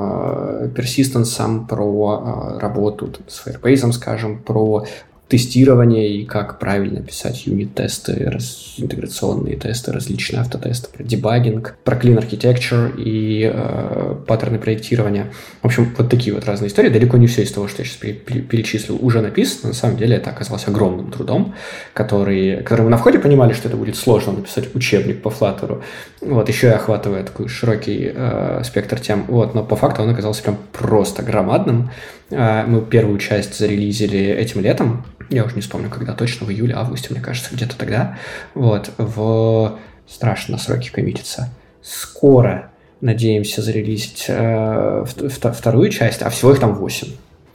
персистенсом, 0.75 1.67
про 1.67 2.57
работу 2.59 3.09
с 3.27 3.45
Firebase, 3.45 3.91
скажем, 3.91 4.39
про 4.39 4.85
тестирование 5.31 6.09
и 6.09 6.25
как 6.25 6.59
правильно 6.59 7.01
писать 7.01 7.47
юнит-тесты, 7.47 8.29
раз, 8.29 8.73
интеграционные 8.77 9.55
тесты, 9.55 9.93
различные 9.93 10.41
автотесты, 10.41 10.89
про 10.89 11.03
дебагинг, 11.03 11.77
про 11.85 11.95
clean 11.95 12.19
architecture 12.19 12.93
и 12.97 13.49
э, 13.51 14.15
паттерны 14.27 14.59
проектирования. 14.59 15.31
В 15.61 15.67
общем, 15.67 15.95
вот 15.97 16.09
такие 16.09 16.35
вот 16.35 16.43
разные 16.43 16.67
истории. 16.67 16.89
Далеко 16.89 17.15
не 17.15 17.27
все 17.27 17.43
из 17.43 17.51
того, 17.53 17.69
что 17.69 17.81
я 17.81 17.87
сейчас 17.87 17.97
перечислил, 17.97 18.99
уже 19.01 19.21
написано. 19.21 19.69
На 19.69 19.73
самом 19.73 19.95
деле 19.95 20.17
это 20.17 20.31
оказалось 20.31 20.67
огромным 20.67 21.11
трудом, 21.11 21.55
который, 21.93 22.57
который 22.57 22.81
мы 22.81 22.89
на 22.89 22.97
входе 22.97 23.17
понимали, 23.17 23.53
что 23.53 23.69
это 23.69 23.77
будет 23.77 23.95
сложно 23.95 24.33
написать 24.33 24.75
учебник 24.75 25.21
по 25.21 25.29
Flutter. 25.29 25.81
Вот, 26.19 26.49
еще 26.49 26.67
и 26.67 26.71
охватывая 26.71 27.23
такой 27.23 27.47
широкий 27.47 28.11
э, 28.13 28.63
спектр 28.65 28.99
тем. 28.99 29.23
Вот, 29.29 29.55
но 29.55 29.63
по 29.63 29.77
факту 29.77 30.01
он 30.01 30.09
оказался 30.09 30.43
прям 30.43 30.57
просто 30.73 31.23
громадным. 31.23 31.89
Э, 32.31 32.65
мы 32.65 32.81
первую 32.81 33.19
часть 33.19 33.57
зарелизили 33.57 34.19
этим 34.19 34.61
летом, 34.61 35.05
я 35.31 35.45
уже 35.45 35.55
не 35.55 35.61
вспомню, 35.61 35.89
когда 35.89 36.13
точно, 36.13 36.45
в 36.45 36.51
июле, 36.51 36.75
августе, 36.75 37.07
мне 37.11 37.21
кажется, 37.21 37.55
где-то 37.55 37.77
тогда. 37.77 38.17
Вот, 38.53 38.91
в... 38.97 39.77
Страшно 40.07 40.57
сроки 40.57 40.91
коммитятся. 40.91 41.49
Скоро 41.81 42.69
надеемся 42.99 43.61
зарелизить 43.61 44.25
э, 44.27 45.05
вторую 45.05 45.89
часть, 45.89 46.21
а 46.21 46.29
всего 46.29 46.51
их 46.51 46.59
там 46.59 46.75
8. 46.75 47.07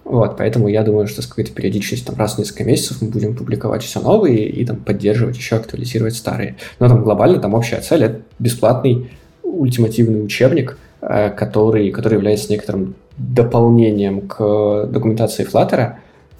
Вот, 0.05 0.39
поэтому 0.39 0.69
я 0.69 0.82
думаю, 0.82 1.07
что 1.07 1.20
с 1.20 1.27
какой-то 1.27 1.53
периодичностью, 1.53 2.07
там, 2.07 2.16
раз 2.19 2.36
в 2.36 2.39
несколько 2.39 2.65
месяцев 2.65 3.03
мы 3.03 3.09
будем 3.09 3.36
публиковать 3.36 3.82
все 3.82 4.01
новые 4.01 4.48
и 4.48 4.65
там 4.65 4.77
поддерживать, 4.77 5.36
еще 5.36 5.57
актуализировать 5.57 6.16
старые. 6.16 6.57
Но 6.78 6.89
там 6.89 7.03
глобально, 7.03 7.40
там 7.40 7.53
общая 7.53 7.81
цель– 7.81 8.05
это 8.05 8.23
бесплатный 8.39 9.11
ультимативный 9.43 10.24
учебник, 10.24 10.78
э, 11.03 11.28
который, 11.31 11.90
который 11.90 12.15
является 12.15 12.51
некоторым 12.51 12.94
дополнением 13.19 14.23
к 14.23 14.87
документации 14.87 15.47
Flutter, 15.47 15.95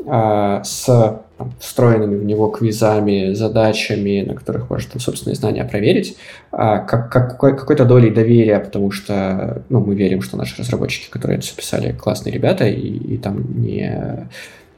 э, 0.05 0.61
с 0.65 1.21
там, 1.39 1.53
встроенными 1.61 2.17
в 2.17 2.25
него 2.25 2.49
квизами, 2.49 3.35
задачами, 3.35 4.25
на 4.27 4.35
которых 4.35 4.71
можно 4.71 4.93
там, 4.93 5.01
собственные 5.01 5.37
знания 5.37 5.65
проверить, 5.65 6.17
а, 6.51 6.79
как, 6.79 7.13
как, 7.13 7.39
какой-то 7.39 7.85
долей 7.85 8.11
доверия, 8.11 8.59
потому 8.59 8.91
что 8.91 9.63
ну, 9.69 9.81
мы 9.81 9.95
верим, 9.95 10.23
что 10.23 10.37
наши 10.37 10.61
разработчики, 10.61 11.11
которые 11.11 11.39
это 11.39 11.47
все 11.47 11.57
писали, 11.57 11.93
классные 11.93 12.33
ребята 12.33 12.67
и, 12.67 13.15
и 13.15 13.19
там 13.19 13.61
не, 13.61 14.29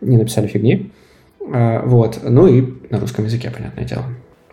не 0.01 0.17
написали 0.17 0.49
фигни. 0.49 0.91
А, 1.53 1.83
вот. 1.85 2.19
Ну 2.23 2.49
и 2.49 2.65
на 2.91 2.99
русском 2.99 3.25
языке, 3.25 3.51
понятное 3.51 3.85
дело. 3.85 4.05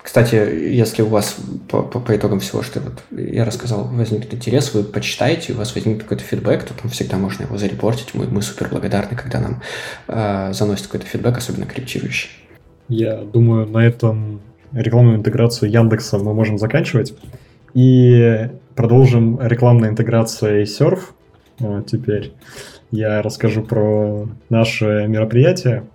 Кстати, 0.05 0.35
если 0.35 1.01
у 1.01 1.07
вас 1.07 1.35
по, 1.67 1.81
по, 1.81 1.99
по 1.99 2.15
итогам 2.15 2.39
всего, 2.39 2.61
что 2.61 2.79
вот 2.79 3.19
я 3.19 3.43
рассказал, 3.43 3.85
возникнет 3.85 4.35
интерес, 4.35 4.71
вы 4.75 4.83
почитаете, 4.83 5.53
у 5.53 5.55
вас 5.55 5.73
возникнет 5.73 6.03
какой-то 6.03 6.23
фидбэк, 6.23 6.63
то 6.63 6.75
там 6.75 6.91
всегда 6.91 7.17
можно 7.17 7.45
его 7.45 7.57
зарепортить. 7.57 8.13
Мы, 8.13 8.27
мы 8.27 8.43
супер 8.43 8.69
благодарны, 8.69 9.17
когда 9.17 9.39
нам 9.39 9.63
э, 10.07 10.53
заносит 10.53 10.85
какой-то 10.85 11.07
фидбэк, 11.07 11.39
особенно 11.39 11.65
корректирующий. 11.65 12.29
Я 12.87 13.15
думаю, 13.17 13.67
на 13.67 13.79
этом 13.79 14.41
рекламную 14.73 15.17
интеграцию 15.17 15.71
Яндекса 15.71 16.19
мы 16.19 16.35
можем 16.35 16.59
заканчивать. 16.59 17.15
И 17.73 18.51
продолжим 18.75 19.39
рекламную 19.41 19.89
интеграцию 19.89 20.65
Surf. 20.65 20.99
Вот 21.57 21.87
теперь 21.87 22.31
я 22.91 23.23
расскажу 23.23 23.63
про 23.63 24.29
наше 24.49 25.07
мероприятие. 25.07 25.85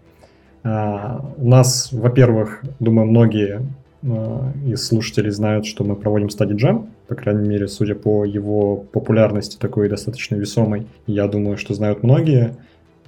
Uh, 0.62 1.32
у 1.38 1.48
нас, 1.48 1.88
во-первых, 1.90 2.62
думаю, 2.80 3.06
многие 3.06 3.62
Э, 4.02 4.52
из 4.66 4.86
слушателей 4.86 5.30
знают, 5.30 5.66
что 5.66 5.84
мы 5.84 5.96
проводим 5.96 6.28
Study 6.28 6.56
Jam, 6.56 6.88
по 7.08 7.14
крайней 7.14 7.48
мере, 7.48 7.68
судя 7.68 7.94
по 7.94 8.24
его 8.24 8.76
популярности, 8.76 9.58
такой 9.58 9.88
достаточно 9.88 10.36
весомой. 10.36 10.86
Я 11.06 11.26
думаю, 11.28 11.56
что 11.56 11.74
знают 11.74 12.02
многие. 12.02 12.56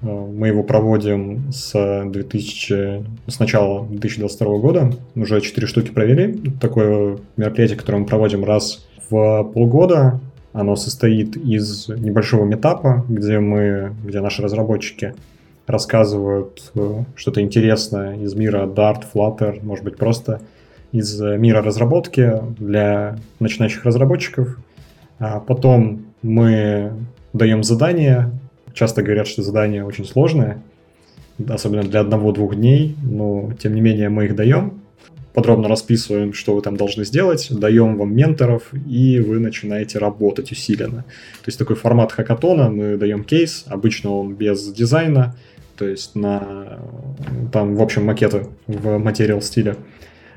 Э, 0.02 0.06
мы 0.06 0.48
его 0.48 0.62
проводим 0.62 1.50
с, 1.52 1.72
2000, 1.72 3.04
с 3.26 3.38
начала 3.38 3.86
2022 3.86 4.58
года. 4.58 4.92
Уже 5.14 5.40
4 5.40 5.66
штуки 5.66 5.90
провели. 5.90 6.38
Такое 6.60 7.18
мероприятие, 7.36 7.78
которое 7.78 7.98
мы 7.98 8.06
проводим 8.06 8.44
раз 8.44 8.86
в 9.08 9.44
полгода. 9.54 10.20
Оно 10.52 10.76
состоит 10.76 11.36
из 11.36 11.88
небольшого 11.88 12.44
метапа, 12.44 13.06
где 13.08 13.40
мы, 13.40 13.94
где 14.04 14.20
наши 14.20 14.42
разработчики 14.42 15.14
рассказывают 15.66 16.70
э, 16.74 17.04
что-то 17.14 17.40
интересное 17.40 18.16
из 18.16 18.34
мира 18.34 18.66
Dart, 18.66 19.04
Flutter, 19.14 19.64
может 19.64 19.84
быть, 19.84 19.96
просто 19.96 20.40
из 20.92 21.20
мира 21.20 21.62
разработки 21.62 22.34
для 22.58 23.16
начинающих 23.40 23.84
разработчиков. 23.84 24.58
А 25.18 25.40
потом 25.40 26.06
мы 26.22 26.92
даем 27.32 27.64
задания. 27.64 28.30
Часто 28.74 29.02
говорят, 29.02 29.26
что 29.26 29.42
задания 29.42 29.84
очень 29.84 30.04
сложные, 30.04 30.62
особенно 31.48 31.82
для 31.82 32.00
одного-двух 32.00 32.54
дней, 32.54 32.96
но 33.02 33.52
тем 33.58 33.74
не 33.74 33.80
менее 33.80 34.08
мы 34.08 34.26
их 34.26 34.36
даем. 34.36 34.80
Подробно 35.34 35.66
расписываем, 35.66 36.34
что 36.34 36.54
вы 36.54 36.60
там 36.60 36.76
должны 36.76 37.06
сделать, 37.06 37.48
даем 37.50 37.96
вам 37.96 38.14
менторов, 38.14 38.70
и 38.74 39.18
вы 39.18 39.38
начинаете 39.38 39.98
работать 39.98 40.52
усиленно. 40.52 41.04
То 41.04 41.46
есть 41.46 41.58
такой 41.58 41.74
формат 41.74 42.12
хакатона, 42.12 42.68
мы 42.68 42.96
даем 42.98 43.24
кейс, 43.24 43.64
обычно 43.66 44.10
он 44.14 44.34
без 44.34 44.70
дизайна, 44.72 45.34
то 45.76 45.86
есть 45.86 46.14
на 46.14 46.80
там, 47.50 47.76
в 47.76 47.82
общем, 47.82 48.04
макеты 48.04 48.46
в 48.66 48.98
материал 48.98 49.40
стиле. 49.40 49.76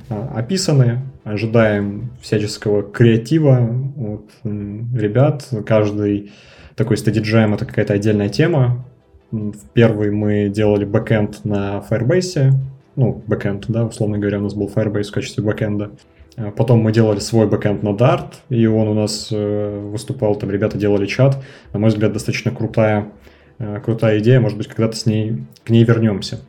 А, 0.09 0.33
описаны. 0.35 1.01
Ожидаем 1.23 2.11
всяческого 2.21 2.83
креатива 2.83 3.69
от 3.97 4.29
ребят. 4.43 5.47
Каждый 5.65 6.31
такой 6.75 6.97
study 6.97 7.21
jam 7.21 7.53
это 7.53 7.65
какая-то 7.65 7.93
отдельная 7.93 8.29
тема. 8.29 8.85
В 9.31 9.69
первый 9.73 10.11
мы 10.11 10.49
делали 10.49 10.85
бэкэнд 10.85 11.45
на 11.45 11.83
Firebase. 11.89 12.51
Ну, 12.95 13.23
бэкэнд, 13.25 13.65
да, 13.67 13.85
условно 13.85 14.19
говоря, 14.19 14.39
у 14.39 14.43
нас 14.43 14.53
был 14.53 14.71
Firebase 14.73 15.09
в 15.09 15.11
качестве 15.11 15.43
бэкэнда. 15.43 15.91
А 16.37 16.51
потом 16.51 16.79
мы 16.79 16.91
делали 16.91 17.19
свой 17.19 17.47
бэкэнд 17.47 17.81
на 17.81 17.89
Dart, 17.89 18.33
и 18.49 18.65
он 18.67 18.89
у 18.89 18.93
нас 18.93 19.29
э, 19.31 19.89
выступал, 19.91 20.35
там 20.35 20.51
ребята 20.51 20.77
делали 20.77 21.05
чат. 21.05 21.41
На 21.73 21.79
мой 21.79 21.89
взгляд, 21.89 22.13
достаточно 22.13 22.51
крутая, 22.51 23.09
э, 23.57 23.79
крутая 23.83 24.19
идея, 24.19 24.39
может 24.41 24.57
быть, 24.57 24.67
когда-то 24.67 24.95
с 24.95 25.05
ней, 25.05 25.45
к 25.63 25.69
ней 25.69 25.85
вернемся. 25.85 26.41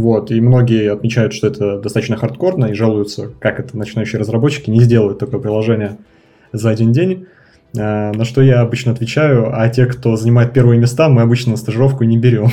Вот, 0.00 0.30
и 0.30 0.40
многие 0.40 0.90
отмечают, 0.90 1.34
что 1.34 1.46
это 1.46 1.78
достаточно 1.78 2.16
хардкорно 2.16 2.66
и 2.66 2.72
жалуются, 2.72 3.32
как 3.38 3.60
это 3.60 3.76
начинающие 3.76 4.18
разработчики 4.18 4.70
не 4.70 4.80
сделают 4.80 5.18
такое 5.18 5.40
приложение 5.40 5.98
за 6.52 6.70
один 6.70 6.92
день. 6.92 7.26
А, 7.78 8.10
на 8.12 8.24
что 8.24 8.40
я 8.40 8.62
обычно 8.62 8.92
отвечаю, 8.92 9.50
а 9.52 9.68
те, 9.68 9.84
кто 9.84 10.16
занимает 10.16 10.54
первые 10.54 10.80
места, 10.80 11.10
мы 11.10 11.20
обычно 11.20 11.50
на 11.50 11.58
стажировку 11.58 12.04
не 12.04 12.16
берем. 12.16 12.48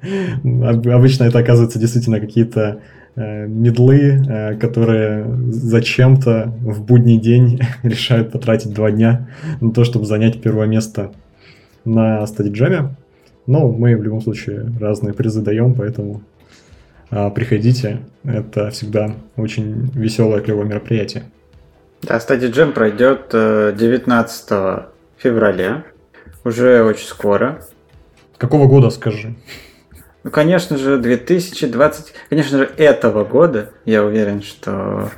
Обычно 0.64 1.24
это 1.24 1.40
оказывается 1.40 1.78
действительно 1.78 2.20
какие-то 2.20 2.80
э, 3.16 3.46
медлы, 3.46 4.22
э, 4.26 4.54
которые 4.56 5.26
зачем-то 5.50 6.54
в 6.62 6.82
будний 6.82 7.18
день 7.18 7.60
решают 7.82 8.32
потратить 8.32 8.72
два 8.72 8.90
дня 8.90 9.28
на 9.60 9.72
то, 9.72 9.84
чтобы 9.84 10.06
занять 10.06 10.40
первое 10.40 10.66
место 10.66 11.10
на 11.84 12.26
стадиджеме. 12.26 12.96
Но 13.46 13.68
мы 13.68 13.94
в 13.94 14.02
любом 14.02 14.22
случае 14.22 14.72
разные 14.80 15.12
призы 15.12 15.42
даем, 15.42 15.74
поэтому 15.74 16.22
приходите. 17.10 18.00
Это 18.24 18.70
всегда 18.70 19.14
очень 19.36 19.90
веселое, 19.94 20.40
клевое 20.40 20.66
мероприятие. 20.68 21.24
Да, 22.02 22.16
Study 22.18 22.52
Jam 22.52 22.72
пройдет 22.72 23.28
19 23.30 24.46
э, 24.50 24.78
февраля. 25.16 25.84
Уже 26.44 26.82
очень 26.84 27.06
скоро. 27.06 27.62
Какого 28.36 28.68
года, 28.68 28.90
скажи? 28.90 29.34
Ну, 30.22 30.30
конечно 30.30 30.76
же, 30.76 30.98
2020, 30.98 32.12
конечно 32.28 32.58
же, 32.58 32.70
этого 32.76 33.24
года. 33.24 33.70
Я 33.84 34.04
уверен, 34.04 34.42
что 34.42 35.10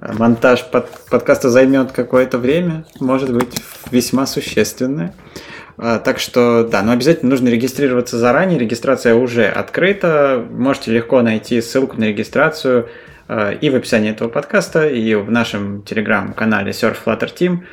монтаж 0.00 0.70
под, 0.70 0.88
подкаста 1.10 1.50
займет 1.50 1.92
какое-то 1.92 2.38
время, 2.38 2.84
может 2.98 3.32
быть, 3.32 3.54
весьма 3.90 4.26
существенное. 4.26 5.14
А, 5.84 5.98
так 5.98 6.20
что, 6.20 6.62
да, 6.62 6.80
но 6.82 6.92
обязательно 6.92 7.30
нужно 7.30 7.48
регистрироваться 7.48 8.16
заранее. 8.16 8.56
Регистрация 8.56 9.16
уже 9.16 9.46
открыта. 9.46 10.46
Можете 10.48 10.92
легко 10.92 11.22
найти 11.22 11.60
ссылку 11.60 11.96
на 11.96 12.04
регистрацию 12.04 12.88
а, 13.26 13.50
и 13.50 13.68
в 13.68 13.74
описании 13.74 14.12
этого 14.12 14.28
подкаста, 14.28 14.86
и 14.86 15.16
в 15.16 15.28
нашем 15.28 15.82
телеграм-канале 15.82 16.70
Surf 16.70 16.98
Flutter 17.04 17.34
Team. 17.34 17.64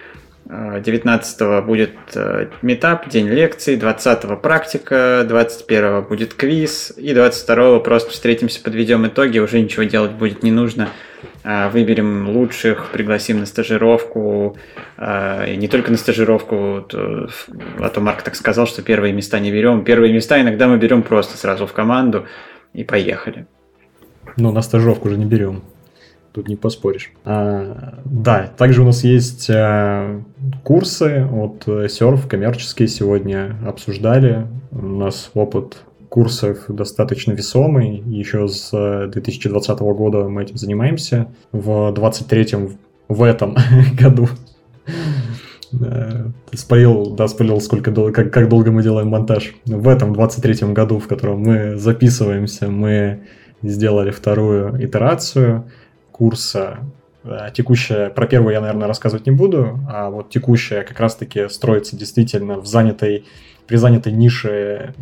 19 0.51 1.63
будет 1.63 1.91
э, 2.15 2.47
метап, 2.63 3.07
день 3.07 3.27
лекций, 3.27 3.75
20 3.75 4.41
практика, 4.41 5.23
21 5.29 6.01
будет 6.01 6.33
квиз, 6.33 6.91
и 6.97 7.13
22 7.13 7.81
просто 7.81 8.09
встретимся, 8.09 8.59
подведем 8.63 9.05
итоги, 9.05 9.37
уже 9.37 9.59
ничего 9.59 9.83
делать 9.83 10.13
будет 10.13 10.41
не 10.41 10.49
нужно. 10.49 10.89
А, 11.43 11.69
выберем 11.69 12.29
лучших, 12.29 12.89
пригласим 12.91 13.39
на 13.39 13.45
стажировку, 13.45 14.57
а, 14.97 15.45
и 15.45 15.55
не 15.55 15.67
только 15.67 15.89
на 15.91 15.97
стажировку, 15.97 16.85
а 16.91 17.89
то 17.93 18.01
Марк 18.01 18.23
так 18.23 18.35
сказал, 18.35 18.67
что 18.67 18.81
первые 18.81 19.13
места 19.13 19.39
не 19.39 19.51
берем. 19.51 19.85
Первые 19.85 20.13
места 20.13 20.41
иногда 20.41 20.67
мы 20.67 20.77
берем 20.77 21.01
просто 21.01 21.37
сразу 21.37 21.65
в 21.65 21.71
команду 21.71 22.25
и 22.73 22.83
поехали. 22.83 23.47
Ну, 24.35 24.51
на 24.51 24.61
стажировку 24.61 25.07
уже 25.07 25.17
не 25.17 25.25
берем. 25.25 25.63
Тут 26.33 26.47
не 26.47 26.57
поспоришь. 26.57 27.11
А, 27.23 27.99
да, 28.03 28.51
также 28.57 28.81
у 28.81 28.85
нас 28.85 29.03
есть 29.05 29.49
а, 29.49 30.21
курсы 30.63 31.25
от 31.31 31.65
Surf, 31.67 32.27
коммерческие 32.27 32.89
сегодня 32.89 33.55
обсуждали. 33.65 34.45
У 34.71 34.85
нас 34.85 35.31
опыт 35.33 35.77
курсов 36.09 36.65
достаточно 36.67 37.31
весомый. 37.31 38.03
Еще 38.05 38.47
с 38.47 38.71
2020 38.71 39.69
э, 39.69 39.83
года 39.93 40.27
мы 40.27 40.43
этим 40.43 40.57
занимаемся. 40.57 41.27
В 41.51 41.93
23-м, 41.93 42.77
в 43.07 43.23
этом 43.23 43.55
году 43.93 44.27
спалил, 46.53 47.11
да, 47.11 47.27
спалил, 47.27 47.61
сколько 47.61 47.91
долго, 47.91 48.11
как, 48.11 48.33
как 48.33 48.49
долго 48.49 48.71
мы 48.71 48.81
делаем 48.81 49.09
монтаж. 49.09 49.53
В 49.65 49.87
этом 49.87 50.13
23-м 50.13 50.73
году, 50.73 50.99
в 50.99 51.07
котором 51.07 51.41
мы 51.41 51.77
записываемся, 51.77 52.69
мы 52.69 53.21
сделали 53.61 54.11
вторую 54.11 54.83
итерацию 54.83 55.69
курса. 56.11 56.79
Э, 57.23 57.49
текущая, 57.53 58.09
про 58.09 58.25
первую 58.25 58.53
я, 58.53 58.61
наверное, 58.61 58.87
рассказывать 58.87 59.27
не 59.27 59.31
буду, 59.31 59.79
а 59.87 60.09
вот 60.09 60.29
текущая 60.29 60.83
как 60.83 60.99
раз-таки 60.99 61.47
строится 61.49 61.95
действительно 61.95 62.59
в 62.59 62.65
занятой 62.65 63.25
при 63.69 63.77
занятой 63.77 64.13
нише 64.13 64.95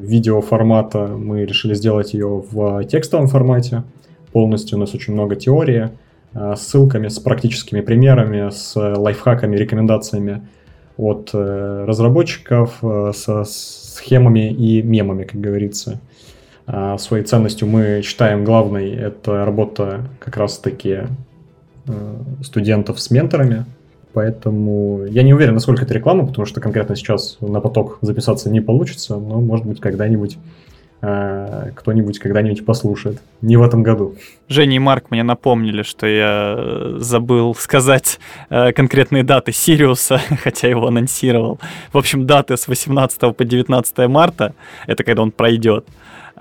видеоформата 0.00 1.08
мы 1.08 1.44
решили 1.44 1.74
сделать 1.74 2.14
ее 2.14 2.44
в 2.48 2.84
текстовом 2.84 3.26
формате. 3.26 3.82
Полностью 4.32 4.78
у 4.78 4.80
нас 4.80 4.94
очень 4.94 5.12
много 5.12 5.34
теории, 5.34 5.90
э, 6.32 6.54
с 6.56 6.60
ссылками, 6.60 7.08
с 7.08 7.18
практическими 7.18 7.80
примерами, 7.80 8.50
с 8.50 8.76
лайфхаками, 8.76 9.56
рекомендациями 9.56 10.46
от 10.96 11.30
э, 11.34 11.84
разработчиков, 11.84 12.78
э, 12.82 13.10
со 13.12 13.42
схемами 13.42 14.52
и 14.52 14.82
мемами, 14.82 15.24
как 15.24 15.40
говорится. 15.40 16.00
Своей 16.96 17.24
ценностью 17.24 17.66
мы 17.66 18.02
считаем 18.04 18.44
главной 18.44 18.92
это 18.92 19.44
работа 19.44 20.06
как 20.20 20.36
раз-таки 20.36 21.08
студентов 22.40 23.00
с 23.00 23.10
менторами, 23.10 23.66
Поэтому 24.12 25.04
я 25.08 25.22
не 25.22 25.32
уверен, 25.32 25.54
насколько 25.54 25.84
это 25.84 25.94
реклама, 25.94 26.26
потому 26.26 26.46
что 26.46 26.60
конкретно 26.60 26.96
сейчас 26.96 27.38
на 27.40 27.60
поток 27.60 27.98
записаться 28.02 28.50
не 28.50 28.60
получится, 28.60 29.16
но, 29.16 29.40
может 29.40 29.66
быть, 29.66 29.80
когда-нибудь 29.80 30.38
э, 31.00 31.70
кто-нибудь 31.74 32.18
когда-нибудь 32.18 32.64
послушает. 32.66 33.22
Не 33.40 33.56
в 33.56 33.62
этом 33.62 33.82
году. 33.82 34.14
Женя 34.48 34.76
и 34.76 34.78
Марк 34.78 35.10
мне 35.10 35.22
напомнили, 35.22 35.82
что 35.82 36.06
я 36.06 36.54
э, 36.58 36.96
забыл 36.98 37.54
сказать 37.54 38.20
э, 38.50 38.72
конкретные 38.72 39.24
даты 39.24 39.52
Сириуса, 39.52 40.20
хотя 40.42 40.68
его 40.68 40.86
анонсировал. 40.86 41.58
В 41.92 41.98
общем, 41.98 42.26
даты 42.26 42.56
с 42.56 42.68
18 42.68 43.34
по 43.34 43.44
19 43.44 43.98
марта, 44.08 44.54
это 44.86 45.04
когда 45.04 45.22
он 45.22 45.30
пройдет. 45.30 45.86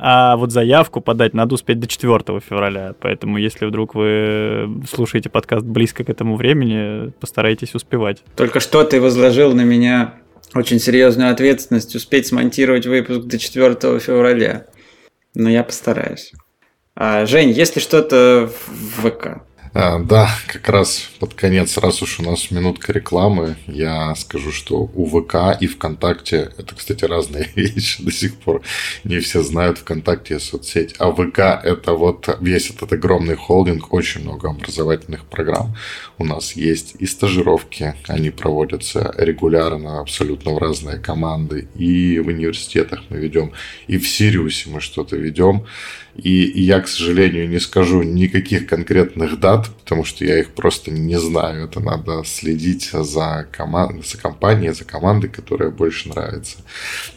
А 0.03 0.35
вот 0.35 0.51
заявку 0.51 0.99
подать 0.99 1.35
надо 1.35 1.53
успеть 1.53 1.79
до 1.79 1.85
4 1.85 2.39
февраля. 2.39 2.95
Поэтому, 2.99 3.37
если 3.37 3.65
вдруг 3.65 3.93
вы 3.93 4.81
слушаете 4.89 5.29
подкаст 5.29 5.63
близко 5.63 6.03
к 6.03 6.09
этому 6.09 6.37
времени, 6.37 7.11
постарайтесь 7.19 7.75
успевать. 7.75 8.23
Только 8.35 8.59
что 8.59 8.83
ты 8.83 8.99
возложил 8.99 9.53
на 9.53 9.61
меня 9.61 10.15
очень 10.55 10.79
серьезную 10.79 11.31
ответственность 11.31 11.93
успеть 11.93 12.25
смонтировать 12.25 12.87
выпуск 12.87 13.27
до 13.27 13.37
4 13.37 13.99
февраля. 13.99 14.65
Но 15.35 15.51
я 15.51 15.63
постараюсь. 15.63 16.33
А, 16.95 17.27
Жень, 17.27 17.51
если 17.51 17.79
что-то 17.79 18.49
в 18.67 19.07
ВК? 19.07 19.43
А, 19.73 19.99
да, 19.99 20.29
как 20.47 20.67
раз 20.67 21.09
под 21.19 21.33
конец, 21.33 21.77
раз 21.77 22.01
уж 22.01 22.19
у 22.19 22.23
нас 22.23 22.51
минутка 22.51 22.91
рекламы, 22.91 23.55
я 23.67 24.13
скажу, 24.15 24.51
что 24.51 24.89
у 24.93 25.05
ВК 25.05 25.57
и 25.61 25.67
ВКонтакте, 25.67 26.51
это, 26.57 26.75
кстати, 26.75 27.05
разные 27.05 27.49
вещи, 27.55 28.03
до 28.03 28.11
сих 28.11 28.35
пор 28.35 28.63
не 29.05 29.19
все 29.19 29.41
знают 29.41 29.77
ВКонтакте 29.77 30.39
соцсеть, 30.39 30.95
а 30.99 31.09
ВК 31.11 31.39
это 31.63 31.93
вот 31.93 32.37
весь 32.41 32.69
этот 32.69 32.91
огромный 32.91 33.35
холдинг, 33.35 33.93
очень 33.93 34.21
много 34.21 34.49
образовательных 34.49 35.23
программ. 35.23 35.73
У 36.17 36.25
нас 36.25 36.53
есть 36.53 36.95
и 36.99 37.05
стажировки, 37.05 37.95
они 38.07 38.29
проводятся 38.29 39.15
регулярно, 39.17 40.01
абсолютно 40.01 40.51
в 40.51 40.57
разные 40.57 40.99
команды, 40.99 41.69
и 41.75 42.19
в 42.19 42.27
университетах 42.27 43.03
мы 43.07 43.19
ведем, 43.19 43.53
и 43.87 43.97
в 43.97 44.05
Сириусе 44.05 44.69
мы 44.69 44.81
что-то 44.81 45.15
ведем. 45.15 45.65
И 46.15 46.61
я, 46.61 46.81
к 46.81 46.87
сожалению, 46.87 47.49
не 47.49 47.59
скажу 47.59 48.03
никаких 48.03 48.67
конкретных 48.67 49.39
дат, 49.39 49.69
потому 49.79 50.03
что 50.03 50.25
я 50.25 50.39
их 50.39 50.51
просто 50.51 50.91
не 50.91 51.17
знаю. 51.19 51.65
Это 51.65 51.79
надо 51.79 52.23
следить 52.25 52.91
за, 52.91 53.47
команд... 53.51 54.05
за 54.05 54.17
компанией, 54.17 54.73
за 54.73 54.83
командой, 54.83 55.29
которая 55.29 55.69
больше 55.69 56.09
нравится. 56.09 56.57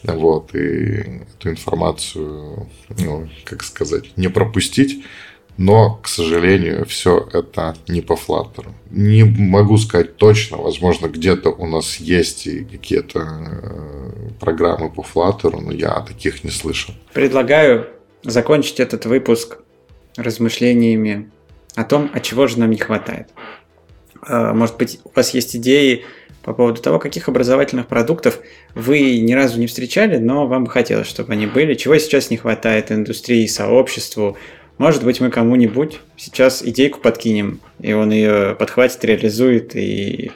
Вот. 0.04 0.54
И 0.54 1.22
эту 1.38 1.50
информацию, 1.50 2.68
ну, 2.98 3.28
как 3.44 3.62
сказать, 3.64 4.16
не 4.16 4.28
пропустить. 4.28 5.04
Но, 5.56 6.00
к 6.02 6.08
сожалению, 6.08 6.84
все 6.86 7.28
это 7.32 7.76
не 7.86 8.00
по 8.00 8.14
Flutter. 8.14 8.66
Не 8.90 9.22
могу 9.22 9.76
сказать 9.78 10.16
точно, 10.16 10.56
возможно, 10.56 11.06
где-то 11.06 11.50
у 11.50 11.66
нас 11.66 11.96
есть 11.98 12.46
и 12.48 12.64
какие-то 12.64 13.20
э, 13.20 14.30
программы 14.40 14.90
по 14.90 15.02
Flutter, 15.02 15.60
но 15.60 15.70
я 15.70 16.00
таких 16.00 16.42
не 16.42 16.50
слышал. 16.50 16.94
Предлагаю 17.12 17.86
закончить 18.24 18.80
этот 18.80 19.06
выпуск 19.06 19.58
размышлениями 20.16 21.30
о 21.74 21.84
том, 21.84 22.10
от 22.12 22.22
чего 22.22 22.46
же 22.46 22.58
нам 22.58 22.70
не 22.70 22.78
хватает. 22.78 23.28
А, 24.22 24.54
может 24.54 24.76
быть, 24.76 25.00
у 25.04 25.10
вас 25.14 25.34
есть 25.34 25.56
идеи 25.56 26.04
по 26.42 26.52
поводу 26.52 26.80
того, 26.80 26.98
каких 26.98 27.28
образовательных 27.28 27.86
продуктов 27.86 28.40
вы 28.74 29.18
ни 29.18 29.32
разу 29.32 29.58
не 29.58 29.66
встречали, 29.66 30.18
но 30.18 30.46
вам 30.46 30.64
бы 30.64 30.70
хотелось, 30.70 31.06
чтобы 31.06 31.32
они 31.32 31.46
были. 31.46 31.74
Чего 31.74 31.96
сейчас 31.98 32.30
не 32.30 32.36
хватает 32.36 32.92
индустрии, 32.92 33.46
сообществу. 33.46 34.36
Может 34.76 35.04
быть, 35.04 35.20
мы 35.20 35.30
кому-нибудь 35.30 36.00
сейчас 36.16 36.62
идейку 36.62 37.00
подкинем, 37.00 37.60
и 37.80 37.92
он 37.92 38.10
ее 38.10 38.56
подхватит, 38.58 39.04
реализует 39.04 39.74
и 39.74 40.32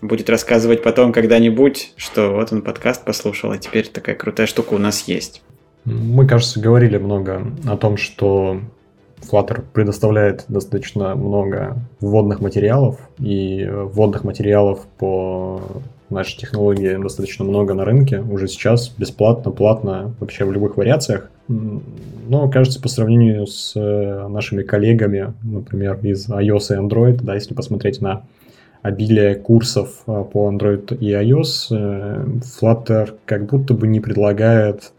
будет 0.00 0.28
рассказывать 0.28 0.82
потом 0.82 1.12
когда-нибудь, 1.12 1.92
что 1.96 2.30
вот 2.30 2.52
он 2.52 2.62
подкаст 2.62 3.04
послушал, 3.04 3.52
а 3.52 3.58
теперь 3.58 3.86
такая 3.86 4.16
крутая 4.16 4.46
штука 4.46 4.74
у 4.74 4.78
нас 4.78 5.06
есть. 5.06 5.42
Мы, 5.84 6.26
кажется, 6.26 6.60
говорили 6.60 6.96
много 6.96 7.42
о 7.66 7.76
том, 7.76 7.96
что 7.96 8.60
Flutter 9.20 9.62
предоставляет 9.72 10.44
достаточно 10.48 11.14
много 11.14 11.76
вводных 12.00 12.40
материалов, 12.40 12.98
и 13.18 13.68
вводных 13.68 14.24
материалов 14.24 14.86
по 14.98 15.60
нашей 16.10 16.38
технологии 16.38 17.02
достаточно 17.02 17.44
много 17.44 17.74
на 17.74 17.84
рынке 17.84 18.20
уже 18.20 18.46
сейчас, 18.46 18.90
бесплатно, 18.90 19.50
платно, 19.50 20.14
вообще 20.20 20.44
в 20.44 20.52
любых 20.52 20.76
вариациях. 20.76 21.30
Но, 21.48 22.48
кажется, 22.48 22.80
по 22.80 22.88
сравнению 22.88 23.46
с 23.46 23.72
э, 23.74 24.28
нашими 24.28 24.62
коллегами, 24.62 25.32
например, 25.42 25.98
из 26.02 26.28
iOS 26.28 26.74
и 26.74 26.78
Android, 26.78 27.20
да, 27.22 27.34
если 27.34 27.54
посмотреть 27.54 28.00
на 28.00 28.22
обилие 28.82 29.34
курсов 29.34 30.02
э, 30.06 30.24
по 30.32 30.50
Android 30.50 30.96
и 30.96 31.12
iOS, 31.12 31.66
э, 31.70 32.24
Flutter 32.60 33.14
как 33.24 33.46
будто 33.46 33.74
бы 33.74 33.88
не 33.88 34.00
предлагает 34.00 34.92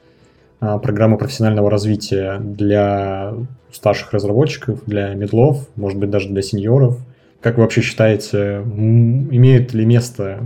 программы 0.82 1.18
профессионального 1.18 1.70
развития 1.70 2.40
для 2.40 3.34
старших 3.72 4.14
разработчиков, 4.14 4.84
для 4.86 5.14
медлов, 5.14 5.68
может 5.76 6.00
быть, 6.00 6.10
даже 6.10 6.30
для 6.30 6.42
сеньоров. 6.42 7.00
Как 7.42 7.58
вы 7.58 7.64
вообще 7.64 7.82
считаете, 7.82 8.62
имеют 8.66 9.74
ли 9.74 9.86
место 9.86 10.40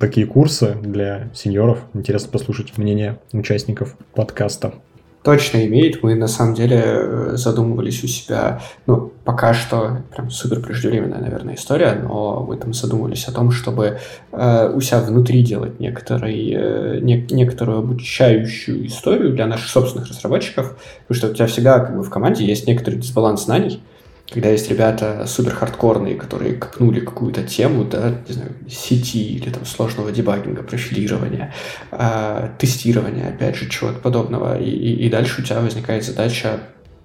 такие 0.00 0.26
курсы 0.26 0.74
для 0.82 1.30
сеньоров? 1.32 1.84
Интересно 1.94 2.30
послушать 2.32 2.76
мнение 2.76 3.20
участников 3.32 3.96
подкаста 4.14 4.74
точно 5.22 5.66
имеет. 5.66 6.02
Мы 6.02 6.14
на 6.14 6.28
самом 6.28 6.54
деле 6.54 6.82
э, 6.82 7.32
задумывались 7.36 8.02
у 8.02 8.06
себя, 8.06 8.60
ну, 8.86 9.12
пока 9.24 9.52
что 9.52 10.02
прям 10.14 10.30
супер 10.30 10.60
преждевременная, 10.60 11.20
наверное, 11.20 11.54
история, 11.54 11.92
но 11.92 12.44
мы 12.48 12.56
там 12.56 12.72
задумывались 12.72 13.26
о 13.28 13.32
том, 13.32 13.50
чтобы 13.50 13.98
э, 14.32 14.72
у 14.74 14.80
себя 14.80 15.00
внутри 15.00 15.42
делать 15.42 15.78
некоторый, 15.78 16.52
э, 16.54 17.00
не, 17.00 17.26
некоторую 17.30 17.80
обучающую 17.80 18.86
историю 18.86 19.34
для 19.34 19.46
наших 19.46 19.68
собственных 19.68 20.08
разработчиков, 20.08 20.76
потому 21.06 21.16
что 21.16 21.28
у 21.28 21.34
тебя 21.34 21.46
всегда 21.46 21.80
как 21.80 21.96
бы 21.96 22.02
в 22.02 22.10
команде 22.10 22.44
есть 22.44 22.66
некоторый 22.66 22.96
дисбаланс 22.96 23.44
знаний, 23.44 23.82
когда 24.32 24.50
есть 24.50 24.70
ребята 24.70 25.24
супер 25.26 25.54
хардкорные, 25.54 26.14
которые 26.14 26.54
копнули 26.54 27.00
какую-то 27.00 27.42
тему, 27.42 27.84
да, 27.84 28.14
не 28.28 28.34
знаю, 28.34 28.52
сети 28.68 29.34
или 29.34 29.50
там 29.50 29.64
сложного 29.64 30.12
дебагинга, 30.12 30.62
профилирования, 30.62 31.52
э, 31.90 32.50
тестирования, 32.58 33.28
опять 33.28 33.56
же, 33.56 33.68
чего-то 33.68 33.98
подобного. 33.98 34.58
И, 34.58 34.70
и, 34.70 35.06
и 35.06 35.10
дальше 35.10 35.42
у 35.42 35.44
тебя 35.44 35.60
возникает 35.60 36.04
задача 36.04 36.60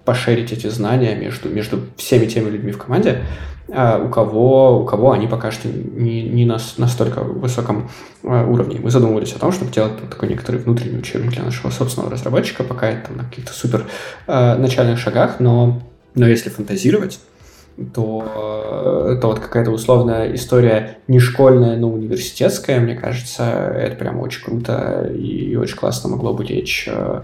пошерить 0.05 0.51
эти 0.51 0.67
знания 0.67 1.15
между, 1.15 1.49
между 1.49 1.81
всеми 1.97 2.27
теми 2.27 2.51
людьми 2.51 2.71
в 2.71 2.77
команде, 2.77 3.23
э, 3.69 4.05
у, 4.05 4.09
кого, 4.09 4.81
у 4.81 4.85
кого 4.85 5.11
они 5.11 5.25
пока 5.25 5.49
что 5.49 5.67
не, 5.67 6.21
не 6.21 6.45
на 6.45 6.59
настолько 6.77 7.23
высоком 7.23 7.89
э, 8.21 8.45
уровне. 8.45 8.79
Мы 8.79 8.91
задумывались 8.91 9.33
о 9.33 9.39
том, 9.39 9.51
чтобы 9.51 9.71
делать 9.71 9.93
такой 10.11 10.29
некоторый 10.29 10.57
внутренний 10.57 10.99
учебник 10.99 11.31
для 11.31 11.43
нашего 11.43 11.71
собственного 11.71 12.11
разработчика, 12.11 12.63
пока 12.63 12.89
это 12.89 13.07
там, 13.07 13.17
на 13.17 13.23
каких-то 13.23 13.51
супер 13.51 13.85
э, 14.27 14.55
начальных 14.57 14.99
шагах, 14.99 15.39
но 15.39 15.81
но 16.15 16.27
если 16.27 16.49
фантазировать, 16.49 17.19
то, 17.93 19.17
то 19.21 19.27
вот 19.27 19.39
какая-то 19.39 19.71
условная 19.71 20.33
история 20.33 20.99
не 21.07 21.19
школьная, 21.19 21.75
но 21.75 21.91
университетская, 21.91 22.79
мне 22.79 22.95
кажется, 22.95 23.43
это 23.43 23.97
прям 23.97 24.19
очень 24.19 24.43
круто 24.43 25.11
и 25.13 25.55
очень 25.55 25.75
классно 25.75 26.09
могло 26.09 26.33
бы 26.33 26.45
лечь 26.45 26.87
э, 26.89 27.21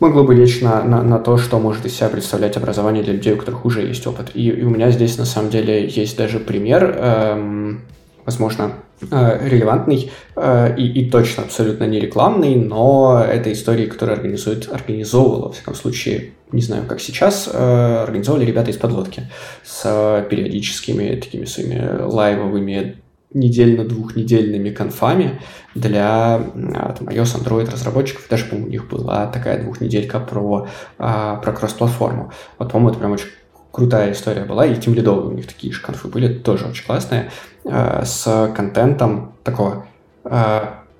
могло 0.00 0.24
бы 0.24 0.34
лечь 0.34 0.60
на, 0.60 0.82
на, 0.82 1.02
на 1.02 1.18
то, 1.18 1.36
что 1.36 1.58
может 1.58 1.84
из 1.86 1.96
себя 1.96 2.08
представлять 2.08 2.56
образование 2.56 3.02
для 3.02 3.14
людей, 3.14 3.34
у 3.34 3.36
которых 3.36 3.64
уже 3.64 3.82
есть 3.82 4.06
опыт. 4.06 4.30
И, 4.34 4.48
и 4.48 4.62
у 4.62 4.70
меня 4.70 4.90
здесь 4.90 5.18
на 5.18 5.24
самом 5.24 5.50
деле 5.50 5.86
есть 5.86 6.16
даже 6.16 6.40
пример, 6.40 6.96
эм, 6.98 7.82
возможно, 8.24 8.72
э, 9.10 9.48
релевантный 9.48 10.10
э, 10.36 10.74
и, 10.76 11.00
и 11.00 11.10
точно 11.10 11.44
абсолютно 11.44 11.84
не 11.84 12.00
рекламный, 12.00 12.56
но 12.56 13.24
это 13.26 13.52
истории, 13.52 13.86
которые 13.86 14.16
организует, 14.16 14.68
организовывала, 14.70 15.46
во 15.46 15.52
всяком 15.52 15.74
случае, 15.74 16.32
не 16.54 16.62
знаю, 16.62 16.86
как 16.86 17.00
сейчас, 17.00 17.48
э, 17.52 18.02
организовали 18.02 18.44
ребята 18.44 18.70
из 18.70 18.76
подлодки 18.76 19.24
с 19.64 20.26
периодическими 20.30 21.16
такими 21.16 21.44
своими 21.44 22.02
лайвовыми 22.02 22.96
недельно-двухнедельными 23.32 24.70
конфами 24.70 25.40
для 25.74 26.40
там, 26.54 27.08
iOS, 27.08 27.42
Android 27.42 27.68
разработчиков. 27.70 28.26
Даже, 28.30 28.44
по-моему, 28.44 28.68
у 28.68 28.70
них 28.70 28.88
была 28.88 29.26
такая 29.26 29.60
двухнеделька 29.60 30.20
про, 30.20 30.68
про 30.96 31.52
кросс-платформу. 31.52 32.32
Вот, 32.58 32.70
по-моему, 32.70 32.90
это 32.90 32.98
прям 33.00 33.10
очень 33.10 33.26
крутая 33.72 34.12
история 34.12 34.44
была, 34.44 34.66
и 34.66 34.76
тем 34.76 34.94
лидовые 34.94 35.26
у 35.26 35.32
них 35.32 35.48
такие 35.48 35.72
же 35.72 35.82
конфы 35.82 36.06
были, 36.06 36.32
тоже 36.32 36.66
очень 36.66 36.86
классные, 36.86 37.32
с 37.64 38.52
контентом 38.54 39.34
такого 39.42 39.86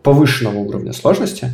повышенного 0.03 0.59
уровня 0.59 0.93
сложности, 0.93 1.51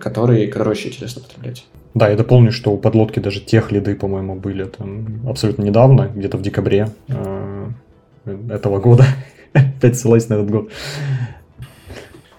который, 0.00 0.46
который 0.48 0.70
очень 0.70 0.90
интересно 0.90 1.22
потреблять. 1.22 1.64
Да, 1.94 2.08
я 2.08 2.16
дополню, 2.16 2.52
что 2.52 2.72
у 2.72 2.78
подлодки 2.78 3.20
даже 3.20 3.40
тех 3.40 3.72
лиды, 3.72 3.94
по-моему, 3.94 4.34
были 4.34 4.64
там 4.64 5.26
абсолютно 5.26 5.62
недавно, 5.62 6.10
где-то 6.14 6.36
в 6.36 6.42
декабре 6.42 6.90
э, 7.08 7.70
этого 8.50 8.80
года. 8.80 9.04
Опять 9.52 9.98
ссылаюсь 9.98 10.28
на 10.28 10.34
этот 10.34 10.50
год. 10.50 10.70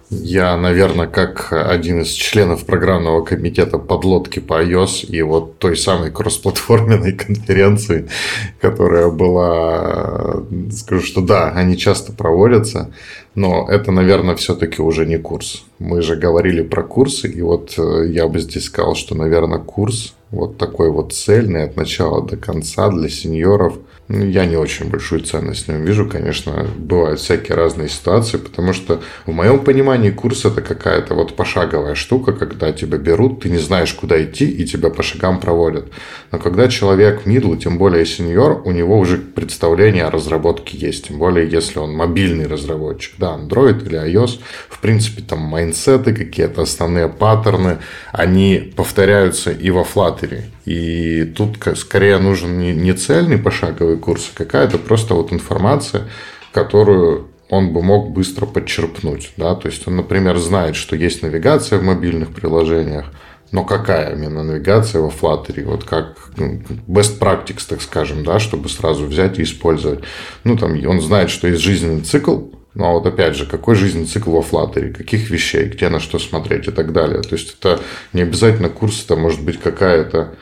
Я, 0.10 0.56
наверное, 0.56 1.08
как 1.08 1.52
один 1.52 2.02
из 2.02 2.08
членов 2.12 2.66
программного 2.66 3.26
комитета 3.26 3.78
подлодки 3.78 4.40
по 4.40 4.64
iOS 4.64 5.06
и 5.06 5.22
вот 5.22 5.60
той 5.60 5.76
самой 5.76 6.12
кроссплатформенной 6.12 7.12
конференции, 7.26 8.08
которая 8.62 9.10
была, 9.10 10.44
скажу, 10.72 11.06
что 11.06 11.20
да, 11.20 11.50
они 11.50 11.78
часто 11.78 12.14
проводятся, 12.14 12.90
но 13.36 13.68
это, 13.70 13.92
наверное, 13.92 14.38
все-таки 14.38 14.82
уже 14.82 15.06
не 15.06 15.18
курс. 15.18 15.66
Мы 15.78 16.02
же 16.02 16.16
говорили 16.16 16.62
про 16.62 16.84
курсы, 16.84 17.28
и 17.28 17.42
вот 17.42 17.74
э, 17.78 18.08
я 18.08 18.30
бы 18.30 18.40
здесь 18.40 18.66
сказал, 18.66 18.96
что, 18.96 19.14
наверное, 19.14 19.60
курс 19.60 20.16
вот 20.32 20.58
такой 20.58 20.90
вот 20.90 21.12
цельный 21.12 21.66
от 21.66 21.76
начала 21.76 22.26
до 22.26 22.38
конца 22.38 22.90
для 22.90 23.10
сеньоров– 23.10 23.78
я 24.10 24.46
не 24.46 24.56
очень 24.56 24.90
большую 24.90 25.22
ценность 25.22 25.66
в 25.66 25.68
нем 25.68 25.84
вижу. 25.84 26.08
Конечно, 26.08 26.66
бывают 26.78 27.20
всякие 27.20 27.56
разные 27.56 27.90
ситуации, 27.90 28.38
потому 28.38 28.72
что 28.72 29.02
в 29.26 29.32
моем 29.32 29.60
понимании 29.60 30.12
курс 30.12 30.46
это 30.46 30.62
какая-то 30.62 31.14
вот 31.14 31.36
пошаговая 31.36 31.96
штука, 31.96 32.32
когда 32.32 32.72
тебя 32.72 32.98
берут, 32.98 33.42
ты 33.42 33.50
не 33.50 33.58
знаешь, 33.58 33.94
куда 33.94 34.24
идти, 34.24 34.50
и 34.50 34.66
тебя 34.66 34.90
по 34.90 35.04
шагам 35.04 35.42
проводят. 35.42 35.92
Но 36.32 36.40
когда 36.40 36.70
человек 36.70 37.26
мидл, 37.26 37.56
тем 37.56 37.78
более 37.78 38.06
сеньор, 38.06 38.62
у 38.64 38.72
него 38.72 38.98
уже 38.98 39.18
представление 39.18 40.06
о 40.06 40.12
разработке 40.12 40.78
есть. 40.78 41.08
Тем 41.10 41.20
более, 41.20 41.50
если 41.50 41.80
он 41.80 41.94
мобильный 41.94 42.48
разработчик, 42.48 43.16
да, 43.18 43.38
Android 43.38 43.86
или 43.86 44.00
iOS, 44.00 44.40
в 44.70 44.80
принципе, 44.80 45.22
там 45.22 45.40
майнсеты, 45.40 46.14
какие-то 46.14 46.62
основные 46.62 47.10
паттерны, 47.10 47.80
они 48.14 48.72
повторяются 48.76 49.52
и 49.52 49.70
во 49.70 49.82
Flutter, 49.82 50.44
и 50.66 51.24
тут 51.24 51.58
скорее 51.78 52.20
нужен 52.20 52.58
не 52.58 52.94
цельный 52.94 53.38
пошаговый 53.38 53.97
курс, 53.98 54.32
а 54.34 54.38
какая-то 54.38 54.78
просто 54.78 55.14
вот 55.14 55.34
информация, 55.34 56.08
которую 56.52 57.28
он 57.50 57.74
бы 57.74 57.82
мог 57.82 58.12
быстро 58.12 58.46
подчерпнуть. 58.46 59.32
Да? 59.38 59.56
То 59.56 59.68
есть 59.68 59.88
он, 59.88 59.96
например, 59.96 60.38
знает, 60.38 60.76
что 60.76 60.96
есть 60.96 61.22
навигация 61.22 61.80
в 61.80 61.84
мобильных 61.84 62.34
приложениях, 62.34 63.06
но 63.52 63.64
какая 63.64 64.14
именно 64.14 64.44
навигация 64.44 65.02
во 65.02 65.10
Flutter? 65.10 65.64
Вот 65.64 65.86
как 65.86 66.32
ну, 66.36 66.62
best 66.88 67.20
practice, 67.20 67.64
так 67.68 67.82
скажем, 67.82 68.24
да, 68.24 68.40
чтобы 68.40 68.68
сразу 68.68 69.06
взять 69.06 69.40
и 69.40 69.44
использовать. 69.44 70.04
Ну, 70.44 70.58
там, 70.58 70.78
он 70.86 71.00
знает, 71.00 71.30
что 71.30 71.48
есть 71.48 71.62
жизненный 71.62 72.02
цикл, 72.02 72.50
ну, 72.74 72.86
а 72.86 72.92
вот 72.92 73.06
опять 73.06 73.36
же, 73.36 73.46
какой 73.46 73.76
жизненный 73.76 74.06
цикл 74.06 74.32
во 74.32 74.42
Flutter, 74.42 74.94
каких 74.94 75.30
вещей, 75.30 75.66
где 75.66 75.90
на 75.90 76.00
что 76.00 76.20
смотреть 76.20 76.68
и 76.68 76.72
так 76.72 76.92
далее. 76.92 77.22
То 77.22 77.36
есть, 77.36 77.58
это 77.58 77.80
не 78.14 78.22
обязательно 78.22 78.70
курс, 78.70 79.04
это 79.04 79.16
может 79.16 79.42
быть 79.42 79.60
какая-то 79.60 80.36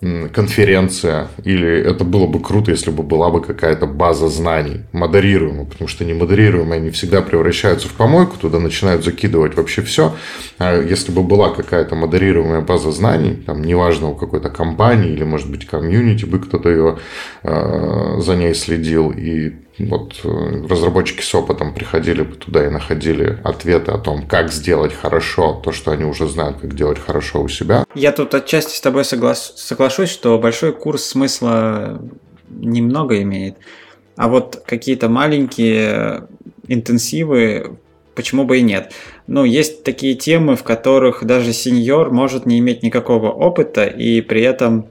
конференция, 0.00 1.28
или 1.44 1.68
это 1.68 2.04
было 2.04 2.26
бы 2.26 2.40
круто, 2.40 2.70
если 2.70 2.90
бы 2.90 3.02
была 3.02 3.28
бы 3.28 3.42
какая-то 3.42 3.86
база 3.86 4.28
знаний, 4.28 4.80
модерируемая, 4.92 5.66
потому 5.66 5.88
что 5.88 6.06
не 6.06 6.14
модерируемые, 6.14 6.80
они 6.80 6.90
всегда 6.90 7.20
превращаются 7.20 7.86
в 7.86 7.92
помойку, 7.92 8.38
туда 8.38 8.58
начинают 8.58 9.04
закидывать 9.04 9.56
вообще 9.56 9.82
все. 9.82 10.14
А 10.58 10.80
если 10.80 11.12
бы 11.12 11.22
была 11.22 11.50
какая-то 11.50 11.96
модерируемая 11.96 12.62
база 12.62 12.92
знаний, 12.92 13.42
там, 13.44 13.62
неважно, 13.62 14.08
у 14.08 14.14
какой-то 14.14 14.48
компании, 14.48 15.12
или, 15.12 15.24
может 15.24 15.50
быть, 15.50 15.66
комьюнити 15.66 16.24
бы 16.24 16.38
кто-то 16.38 16.70
ее 16.70 16.98
э, 17.42 18.20
за 18.20 18.36
ней 18.36 18.54
следил, 18.54 19.10
и 19.10 19.52
вот 19.78 20.20
э, 20.24 20.66
разработчики 20.68 21.22
с 21.22 21.34
опытом 21.34 21.74
приходили 21.74 22.22
бы 22.22 22.34
туда 22.36 22.66
и 22.66 22.70
находили 22.70 23.38
ответы 23.44 23.92
о 23.92 23.98
том, 23.98 24.26
как 24.26 24.52
сделать 24.52 24.92
хорошо 24.92 25.60
то, 25.64 25.72
что 25.72 25.90
они 25.92 26.04
уже 26.04 26.28
знают, 26.28 26.58
как 26.60 26.74
делать 26.74 26.98
хорошо 26.98 27.42
у 27.42 27.48
себя. 27.48 27.84
Я 27.94 28.12
тут 28.12 28.34
отчасти 28.34 28.76
с 28.76 28.80
тобой 28.80 29.04
соглас... 29.04 29.54
соглашусь, 29.56 30.10
что 30.10 30.38
большой 30.38 30.72
курс 30.72 31.04
смысла 31.04 32.02
немного 32.48 33.22
имеет. 33.22 33.56
А 34.16 34.28
вот 34.28 34.62
какие-то 34.66 35.08
маленькие 35.08 36.26
интенсивы, 36.66 37.78
почему 38.14 38.44
бы 38.44 38.58
и 38.58 38.62
нет. 38.62 38.92
Ну, 39.26 39.44
есть 39.44 39.82
такие 39.82 40.14
темы, 40.14 40.56
в 40.56 40.62
которых 40.62 41.24
даже 41.24 41.52
сеньор 41.52 42.12
может 42.12 42.44
не 42.44 42.58
иметь 42.58 42.82
никакого 42.82 43.30
опыта 43.30 43.86
и 43.86 44.20
при 44.20 44.42
этом 44.42 44.88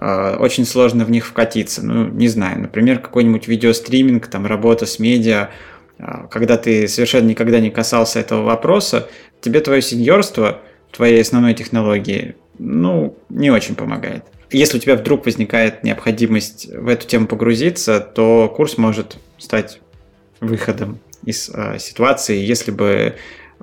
очень 0.00 0.64
сложно 0.64 1.04
в 1.04 1.10
них 1.10 1.26
вкатиться. 1.26 1.84
Ну, 1.84 2.08
не 2.08 2.28
знаю, 2.28 2.60
например, 2.60 3.00
какой-нибудь 3.00 3.48
видеостриминг, 3.48 4.26
там, 4.28 4.46
работа 4.46 4.86
с 4.86 4.98
медиа, 4.98 5.50
а, 5.98 6.26
когда 6.28 6.56
ты 6.56 6.86
совершенно 6.88 7.28
никогда 7.28 7.60
не 7.60 7.70
касался 7.70 8.20
этого 8.20 8.42
вопроса, 8.42 9.08
тебе 9.40 9.60
твое 9.60 9.82
сеньорство, 9.82 10.60
твоей 10.92 11.20
основной 11.20 11.54
технологии, 11.54 12.36
ну, 12.58 13.16
не 13.28 13.50
очень 13.50 13.74
помогает. 13.74 14.24
Если 14.50 14.78
у 14.78 14.80
тебя 14.80 14.96
вдруг 14.96 15.26
возникает 15.26 15.84
необходимость 15.84 16.66
в 16.72 16.88
эту 16.88 17.06
тему 17.06 17.26
погрузиться, 17.26 18.00
то 18.00 18.52
курс 18.54 18.78
может 18.78 19.18
стать 19.36 19.80
выходом 20.40 21.00
из 21.24 21.50
э, 21.52 21.78
ситуации, 21.78 22.38
если 22.38 22.70
бы 22.70 23.16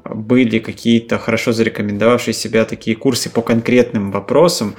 были 0.04 0.60
какие-то 0.60 1.18
хорошо 1.18 1.54
зарекомендовавшие 1.54 2.34
себя 2.34 2.66
такие 2.66 2.96
курсы 2.96 3.30
по 3.30 3.42
конкретным 3.42 4.12
вопросам, 4.12 4.76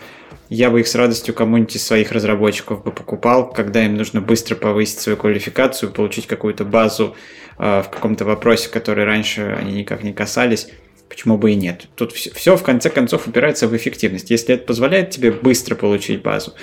я 0.49 0.71
бы 0.71 0.81
их 0.81 0.89
с 0.89 0.95
радостью 0.95 1.35
кому-нибудь 1.35 1.77
из 1.77 1.85
своих 1.85 2.13
разработчиков 2.13 2.85
бы 2.85 2.93
покупал, 2.93 3.51
когда 3.51 3.85
им 3.85 3.97
нужно 3.97 4.21
быстро 4.21 4.55
повысить 4.55 5.01
свою 5.01 5.17
квалификацию, 5.17 5.91
получить 5.91 6.27
какую-то 6.27 6.65
базу 6.65 7.17
э, 7.59 7.83
в 7.83 7.91
каком-то 7.91 8.25
вопросе, 8.25 8.69
который 8.69 9.05
раньше 9.05 9.57
они 9.59 9.73
никак 9.73 10.03
не 10.03 10.13
касались. 10.13 10.69
Почему 11.09 11.39
бы 11.39 11.53
и 11.53 11.55
нет? 11.55 11.89
Тут 11.95 12.13
все, 12.13 12.33
все 12.33 12.57
в 12.57 12.63
конце 12.63 12.91
концов 12.91 13.27
упирается 13.27 13.69
в 13.69 13.77
эффективность. 13.77 14.31
Если 14.31 14.55
это 14.55 14.65
позволяет 14.65 15.11
тебе 15.11 15.31
быстро 15.31 15.75
получить 15.75 16.23
базу, 16.23 16.55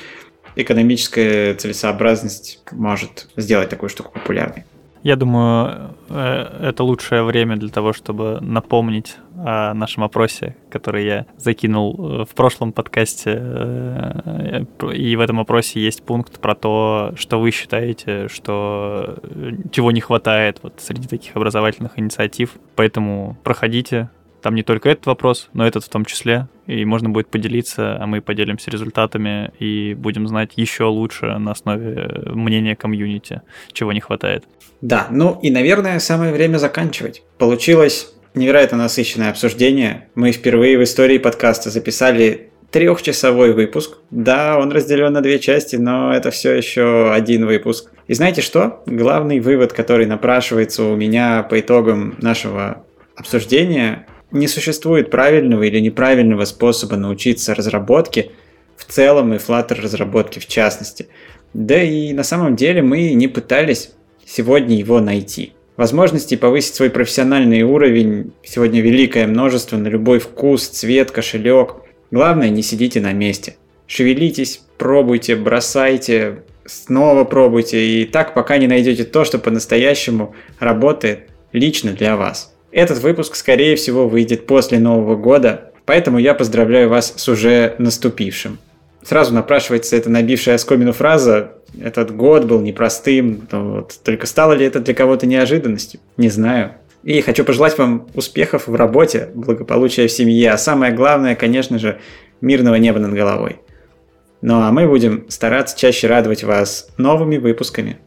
экономическая 0.56 1.54
целесообразность 1.56 2.62
может 2.72 3.28
сделать 3.36 3.70
такую 3.70 3.90
штуку 3.90 4.12
популярной. 4.12 4.66
Я 5.04 5.18
думаю, 5.18 5.96
э, 6.10 6.70
это 6.70 6.86
лучшее 6.86 7.24
время 7.24 7.58
для 7.58 7.68
того, 7.68 7.92
чтобы 7.92 8.40
напомнить 8.40 9.18
о 9.36 9.74
нашем 9.74 10.04
опросе, 10.04 10.56
который 10.70 11.06
я 11.06 11.26
закинул 11.38 12.22
э, 12.22 12.26
в 12.26 12.34
прошлом 12.34 12.72
подкасте. 12.72 13.38
Э, 13.38 14.64
и 14.94 15.16
в 15.18 15.20
этом 15.20 15.42
опросе 15.42 15.82
есть 15.82 16.04
пункт 16.04 16.40
про 16.40 16.56
то, 16.56 17.12
что 17.18 17.42
вы 17.42 17.52
считаете, 17.52 18.30
что 18.30 19.18
чего 19.72 19.92
не 19.92 20.00
хватает 20.00 20.60
вот 20.64 20.76
среди 20.78 21.10
таких 21.10 21.36
образовательных 21.36 22.00
инициатив. 22.00 22.52
Поэтому 22.78 23.36
проходите, 23.44 24.10
Там 24.44 24.56
не 24.56 24.64
только 24.64 24.90
этот 24.90 25.06
вопрос, 25.06 25.50
но 25.54 25.66
этот 25.66 25.86
в 25.86 25.90
том 25.90 26.04
числе. 26.04 26.50
И 26.68 26.84
можно 26.84 27.10
будет 27.10 27.30
поделиться, 27.30 27.98
а 27.98 28.06
мы 28.06 28.22
поделимся 28.22 28.70
результатами 28.70 29.52
и 29.58 29.94
будем 29.94 30.28
знать 30.28 30.52
еще 30.58 30.84
лучше 30.84 31.38
на 31.38 31.52
основе 31.52 32.24
мнения 32.26 32.76
комьюнити, 32.76 33.42
чего 33.72 33.94
не 33.94 34.02
хватает. 34.02 34.44
Да, 34.82 35.08
ну 35.10 35.40
и, 35.42 35.50
наверное, 35.50 35.98
самое 36.00 36.34
время 36.34 36.58
заканчивать. 36.58 37.24
Получилось 37.38 38.14
невероятно 38.36 38.78
насыщенное 38.78 39.30
обсуждение. 39.30 40.10
Мы 40.14 40.34
впервые 40.34 40.78
в 40.78 40.84
истории 40.84 41.20
подкаста 41.20 41.70
записали 41.70 42.50
трехчасовой 42.70 43.54
выпуск. 43.54 44.00
Да, 44.12 44.58
он 44.60 44.74
разделен 44.74 45.14
на 45.14 45.22
две 45.22 45.40
части, 45.40 45.78
но 45.78 46.14
это 46.14 46.32
все 46.32 46.52
еще 46.52 47.14
один 47.14 47.46
выпуск. 47.46 47.92
И 48.08 48.14
знаете 48.14 48.42
что? 48.42 48.84
Главный 48.88 49.40
вывод, 49.40 49.72
который 49.72 50.06
напрашивается 50.06 50.84
у 50.84 50.98
меня 50.98 51.44
по 51.44 51.58
итогам 51.62 52.16
нашего 52.20 52.84
обсуждения, 53.16 54.06
не 54.34 54.48
существует 54.48 55.10
правильного 55.10 55.64
или 55.64 55.80
неправильного 55.80 56.46
способа 56.46 56.98
научиться 56.98 57.56
разработке 57.56 58.32
в 58.76 58.86
целом 58.86 59.34
и 59.34 59.38
Flutter 59.38 59.80
разработке 59.80 60.40
в 60.40 60.48
частности. 60.48 61.08
Да 61.54 61.82
и 61.82 62.14
на 62.14 62.24
самом 62.24 62.56
деле 62.56 62.82
мы 62.82 63.14
не 63.14 63.28
пытались 63.28 63.92
сегодня 64.26 64.76
его 64.76 65.00
найти. 65.00 65.54
Возможностей 65.78 66.38
повысить 66.38 66.76
свой 66.76 66.90
профессиональный 66.90 67.64
уровень 67.64 68.34
сегодня 68.44 68.82
великое 68.82 69.28
множество 69.28 69.78
на 69.78 69.88
любой 69.88 70.20
вкус, 70.20 70.68
цвет, 70.68 71.12
кошелек. 71.12 71.78
Главное, 72.12 72.50
не 72.50 72.62
сидите 72.62 73.02
на 73.02 73.14
месте. 73.14 73.56
Шевелитесь, 73.88 74.62
пробуйте, 74.78 75.36
бросайте, 75.36 76.44
снова 76.66 77.24
пробуйте, 77.24 78.02
и 78.02 78.06
так 78.06 78.34
пока 78.34 78.58
не 78.58 78.68
найдете 78.68 79.04
то, 79.04 79.26
что 79.26 79.40
по-настоящему 79.40 80.36
работает 80.60 81.30
лично 81.52 81.92
для 81.92 82.16
вас. 82.16 82.53
Этот 82.74 82.98
выпуск, 83.04 83.36
скорее 83.36 83.76
всего, 83.76 84.10
выйдет 84.10 84.48
после 84.48 84.80
Нового 84.80 85.16
года, 85.16 85.72
поэтому 85.86 86.18
я 86.18 86.34
поздравляю 86.34 86.90
вас 86.90 87.14
с 87.16 87.30
уже 87.30 87.76
наступившим. 87.78 88.58
Сразу 89.04 89.32
напрашивается 89.32 89.96
эта 89.96 90.10
набившая 90.10 90.56
оскомину 90.56 90.92
фраза 90.92 91.52
«Этот 91.80 92.16
год 92.16 92.46
был 92.46 92.62
непростым, 92.62 93.48
но 93.52 93.76
вот, 93.76 94.00
только 94.04 94.26
стало 94.26 94.54
ли 94.54 94.66
это 94.66 94.80
для 94.80 94.96
кого-то 94.96 95.28
неожиданностью? 95.28 96.00
Не 96.18 96.30
знаю». 96.30 96.72
И 97.04 97.22
хочу 97.22 97.46
пожелать 97.46 97.78
вам 97.78 98.08
успехов 98.16 98.68
в 98.68 98.74
работе, 98.74 99.30
благополучия 99.36 100.08
в 100.08 100.12
семье, 100.12 100.52
а 100.52 100.58
самое 100.58 100.94
главное, 100.94 101.36
конечно 101.36 101.78
же, 101.78 102.00
мирного 102.42 102.76
неба 102.76 102.98
над 102.98 103.14
головой. 103.14 103.58
Ну 104.42 104.56
а 104.56 104.72
мы 104.72 104.88
будем 104.88 105.30
стараться 105.30 105.78
чаще 105.78 106.08
радовать 106.08 106.44
вас 106.44 106.88
новыми 106.98 107.38
выпусками. 107.38 107.98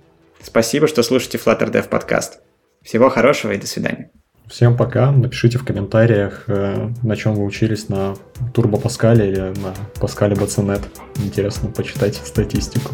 Спасибо, 0.43 0.89
что 0.89 1.05
слушаете 1.05 1.39
Flutter 1.39 1.71
Dev 1.71 1.89
подкаст. 1.89 2.41
Всего 2.83 3.11
хорошего 3.11 3.53
и 3.53 3.59
до 3.59 3.67
свидания. 3.67 4.11
Всем 4.49 4.77
пока. 4.77 5.11
Напишите 5.11 5.59
в 5.59 5.65
комментариях, 5.65 6.45
э, 6.47 6.91
на 7.03 7.17
чем 7.17 7.35
вы 7.35 7.45
учились 7.45 7.89
на 7.89 8.15
Turbo 8.55 8.81
Pascal 8.81 9.17
или 9.17 9.41
на 9.61 9.75
Pascal 10.01 10.35
BCNet. 10.35 10.85
Интересно 11.17 11.71
почитать 11.71 12.15
статистику. 12.15 12.93